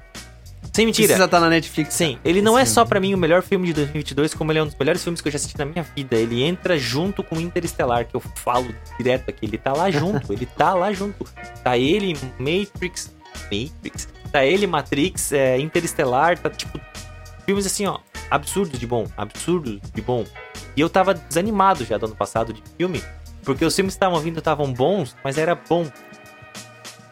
Sem 0.73 0.87
mentira. 0.87 1.09
Precisa 1.09 1.25
estar 1.25 1.41
na 1.41 1.49
Netflix. 1.49 1.95
Sim, 1.95 2.19
ele 2.25 2.41
não 2.41 2.59
é 2.59 2.65
só 2.65 2.85
pra 2.85 3.01
mim 3.01 3.15
o 3.15 3.19
melhor 3.19 3.43
filme 3.43 3.67
de 3.67 3.73
2022, 3.75 4.35
como 4.35 4.53
ele 4.53 4.59
é 4.59 4.63
um 4.63 4.67
dos 4.67 4.77
melhores 4.77 5.03
filmes 5.03 5.21
que 5.21 5.29
eu 5.29 5.33
já 5.33 5.37
assisti 5.37 5.59
na 5.59 5.65
minha 5.65 5.83
vida. 5.83 6.17
Ele 6.17 6.43
entra 6.43 6.79
junto 6.79 7.23
com 7.23 7.41
Interestelar, 7.41 8.07
que 8.07 8.15
eu 8.15 8.21
falo 8.21 8.75
direto 8.97 9.29
aqui. 9.31 9.47
Ele 9.47 9.59
tá 9.59 9.73
lá 9.73 9.91
junto, 9.91 10.31
ele 10.33 10.47
tá 10.47 10.75
lá 10.75 10.93
junto. 10.93 11.25
Tá 11.63 11.77
ele, 11.77 12.17
Matrix. 12.39 13.15
Matrix. 13.45 14.09
Tá 14.31 14.45
ele, 14.45 14.67
Matrix, 14.67 15.33
é, 15.33 15.59
Interestelar, 15.59 16.39
tá 16.39 16.51
tipo. 16.51 16.81
Filmes 17.45 17.67
assim, 17.67 17.87
ó. 17.87 17.99
Absurdos 18.31 18.79
de 18.79 18.87
bom. 18.87 19.07
Absurdos 19.17 19.81
de 19.95 20.03
bom. 20.03 20.25
E 20.77 20.81
eu 20.81 20.91
tava 20.91 21.15
desanimado 21.15 21.85
já 21.85 21.97
do 21.97 22.07
ano 22.07 22.15
passado 22.15 22.53
de 22.53 22.63
filme, 22.77 23.03
porque 23.43 23.65
os 23.65 23.75
filmes 23.75 23.95
que 23.95 23.97
estavam 23.97 24.21
vindo 24.21 24.39
estavam 24.39 24.73
bons, 24.73 25.17
mas 25.25 25.39
era 25.39 25.55
bom. 25.55 25.87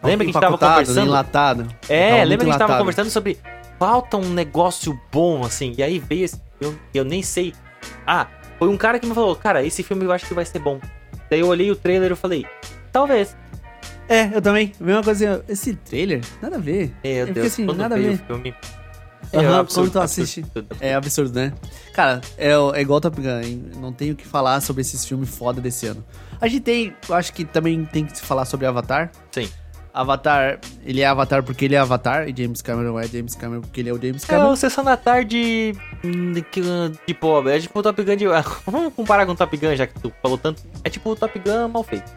Lembra 0.02 0.24
que 0.24 0.30
a 0.30 0.32
gente 0.32 0.40
tava 0.40 0.58
conversando? 0.58 1.06
Enlatado. 1.06 1.66
É, 1.88 2.24
lembra 2.24 2.44
que 2.44 2.50
a 2.50 2.52
gente 2.52 2.58
tava 2.58 2.78
conversando 2.78 3.10
sobre 3.10 3.38
falta 3.78 4.16
um 4.16 4.28
negócio 4.30 4.98
bom, 5.12 5.44
assim, 5.44 5.74
e 5.76 5.82
aí 5.82 5.98
veio 5.98 6.24
esse 6.24 6.40
filme, 6.58 6.78
eu 6.94 7.04
nem 7.04 7.22
sei. 7.22 7.54
Ah, 8.06 8.26
foi 8.58 8.68
um 8.68 8.76
cara 8.76 8.98
que 8.98 9.06
me 9.06 9.14
falou, 9.14 9.36
cara, 9.36 9.64
esse 9.64 9.82
filme 9.82 10.04
eu 10.04 10.12
acho 10.12 10.26
que 10.26 10.34
vai 10.34 10.44
ser 10.44 10.58
bom. 10.58 10.80
Daí 11.30 11.40
eu 11.40 11.48
olhei 11.48 11.70
o 11.70 11.76
trailer 11.76 12.12
e 12.12 12.16
falei, 12.16 12.46
talvez. 12.92 13.36
É, 14.08 14.30
eu 14.32 14.40
também. 14.40 14.72
Mesma 14.78 15.02
coisa, 15.02 15.44
esse 15.48 15.74
trailer, 15.74 16.22
nada 16.40 16.56
a 16.56 16.60
ver. 16.60 16.94
Meu 17.02 17.26
fiquei 17.26 17.42
Deus, 17.42 17.46
assim, 17.46 17.64
nada 17.64 17.96
a 17.96 17.98
ver. 17.98 18.14
o 18.14 18.18
filme. 18.18 18.54
Aham, 19.34 19.58
absurdo, 19.58 19.90
quando 19.90 19.92
tu 19.92 20.00
assiste. 20.00 20.40
absurdo. 20.40 20.76
É 20.80 20.94
absurdo, 20.94 21.34
né? 21.34 21.52
Cara, 21.92 22.20
é, 22.38 22.52
é 22.52 22.80
igual 22.80 23.00
Top 23.00 23.20
Gun, 23.20 23.40
hein? 23.40 23.64
não 23.76 23.92
tenho 23.92 24.14
o 24.14 24.16
que 24.16 24.26
falar 24.26 24.60
sobre 24.60 24.82
esses 24.82 25.04
filmes 25.04 25.28
foda 25.28 25.60
desse 25.60 25.86
ano. 25.86 26.04
A 26.40 26.46
gente 26.46 26.60
tem, 26.60 26.94
eu 27.08 27.14
acho 27.14 27.32
que 27.32 27.44
também 27.44 27.84
tem 27.84 28.04
que 28.04 28.16
se 28.16 28.22
falar 28.22 28.44
sobre 28.44 28.66
Avatar. 28.66 29.10
Sim. 29.32 29.48
Avatar, 29.96 30.58
ele 30.84 31.00
é 31.00 31.06
Avatar 31.06 31.42
porque 31.42 31.64
ele 31.64 31.74
é 31.74 31.78
Avatar, 31.78 32.28
e 32.28 32.34
James 32.36 32.60
Cameron 32.60 32.98
é 33.00 33.06
James 33.06 33.34
Cameron 33.34 33.62
porque 33.62 33.80
ele 33.80 33.88
é 33.88 33.92
o 33.92 34.00
James 34.00 34.24
É 34.24 34.26
Cameron. 34.26 34.52
o 34.52 34.56
Sessão 34.56 34.84
da 34.84 34.96
Tarde 34.96 35.74
hum, 36.04 36.32
de, 36.32 36.44
de 37.06 37.14
pobre. 37.14 37.52
É 37.56 37.60
tipo 37.60 37.78
o 37.78 37.82
Top 37.82 38.02
Gun 38.02 38.16
de... 38.16 38.26
Vamos 38.66 38.92
comparar 38.94 39.24
com 39.24 39.32
o 39.32 39.34
Top 39.34 39.56
Gun, 39.56 39.74
já 39.74 39.86
que 39.86 39.98
tu 39.98 40.12
falou 40.22 40.36
tanto. 40.36 40.62
É 40.84 40.90
tipo 40.90 41.10
o 41.10 41.16
Top 41.16 41.38
Gun 41.38 41.68
mal 41.68 41.82
feito. 41.82 42.10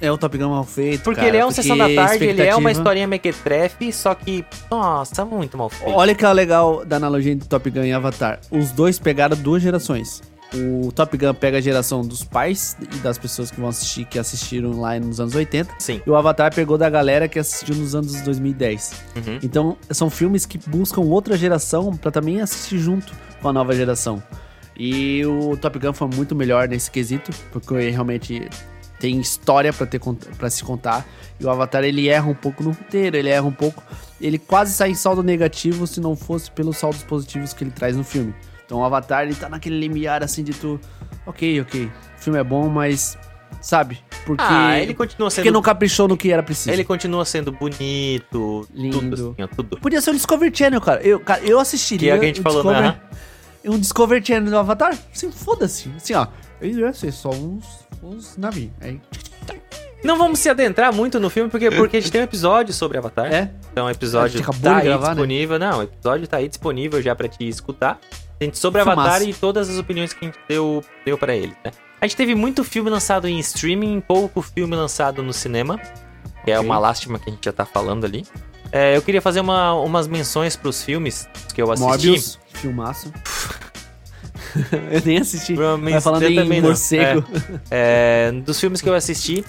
É 0.00 0.10
o 0.10 0.18
Top 0.18 0.36
Gun 0.36 0.48
mal 0.48 0.64
feito, 0.64 1.02
Porque 1.02 1.16
cara, 1.20 1.28
ele 1.28 1.36
é 1.38 1.44
um 1.44 1.48
porque 1.48 1.62
Sessão 1.62 1.76
da 1.76 1.88
Tarde, 1.92 2.24
ele 2.24 2.42
é 2.42 2.54
uma 2.56 2.70
historinha 2.72 3.06
mequetrefe, 3.06 3.92
só 3.92 4.14
que... 4.14 4.44
Nossa, 4.70 5.24
muito 5.24 5.58
mal 5.58 5.68
feito. 5.68 5.92
Olha 5.92 6.14
que 6.14 6.24
é 6.24 6.32
legal 6.32 6.84
da 6.84 6.96
analogia 6.96 7.32
entre 7.32 7.48
Top 7.48 7.68
Gun 7.68 7.84
e 7.84 7.92
Avatar. 7.92 8.40
Os 8.50 8.70
dois 8.70 8.98
pegaram 8.98 9.36
duas 9.36 9.62
gerações. 9.62 10.22
O 10.54 10.92
Top 10.92 11.16
Gun 11.16 11.32
pega 11.34 11.58
a 11.58 11.60
geração 11.60 12.02
dos 12.02 12.22
pais 12.22 12.76
e 12.80 12.96
das 12.98 13.16
pessoas 13.16 13.50
que 13.50 13.58
vão 13.58 13.70
assistir, 13.70 14.04
que 14.04 14.18
assistiram 14.18 14.78
lá 14.78 14.98
nos 15.00 15.18
anos 15.18 15.34
80. 15.34 15.74
Sim. 15.78 16.02
E 16.06 16.10
o 16.10 16.14
Avatar 16.14 16.54
pegou 16.54 16.76
da 16.76 16.90
galera 16.90 17.26
que 17.26 17.38
assistiu 17.38 17.74
nos 17.74 17.94
anos 17.94 18.20
2010. 18.20 18.92
Uhum. 19.16 19.38
Então, 19.42 19.76
são 19.90 20.10
filmes 20.10 20.44
que 20.44 20.58
buscam 20.58 21.00
outra 21.00 21.36
geração 21.36 21.96
pra 21.96 22.10
também 22.10 22.40
assistir 22.40 22.78
junto 22.78 23.12
com 23.40 23.48
a 23.48 23.52
nova 23.52 23.74
geração. 23.74 24.22
E 24.76 25.24
o 25.24 25.56
Top 25.56 25.78
Gun 25.78 25.92
foi 25.92 26.08
muito 26.08 26.34
melhor 26.34 26.68
nesse 26.68 26.90
quesito, 26.90 27.30
porque 27.50 27.90
realmente 27.90 28.48
tem 29.02 29.18
história 29.20 29.72
pra 29.72 29.86
ter 29.86 30.00
para 30.38 30.48
se 30.48 30.62
contar. 30.62 31.06
E 31.40 31.44
o 31.44 31.50
Avatar 31.50 31.82
ele 31.82 32.08
erra 32.08 32.28
um 32.30 32.34
pouco 32.34 32.62
no 32.62 32.70
roteiro, 32.70 33.16
ele 33.16 33.28
erra 33.28 33.46
um 33.46 33.52
pouco, 33.52 33.82
ele 34.20 34.38
quase 34.38 34.72
sai 34.72 34.90
em 34.90 34.94
saldo 34.94 35.22
negativo 35.22 35.86
se 35.86 36.00
não 36.00 36.14
fosse 36.14 36.50
pelos 36.50 36.76
saldos 36.76 37.02
positivos 37.02 37.52
que 37.52 37.64
ele 37.64 37.72
traz 37.72 37.96
no 37.96 38.04
filme. 38.04 38.32
Então 38.72 38.80
o 38.80 38.84
Avatar 38.86 39.24
ele 39.24 39.34
tá 39.34 39.50
naquele 39.50 39.78
limiar 39.78 40.22
assim 40.24 40.42
de 40.42 40.54
tu, 40.54 40.80
OK, 41.26 41.60
OK, 41.60 41.84
o 41.84 42.18
filme 42.18 42.38
é 42.38 42.42
bom, 42.42 42.70
mas. 42.70 43.18
Sabe? 43.60 43.98
Porque. 44.24 44.42
Ah, 44.42 44.80
ele 44.80 44.94
continua 44.94 45.28
porque 45.28 45.42
sendo. 45.42 45.52
não 45.52 45.60
caprichou 45.60 46.08
no 46.08 46.16
que 46.16 46.32
era 46.32 46.42
preciso. 46.42 46.70
Ele 46.70 46.82
continua 46.82 47.22
sendo 47.26 47.52
bonito, 47.52 48.66
Lindo. 48.72 48.98
tudo 48.98 49.36
assim, 49.38 49.54
tudo. 49.54 49.76
Podia 49.78 50.00
ser 50.00 50.12
um 50.12 50.14
Discovery 50.14 50.56
Channel, 50.56 50.80
cara. 50.80 51.02
Eu, 51.02 51.20
cara, 51.20 51.44
eu 51.44 51.60
assistiria. 51.60 52.14
é 52.14 52.16
o 52.16 52.18
que 52.18 52.24
a 52.24 52.28
gente 52.28 52.40
o 52.40 52.42
falou, 52.42 52.62
Discovery, 52.62 52.88
né? 52.88 53.00
Um 53.66 53.78
Discovery 53.78 54.24
Channel 54.24 54.50
do 54.50 54.56
Avatar? 54.56 54.98
Assim, 55.14 55.30
foda-se. 55.30 55.90
Assim, 55.94 56.14
ó. 56.14 56.26
Ele 56.58 56.80
ia 56.80 56.94
ser 56.94 57.12
só 57.12 57.28
uns, 57.28 57.86
uns 58.02 58.38
navios. 58.38 58.70
Aí. 58.80 58.98
Não 60.02 60.16
vamos 60.16 60.38
se 60.38 60.48
adentrar 60.48 60.92
muito 60.94 61.20
no 61.20 61.28
filme, 61.28 61.50
porque, 61.50 61.70
porque 61.70 61.98
a 61.98 62.00
gente 62.00 62.10
tem 62.10 62.22
um 62.22 62.24
episódio 62.24 62.72
sobre 62.72 62.96
Avatar. 62.96 63.32
É? 63.32 63.52
Então 63.70 63.86
o 63.86 63.90
episódio 63.90 64.42
tá 64.42 64.78
aí 64.78 64.84
gravar, 64.84 65.08
né? 65.08 65.14
disponível. 65.14 65.58
Não, 65.58 65.78
o 65.78 65.82
episódio 65.82 66.26
tá 66.26 66.38
aí 66.38 66.48
disponível 66.48 67.02
já 67.02 67.14
pra 67.14 67.28
te 67.28 67.46
escutar. 67.46 68.00
A 68.42 68.46
gente 68.46 68.58
sobre 68.58 68.82
Filmaço. 68.82 69.00
Avatar 69.00 69.22
e 69.28 69.32
todas 69.32 69.68
as 69.70 69.78
opiniões 69.78 70.12
que 70.12 70.24
a 70.24 70.28
gente 70.28 70.38
deu, 70.48 70.82
deu 71.04 71.16
pra 71.16 71.34
ele, 71.34 71.54
né? 71.64 71.70
A 72.00 72.06
gente 72.06 72.16
teve 72.16 72.34
muito 72.34 72.64
filme 72.64 72.90
lançado 72.90 73.28
em 73.28 73.38
streaming, 73.38 74.00
pouco 74.00 74.42
filme 74.42 74.74
lançado 74.74 75.22
no 75.22 75.32
cinema. 75.32 75.78
Que 76.44 76.50
é 76.50 76.56
Ok. 76.58 76.68
uma 76.68 76.78
lástima 76.78 77.18
que 77.20 77.30
a 77.30 77.32
gente 77.32 77.44
já 77.44 77.52
tá 77.52 77.64
falando 77.64 78.04
ali. 78.04 78.26
É, 78.72 78.96
eu 78.96 79.02
queria 79.02 79.22
fazer 79.22 79.38
uma- 79.40 79.74
umas 79.74 80.08
menções 80.08 80.56
pros 80.56 80.82
filmes 80.82 81.28
que 81.54 81.62
eu 81.62 81.70
assisti. 81.70 81.88
Morbius, 82.08 82.38
filmaço. 82.54 83.12
eu 84.90 85.02
nem 85.04 85.18
assisti. 85.18 85.54
Vai 85.54 86.00
falando 86.00 86.22
em 86.24 86.34
também 86.36 86.60
morcego. 86.60 87.24
É, 87.70 88.32
dos 88.44 88.58
filmes 88.58 88.80
que 88.80 88.88
eu 88.88 88.94
assisti, 88.94 89.44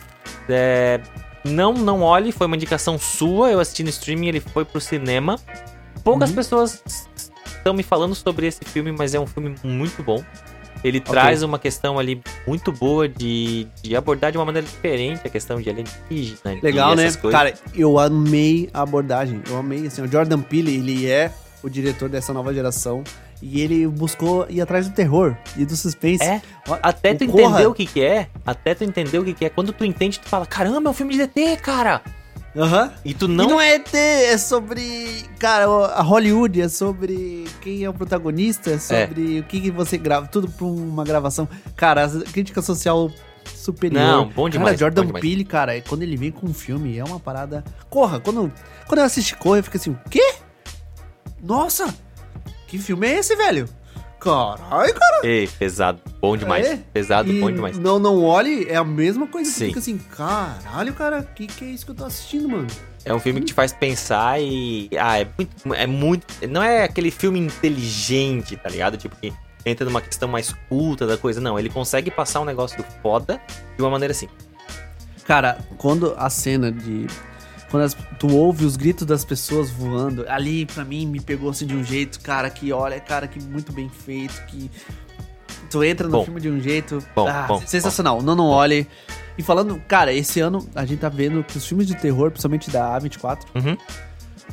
é, 0.48 1.00
não, 1.44 1.74
não 1.74 2.02
olhe, 2.02 2.32
foi 2.32 2.48
uma 2.48 2.56
indicação 2.56 3.00
sua. 3.00 3.50
Eu 3.52 3.60
assisti 3.60 3.84
no 3.84 3.90
streaming, 3.90 4.28
ele 4.28 4.40
foi 4.40 4.64
pro 4.66 4.80
cinema. 4.80 5.40
Poucas 6.04 6.30
Uhum. 6.30 6.36
pessoas 6.36 6.84
estão 7.64 7.74
me 7.74 7.82
falando 7.82 8.14
sobre 8.14 8.46
esse 8.46 8.64
filme, 8.66 8.92
mas 8.92 9.16
é 9.16 9.20
um 9.20 9.26
filme 9.26 9.56
muito 9.64 10.04
bom. 10.04 10.22
Ele 10.84 11.00
traz 11.00 11.42
uma 11.44 11.58
questão 11.58 11.98
ali 11.98 12.22
muito 12.46 12.70
boa 12.70 13.08
de, 13.08 13.66
de 13.82 13.96
abordar 13.96 14.34
de 14.34 14.38
uma 14.38 14.44
maneira 14.44 14.68
diferente 14.68 15.22
a 15.24 15.30
questão 15.30 15.62
de 15.62 15.70
alienígena. 15.70 16.60
Legal, 16.62 16.92
e 16.92 16.96
né? 16.98 17.04
coisas. 17.04 17.32
Cara, 17.32 17.54
eu 17.74 17.98
amei 17.98 18.70
a 18.74 18.82
abordagem. 18.82 19.42
Eu 19.50 19.58
amei, 19.58 19.88
assim, 19.88 20.02
o 20.02 20.12
Jordan 20.12 20.42
Peele, 20.42 20.76
ele 20.76 21.10
é 21.10 21.32
o 21.64 21.70
diretor 21.70 22.10
dessa 22.10 22.34
nova 22.34 22.54
geração. 22.54 23.02
E 23.42 23.62
ele 23.62 23.88
buscou 23.88 24.46
ir 24.50 24.60
atrás 24.60 24.88
do 24.88 24.94
terror 24.94 25.38
e 25.56 25.66
do 25.66 25.76
suspense. 25.76 26.24
É, 26.24 26.42
até 26.82 27.14
tu 27.14 27.24
entender 27.24 27.66
o 27.66 27.74
que 27.74 27.86
que 27.86 28.04
é, 28.04 28.28
até 28.46 28.76
tu 28.76 28.84
entender 28.84 29.18
o 29.18 29.24
que 29.24 29.34
que 29.34 29.46
é, 29.46 29.50
quando 29.50 29.72
tu 29.72 29.86
entende, 29.86 30.20
tu 30.20 30.28
fala, 30.28 30.46
caramba, 30.46 30.90
é 30.90 30.92
um 30.92 30.94
filme 30.94 31.14
de 31.14 31.26
DT, 31.26 31.58
cara! 31.58 32.02
Aham. 32.56 32.92
E 33.04 33.14
tu 33.14 33.28
Não... 33.28 33.36
não... 33.36 33.50
não 33.52 33.62
é 33.62 33.76
ET, 33.76 33.94
é 33.94 34.38
sobre. 34.38 35.26
Cara, 35.40 35.66
a 35.66 36.02
Hollywood, 36.02 36.62
é 36.62 36.70
sobre 36.70 37.46
quem 37.62 37.84
é 37.84 37.90
o 37.90 37.94
protagonista, 37.94 38.72
é 38.72 38.78
sobre 38.78 39.40
o 39.40 39.44
que, 39.44 39.60
que 39.60 39.72
você 39.72 39.98
grava, 39.98 40.28
tudo 40.28 40.48
pra 40.48 40.66
uma 40.66 41.04
gravação. 41.04 41.48
Cara, 41.76 42.06
a 42.06 42.10
crítica 42.32 42.62
social 42.62 43.12
superior. 43.56 44.00
Não, 44.02 44.30
bom 44.30 44.48
demais, 44.48 44.78
Cara, 44.78 44.92
Jordan 44.92 45.06
demais. 45.08 45.22
Peele, 45.22 45.44
cara, 45.44 45.82
quando 45.82 46.04
ele 46.04 46.16
vem 46.16 46.32
com 46.32 46.46
um 46.48 46.54
filme, 46.54 46.98
é 46.98 47.04
uma 47.04 47.20
parada. 47.20 47.64
Corra, 47.90 48.20
quando, 48.20 48.52
quando 48.88 49.00
eu 49.00 49.06
assisti 49.06 49.36
Corra, 49.36 49.58
eu 49.60 49.64
fico 49.64 49.78
assim, 49.78 49.92
o 49.92 50.10
quê? 50.10 50.36
Nossa! 51.42 51.94
Que 52.68 52.78
filme 52.78 53.08
é 53.08 53.20
esse, 53.20 53.36
velho? 53.36 53.68
Caralho, 54.24 54.94
cara! 54.94 55.20
Ei, 55.24 55.48
pesado, 55.48 56.00
bom 56.22 56.38
demais. 56.38 56.66
É? 56.66 56.78
Pesado, 56.94 57.30
E 57.30 57.40
bom 57.42 57.52
demais. 57.52 57.78
Não, 57.78 58.00
não 58.00 58.24
olhe, 58.24 58.66
é 58.70 58.76
a 58.78 58.84
mesma 58.84 59.28
coisa. 59.28 59.52
Você 59.52 59.60
Sim. 59.60 59.68
fica 59.68 59.80
assim, 59.80 59.98
caralho, 59.98 60.94
cara, 60.94 61.22
que 61.24 61.46
que 61.46 61.66
é 61.66 61.68
isso 61.68 61.84
que 61.86 61.92
eu 61.92 61.96
tô 61.96 62.06
assistindo, 62.06 62.48
mano? 62.48 62.68
É 63.06 63.14
um 63.14 63.20
filme 63.20 63.42
que 63.42 63.48
te 63.48 63.54
faz 63.54 63.74
pensar 63.74 64.42
e. 64.42 64.90
Ah, 64.98 65.20
é 65.20 65.28
muito. 65.38 65.74
É 65.74 65.88
muito. 65.88 66.28
Não 66.48 66.64
é 66.64 66.84
aquele 66.84 67.12
filme 67.12 67.38
inteligente, 67.40 68.56
tá 68.56 68.70
ligado? 68.70 68.96
Tipo, 68.96 69.16
que 69.18 69.34
entra 69.66 69.86
numa 69.86 70.00
questão 70.02 70.30
mais 70.30 70.54
culta 70.70 71.06
da 71.06 71.18
coisa. 71.18 71.42
Não, 71.42 71.60
ele 71.60 71.70
consegue 71.70 72.10
passar 72.10 72.40
um 72.40 72.46
negócio 72.46 72.84
foda 73.02 73.42
de 73.76 73.84
uma 73.84 73.90
maneira 73.90 74.14
assim. 74.14 74.30
Cara, 75.26 75.58
quando 75.78 76.14
a 76.18 76.30
cena 76.30 76.72
de. 76.72 77.08
Quando 77.74 77.86
as- 77.86 77.98
tu 78.20 78.28
ouve 78.36 78.66
os 78.66 78.78
gritos 78.78 79.04
das 79.04 79.26
pessoas 79.26 79.72
voando, 79.72 80.24
ali 80.30 80.64
pra 80.68 80.86
mim 80.86 81.08
me 81.08 81.20
pegou 81.20 81.50
assim 81.50 81.66
de 81.66 81.74
um 81.76 81.84
jeito, 81.84 82.20
cara, 82.20 82.48
que 82.48 82.72
olha, 82.72 83.00
cara, 83.00 83.28
que 83.28 83.42
muito 83.42 83.74
bem 83.74 83.90
feito, 83.90 84.40
que. 84.46 84.70
Tu 85.72 85.84
entra 85.84 86.06
no 86.08 86.20
Bom. 86.20 86.24
filme 86.26 86.40
de 86.40 86.50
um 86.52 86.60
jeito. 86.62 87.04
Bom, 87.16 87.28
ah, 87.28 87.46
bom, 87.48 87.60
sensacional. 87.66 88.22
Não, 88.22 88.36
não 88.36 88.46
olhe. 88.46 88.88
E 89.40 89.42
falando, 89.42 89.82
cara, 89.88 90.14
esse 90.14 90.40
ano 90.40 90.70
a 90.76 90.86
gente 90.86 91.00
tá 91.00 91.10
vendo 91.10 91.44
que 91.44 91.58
os 91.58 91.66
filmes 91.66 91.88
de 91.88 91.96
terror, 91.96 92.30
principalmente 92.30 92.70
da 92.70 92.96
A24, 92.96 93.40
Uhum. 93.56 93.76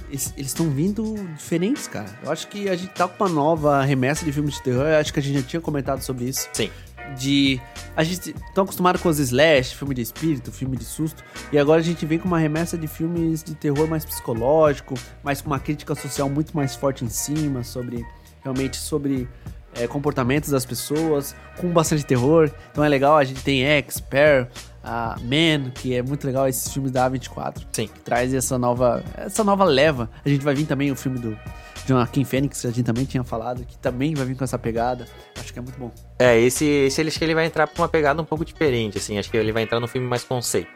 eles 0.08 0.32
estão 0.38 0.70
vindo 0.70 1.14
diferentes, 1.36 1.86
cara. 1.86 2.08
Eu 2.22 2.32
acho 2.32 2.48
que 2.48 2.70
a 2.70 2.74
gente 2.74 2.94
tá 2.94 3.06
com 3.06 3.22
uma 3.24 3.28
nova 3.30 3.82
remessa 3.84 4.24
de 4.24 4.32
filmes 4.32 4.54
de 4.54 4.62
terror. 4.62 4.86
Eu 4.86 4.96
acho 4.98 5.12
que 5.12 5.20
a 5.20 5.22
gente 5.22 5.40
já 5.42 5.46
tinha 5.46 5.60
comentado 5.60 6.00
sobre 6.00 6.24
isso. 6.24 6.48
Sim. 6.54 6.70
De. 7.18 7.60
A 7.96 8.04
gente 8.04 8.32
tá 8.54 8.62
acostumado 8.62 8.98
com 8.98 9.08
os 9.08 9.18
slash, 9.18 9.74
filme 9.74 9.94
de 9.94 10.02
espírito, 10.02 10.50
filme 10.52 10.76
de 10.76 10.84
susto. 10.84 11.22
E 11.52 11.58
agora 11.58 11.80
a 11.80 11.84
gente 11.84 12.04
vem 12.06 12.18
com 12.18 12.28
uma 12.28 12.38
remessa 12.38 12.78
de 12.78 12.86
filmes 12.86 13.42
de 13.42 13.54
terror 13.54 13.88
mais 13.88 14.04
psicológico, 14.04 14.94
mas 15.22 15.40
com 15.40 15.48
uma 15.48 15.58
crítica 15.60 15.94
social 15.94 16.28
muito 16.28 16.56
mais 16.56 16.74
forte 16.74 17.04
em 17.04 17.08
cima, 17.08 17.62
sobre. 17.62 18.04
Realmente 18.42 18.76
sobre. 18.76 19.28
é, 19.74 19.86
comportamentos 19.86 20.50
das 20.50 20.64
pessoas, 20.64 21.34
com 21.58 21.68
bastante 21.68 22.04
terror. 22.04 22.50
Então 22.70 22.82
é 22.82 22.88
legal, 22.88 23.16
a 23.16 23.24
gente 23.24 23.42
tem 23.42 23.64
X, 23.64 24.00
Pair, 24.00 24.48
a 24.82 25.16
Man, 25.20 25.70
que 25.70 25.94
é 25.94 26.02
muito 26.02 26.26
legal 26.26 26.48
esses 26.48 26.72
filmes 26.72 26.90
da 26.90 27.08
A24 27.08 27.62
Sim. 27.72 27.86
que 27.86 28.00
traz 28.00 28.32
essa 28.32 28.58
nova, 28.58 29.04
essa 29.16 29.44
nova 29.44 29.64
leva. 29.64 30.10
A 30.24 30.28
gente 30.28 30.44
vai 30.44 30.54
vir 30.54 30.66
também 30.66 30.90
o 30.90 30.96
filme 30.96 31.18
do 31.18 31.38
Joaquim 31.86 32.24
Fênix, 32.24 32.60
que 32.60 32.66
a 32.66 32.70
gente 32.70 32.84
também 32.84 33.04
tinha 33.04 33.24
falado, 33.24 33.64
que 33.64 33.76
também 33.78 34.14
vai 34.14 34.24
vir 34.26 34.36
com 34.36 34.44
essa 34.44 34.58
pegada. 34.58 35.06
Acho 35.38 35.52
que 35.52 35.58
é 35.58 35.62
muito 35.62 35.78
bom. 35.78 35.90
É, 36.18 36.38
esse, 36.38 36.64
esse 36.64 37.00
ele- 37.00 37.08
acho 37.08 37.18
que 37.18 37.24
ele 37.24 37.34
vai 37.34 37.46
entrar 37.46 37.66
pra 37.66 37.82
uma 37.82 37.88
pegada 37.88 38.20
um 38.20 38.24
pouco 38.24 38.44
diferente, 38.44 38.98
assim. 38.98 39.18
Acho 39.18 39.30
que 39.30 39.36
ele 39.36 39.52
vai 39.52 39.62
entrar 39.62 39.80
no 39.80 39.88
filme 39.88 40.06
mais 40.06 40.22
conceito. 40.24 40.68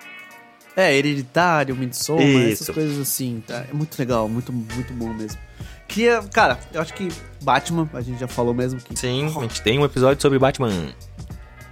É, 0.77 0.93
Hereditário, 0.97 1.77
Midsommar, 1.77 2.25
Isso. 2.25 2.65
essas 2.65 2.75
coisas 2.75 2.99
assim, 2.99 3.43
tá? 3.47 3.65
É 3.71 3.73
muito 3.73 3.97
legal, 3.99 4.29
muito, 4.29 4.53
muito 4.53 4.93
bom 4.93 5.13
mesmo. 5.15 5.39
Queria, 5.87 6.21
cara, 6.33 6.59
eu 6.73 6.81
acho 6.81 6.93
que 6.95 7.09
Batman, 7.43 7.89
a 7.95 8.01
gente 8.01 8.19
já 8.19 8.27
falou 8.27 8.53
mesmo 8.53 8.81
que 8.81 8.99
Sim, 8.99 9.27
a 9.37 9.41
gente 9.43 9.63
tem 9.63 9.79
um 9.79 9.85
episódio 9.85 10.21
sobre 10.21 10.39
Batman. 10.39 10.71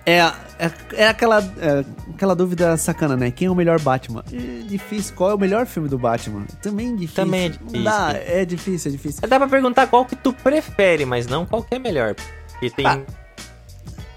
É, 0.04 0.18
é, 0.18 0.70
é 0.94 1.08
aquela, 1.08 1.38
é, 1.58 1.84
aquela 2.14 2.34
dúvida 2.34 2.76
sacana, 2.76 3.16
né? 3.16 3.30
Quem 3.30 3.46
é 3.46 3.50
o 3.50 3.54
melhor 3.54 3.80
Batman? 3.80 4.24
É 4.32 4.62
difícil. 4.66 5.14
Qual 5.14 5.30
é 5.30 5.34
o 5.34 5.38
melhor 5.38 5.66
filme 5.66 5.88
do 5.88 5.98
Batman? 5.98 6.44
Também 6.60 6.94
difícil. 6.96 7.24
Também 7.24 7.46
é 7.46 7.48
Não 7.48 7.56
difícil. 7.66 7.82
dá, 7.84 8.12
é 8.14 8.44
difícil, 8.44 8.88
é 8.88 8.92
difícil. 8.92 9.28
Dá 9.28 9.38
pra 9.38 9.48
perguntar 9.48 9.86
qual 9.86 10.04
que 10.04 10.16
tu 10.16 10.32
prefere, 10.32 11.04
mas 11.04 11.26
não 11.26 11.46
qual 11.46 11.62
que 11.62 11.74
é 11.74 11.78
melhor. 11.78 12.14
Porque 12.50 12.70
tem. 12.70 12.86
Ah, 12.86 13.00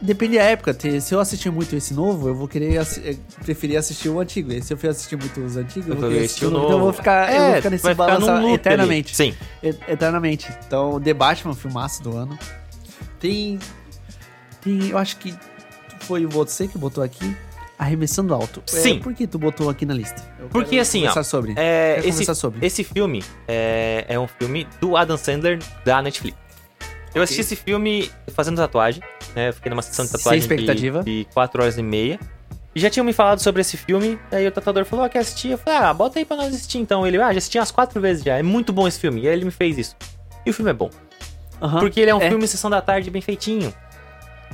Depende 0.02 0.38
da 0.38 0.44
época. 0.44 0.76
Se 1.02 1.16
eu 1.16 1.20
assistir 1.20 1.50
muito 1.50 1.76
esse 1.76 1.94
novo, 1.94 2.28
eu 2.28 2.36
vou 2.36 2.48
querer 2.48 2.78
assi- 2.78 3.02
eh, 3.04 3.16
preferir 3.44 3.78
assistir 3.78 4.10
o 4.10 4.20
antigo. 4.20 4.52
E 4.52 4.62
se 4.62 4.72
eu 4.72 4.78
for 4.78 4.90
assistir 4.90 5.16
muito 5.16 5.40
os 5.40 5.56
antigos, 5.58 5.88
eu 5.90 5.96
vou 5.96 6.10
querer 6.10 6.26
assistir 6.26 6.46
o 6.46 6.52
novo. 6.52 6.66
Então 6.66 6.78
eu 6.78 6.84
vou 6.84 6.94
ficar, 6.94 7.34
eu 7.34 7.42
É, 7.42 7.48
vou 7.48 7.56
ficar 7.56 7.70
nesse 7.72 7.94
balanço 7.96 8.26
loop 8.28 8.38
ali. 8.46 8.54
eternamente. 8.54 9.16
Sim. 9.16 9.34
E- 9.64 9.70
Eternamente. 9.88 10.48
Então, 10.68 11.00
The 11.02 11.14
Batman, 11.14 11.56
filmaço 11.56 12.04
do 12.04 12.16
ano. 12.16 12.38
Tem. 13.20 13.58
Tem. 14.62 14.90
Eu 14.90 14.98
acho 14.98 15.18
que 15.18 15.34
foi 16.02 16.26
você 16.26 16.68
que 16.68 16.78
botou 16.78 17.04
aqui. 17.04 17.36
Arremessando 17.78 18.34
alto. 18.34 18.64
É, 18.68 18.72
Sim. 18.72 19.00
por 19.00 19.14
que 19.14 19.28
tu 19.28 19.38
botou 19.38 19.70
aqui 19.70 19.86
na 19.86 19.94
lista? 19.94 20.24
Eu 20.40 20.48
Porque 20.48 20.80
assim, 20.80 21.06
ó, 21.08 21.24
sobre. 21.24 21.54
É, 21.58 21.98
esse, 22.00 22.10
conversar 22.12 22.36
sobre. 22.36 22.66
esse 22.66 22.86
filme 22.86 23.22
é, 23.50 24.06
é 24.08 24.18
um 24.18 24.28
filme 24.28 24.66
do 24.80 24.96
Adam 24.96 25.18
Sandler 25.18 25.60
da 25.84 26.02
Netflix. 26.02 26.38
Eu 27.14 27.22
assisti 27.22 27.42
esse 27.42 27.56
filme 27.58 28.10
fazendo 28.34 28.56
tatuagem, 28.58 29.04
né? 29.36 29.52
Fiquei 29.52 29.70
numa 29.70 29.82
sessão 29.82 30.06
de 30.06 30.12
Sem 30.12 30.18
tatuagem 30.20 30.40
expectativa. 30.40 31.04
de, 31.04 31.24
de 31.26 31.28
4 31.34 31.62
horas 31.62 31.78
e 31.78 31.84
meia. 31.84 32.18
E 32.74 32.80
já 32.80 32.90
tinham 32.90 33.06
me 33.06 33.12
falado 33.14 33.40
sobre 33.40 33.62
esse 33.62 33.76
filme, 33.78 34.18
aí 34.32 34.46
o 34.48 34.52
tatuador 34.52 34.84
falou, 34.86 35.04
ah, 35.06 35.10
quer 35.10 35.20
assistir? 35.20 35.52
Eu 35.52 35.58
falei, 35.58 35.80
ah, 35.80 35.94
bota 35.94 36.20
aí 36.20 36.24
pra 36.26 36.36
nós 36.38 36.54
assistir 36.54 36.78
então. 36.78 37.06
Ele, 37.06 37.18
ah, 37.22 37.32
já 37.34 37.38
assisti 37.40 37.58
umas 37.58 37.72
quatro 37.72 38.00
vezes 38.02 38.24
já, 38.24 38.38
é 38.38 38.44
muito 38.44 38.72
bom 38.72 38.88
esse 38.88 39.00
filme. 39.00 39.22
E 39.22 39.28
aí 39.28 39.34
ele 39.34 39.46
me 39.46 39.52
fez 39.52 39.78
isso. 39.78 39.96
E 40.46 40.50
o 40.50 40.54
filme 40.54 40.72
é 40.72 40.74
bom. 40.74 40.90
Porque 41.80 42.00
ele 42.02 42.12
é 42.12 42.16
um 42.16 42.22
É. 42.22 42.30
filme 42.30 42.46
sessão 42.48 42.70
da 42.70 42.82
tarde 42.82 43.10
bem 43.10 43.22
feitinho. 43.22 43.74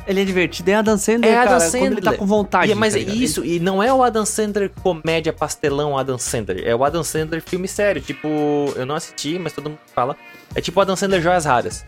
Ele 0.07 0.21
é 0.21 0.25
divertido. 0.25 0.71
É 0.71 0.73
Adam 0.75 0.97
Sandler, 0.97 1.31
É 1.31 1.37
Adam 1.37 1.59
cara, 1.59 1.71
quando 1.71 1.83
ele 1.83 1.95
tá 1.95 2.01
Sandler. 2.01 2.17
com 2.19 2.25
vontade. 2.25 2.71
E- 2.71 2.75
mas 2.75 2.93
tá 2.93 2.99
é 2.99 3.03
isso, 3.03 3.45
e 3.45 3.59
não 3.59 3.83
é 3.83 3.93
o 3.93 4.01
Adam 4.03 4.25
Sandler 4.25 4.71
comédia 4.81 5.31
pastelão 5.31 5.95
Adam 5.97 6.17
Sandler. 6.17 6.63
É 6.67 6.75
o 6.75 6.83
Adam 6.83 7.03
Sandler 7.03 7.41
filme 7.41 7.67
sério. 7.67 8.01
Tipo, 8.01 8.27
eu 8.75 8.85
não 8.85 8.95
assisti, 8.95 9.37
mas 9.37 9.53
todo 9.53 9.69
mundo 9.69 9.79
fala. 9.93 10.15
É 10.55 10.59
tipo 10.61 10.79
o 10.79 10.81
Adam 10.81 10.95
Sandler 10.95 11.21
Joias 11.21 11.45
Raras. 11.45 11.85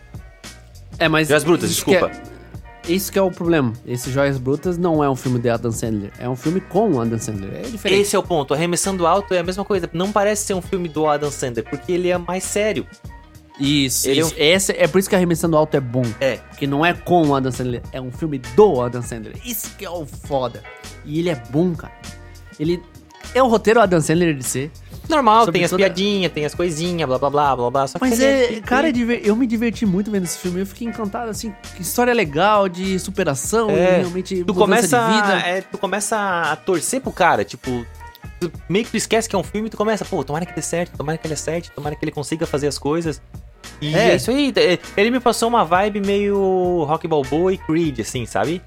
É, 0.98 1.08
mas. 1.08 1.26
Joias 1.28 1.42
Brutas, 1.44 1.70
isso 1.70 1.84
desculpa. 1.84 2.08
que 2.10 2.16
é- 2.90 2.94
isso 2.94 3.10
que 3.10 3.18
é 3.18 3.22
o 3.22 3.30
problema. 3.32 3.72
Esse 3.86 4.10
Joias 4.12 4.38
Brutas 4.38 4.78
não 4.78 5.02
é 5.02 5.10
um 5.10 5.16
filme 5.16 5.40
de 5.40 5.48
Adam 5.48 5.72
Sandler. 5.72 6.12
É 6.18 6.28
um 6.28 6.36
filme 6.36 6.60
com 6.60 6.92
o 6.92 7.00
Adam 7.00 7.18
Sandler. 7.18 7.50
É 7.52 7.62
diferente. 7.62 8.00
Esse 8.00 8.14
é 8.14 8.18
o 8.18 8.22
ponto. 8.22 8.54
Arremessando 8.54 9.06
alto 9.08 9.34
é 9.34 9.38
a 9.38 9.42
mesma 9.42 9.64
coisa. 9.64 9.90
Não 9.92 10.12
parece 10.12 10.44
ser 10.44 10.54
um 10.54 10.62
filme 10.62 10.88
do 10.88 11.08
Adam 11.08 11.30
Sandler, 11.32 11.64
porque 11.68 11.90
ele 11.90 12.10
é 12.10 12.16
mais 12.18 12.44
sério. 12.44 12.86
Isso, 13.58 14.08
Ele 14.08 14.20
é 14.20 14.22
isso. 14.24 14.34
Esse, 14.36 14.72
é 14.72 14.88
por 14.88 14.98
isso 14.98 15.08
que 15.08 15.14
Arremessando 15.14 15.56
Alto 15.56 15.76
é 15.76 15.80
bom. 15.80 16.02
É. 16.20 16.36
Porque 16.38 16.66
não 16.66 16.84
é 16.84 16.92
com 16.92 17.28
o 17.28 17.34
Adam 17.34 17.52
Sandler, 17.52 17.82
é 17.92 18.00
um 18.00 18.10
filme 18.10 18.38
do 18.38 18.80
Adam 18.82 19.02
Sandler. 19.02 19.36
Isso 19.44 19.70
que 19.78 19.84
é 19.84 19.90
o 19.90 20.04
foda. 20.04 20.62
E 21.04 21.20
ele 21.20 21.28
é 21.30 21.36
bom, 21.50 21.74
cara. 21.74 21.94
Ele 22.58 22.82
é 23.34 23.42
o 23.42 23.46
roteiro 23.46 23.80
Adam 23.80 24.00
Sandler 24.00 24.34
de 24.34 24.42
ser. 24.44 24.70
Normal, 25.08 25.40
Sobre 25.44 25.58
tem 25.58 25.64
as 25.66 25.70
toda- 25.70 25.84
piadinhas, 25.84 26.32
tem 26.32 26.46
as 26.46 26.54
coisinhas, 26.54 27.06
blá 27.06 27.18
blá 27.18 27.28
blá 27.30 27.54
blá 27.56 27.70
blá. 27.70 27.86
Só 27.86 27.98
Mas 28.00 28.18
é, 28.20 28.60
cara, 28.62 28.88
é 28.88 28.92
diver- 28.92 29.20
eu 29.22 29.36
me 29.36 29.46
diverti 29.46 29.84
muito 29.84 30.10
vendo 30.10 30.24
esse 30.24 30.38
filme. 30.38 30.60
Eu 30.60 30.66
fiquei 30.66 30.88
encantado, 30.88 31.30
assim, 31.30 31.54
que 31.76 31.82
história 31.82 32.14
legal, 32.14 32.68
de 32.70 32.98
superação, 32.98 33.68
É, 33.70 33.98
e 33.98 34.00
realmente 34.00 34.42
tu 34.44 34.54
começa, 34.54 34.98
de 34.98 35.14
vida. 35.14 35.32
é, 35.46 35.60
tu 35.60 35.76
começa 35.76 36.16
a 36.50 36.56
torcer 36.56 37.02
pro 37.02 37.12
cara, 37.12 37.44
tipo, 37.44 37.84
meio 38.68 38.84
que 38.84 38.90
tu 38.90 38.96
esquece 38.96 39.28
que 39.28 39.34
é 39.34 39.38
um 39.38 39.42
filme 39.42 39.68
e 39.68 39.70
tu 39.70 39.76
começa, 39.76 40.04
pô, 40.04 40.22
tomara 40.24 40.44
que 40.46 40.54
dê 40.54 40.62
certo, 40.62 40.96
tomara 40.96 41.18
que 41.18 41.26
ele 41.26 41.34
acerte, 41.34 41.70
tomara 41.70 41.94
que 41.96 42.04
ele 42.04 42.12
consiga 42.12 42.46
fazer 42.46 42.66
as 42.66 42.78
coisas. 42.78 43.20
E 43.80 43.94
É. 43.94 44.10
é, 44.10 44.16
isso 44.16 44.30
aí, 44.30 44.52
é, 44.56 44.78
ele 44.96 45.10
me 45.10 45.20
passou 45.20 45.48
uma 45.48 45.64
vibe 45.64 46.00
meio 46.00 46.84
Rock 46.84 47.06
Balboa 47.08 47.52
e 47.52 47.58
Creed, 47.58 48.00
assim, 48.00 48.26
sabe? 48.26 48.62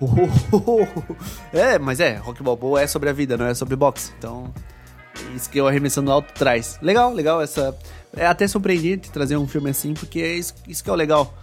é, 1.52 1.78
mas 1.78 2.00
é, 2.00 2.16
Rock 2.16 2.42
Balboa 2.42 2.82
é 2.82 2.86
sobre 2.86 3.08
a 3.08 3.12
vida, 3.12 3.36
não 3.36 3.46
é 3.46 3.54
sobre 3.54 3.76
boxe. 3.76 4.12
Então, 4.18 4.52
isso 5.34 5.48
que 5.48 5.58
eu 5.58 5.66
arremessando 5.66 6.10
alto 6.10 6.32
traz. 6.34 6.78
Legal, 6.82 7.12
legal 7.12 7.40
essa... 7.40 7.76
É 8.16 8.26
até 8.26 8.48
surpreendente 8.48 9.10
trazer 9.10 9.36
um 9.36 9.46
filme 9.46 9.68
assim, 9.68 9.92
porque 9.92 10.20
é 10.20 10.34
isso, 10.34 10.54
isso 10.66 10.82
que 10.82 10.88
é 10.88 10.92
o 10.92 10.96
legal. 10.96 11.34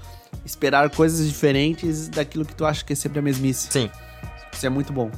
Esperar 0.44 0.90
coisas 0.90 1.28
diferentes 1.28 2.10
daquilo 2.10 2.46
que 2.46 2.56
tu 2.56 2.66
acha 2.66 2.84
que 2.84 2.94
é 2.94 2.96
sempre 2.96 3.20
a 3.20 3.22
mesmice. 3.22 3.68
Sim. 3.72 3.92
Isso 4.52 4.66
é 4.66 4.70
muito 4.70 4.92
bom. 4.92 5.12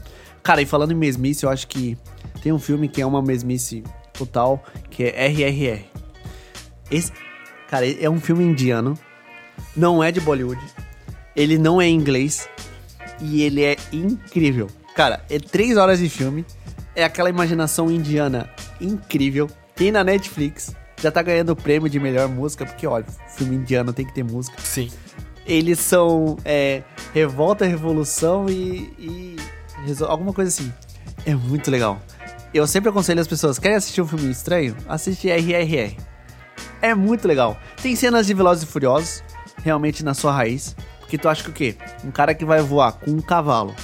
Cara, 0.46 0.62
e 0.62 0.66
falando 0.68 0.92
em 0.92 0.96
mesmice, 0.96 1.44
eu 1.44 1.50
acho 1.50 1.68
que 1.68 1.98
tem 2.44 2.52
um 2.52 2.60
filme 2.60 2.88
que 2.88 3.02
é 3.02 3.06
uma 3.06 3.20
mesmice 3.20 3.84
total, 4.14 4.64
que 4.92 5.04
é 5.04 5.26
RRR. 5.26 5.86
Esse, 6.92 7.12
cara, 7.68 7.84
é 7.92 8.08
um 8.08 8.20
filme 8.22 8.44
indiano, 8.44 8.94
não 9.76 10.04
é 10.04 10.12
de 10.12 10.22
Bollywood, 10.22 10.62
ele 11.36 11.58
não 11.58 11.82
é 11.82 11.88
em 11.88 11.96
inglês 11.96 12.48
e 13.20 13.42
ele 13.42 13.64
é 13.64 13.76
incrível. 13.92 14.68
Cara, 14.96 15.26
é 15.32 15.40
três 15.40 15.78
horas 15.78 15.98
de 15.98 16.08
filme, 16.10 16.46
é 16.96 17.04
aquela 17.04 17.28
imaginação 17.28 17.90
indiana 17.90 18.48
incrível, 18.80 19.50
tem 19.76 19.92
na 19.92 20.04
Netflix, 20.04 20.76
já 21.02 21.12
tá 21.12 21.24
ganhando 21.24 21.54
o 21.54 21.56
prêmio 21.56 21.90
de 21.90 22.00
melhor 22.00 22.30
música, 22.30 22.68
porque 22.68 22.86
olha, 22.86 23.06
filme 23.36 23.56
indiano 23.56 23.92
tem 23.92 24.06
que 24.06 24.14
ter 24.14 24.24
música. 24.24 24.62
Sim. 24.62 24.92
Eles 25.44 25.80
são 25.80 26.38
é, 26.46 26.84
revolta, 27.16 27.66
revolução 27.66 28.48
e, 28.48 28.94
e 29.00 29.36
alguma 30.08 30.34
coisa 30.34 30.50
assim. 30.50 30.72
É 31.26 31.34
muito 31.36 31.70
legal. 31.72 32.00
Eu 32.54 32.66
sempre 32.68 32.90
aconselho 32.90 33.20
as 33.20 33.28
pessoas, 33.28 33.60
querem 33.60 33.76
assistir 33.78 34.02
um 34.02 34.08
filme 34.08 34.32
estranho? 34.32 34.76
Assiste 34.88 35.28
RRR. 35.28 35.98
É 36.82 36.94
muito 36.96 37.28
legal. 37.28 37.58
Tem 37.82 37.96
cenas 37.96 38.28
de 38.28 38.34
Velozes 38.34 38.64
e 38.64 38.68
Furiosos, 38.68 39.24
realmente 39.64 40.04
na 40.04 40.14
sua 40.14 40.32
raiz. 40.32 40.76
Porque 41.00 41.18
tu 41.18 41.28
acha 41.30 41.44
que 41.44 41.50
o 41.50 41.54
quê? 41.54 41.76
Um 42.04 42.12
cara 42.12 42.34
que 42.34 42.44
vai 42.46 42.62
voar 42.62 42.94
com 42.94 43.12
um 43.12 43.22
cavalo 43.22 43.76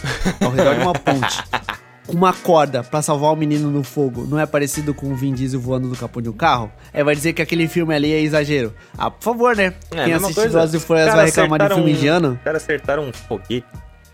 ao 0.44 0.52
redor 0.52 0.74
de 0.76 0.82
uma 0.82 0.94
ponte, 0.94 1.44
com 2.08 2.14
uma 2.14 2.34
corda 2.34 2.82
pra 2.84 3.02
salvar 3.02 3.32
o 3.32 3.36
menino 3.36 3.70
no 3.70 3.84
fogo, 3.84 4.26
não 4.26 4.40
é 4.40 4.46
parecido 4.48 4.92
com 4.94 5.12
o 5.12 5.16
Vin 5.16 5.34
Diesel 5.34 5.60
voando 5.60 5.88
do 5.88 5.96
capô 5.96 6.20
de 6.20 6.30
um 6.30 6.34
carro? 6.34 6.72
É, 6.92 7.04
vai 7.04 7.16
dizer 7.16 7.34
que 7.34 7.42
aquele 7.42 7.68
filme 7.68 7.94
ali 7.94 8.12
é 8.12 8.22
exagero. 8.22 8.74
Ah, 8.98 9.12
por 9.12 9.24
favor, 9.24 9.56
né? 9.56 9.74
É, 9.92 10.06
Quem 10.06 10.14
assiste. 10.14 10.34
Velozes 10.48 10.82
e 10.82 10.86
Furiosos 10.86 11.14
vai 11.14 11.26
reclamar 11.26 11.60
de 11.68 11.76
filme 11.76 11.92
um- 11.92 11.96
indiano? 11.96 12.32
Os 12.34 12.42
caras 12.42 12.64
acertaram 12.64 13.04
um 13.08 13.14
foguete 13.14 13.66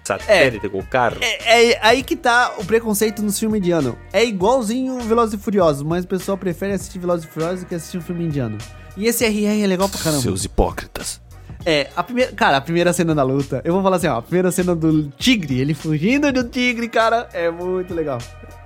satélite 0.07 0.69
com 0.69 0.79
o 0.79 0.85
carro. 0.85 1.17
É, 1.21 1.71
é 1.71 1.79
aí 1.81 2.03
que 2.03 2.15
tá 2.15 2.53
o 2.57 2.65
preconceito 2.65 3.21
nos 3.21 3.37
filmes 3.39 3.59
indianos. 3.59 3.95
É 4.11 4.23
igualzinho 4.25 4.99
Velozes 5.01 5.39
e 5.39 5.43
Furiosos, 5.43 5.83
mas 5.83 6.05
o 6.05 6.07
pessoal 6.07 6.37
prefere 6.37 6.73
assistir 6.73 6.99
Velozes 6.99 7.25
e 7.25 7.27
Furiosos 7.27 7.59
do 7.61 7.65
que 7.65 7.75
assistir 7.75 7.97
um 7.97 8.01
filme 8.01 8.25
indiano. 8.25 8.57
E 8.95 9.05
esse 9.05 9.25
RR 9.25 9.63
é 9.63 9.67
legal 9.67 9.87
pra 9.87 9.99
caramba. 9.99 10.21
hipócritas. 10.43 11.21
É, 11.65 11.89
a 11.95 12.01
primeira. 12.01 12.31
Cara, 12.31 12.57
a 12.57 12.61
primeira 12.61 12.93
cena 12.93 13.13
da 13.13 13.23
luta. 13.23 13.61
Eu 13.63 13.73
vou 13.73 13.83
falar 13.83 13.97
assim, 13.97 14.07
ó. 14.07 14.17
A 14.17 14.21
primeira 14.21 14.51
cena 14.51 14.75
do 14.75 15.09
tigre, 15.09 15.59
ele 15.59 15.73
fugindo 15.73 16.31
do 16.31 16.43
tigre, 16.45 16.87
cara. 16.87 17.27
É 17.33 17.51
muito 17.51 17.93
legal. 17.93 18.19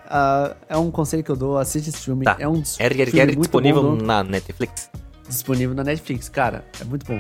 Ah, 0.07 0.55
é 0.69 0.77
um 0.77 0.91
conselho 0.91 1.23
que 1.23 1.31
eu 1.31 1.35
dou, 1.35 1.57
assiste 1.57 1.89
esse 1.89 1.99
filme. 1.99 2.25
Tá. 2.25 2.35
É 2.37 2.47
um 2.47 2.61
RRR 2.61 3.11
filmes 3.11 3.25
muito 3.25 3.39
disponível 3.39 3.81
bom 3.81 3.95
na 3.95 4.23
Netflix. 4.23 4.89
disponível 5.27 5.75
na 5.75 5.83
Netflix, 5.83 6.29
cara. 6.29 6.63
É 6.79 6.83
muito 6.83 7.05
bom. 7.05 7.19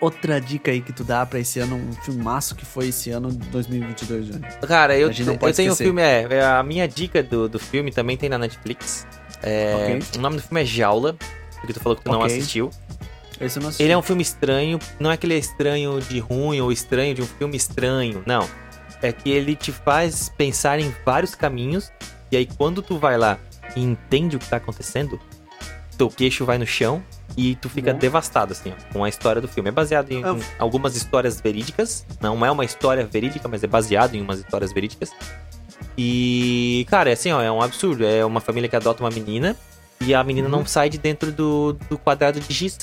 Outra 0.00 0.40
dica 0.40 0.70
aí 0.70 0.80
que 0.80 0.92
tu 0.92 1.02
dá 1.02 1.26
pra 1.26 1.40
esse 1.40 1.58
ano, 1.58 1.74
um 1.74 1.92
filmaço 1.92 2.54
que 2.54 2.64
foi 2.64 2.88
esse 2.88 3.10
ano 3.10 3.32
de 3.32 3.48
2022, 3.48 4.26
Johnny. 4.28 4.46
Cara, 4.66 4.96
eu, 4.96 5.08
não 5.26 5.34
eu 5.40 5.52
tenho 5.52 5.72
um 5.72 5.76
filme, 5.76 6.00
é, 6.00 6.26
é, 6.30 6.44
a 6.44 6.62
minha 6.62 6.86
dica 6.86 7.20
do, 7.20 7.48
do 7.48 7.58
filme 7.58 7.90
também 7.90 8.16
tem 8.16 8.28
na 8.28 8.38
Netflix. 8.38 9.06
É, 9.42 9.74
Ok. 9.74 10.18
O 10.18 10.20
nome 10.20 10.36
do 10.36 10.42
filme 10.42 10.62
é 10.62 10.64
Jaula, 10.64 11.16
porque 11.60 11.72
tu 11.72 11.80
falou 11.80 11.96
que 11.96 12.04
tu 12.04 12.12
não 12.12 12.20
Ok. 12.20 12.36
assistiu. 12.36 12.70
Esse 13.40 13.58
eu 13.58 13.62
não 13.62 13.68
assisti. 13.70 13.82
Ele 13.82 13.92
é 13.92 13.98
um 13.98 14.02
filme 14.02 14.22
estranho, 14.22 14.78
não 15.00 15.10
é 15.10 15.16
que 15.16 15.26
ele 15.26 15.34
é 15.34 15.38
estranho 15.38 16.00
de 16.00 16.20
ruim 16.20 16.60
ou 16.60 16.70
estranho 16.70 17.14
de 17.14 17.22
um 17.22 17.26
filme 17.26 17.56
estranho, 17.56 18.22
não. 18.24 18.48
É 19.02 19.12
que 19.12 19.30
ele 19.30 19.56
te 19.56 19.72
faz 19.72 20.28
pensar 20.28 20.78
em 20.78 20.94
vários 21.04 21.34
caminhos, 21.34 21.90
e 22.30 22.36
aí 22.36 22.46
quando 22.46 22.82
tu 22.82 22.98
vai 22.98 23.18
lá 23.18 23.36
e 23.74 23.82
entende 23.82 24.36
o 24.36 24.38
que 24.38 24.48
tá 24.48 24.56
acontecendo, 24.58 25.20
teu 25.96 26.08
queixo 26.08 26.44
vai 26.44 26.56
no 26.58 26.66
chão 26.66 27.02
e 27.40 27.54
tu 27.54 27.68
fica 27.68 27.92
Bom. 27.92 27.98
devastado, 28.00 28.52
assim, 28.52 28.72
ó, 28.76 28.92
com 28.92 29.04
a 29.04 29.08
história 29.08 29.40
do 29.40 29.46
filme. 29.46 29.68
É 29.68 29.72
baseado 29.72 30.10
em, 30.10 30.20
em 30.20 30.42
algumas 30.58 30.96
histórias 30.96 31.40
verídicas, 31.40 32.04
não 32.20 32.44
é 32.44 32.50
uma 32.50 32.64
história 32.64 33.06
verídica, 33.06 33.46
mas 33.48 33.62
é 33.62 33.66
baseado 33.68 34.14
em 34.16 34.20
umas 34.20 34.40
histórias 34.40 34.72
verídicas. 34.72 35.12
E, 35.96 36.86
cara, 36.90 37.10
é 37.10 37.12
assim, 37.12 37.32
ó, 37.32 37.40
é 37.40 37.50
um 37.50 37.60
absurdo. 37.62 38.04
É 38.04 38.24
uma 38.24 38.40
família 38.40 38.68
que 38.68 38.76
adota 38.76 39.02
uma 39.02 39.10
menina 39.10 39.56
e 40.00 40.14
a 40.14 40.22
menina 40.22 40.48
não 40.48 40.60
Uhum. 40.60 40.66
sai 40.66 40.88
de 40.88 40.98
dentro 40.98 41.32
do, 41.32 41.74
do 41.88 41.98
quadrado 41.98 42.40
de 42.40 42.52
giz. 42.52 42.78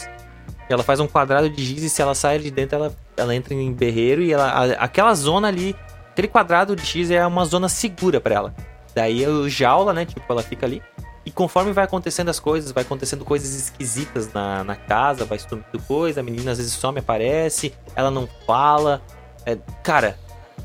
Ela 0.69 0.83
faz 0.83 0.99
um 0.99 1.07
quadrado 1.07 1.49
de 1.49 1.63
giz 1.63 1.83
e 1.83 1.89
se 1.89 2.01
ela 2.01 2.15
sai 2.15 2.39
de 2.39 2.49
dentro, 2.51 2.75
ela, 2.75 2.95
ela 3.15 3.35
entra 3.35 3.53
em 3.53 3.71
berreiro 3.71 4.21
e 4.21 4.33
ela, 4.33 4.47
a- 4.49 4.83
aquela 4.83 5.13
zona 5.13 5.47
ali, 5.47 5.75
aquele 6.11 6.27
quadrado 6.27 6.75
de 6.75 6.83
giz 6.85 7.11
é 7.11 7.25
uma 7.25 7.45
zona 7.45 7.69
segura 7.69 8.19
pra 8.19 8.35
ela. 8.35 8.55
Daí 8.95 9.27
o 9.27 9.47
jaula, 9.49 9.93
né? 9.93 10.05
Tipo, 10.05 10.21
ela 10.29 10.41
fica 10.41 10.65
ali. 10.65 10.81
E 11.25 11.31
conforme 11.31 11.71
vai 11.73 11.85
acontecendo 11.85 12.29
as 12.29 12.39
coisas, 12.39 12.71
vai 12.71 12.83
acontecendo 12.83 13.25
coisas 13.25 13.55
esquisitas 13.55 14.31
na, 14.31 14.63
na 14.63 14.75
casa, 14.75 15.25
vai 15.25 15.39
sumindo 15.39 15.65
coisa, 15.87 16.19
a 16.19 16.23
menina 16.23 16.51
às 16.51 16.57
vezes 16.59 16.73
some, 16.73 16.99
aparece, 16.99 17.73
ela 17.95 18.11
não 18.11 18.29
fala. 18.45 19.01
É, 19.45 19.57
cara, 19.83 20.17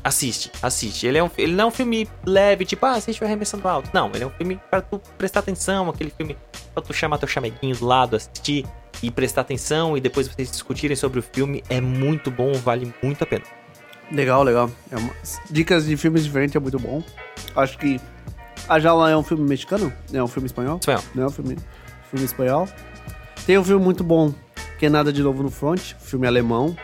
assiste, 0.03 0.51
assiste. 0.61 1.07
Ele, 1.07 1.17
é 1.17 1.23
um, 1.23 1.29
ele 1.37 1.53
não 1.53 1.65
é 1.65 1.67
um 1.67 1.71
filme 1.71 2.07
leve, 2.25 2.63
tipo, 2.65 2.85
ah, 2.85 2.91
assiste 2.91 3.21
o 3.21 3.25
Arremessando 3.25 3.67
Alto. 3.67 3.89
Não, 3.93 4.11
ele 4.13 4.23
é 4.23 4.27
um 4.27 4.31
filme 4.31 4.59
pra 4.69 4.81
tu 4.81 5.01
prestar 5.17 5.39
atenção, 5.39 5.89
aquele 5.89 6.11
filme 6.11 6.37
pra 6.73 6.83
tu 6.83 6.93
chamar 6.93 7.17
teu 7.17 7.27
chameguinho 7.27 7.75
do 7.75 7.85
lado, 7.85 8.15
assistir 8.15 8.65
e 9.01 9.09
prestar 9.09 9.41
atenção 9.41 9.97
e 9.97 10.01
depois 10.01 10.27
vocês 10.27 10.51
discutirem 10.51 10.95
sobre 10.95 11.19
o 11.19 11.23
filme. 11.23 11.63
É 11.69 11.81
muito 11.81 12.29
bom, 12.29 12.53
vale 12.53 12.93
muito 13.01 13.23
a 13.23 13.27
pena. 13.27 13.45
Legal, 14.11 14.43
legal. 14.43 14.69
É 14.91 14.97
uma- 14.97 15.13
Dicas 15.49 15.85
de 15.85 15.95
filmes 15.97 16.23
diferentes 16.23 16.55
é 16.55 16.59
muito 16.59 16.77
bom. 16.77 17.01
Acho 17.55 17.77
que 17.77 17.99
A 18.67 18.79
Jaula 18.79 19.09
é 19.09 19.17
um 19.17 19.23
filme 19.23 19.47
mexicano? 19.47 19.91
É 20.13 20.23
um 20.23 20.27
filme 20.27 20.47
espanhol? 20.47 20.77
Espanhol. 20.77 21.03
Não 21.13 21.23
é 21.23 21.27
um 21.27 21.31
filme, 21.31 21.57
filme 22.09 22.25
espanhol. 22.25 22.67
Tem 23.45 23.57
um 23.57 23.63
filme 23.63 23.83
muito 23.83 24.03
bom, 24.03 24.33
que 24.79 24.85
é 24.85 24.89
Nada 24.89 25.11
de 25.11 25.21
Novo 25.21 25.43
no 25.43 25.51
Front, 25.51 25.93
filme 25.99 26.27
alemão. 26.27 26.75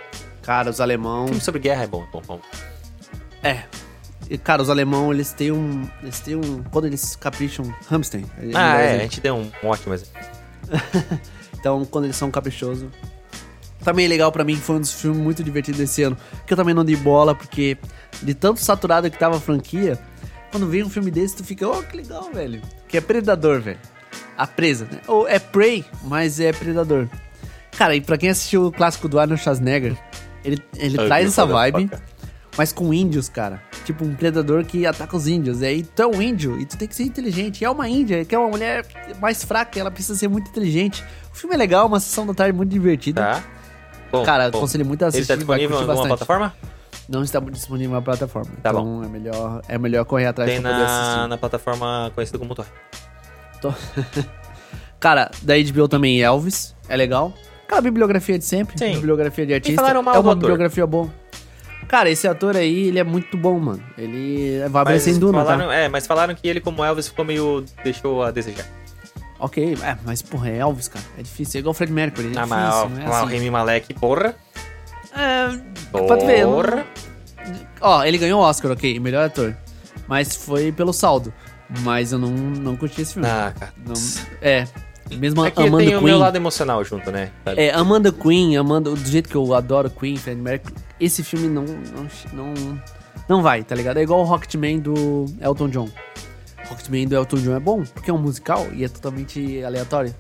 Cara, 0.42 0.70
os 0.70 0.82
alemão... 0.82 1.28
Filme 1.28 1.42
sobre 1.42 1.62
guerra 1.62 1.84
é 1.84 1.88
bom, 1.88 2.06
bom, 2.12 2.22
bom. 2.26 2.40
É. 3.44 3.64
E, 4.30 4.38
cara, 4.38 4.62
os 4.62 4.70
alemão, 4.70 5.14
eles 5.14 5.32
têm 5.32 5.52
um... 5.52 5.88
Eles 6.02 6.20
têm 6.20 6.36
um... 6.36 6.64
Quando 6.64 6.86
eles 6.86 7.16
capricham... 7.16 7.74
Hamstein. 7.90 8.26
Ah, 8.54 8.76
é, 8.76 8.78
Brasil. 8.78 8.96
a 8.96 9.04
gente 9.04 9.22
deu 9.22 9.36
um, 9.36 9.52
um 9.64 9.68
ótimo 9.68 9.94
exemplo. 9.94 10.14
Então, 11.54 11.86
quando 11.86 12.06
eles 12.06 12.16
são 12.16 12.30
caprichosos. 12.30 12.90
Também 13.84 14.06
é 14.06 14.10
legal 14.10 14.32
pra 14.32 14.44
mim, 14.44 14.56
foi 14.56 14.76
um 14.76 14.82
dos 14.82 14.92
filmes 14.94 15.22
muito 15.22 15.44
divertidos 15.44 15.80
desse 15.80 16.04
ano. 16.04 16.18
Que 16.46 16.54
eu 16.54 16.58
também 16.58 16.74
não 16.74 16.84
dei 16.84 16.96
bola, 16.96 17.34
porque 17.34 17.78
de 18.22 18.34
tanto 18.34 18.60
saturado 18.60 19.10
que 19.10 19.18
tava 19.18 19.38
a 19.38 19.40
franquia, 19.40 19.98
quando 20.52 20.68
vem 20.68 20.84
um 20.84 20.90
filme 20.90 21.12
desse, 21.12 21.36
tu 21.36 21.44
fica, 21.44 21.68
oh, 21.68 21.84
que 21.84 21.98
legal, 21.98 22.30
velho. 22.34 22.62
Que 22.88 22.98
é 22.98 23.02
Predador, 23.02 23.62
velho. 23.62 23.80
A 24.38 24.46
presa, 24.46 24.88
né? 24.92 25.00
Ou 25.08 25.28
é 25.28 25.40
Prey, 25.40 25.84
mas 26.04 26.40
é 26.40 26.52
Predador. 26.54 27.08
Cara, 27.78 27.96
e 27.96 28.02
pra 28.02 28.18
quem 28.18 28.30
assistiu 28.30 28.66
o 28.68 28.72
clássico 28.72 29.08
do 29.08 29.20
Arnold 29.20 29.42
Schwarzenegger, 29.42 29.96
ele, 30.44 30.62
ele 30.78 30.98
traz 30.98 31.28
essa 31.28 31.46
vibe, 31.46 31.90
mas 32.58 32.72
com 32.72 32.94
índios, 32.94 33.30
cara. 33.30 33.62
Tipo, 33.86 34.04
um 34.04 34.14
predador 34.16 34.66
que 34.66 34.86
ataca 34.86 35.16
os 35.16 35.28
índios. 35.28 35.62
E 35.62 35.66
aí 35.66 35.84
tu 35.84 36.02
é 36.02 36.08
um 36.08 36.22
índio 36.22 36.60
e 36.60 36.66
tu 36.66 36.78
tem 36.78 36.88
que 36.88 36.96
ser 36.96 37.04
inteligente. 37.04 37.62
E 37.62 37.66
é 37.66 37.70
uma 37.70 37.88
índia, 37.88 38.26
que 38.26 38.36
é 38.36 38.38
uma 38.40 38.50
mulher 38.50 38.86
mais 39.22 39.44
fraca, 39.44 39.80
ela 39.80 39.90
precisa 39.92 40.18
ser 40.18 40.28
muito 40.28 40.50
inteligente. 40.50 41.04
O 41.32 41.36
filme 41.38 41.56
é 41.56 41.58
legal, 41.58 41.88
uma 41.88 42.00
sessão 42.00 42.26
da 42.26 42.34
tarde 42.34 42.52
muito 42.54 42.70
divertida. 42.70 43.22
Tá. 43.22 43.44
Bom, 44.12 44.24
Cara, 44.24 44.50
bom. 44.50 44.58
aconselho 44.58 44.86
muito 44.86 45.04
a 45.04 45.08
Ele 45.08 45.18
assistir. 45.18 45.28
tá 45.38 45.46
vai 45.46 45.60
disponível 45.60 45.78
em 45.78 45.80
alguma 45.80 45.94
bastante. 45.96 46.08
plataforma? 46.10 46.56
Não 47.08 47.24
está 47.24 47.40
disponível 47.40 47.96
na 47.96 48.02
plataforma. 48.02 48.52
Tá 48.62 48.70
então 48.70 49.04
é 49.04 49.08
melhor, 49.08 49.62
é 49.68 49.78
melhor 49.78 50.06
correr 50.06 50.26
atrás 50.26 50.50
Tem 50.50 50.62
pra 50.62 50.72
poder 50.72 50.84
na, 50.84 51.02
assistir. 51.02 51.28
na 51.30 51.38
plataforma 51.38 52.12
conhecida 52.14 52.38
como 52.38 52.54
Torre. 52.54 52.68
Cara, 55.00 55.32
da 55.42 55.54
HBO 55.58 55.88
também 55.88 56.22
Elvis, 56.22 56.76
é 56.90 56.96
legal. 56.96 57.34
Aquela 57.66 57.82
bibliografia 57.82 58.38
de 58.38 58.46
sempre, 58.46 58.78
Sim. 58.78 58.94
bibliografia 58.94 59.46
de 59.46 59.54
artista. 59.54 59.82
falaram 59.82 60.02
mal 60.02 60.16
é 60.16 60.18
do 60.18 60.24
uma 60.24 60.32
ator. 60.32 60.40
bibliografia 60.40 60.88
boa. 60.88 61.10
Cara, 61.88 62.10
esse 62.10 62.28
ator 62.28 62.58
aí, 62.58 62.88
ele 62.88 63.00
é 63.00 63.04
muito 63.04 63.38
bom, 63.38 63.58
mano. 63.60 63.84
Ele 63.98 64.60
vai 64.70 64.82
aparecer 64.82 65.12
em 65.12 65.20
Duna, 65.20 65.40
falaram, 65.40 65.68
tá? 65.68 65.74
É, 65.74 65.88
mas 65.88 66.06
falaram 66.06 66.36
que 66.36 66.48
ele 66.48 66.60
como 66.60 66.84
Elvis 66.84 67.08
ficou 67.08 67.24
meio... 67.24 67.64
deixou 67.84 68.24
a 68.24 68.32
desejar. 68.32 68.66
Ok, 69.40 69.78
é, 69.82 69.98
mas 70.04 70.22
porra, 70.22 70.50
é 70.50 70.58
Elvis, 70.58 70.88
cara. 70.88 71.06
É 71.18 71.22
difícil. 71.22 71.60
É 71.60 71.62
igual 71.62 71.72
o 71.72 71.74
Fred 71.74 71.92
Mercury, 71.92 72.28
é 72.28 72.30
ah, 72.30 72.44
difícil, 72.44 72.50
mas 72.50 72.76
ó, 72.76 72.90
não 72.90 73.02
é 73.02 73.06
ó, 73.06 73.10
o 73.10 73.14
assim. 73.14 73.34
Remy 73.34 73.52
Malek, 73.52 73.94
porra. 73.94 74.36
É, 75.16 75.60
Pode 75.92 76.26
ver. 76.26 76.46
Ó, 77.82 78.04
ele 78.04 78.18
ganhou 78.18 78.42
o 78.42 78.44
Oscar, 78.44 78.72
ok, 78.72 79.00
melhor 79.00 79.26
ator. 79.26 79.56
Mas 80.08 80.36
foi 80.36 80.72
pelo 80.72 80.94
saldo. 80.94 81.34
Mas 81.82 82.12
eu 82.12 82.20
não, 82.20 82.30
não 82.32 82.76
curti 82.76 83.02
esse 83.02 83.14
filme. 83.14 83.28
Ah, 83.28 83.54
cara. 83.58 83.74
Não- 83.86 83.94
é. 84.42 84.66
Mesmo 85.16 85.46
É 85.46 85.52
que 85.52 85.62
Amanda 85.62 85.78
tem 85.86 85.96
o 85.96 86.00
Queen. 86.00 86.04
meu 86.10 86.18
lado 86.18 86.36
emocional 86.36 86.84
junto, 86.84 87.12
né? 87.12 87.32
Sabe? 87.46 87.62
É, 87.62 87.74
Amanda 87.74 88.12
Queen, 88.12 88.58
Amanda, 88.58 88.90
do 88.90 89.06
jeito 89.10 89.30
que 89.30 89.36
eu 89.36 89.54
adoro 89.54 89.90
Queen, 89.90 90.18
Freddie 90.18 90.42
Mercury, 90.42 90.74
esse 91.00 91.24
filme 91.24 91.48
não, 91.48 91.64
não, 91.64 92.08
não, 92.34 92.82
não 93.30 93.42
vai, 93.42 93.64
tá 93.64 93.74
ligado? 93.74 93.98
É 93.98 94.02
igual 94.04 94.20
o 94.20 94.24
Rocketman 94.24 94.80
do 94.80 95.26
Elton 95.40 95.70
John. 95.70 95.90
Rocketman 96.68 97.08
do 97.08 97.16
Elton 97.16 97.38
John 97.38 97.56
é 97.56 97.60
bom, 97.60 97.84
porque 97.86 98.12
é 98.12 98.14
um 98.14 98.18
musical 98.18 98.68
e 98.74 98.84
é 98.84 98.90
totalmente 98.90 99.64
aleatório, 99.64 100.14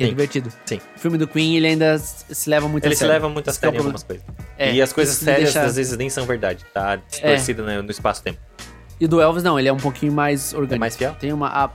que 0.00 0.04
é 0.04 0.06
Sim. 0.06 0.12
divertido. 0.14 0.50
Sim. 0.64 0.80
O 0.96 0.98
filme 0.98 1.18
do 1.18 1.28
Queen, 1.28 1.56
ele 1.56 1.66
ainda 1.66 1.98
se 1.98 2.48
leva 2.48 2.66
muito 2.66 2.84
Ele 2.86 2.94
a 2.94 2.96
se 2.96 3.00
sério. 3.00 3.12
leva 3.12 3.28
muito 3.28 3.48
a 3.48 3.50
Esse 3.50 3.58
é 3.58 3.60
o 3.60 3.60
sério 3.60 3.74
em 3.76 3.78
algumas 3.80 4.02
coisas. 4.02 4.24
É, 4.56 4.72
e 4.72 4.80
as 4.80 4.92
coisas 4.94 5.14
sérias 5.16 5.52
deixa- 5.52 5.62
às 5.62 5.76
vezes 5.76 5.96
nem 5.98 6.08
são 6.08 6.24
verdade, 6.24 6.64
tá 6.72 6.96
distorcida 6.96 7.62
no, 7.62 7.82
no 7.82 7.90
espaço-tempo. 7.90 8.38
E 8.98 9.06
do 9.06 9.20
Elvis, 9.20 9.42
não, 9.42 9.58
ele 9.58 9.68
é 9.68 9.72
um 9.72 9.76
pouquinho 9.78 10.12
mais 10.12 10.52
orgânico. 10.54 10.74
É 10.74 10.78
mais 10.78 10.96
fiel? 10.96 11.14
Tem 11.20 11.32
uma... 11.32 11.48
a- 11.48 11.70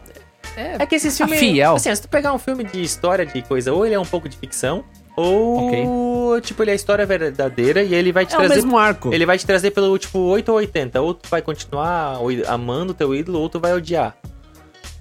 é, 0.57 0.77
É 0.79 0.85
que 0.87 0.95
esses 0.95 1.13
a 1.21 1.25
filmes. 1.27 1.39
fiel. 1.39 1.75
Assim, 1.75 1.93
se 1.93 2.01
tu 2.01 2.07
pegar 2.09 2.33
um 2.33 2.39
filme 2.39 2.63
de 2.63 2.81
história 2.81 3.25
de 3.25 3.41
coisa, 3.43 3.71
ou 3.73 3.85
ele 3.85 3.93
é 3.95 3.99
um 3.99 4.05
pouco 4.05 4.27
de 4.27 4.37
ficção, 4.37 4.83
ou 5.15 6.39
tipo, 6.41 6.63
ele 6.63 6.71
é 6.71 6.73
a 6.73 6.75
história 6.75 7.05
verdadeira 7.05 7.83
e 7.83 7.93
ele 7.93 8.11
vai 8.11 8.25
te 8.25 8.33
é 8.33 8.37
o 8.37 8.39
trazer. 8.39 8.55
mesmo 8.55 8.77
arco. 8.77 9.13
Ele 9.13 9.25
vai 9.25 9.37
te 9.37 9.45
trazer 9.45 9.71
pelo 9.71 9.97
tipo 9.97 10.19
8 10.19 10.49
ou 10.49 10.55
80. 10.57 11.01
Ou 11.01 11.13
tu 11.13 11.29
vai 11.29 11.41
continuar 11.41 12.17
amando 12.47 12.91
o 12.91 12.95
teu 12.95 13.13
ídolo, 13.15 13.39
ou 13.39 13.49
tu 13.49 13.59
vai 13.59 13.73
odiar. 13.73 14.15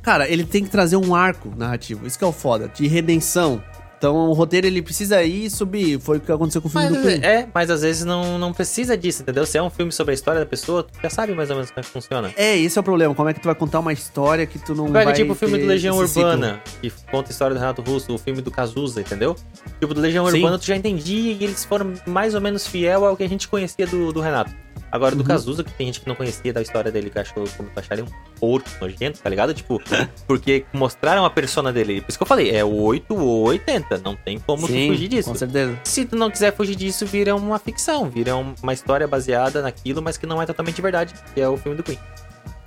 Cara, 0.05 0.29
ele 0.29 0.45
tem 0.45 0.63
que 0.63 0.71
trazer 0.71 0.97
um 0.97 1.15
arco 1.15 1.51
narrativo. 1.57 2.07
Isso 2.07 2.19
que 2.19 2.25
é 2.25 2.27
o 2.27 2.33
foda, 2.33 2.69
de 2.69 2.87
redenção. 2.87 3.63
Então 3.97 4.29
o 4.29 4.35
roteiro 4.35 4.67
ele 4.67 4.83
precisa 4.83 5.23
ir 5.23 5.49
subir. 5.49 5.99
Foi 5.99 6.19
o 6.19 6.21
que 6.21 6.31
aconteceu 6.31 6.61
com 6.61 6.69
o 6.69 6.71
filme 6.71 6.91
Mas, 6.91 6.99
do 6.99 7.03
Queen. 7.03 7.25
é, 7.25 7.49
mas 7.55 7.71
às 7.71 7.81
vezes 7.81 8.05
não, 8.05 8.39
não 8.39 8.53
precisa 8.53 8.99
disso, 8.99 9.23
entendeu? 9.23 9.47
Se 9.47 9.57
é 9.57 9.63
um 9.63 9.71
filme 9.71 9.91
sobre 9.91 10.13
a 10.13 10.15
história 10.15 10.41
da 10.41 10.47
pessoa, 10.47 10.83
tu 10.83 10.93
já 11.03 11.09
sabe 11.09 11.33
mais 11.35 11.49
ou 11.49 11.57
menos 11.57 11.71
como 11.71 11.81
é 11.81 11.83
que 11.83 11.89
funciona. 11.89 12.31
É, 12.37 12.55
esse 12.59 12.77
é 12.77 12.81
o 12.83 12.85
problema. 12.85 13.15
Como 13.15 13.31
é 13.31 13.33
que 13.33 13.41
tu 13.41 13.47
vai 13.47 13.55
contar 13.55 13.81
uma 13.81 13.95
história 13.95 14.45
que 14.45 14.59
tu 14.59 14.75
não 14.75 14.93
Pega 14.93 15.07
vai 15.07 15.15
tipo 15.15 15.33
o 15.33 15.35
filme 15.35 15.57
do 15.57 15.65
Legião 15.65 16.05
esse 16.05 16.13
ciclo? 16.13 16.29
Urbana, 16.29 16.61
que 16.83 16.93
conta 17.11 17.31
a 17.31 17.33
história 17.33 17.55
do 17.55 17.61
Renato 17.61 17.81
Russo, 17.81 18.15
o 18.15 18.19
filme 18.19 18.43
do 18.43 18.51
Cazuza, 18.51 19.01
entendeu? 19.01 19.35
Tipo, 19.81 19.95
do 19.95 20.03
Legião 20.03 20.27
Sim. 20.29 20.37
Urbana 20.37 20.59
tu 20.59 20.67
já 20.67 20.77
entendia 20.77 21.33
e 21.33 21.43
eles 21.43 21.65
foram 21.65 21.95
mais 22.07 22.35
ou 22.35 22.43
menos 22.43 22.67
fiel 22.67 23.07
ao 23.07 23.17
que 23.17 23.23
a 23.23 23.29
gente 23.29 23.49
conhecia 23.49 23.87
do, 23.87 24.13
do 24.13 24.21
Renato. 24.21 24.64
Agora, 24.95 25.17
do 25.17 25.23
Uhum. 25.23 25.27
Cazuza, 25.27 25.65
que 25.65 25.73
tem 25.73 25.89
gente 25.89 26.01
que 26.01 26.07
não 26.07 26.15
conhecia 26.15 26.53
da 26.53 26.63
história 26.63 26.89
dele, 26.93 27.11
que 27.11 27.19
achou 27.19 27.45
como 27.57 27.69
acharia 27.75 28.05
um 28.05 28.09
porco 28.39 28.69
nojento, 28.81 29.19
tá 29.19 29.29
ligado? 29.29 29.53
Tipo, 29.53 29.83
porque 30.25 30.65
mostraram 30.73 31.25
a 31.25 31.31
persona 31.31 31.73
dele. 31.73 32.01
Por 32.01 32.11
isso 32.11 32.17
que 32.19 32.23
eu 32.23 32.27
falei, 32.29 32.55
é 32.55 32.65
o 32.65 32.73
8 32.81 33.13
ou 33.13 33.43
80, 33.49 33.99
não 34.05 34.15
tem 34.15 34.39
como 34.39 34.69
Sim, 34.69 34.87
tu 34.87 34.93
fugir 34.93 35.09
disso. 35.09 35.29
com 35.31 35.35
certeza. 35.35 35.77
Se 35.83 36.05
tu 36.05 36.15
não 36.15 36.31
quiser 36.31 36.55
fugir 36.55 36.77
disso, 36.77 37.05
vira 37.07 37.35
uma 37.35 37.59
ficção, 37.59 38.09
vira 38.09 38.37
um- 38.37 38.55
uma 38.63 38.73
história 38.73 39.09
baseada 39.09 39.61
naquilo, 39.61 40.01
mas 40.01 40.17
que 40.17 40.27
não 40.27 40.41
é 40.41 40.47
totalmente 40.47 40.81
verdade, 40.81 41.13
que 41.35 41.41
é 41.41 41.49
o 41.49 41.57
filme 41.57 41.77
do 41.77 41.83
Queen. 41.83 41.99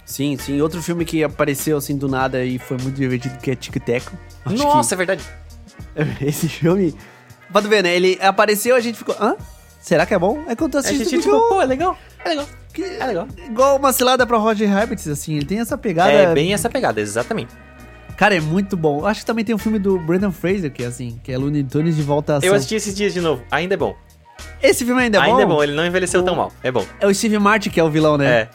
Sim, 0.05 0.37
sim. 0.37 0.59
Outro 0.61 0.83
filme 0.83 1.05
que 1.05 1.23
apareceu 1.23 1.77
assim 1.77 1.97
do 1.97 2.09
nada 2.09 2.43
e 2.43 2.59
foi 2.59 2.77
muito 2.77 2.95
divertido, 2.97 3.37
que 3.39 3.51
é 3.51 3.55
Tic 3.55 3.75
Teco. 3.83 4.11
Nossa, 4.45 4.95
é 4.95 4.97
verdade. 4.97 5.23
que 6.17 6.25
esse 6.27 6.49
filme... 6.49 6.93
Pode 7.53 7.69
ver, 7.69 7.81
né? 7.83 7.95
Ele 7.95 8.19
apareceu, 8.21 8.75
a 8.75 8.79
gente 8.81 8.97
ficou... 8.97 9.15
Hã? 9.17 9.35
Será 9.87 10.05
que 10.05 10.13
é 10.13 10.19
bom? 10.19 10.43
É 10.49 10.53
quando 10.55 10.71
tu 10.73 10.77
A 10.77 10.81
assiste, 10.81 11.05
tu 11.05 11.21
tipo, 11.21 11.39
pô, 11.47 11.61
é 11.61 11.65
legal, 11.65 11.97
é 12.25 12.27
legal, 12.29 12.45
que- 12.73 12.83
é 12.83 13.05
legal. 13.05 13.25
Igual 13.45 13.77
uma 13.77 13.93
cilada 13.93 14.27
pra 14.27 14.37
Roger 14.37 14.69
Rabbit, 14.69 15.09
assim. 15.09 15.35
Ele 15.37 15.45
tem 15.45 15.61
essa 15.61 15.77
pegada... 15.77 16.11
É 16.11 16.33
bem 16.33 16.53
essa 16.53 16.69
pegada, 16.69 16.99
exatamente. 16.99 17.55
Cara, 18.17 18.35
é 18.35 18.41
muito 18.41 18.75
bom. 18.75 19.05
Acho 19.05 19.21
que 19.21 19.25
também 19.25 19.45
tem 19.45 19.55
um 19.55 19.57
filme 19.57 19.79
do 19.79 19.97
Brendan 19.97 20.31
Fraser, 20.31 20.69
que 20.73 20.83
é 20.83 20.87
assim, 20.87 21.17
que 21.23 21.31
é 21.31 21.37
Looney 21.37 21.63
Tunes 21.63 21.95
de 21.95 22.01
volta 22.03 22.33
à 22.33 22.37
ação. 22.37 22.49
Eu 22.49 22.53
assisti 22.55 22.75
esses 22.75 22.93
dias 22.93 23.13
de 23.13 23.21
novo, 23.21 23.41
ainda 23.49 23.75
é 23.75 23.77
bom. 23.77 23.95
Esse 24.61 24.83
filme 24.83 25.01
ainda 25.01 25.19
é 25.19 25.21
ainda 25.21 25.35
bom? 25.37 25.41
é 25.41 25.45
bom, 25.45 25.63
ele 25.63 25.71
não 25.73 25.85
envelheceu 25.85 26.19
O- 26.19 26.23
tão 26.23 26.35
mal, 26.35 26.51
é 26.61 26.69
bom. 26.69 26.85
É 26.99 27.07
o 27.07 27.13
Steve 27.15 27.39
Martin 27.39 27.69
que 27.69 27.79
é 27.79 27.83
o 27.83 27.89
vilão, 27.89 28.17
né? 28.17 28.25
É. 28.41 28.49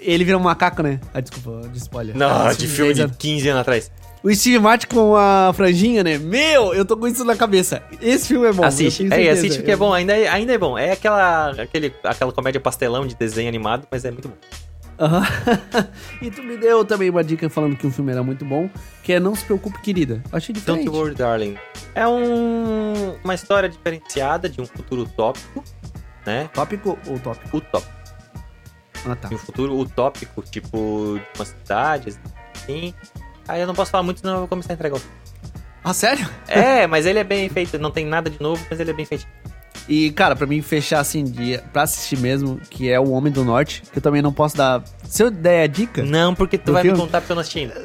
Ele 0.00 0.24
vira 0.24 0.38
um 0.38 0.40
macaco, 0.40 0.82
né? 0.82 0.98
Ah, 1.12 1.20
desculpa, 1.20 1.68
de 1.68 1.76
spoiler. 1.76 2.16
Não, 2.16 2.48
Esse 2.48 2.60
de 2.60 2.68
filme 2.68 2.94
de 2.94 3.00
dez 3.00 3.04
anos. 3.10 3.16
15 3.18 3.48
anos 3.50 3.60
atrás. 3.60 3.90
O 4.22 4.34
Steve 4.34 4.58
Martin 4.58 4.86
com 4.86 5.16
a 5.16 5.50
franjinha, 5.54 6.04
né? 6.04 6.18
Meu, 6.18 6.74
eu 6.74 6.84
tô 6.84 6.96
com 6.96 7.08
isso 7.08 7.24
na 7.24 7.34
cabeça. 7.34 7.82
Esse 8.02 8.28
filme 8.28 8.46
é 8.46 8.52
bom. 8.52 8.62
assiste, 8.62 9.08
é, 9.10 9.30
assiste 9.30 9.58
porque 9.58 9.70
é 9.70 9.76
bom, 9.76 9.92
ainda 9.94 10.16
é, 10.16 10.28
ainda 10.28 10.52
é 10.52 10.58
bom. 10.58 10.76
É 10.76 10.92
aquela, 10.92 11.50
aquele, 11.52 11.94
aquela 12.04 12.30
comédia 12.30 12.60
pastelão 12.60 13.06
de 13.06 13.14
desenho 13.14 13.48
animado, 13.48 13.86
mas 13.90 14.04
é 14.04 14.10
muito 14.10 14.28
bom. 14.28 14.36
Aham. 14.98 15.22
e 16.20 16.30
tu 16.30 16.42
me 16.42 16.58
deu 16.58 16.84
também 16.84 17.08
uma 17.08 17.24
dica 17.24 17.48
falando 17.48 17.74
que 17.76 17.86
o 17.86 17.90
filme 17.90 18.12
era 18.12 18.22
muito 18.22 18.44
bom, 18.44 18.68
que 19.02 19.14
é 19.14 19.18
Não 19.18 19.34
Se 19.34 19.42
Preocupe, 19.42 19.80
Querida. 19.80 20.22
Achei 20.30 20.54
diferente. 20.54 20.84
Don't 20.84 20.98
Worry 20.98 21.14
Darling. 21.14 21.56
É 21.94 22.06
um, 22.06 23.16
uma 23.24 23.34
história 23.34 23.70
diferenciada 23.70 24.50
de 24.50 24.60
um 24.60 24.66
futuro 24.66 25.02
utópico, 25.02 25.64
né? 26.26 26.50
Tópico 26.52 26.98
ou 27.06 27.18
tópico? 27.18 27.56
Utópico. 27.56 28.00
Ah, 29.06 29.16
tá. 29.16 29.28
De 29.28 29.34
um 29.34 29.38
futuro 29.38 29.78
utópico, 29.78 30.42
tipo, 30.42 31.18
de 31.18 31.38
uma 31.38 31.46
cidade, 31.46 32.14
assim. 32.54 32.94
Aí 33.50 33.60
eu 33.60 33.66
não 33.66 33.74
posso 33.74 33.90
falar 33.90 34.02
muito, 34.02 34.20
senão 34.20 34.34
eu 34.34 34.38
vou 34.40 34.48
começar 34.48 34.72
a 34.72 34.74
entregar 34.74 34.96
o 34.96 35.02
Ah, 35.84 35.92
sério? 35.92 36.28
É, 36.48 36.86
mas 36.88 37.06
ele 37.06 37.18
é 37.18 37.24
bem 37.24 37.48
feito. 37.48 37.78
Não 37.78 37.90
tem 37.90 38.06
nada 38.06 38.30
de 38.30 38.40
novo, 38.40 38.64
mas 38.70 38.78
ele 38.80 38.90
é 38.90 38.94
bem 38.94 39.04
feito. 39.06 39.26
E, 39.88 40.10
cara, 40.12 40.36
pra 40.36 40.46
mim 40.46 40.62
fechar 40.62 41.00
assim, 41.00 41.24
de, 41.24 41.58
pra 41.72 41.82
assistir 41.82 42.16
mesmo, 42.18 42.60
que 42.70 42.88
é 42.88 43.00
O 43.00 43.10
Homem 43.10 43.32
do 43.32 43.44
Norte, 43.44 43.82
que 43.92 43.98
eu 43.98 44.02
também 44.02 44.22
não 44.22 44.32
posso 44.32 44.56
dar. 44.56 44.82
Se 45.04 45.22
eu 45.22 45.30
der 45.30 45.64
a 45.64 45.66
dica, 45.66 46.02
Não, 46.04 46.34
porque 46.34 46.56
tu 46.56 46.72
vai 46.72 46.82
filme? 46.82 46.96
me 46.96 47.04
contar 47.04 47.20
porque 47.20 47.32
eu 47.32 47.34
não 47.34 47.40
assisti 47.40 47.58
ainda. 47.60 47.84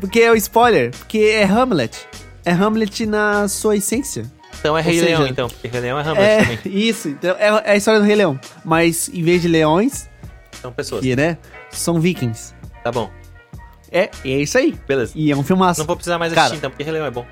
porque 0.00 0.20
é 0.20 0.30
o 0.30 0.34
spoiler, 0.36 0.90
porque 0.90 1.18
é 1.18 1.44
Hamlet. 1.44 1.96
É 2.44 2.50
Hamlet 2.52 3.06
na 3.06 3.48
sua 3.48 3.76
essência. 3.76 4.30
Então 4.58 4.76
é 4.76 4.82
Rei 4.82 4.98
seja, 4.98 5.18
Leão, 5.18 5.26
então. 5.26 5.48
Porque 5.48 5.68
Rei 5.68 5.80
Leão 5.80 5.98
é 5.98 6.02
Hamlet 6.02 6.22
é, 6.26 6.40
também. 6.40 6.58
isso. 6.66 7.08
Então, 7.08 7.36
é, 7.38 7.46
é 7.46 7.72
a 7.72 7.76
história 7.76 8.00
do 8.00 8.06
Rei 8.06 8.16
Leão. 8.16 8.38
Mas 8.64 9.08
em 9.08 9.22
vez 9.22 9.40
de 9.40 9.48
leões, 9.48 10.08
São 10.60 10.72
pessoas. 10.72 11.00
que, 11.02 11.14
né, 11.16 11.38
são 11.70 11.98
vikings. 12.00 12.52
Tá 12.82 12.90
bom. 12.92 13.10
É, 13.90 14.10
é 14.24 14.28
isso 14.28 14.56
aí. 14.58 14.78
Beleza. 14.86 15.12
E 15.14 15.30
é 15.30 15.36
um 15.36 15.42
filmaço. 15.42 15.80
Não 15.80 15.86
vou 15.86 15.96
precisar 15.96 16.18
mais 16.18 16.32
Cara, 16.32 16.46
assistir, 16.46 16.58
então, 16.58 16.70
porque 16.70 16.82
Rei 16.82 16.92
Leão 16.92 17.06
é 17.06 17.10
bom. 17.10 17.26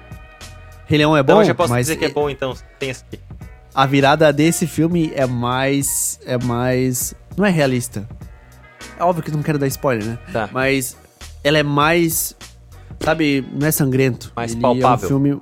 Rei 0.86 0.98
Leão 0.98 1.16
é 1.16 1.20
Então 1.20 1.36
bom, 1.36 1.42
eu 1.42 1.46
já 1.46 1.54
posso 1.54 1.72
mas 1.72 1.86
dizer 1.86 1.96
que 1.96 2.04
é 2.04 2.08
bom, 2.08 2.30
então. 2.30 2.54
Tem 2.78 2.90
esse 2.90 3.04
aqui. 3.12 3.20
a 3.74 3.86
virada 3.86 4.32
desse 4.32 4.66
filme 4.66 5.12
é 5.14 5.26
mais. 5.26 6.18
É 6.24 6.38
mais. 6.38 7.14
Não 7.36 7.44
é 7.44 7.50
realista. 7.50 8.08
É 8.98 9.02
óbvio 9.04 9.22
que 9.22 9.30
eu 9.30 9.34
não 9.36 9.42
quero 9.42 9.58
dar 9.58 9.66
spoiler, 9.66 10.04
né? 10.04 10.18
Tá. 10.32 10.48
Mas 10.52 10.96
ela 11.44 11.58
é 11.58 11.62
mais. 11.62 12.34
Sabe, 13.00 13.44
não 13.52 13.66
é 13.66 13.70
sangrento. 13.70 14.32
Mais 14.34 14.52
Ele 14.52 14.60
palpável. 14.62 15.04
É 15.04 15.06
um 15.06 15.08
filme. 15.08 15.38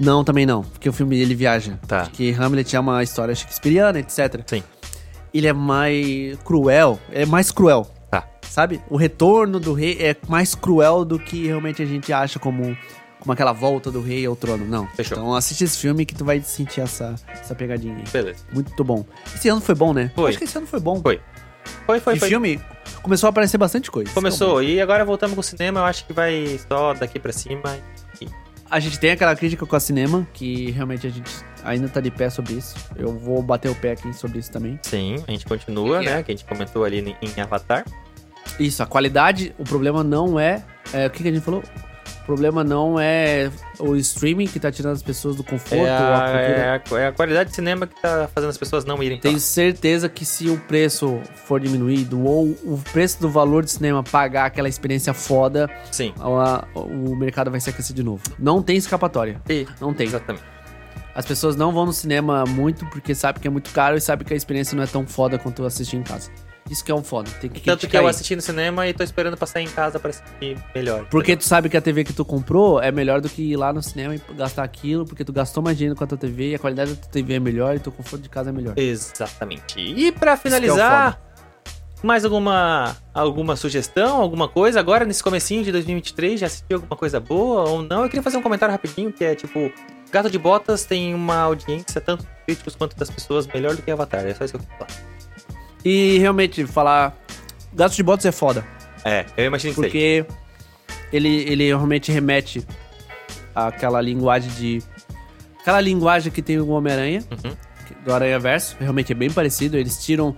Não, 0.00 0.24
também 0.24 0.46
não. 0.46 0.62
Porque 0.62 0.88
o 0.88 0.92
filme 0.92 1.18
ele 1.18 1.34
viaja. 1.34 1.78
Tá. 1.86 2.02
Porque 2.02 2.34
Hamlet 2.38 2.74
é 2.74 2.80
uma 2.80 3.02
história 3.02 3.34
shakespeariana, 3.34 3.98
etc. 4.00 4.42
Sim. 4.46 4.62
Ele 5.32 5.46
é 5.46 5.52
mais 5.52 6.36
cruel. 6.44 6.98
É 7.12 7.26
mais 7.26 7.50
cruel. 7.50 7.86
Tá. 8.10 8.26
Sabe? 8.42 8.80
O 8.88 8.96
retorno 8.96 9.60
do 9.60 9.72
rei 9.72 9.98
é 10.00 10.16
mais 10.28 10.54
cruel 10.54 11.04
do 11.04 11.18
que 11.18 11.46
realmente 11.46 11.82
a 11.82 11.86
gente 11.86 12.12
acha 12.12 12.38
como, 12.38 12.76
como 13.20 13.32
aquela 13.32 13.52
volta 13.52 13.90
do 13.90 14.00
rei 14.00 14.24
ao 14.26 14.34
trono. 14.34 14.64
Não. 14.64 14.86
Fechou. 14.88 15.18
Então 15.18 15.34
assiste 15.34 15.64
esse 15.64 15.78
filme 15.78 16.04
que 16.06 16.14
tu 16.14 16.24
vai 16.24 16.40
sentir 16.40 16.80
essa, 16.80 17.14
essa 17.28 17.54
pegadinha 17.54 17.96
aí. 17.96 18.04
Beleza. 18.10 18.44
Muito 18.52 18.82
bom. 18.82 19.04
Esse 19.34 19.48
ano 19.48 19.60
foi 19.60 19.74
bom, 19.74 19.92
né? 19.92 20.10
Foi. 20.14 20.30
Acho 20.30 20.38
que 20.38 20.44
esse 20.44 20.56
ano 20.56 20.66
foi 20.66 20.80
bom. 20.80 21.00
Foi. 21.00 21.20
Foi, 21.84 22.00
foi, 22.00 22.14
e 22.14 22.18
foi. 22.18 22.28
filme 22.28 22.60
começou 23.02 23.26
a 23.26 23.30
aparecer 23.30 23.58
bastante 23.58 23.90
coisa. 23.90 24.10
Começou. 24.12 24.62
E 24.62 24.80
agora 24.80 25.04
voltamos 25.04 25.34
com 25.34 25.40
o 25.40 25.44
cinema. 25.44 25.80
Eu 25.80 25.84
acho 25.84 26.04
que 26.06 26.12
vai 26.12 26.58
só 26.68 26.94
daqui 26.94 27.18
pra 27.18 27.32
cima. 27.32 27.78
A 28.70 28.78
gente 28.80 28.98
tem 29.00 29.10
aquela 29.12 29.34
crítica 29.34 29.64
com 29.64 29.74
a 29.76 29.80
cinema, 29.80 30.26
que 30.34 30.70
realmente 30.72 31.06
a 31.06 31.10
gente 31.10 31.30
ainda 31.64 31.88
tá 31.88 32.00
de 32.00 32.10
pé 32.10 32.28
sobre 32.28 32.54
isso. 32.54 32.76
Eu 32.96 33.16
vou 33.18 33.42
bater 33.42 33.70
o 33.70 33.74
pé 33.74 33.92
aqui 33.92 34.12
sobre 34.12 34.38
isso 34.38 34.50
também. 34.50 34.78
Sim, 34.82 35.16
a 35.26 35.30
gente 35.30 35.46
continua, 35.46 35.98
Yeah. 36.00 36.16
né? 36.18 36.22
Que 36.22 36.32
a 36.32 36.34
gente 36.36 36.44
comentou 36.44 36.84
ali 36.84 36.98
em- 37.00 37.16
em 37.36 37.40
Avatar. 37.40 37.84
Isso, 38.60 38.82
a 38.82 38.86
qualidade, 38.86 39.54
o 39.58 39.64
problema 39.64 40.02
não 40.04 40.38
é. 40.38 40.62
é, 40.92 41.06
o 41.06 41.10
que, 41.10 41.22
que 41.22 41.28
a 41.28 41.32
gente 41.32 41.42
falou? 41.44 41.62
O 42.28 42.32
problema 42.36 42.62
não 42.62 43.00
é 43.00 43.50
o 43.78 43.96
streaming 43.96 44.46
que 44.48 44.60
tá 44.60 44.70
tirando 44.70 44.92
as 44.92 45.02
pessoas 45.02 45.34
do 45.34 45.42
conforto. 45.42 45.76
É 45.86 45.88
a 45.90 46.28
é, 46.28 46.82
a, 46.94 46.98
é 46.98 47.06
a 47.06 47.12
qualidade 47.12 47.48
de 47.48 47.56
cinema 47.56 47.86
que 47.86 47.98
tá 48.02 48.28
fazendo 48.34 48.50
as 48.50 48.58
pessoas 48.58 48.84
não 48.84 49.02
irem. 49.02 49.18
Tenho 49.18 49.32
lá. 49.36 49.40
certeza 49.40 50.10
que 50.10 50.26
se 50.26 50.50
o 50.50 50.58
preço 50.58 51.18
for 51.46 51.58
diminuído 51.58 52.22
ou 52.22 52.48
o 52.64 52.78
preço 52.92 53.18
do 53.18 53.30
valor 53.30 53.64
de 53.64 53.70
cinema 53.70 54.02
pagar 54.02 54.44
aquela 54.44 54.68
experiência 54.68 55.14
foda, 55.14 55.70
Sim. 55.90 56.12
a- 56.20 56.66
o 56.74 57.16
mercado 57.16 57.50
vai 57.50 57.60
se 57.60 57.70
aquecer 57.70 57.96
de 57.96 58.02
novo. 58.02 58.22
Não 58.38 58.62
tem 58.62 58.76
escapatória. 58.76 59.40
E- 59.48 59.66
Não 59.80 59.94
tem. 59.94 60.06
Exatamente. 60.06 60.44
As 61.14 61.24
pessoas 61.24 61.56
não 61.56 61.72
vão 61.72 61.86
no 61.86 61.94
cinema 61.94 62.44
muito 62.46 62.84
porque 62.90 63.14
sabem 63.14 63.40
que 63.40 63.48
é 63.48 63.50
muito 63.50 63.70
caro 63.72 63.96
e 63.96 64.02
sabem 64.02 64.26
que 64.26 64.34
a 64.34 64.36
experiência 64.36 64.76
não 64.76 64.82
é 64.82 64.86
tão 64.86 65.06
foda 65.06 65.38
quanto 65.38 65.64
assistir 65.64 65.96
em 65.96 66.02
casa. 66.02 66.30
Isso 66.70 66.84
que 66.84 66.90
é 66.90 66.94
um 66.94 67.02
foda. 67.02 67.30
Tem 67.40 67.48
que 67.48 67.60
Tanto 67.60 67.88
que 67.88 67.96
eu 67.96 68.00
isso. 68.02 68.10
assisti 68.10 68.36
no 68.36 68.42
cinema 68.42 68.86
e 68.86 68.92
tô 68.92 69.02
esperando 69.02 69.36
passar 69.36 69.60
em 69.60 69.68
casa 69.68 69.98
pra 69.98 70.10
assistir 70.10 70.56
melhor. 70.74 71.06
Porque 71.06 71.36
tu 71.36 71.44
sabe 71.44 71.68
que 71.68 71.76
a 71.76 71.80
TV 71.80 72.04
que 72.04 72.12
tu 72.12 72.24
comprou 72.24 72.80
é 72.80 72.92
melhor 72.92 73.20
do 73.20 73.28
que 73.28 73.42
ir 73.42 73.56
lá 73.56 73.72
no 73.72 73.82
cinema 73.82 74.14
e 74.14 74.20
gastar 74.34 74.62
aquilo, 74.64 75.04
porque 75.04 75.24
tu 75.24 75.32
gastou 75.32 75.62
mais 75.62 75.76
dinheiro 75.76 75.96
com 75.96 76.04
a 76.04 76.06
tua 76.06 76.18
TV 76.18 76.50
e 76.50 76.54
a 76.54 76.58
qualidade 76.58 76.94
da 76.94 77.00
tua 77.00 77.10
TV 77.10 77.34
é 77.34 77.40
melhor 77.40 77.74
e 77.74 77.78
teu 77.78 77.92
conforto 77.92 78.22
de 78.22 78.28
casa 78.28 78.50
é 78.50 78.52
melhor. 78.52 78.74
Exatamente. 78.76 79.80
E 79.80 80.12
pra 80.12 80.32
é 80.32 80.36
finalizar, 80.36 81.20
mais 82.02 82.24
alguma 82.24 82.96
alguma 83.12 83.56
sugestão, 83.56 84.20
alguma 84.20 84.48
coisa? 84.48 84.78
Agora, 84.78 85.04
nesse 85.04 85.22
comecinho 85.22 85.64
de 85.64 85.72
2023, 85.72 86.40
já 86.40 86.46
assistiu 86.46 86.76
alguma 86.76 86.96
coisa 86.96 87.18
boa 87.18 87.68
ou 87.68 87.82
não? 87.82 88.02
Eu 88.02 88.08
queria 88.08 88.22
fazer 88.22 88.36
um 88.36 88.42
comentário 88.42 88.72
rapidinho, 88.72 89.12
que 89.12 89.24
é 89.24 89.34
tipo... 89.34 89.72
Gato 90.10 90.30
de 90.30 90.38
Botas 90.38 90.86
tem 90.86 91.14
uma 91.14 91.36
audiência, 91.36 92.00
tanto 92.00 92.24
dos 92.24 92.32
críticos 92.46 92.74
quanto 92.74 92.96
das 92.96 93.10
pessoas, 93.10 93.46
melhor 93.46 93.76
do 93.76 93.82
que 93.82 93.90
Avatar. 93.90 94.24
É 94.24 94.32
só 94.32 94.42
isso 94.42 94.54
que 94.54 94.56
eu 94.56 94.60
queria 94.60 94.78
falar. 94.78 95.17
E 95.84 96.18
realmente, 96.18 96.66
falar. 96.66 97.16
Gato 97.72 97.94
de 97.94 98.02
Botas 98.02 98.26
é 98.26 98.32
foda. 98.32 98.64
É, 99.04 99.24
eu 99.36 99.44
imagino 99.46 99.74
que 99.74 99.80
seja. 99.80 99.88
Porque 99.88 100.26
ele, 101.12 101.28
ele 101.48 101.66
realmente 101.66 102.10
remete 102.10 102.66
àquela 103.54 104.00
linguagem 104.00 104.50
de. 104.52 104.82
Aquela 105.60 105.80
linguagem 105.80 106.32
que 106.32 106.40
tem 106.42 106.58
o 106.58 106.68
Homem-Aranha, 106.68 107.22
Uhum. 107.44 107.54
do 108.04 108.12
Aranha 108.14 108.38
Verso. 108.38 108.76
Realmente 108.80 109.12
é 109.12 109.14
bem 109.14 109.30
parecido. 109.30 109.76
Eles 109.76 110.02
tiram. 110.04 110.36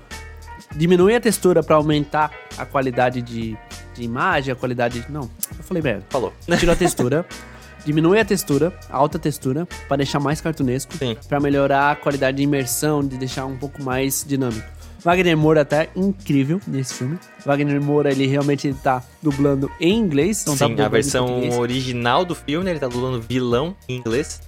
Diminuem 0.76 1.16
a 1.16 1.20
textura 1.20 1.62
pra 1.62 1.76
aumentar 1.76 2.30
a 2.56 2.64
qualidade 2.64 3.20
de, 3.22 3.56
de 3.94 4.02
imagem, 4.04 4.52
a 4.52 4.56
qualidade. 4.56 5.04
Não, 5.08 5.22
eu 5.58 5.64
falei 5.64 5.82
merda. 5.82 6.04
Falou. 6.10 6.32
Tira 6.58 6.72
a 6.74 6.76
textura, 6.76 7.26
diminui 7.84 8.20
a 8.20 8.24
textura, 8.24 8.72
a 8.88 8.96
alta 8.96 9.18
textura, 9.18 9.66
pra 9.88 9.96
deixar 9.96 10.20
mais 10.20 10.40
cartunesco, 10.40 10.92
pra 11.28 11.40
melhorar 11.40 11.90
a 11.90 11.96
qualidade 11.96 12.36
de 12.36 12.44
imersão, 12.44 13.00
de 13.04 13.16
deixar 13.16 13.46
um 13.46 13.56
pouco 13.56 13.82
mais 13.82 14.24
dinâmico. 14.26 14.68
Wagner 15.02 15.36
Moura 15.36 15.64
tá 15.64 15.86
incrível 15.96 16.60
nesse 16.66 16.94
filme. 16.94 17.18
Wagner 17.44 17.80
Moura, 17.80 18.10
ele 18.10 18.26
realmente 18.26 18.72
tá 18.74 19.02
dublando 19.22 19.70
em 19.80 19.98
inglês, 19.98 20.44
não 20.46 20.56
tá 20.56 20.66
Sim, 20.66 20.70
dublando 20.72 20.86
a 20.86 20.88
versão 20.88 21.58
original 21.58 22.24
do 22.24 22.34
filme, 22.34 22.64
né, 22.64 22.72
ele 22.72 22.80
tá 22.80 22.88
dublando 22.88 23.20
vilão 23.20 23.74
em 23.88 23.96
inglês. 23.96 24.40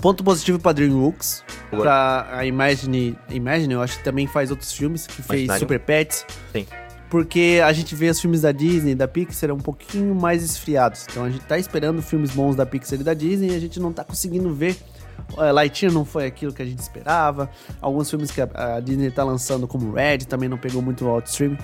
Ponto 0.00 0.22
positivo 0.22 0.60
pra 0.60 0.72
DreamWorks, 0.72 1.42
pra 1.70 2.28
a 2.30 2.46
Imagine, 2.46 3.18
Imagine, 3.30 3.74
eu 3.74 3.82
acho 3.82 3.98
que 3.98 4.04
também 4.04 4.28
faz 4.28 4.50
outros 4.50 4.72
filmes, 4.72 5.08
que 5.08 5.22
fez 5.22 5.40
Imaginário. 5.40 5.60
Super 5.60 5.80
Pets. 5.80 6.24
Sim. 6.52 6.66
Porque 7.10 7.60
a 7.64 7.72
gente 7.72 7.94
vê 7.94 8.10
os 8.10 8.20
filmes 8.20 8.42
da 8.42 8.52
Disney, 8.52 8.94
da 8.94 9.08
Pixar, 9.08 9.50
um 9.50 9.58
pouquinho 9.58 10.14
mais 10.14 10.44
esfriados. 10.44 11.06
Então 11.10 11.24
a 11.24 11.30
gente 11.30 11.44
tá 11.46 11.58
esperando 11.58 12.02
filmes 12.02 12.30
bons 12.30 12.54
da 12.54 12.66
Pixar 12.66 13.00
e 13.00 13.02
da 13.02 13.14
Disney 13.14 13.50
e 13.50 13.56
a 13.56 13.58
gente 13.58 13.80
não 13.80 13.92
tá 13.92 14.04
conseguindo 14.04 14.54
ver. 14.54 14.76
Uh, 15.36 15.52
Lightyear 15.52 15.92
não 15.92 16.04
foi 16.04 16.26
aquilo 16.26 16.52
que 16.52 16.62
a 16.62 16.64
gente 16.64 16.78
esperava. 16.78 17.50
Alguns 17.80 18.08
filmes 18.08 18.30
que 18.30 18.40
a, 18.40 18.80
Disney 18.80 19.10
tá 19.10 19.24
lançando, 19.24 19.66
como 19.66 19.92
Red, 19.92 20.18
também 20.18 20.48
não 20.48 20.58
pegou 20.58 20.82
muito 20.82 21.04
o 21.04 21.08
outstream. 21.08 21.56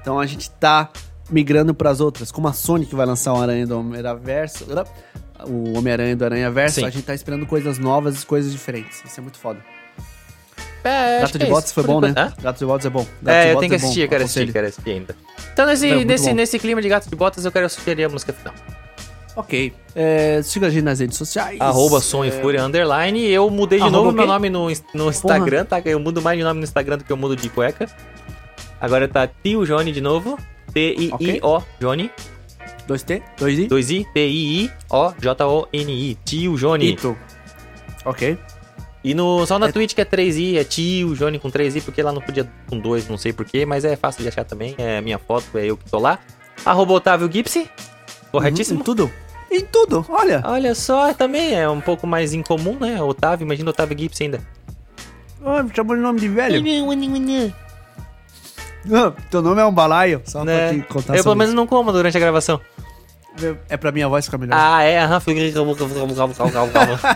Então 0.00 0.18
a 0.18 0.26
gente 0.26 0.50
tá 0.50 0.90
migrando 1.30 1.74
pras 1.74 2.00
outras. 2.00 2.30
Como 2.30 2.48
a 2.48 2.52
Sony 2.52 2.86
que 2.86 2.94
vai 2.94 3.06
lançar 3.06 3.32
o 3.32 3.40
Aranha 3.40 3.66
do 3.66 3.78
Homem-Verso, 3.78 4.66
o 5.46 5.78
Homem-Aranha 5.78 6.16
do 6.16 6.24
Aranha 6.24 6.50
Verso, 6.50 6.80
Sim. 6.80 6.86
a 6.86 6.90
gente 6.90 7.04
tá 7.04 7.14
esperando 7.14 7.46
coisas 7.46 7.78
novas 7.78 8.22
e 8.22 8.26
coisas 8.26 8.52
diferentes. 8.52 9.02
Isso 9.04 9.20
é 9.20 9.22
muito 9.22 9.38
foda. 9.38 9.60
É, 10.84 11.20
Gato 11.22 11.38
de 11.38 11.46
Botas 11.46 11.72
foi 11.72 11.82
bom, 11.82 11.98
né? 11.98 12.12
Gato 12.42 12.58
de 12.58 12.66
Botas 12.66 12.84
é 12.84 12.90
bom. 12.90 13.06
Gato 13.22 13.34
É, 13.34 13.52
eu 13.52 13.58
tenho 13.58 13.70
que 13.70 13.76
é 13.76 13.78
bom, 13.78 13.84
assistir, 13.84 14.00
eu 14.02 14.08
quero 14.08 14.24
assistir, 14.24 14.52
quero 14.52 14.66
assistir 14.66 14.90
ainda. 14.90 15.16
Então, 15.50 15.66
nesse, 15.66 15.88
É, 15.88 15.94
muito 15.94 16.08
nesse, 16.08 16.28
bom. 16.28 16.34
nesse 16.34 16.58
clima 16.58 16.82
de 16.82 16.88
Gato 16.90 17.08
de 17.08 17.16
Botas, 17.16 17.44
eu 17.44 17.50
quero 17.50 17.68
sugerir 17.70 18.04
a 18.04 18.08
música 18.10 18.34
final. 18.34 18.54
Ok. 19.36 19.72
É, 19.94 20.40
siga 20.42 20.66
a 20.68 20.70
gente 20.70 20.84
nas 20.84 21.00
redes 21.00 21.16
sociais. 21.16 21.60
Arroba 21.60 22.00
Som 22.00 22.24
e 22.24 22.30
Fúria 22.30 22.64
Underline. 22.64 23.26
Eu 23.28 23.50
mudei 23.50 23.78
de 23.78 23.82
Arroba 23.84 23.98
novo 23.98 24.12
meu 24.12 24.26
nome 24.26 24.48
no, 24.50 24.68
no 24.94 25.08
Instagram, 25.10 25.64
tá? 25.64 25.80
Eu 25.84 25.98
mudo 26.00 26.22
mais 26.22 26.38
de 26.38 26.44
nome 26.44 26.60
no 26.60 26.64
Instagram 26.64 26.98
do 26.98 27.04
que 27.04 27.12
eu 27.12 27.16
mudo 27.16 27.36
de 27.36 27.48
cueca. 27.48 27.88
Agora 28.80 29.08
tá 29.08 29.26
Tio 29.26 29.64
Johnny 29.64 29.92
de 29.92 30.00
novo. 30.00 30.38
T-I-I-O, 30.72 31.62
Johnny. 31.80 32.10
2T? 32.88 33.22
2I? 33.38 33.68
2I, 33.68 34.06
T-I-I-O-J-O-N-I. 34.12 36.18
Tio 36.24 36.56
Johnny. 36.56 36.90
Ito. 36.92 37.16
Ok. 38.04 38.36
E 39.02 39.14
no, 39.14 39.44
só 39.46 39.58
na 39.58 39.68
É- 39.68 39.72
Twitch 39.72 39.94
que 39.94 40.00
é 40.00 40.04
3i, 40.04 40.56
é 40.58 40.64
Tio 40.64 41.14
Johnny 41.14 41.38
com 41.38 41.50
3i, 41.50 41.82
porque 41.82 42.02
lá 42.02 42.12
não 42.12 42.20
podia 42.22 42.50
com 42.68 42.78
2, 42.78 43.08
não 43.08 43.18
sei 43.18 43.32
porquê, 43.32 43.66
mas 43.66 43.84
é 43.84 43.96
fácil 43.96 44.22
de 44.22 44.28
achar 44.28 44.44
também. 44.44 44.74
É 44.78 45.00
minha 45.00 45.18
foto, 45.18 45.58
é 45.58 45.66
eu 45.66 45.76
que 45.76 45.88
tô 45.90 45.98
lá. 45.98 46.18
Arroba 46.64 46.94
Otávio 46.94 47.30
Gipsy. 47.30 47.68
Corretíssimo? 48.32 48.80
Em 48.80 48.82
tudo. 48.82 49.10
Em 49.54 49.60
tudo, 49.64 50.04
olha. 50.08 50.42
Olha 50.44 50.74
só, 50.74 51.14
também 51.14 51.54
é 51.54 51.68
um 51.68 51.80
pouco 51.80 52.06
mais 52.06 52.32
incomum, 52.32 52.76
né? 52.80 53.00
Otávio, 53.00 53.44
imagina 53.44 53.68
o 53.68 53.70
Otávio 53.70 53.96
Gipsy 53.96 54.24
ainda. 54.24 54.40
Ah, 55.44 55.62
me 55.62 55.70
chamou 55.74 55.94
de 55.94 56.02
nome 56.02 56.18
de 56.18 56.28
velho. 56.28 56.56
Ah, 58.92 59.12
teu 59.30 59.40
nome 59.42 59.60
é 59.60 59.64
um 59.64 59.72
balaio. 59.72 60.22
Só 60.24 60.44
Né? 60.44 60.68
pra 60.70 60.76
te 60.78 60.82
contar 60.92 61.16
Eu 61.16 61.22
pelo 61.22 61.36
menos 61.36 61.54
não 61.54 61.66
como 61.66 61.92
durante 61.92 62.16
a 62.16 62.20
gravação. 62.20 62.60
isso. 63.36 63.56
É 63.68 63.76
pra 63.76 63.92
minha 63.92 64.08
voz 64.08 64.24
ficar 64.24 64.38
melhor. 64.38 64.56
Ah, 64.58 64.82
é? 64.82 64.98
Aham. 65.00 65.20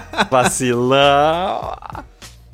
Vacilão. 0.31 1.73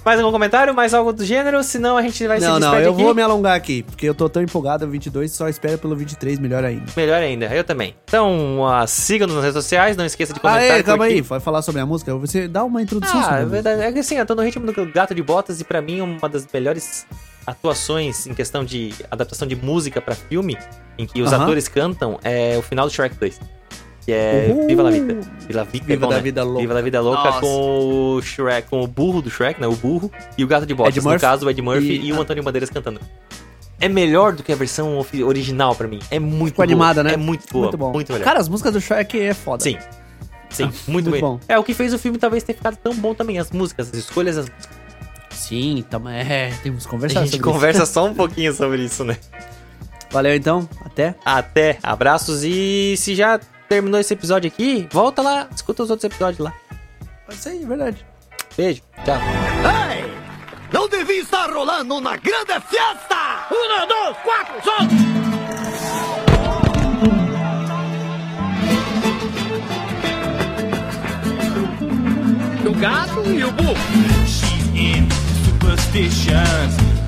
Mais 0.04 0.20
algum 0.20 0.30
comentário? 0.32 0.74
Mais 0.74 0.92
algo 0.92 1.12
do 1.12 1.24
gênero? 1.24 1.62
Senão 1.64 1.96
a 1.96 2.02
gente 2.02 2.26
vai 2.26 2.38
se 2.40 2.46
não, 2.46 2.58
não, 2.60 2.78
eu 2.78 2.92
aqui. 2.92 3.02
vou 3.02 3.14
me 3.14 3.22
alongar 3.22 3.56
aqui, 3.56 3.82
porque 3.82 4.06
eu 4.06 4.14
tô 4.14 4.28
tão 4.28 4.42
empolgado, 4.42 4.86
22, 4.86 5.32
só 5.32 5.48
espero 5.48 5.78
pelo 5.78 5.96
23, 5.96 6.38
melhor 6.38 6.62
ainda. 6.64 6.84
Melhor 6.96 7.22
ainda, 7.22 7.46
eu 7.46 7.64
também. 7.64 7.94
Então, 8.04 8.66
ah, 8.66 8.86
siga-nos 8.86 9.34
nas 9.34 9.44
redes 9.44 9.56
sociais, 9.62 9.96
não 9.96 10.04
esqueça 10.04 10.32
de 10.34 10.40
Ah, 10.40 10.42
comentar. 10.42 10.78
é, 10.78 10.82
calma 10.82 11.04
aí, 11.06 11.20
vai 11.22 11.40
falar 11.40 11.62
sobre 11.62 11.80
a 11.80 11.86
música? 11.86 12.14
Você 12.16 12.46
dá 12.46 12.64
uma 12.64 12.82
introdução 12.82 13.18
Ah, 13.18 13.24
sobre 13.24 13.40
é 13.42 13.44
verdade. 13.46 13.80
É 13.82 13.92
que 13.92 13.98
assim, 14.00 14.16
eu 14.16 14.26
tô 14.26 14.34
no 14.34 14.42
ritmo 14.42 14.70
do 14.70 14.86
Gato 14.92 15.14
de 15.14 15.22
Botas 15.22 15.60
e 15.60 15.64
pra 15.64 15.80
mim 15.80 16.00
uma 16.02 16.28
das 16.28 16.46
melhores 16.52 17.06
atuações 17.46 18.26
em 18.26 18.34
questão 18.34 18.64
de 18.64 18.94
adaptação 19.10 19.46
de 19.46 19.56
música 19.56 20.00
pra 20.00 20.14
filme, 20.14 20.56
em 20.98 21.06
que 21.06 21.22
os 21.22 21.32
Aham. 21.32 21.44
atores 21.44 21.68
cantam, 21.68 22.18
é 22.22 22.56
o 22.58 22.62
final 22.62 22.86
do 22.86 22.92
Shrek 22.92 23.16
2. 23.16 23.40
Que 24.04 24.12
é 24.12 24.48
Uhul. 24.50 24.66
Viva 24.66 24.82
la 24.82 24.90
Vida. 24.90 25.14
Viva 25.46 25.58
la 25.60 25.64
Vida, 25.64 25.84
é 25.84 25.88
Viva 25.88 26.00
bom, 26.06 26.10
da 26.10 26.16
né? 26.16 26.22
Vida 26.22 26.44
Louca. 26.44 26.60
Viva 26.60 26.74
la 26.74 26.80
Vida 26.82 27.00
Louca 27.00 27.24
Nossa. 27.24 27.40
com 27.40 27.46
o 28.16 28.22
Shrek, 28.22 28.68
com 28.68 28.82
o 28.82 28.86
burro 28.86 29.22
do 29.22 29.30
Shrek, 29.30 29.60
né? 29.60 29.66
O 29.66 29.74
burro, 29.74 30.10
e 30.36 30.44
o 30.44 30.46
Gato 30.46 30.66
de 30.66 30.74
Botas. 30.74 30.94
Ed 30.94 31.02
no 31.02 31.10
Murphy 31.10 31.20
caso, 31.20 31.46
o 31.46 31.50
Ed 31.50 31.62
Murphy 31.62 31.86
e, 31.86 32.08
e- 32.08 32.12
o 32.12 32.20
Antônio 32.20 32.42
Bandeiras 32.42 32.68
cantando. 32.70 33.00
É 33.80 33.88
melhor 33.88 34.32
do 34.32 34.42
que 34.42 34.52
a 34.52 34.56
versão 34.56 35.04
original 35.24 35.74
pra 35.74 35.88
mim. 35.88 35.98
É 36.10 36.18
muito 36.18 36.52
Ficou 36.52 36.64
boa. 36.64 36.64
animada, 36.64 37.02
né? 37.02 37.14
É 37.14 37.16
muito 37.16 37.44
boa. 37.50 37.64
Muito 37.64 37.78
bom. 37.78 37.92
Muito 37.92 38.12
melhor. 38.12 38.24
Cara, 38.24 38.40
as 38.40 38.48
músicas 38.48 38.72
do 38.72 38.80
Shrek 38.80 39.18
é 39.20 39.34
foda. 39.34 39.62
Sim. 39.64 39.76
Sim, 40.50 40.64
muito, 40.64 40.90
muito 40.92 41.10
bem. 41.10 41.20
bom. 41.20 41.40
É, 41.48 41.58
o 41.58 41.64
que 41.64 41.74
fez 41.74 41.92
o 41.92 41.98
filme 41.98 42.16
talvez 42.16 42.44
ter 42.44 42.54
ficado 42.54 42.76
tão 42.76 42.94
bom 42.94 43.12
também. 43.14 43.38
As 43.38 43.50
músicas, 43.50 43.88
as 43.88 43.94
escolhas, 43.98 44.38
as... 44.38 44.46
Sim, 45.30 45.84
tamo, 45.90 46.08
é, 46.08 46.52
temos 46.62 46.84
que 46.84 46.88
a 46.88 46.90
conversar 46.92 47.20
gente 47.22 47.32
sobre 47.32 47.44
conversa 47.52 47.84
só 47.86 48.06
um 48.06 48.14
pouquinho 48.14 48.54
sobre 48.54 48.82
isso, 48.84 49.02
né? 49.02 49.18
isso. 49.20 49.30
Valeu 50.12 50.32
então, 50.32 50.68
até. 50.84 51.16
Até, 51.24 51.76
abraços 51.82 52.44
e 52.44 52.94
se 52.96 53.16
já 53.16 53.40
terminou 53.68 54.00
esse 54.00 54.14
episódio 54.14 54.48
aqui, 54.48 54.88
volta 54.90 55.22
lá, 55.22 55.48
escuta 55.54 55.82
os 55.82 55.90
outros 55.90 56.04
episódios 56.04 56.38
lá. 56.38 56.52
Isso 57.28 57.48
aí, 57.48 57.62
é 57.62 57.66
verdade. 57.66 58.06
Beijo, 58.56 58.82
tchau. 59.04 59.16
Ei! 59.90 60.14
Não 60.72 60.88
devia 60.88 61.22
estar 61.22 61.50
rolando 61.50 61.96
uma 61.96 62.16
grande 62.16 62.52
festa! 62.68 63.46
Um, 63.50 63.86
dois, 63.86 64.16
quatro, 64.22 64.62
solta! 64.64 64.94
O 72.66 72.74
gato 72.74 73.30
e 73.30 73.44
o 73.44 73.52
burro. 73.52 73.74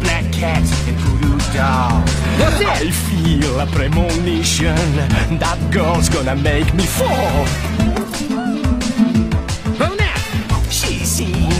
Black 0.06 0.30
cats 0.32 0.70
and 0.86 0.96
voodoo 0.98 1.36
dolls. 1.52 2.10
Você! 2.38 2.64
I 2.64 2.90
feel 2.90 3.58
a 3.58 3.66
premonition 3.66 4.76
that 5.38 5.58
girl's 5.72 6.08
gonna 6.08 6.36
make 6.36 6.72
me 6.74 6.86
fall. 6.86 7.44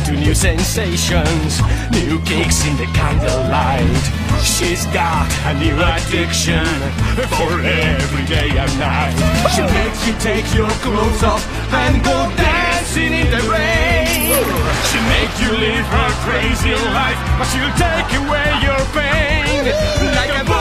Into 0.06 0.20
new 0.20 0.34
sensations, 0.34 1.60
new 1.90 2.20
kicks 2.22 2.64
in 2.64 2.76
the 2.76 2.86
candlelight. 2.94 4.04
She's 4.40 4.86
got 4.94 5.26
a 5.46 5.54
new 5.58 5.74
addiction 5.74 6.64
for 7.34 7.58
every 7.58 8.24
day 8.26 8.50
and 8.50 8.78
night. 8.78 9.16
She'll 9.50 9.66
make 9.66 9.98
you 10.06 10.14
take 10.20 10.46
your 10.54 10.70
clothes 10.84 11.24
off 11.24 11.42
and 11.72 12.04
go 12.04 12.30
dancing 12.36 13.14
in 13.14 13.30
the 13.32 13.42
rain. 13.50 14.06
She'll 14.86 15.06
you 15.42 15.58
live 15.58 15.86
her 15.86 16.10
crazy 16.22 16.70
life, 16.94 17.18
but 17.38 17.46
she'll 17.50 17.74
take 17.74 18.10
away 18.22 18.46
your 18.62 18.82
pain 18.94 19.64
like 20.14 20.30
a 20.40 20.55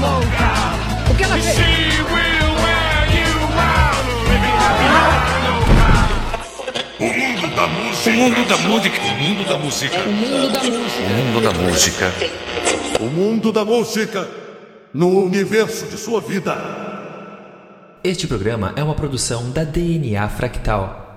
O 0.00 1.14
que 1.16 1.24
ela 1.24 1.36
fez? 1.38 1.58
Living 1.58 2.46
la 4.54 4.70
vida 4.78 5.00
loca. 5.48 5.88
O 7.00 7.04
mundo 7.04 7.48
da 7.56 7.66
música. 7.66 8.10
O 8.10 8.14
mundo 8.22 8.46
da 8.48 8.56
música. 8.56 9.02
O 9.02 9.18
mundo 9.18 9.44
da 9.44 9.58
música. 9.58 9.98
O 9.98 11.10
mundo 11.10 11.40
da 11.40 11.52
música. 11.52 12.12
O 13.00 13.04
mundo 13.06 13.52
da 13.52 13.64
música 13.64 14.28
no 14.94 15.24
universo 15.24 15.86
de 15.86 15.96
sua 15.96 16.20
vida. 16.20 16.54
Este 18.04 18.28
programa 18.28 18.72
é 18.76 18.84
uma 18.84 18.94
produção 18.94 19.50
da 19.50 19.64
DNA 19.64 20.28
Fractal. 20.28 21.07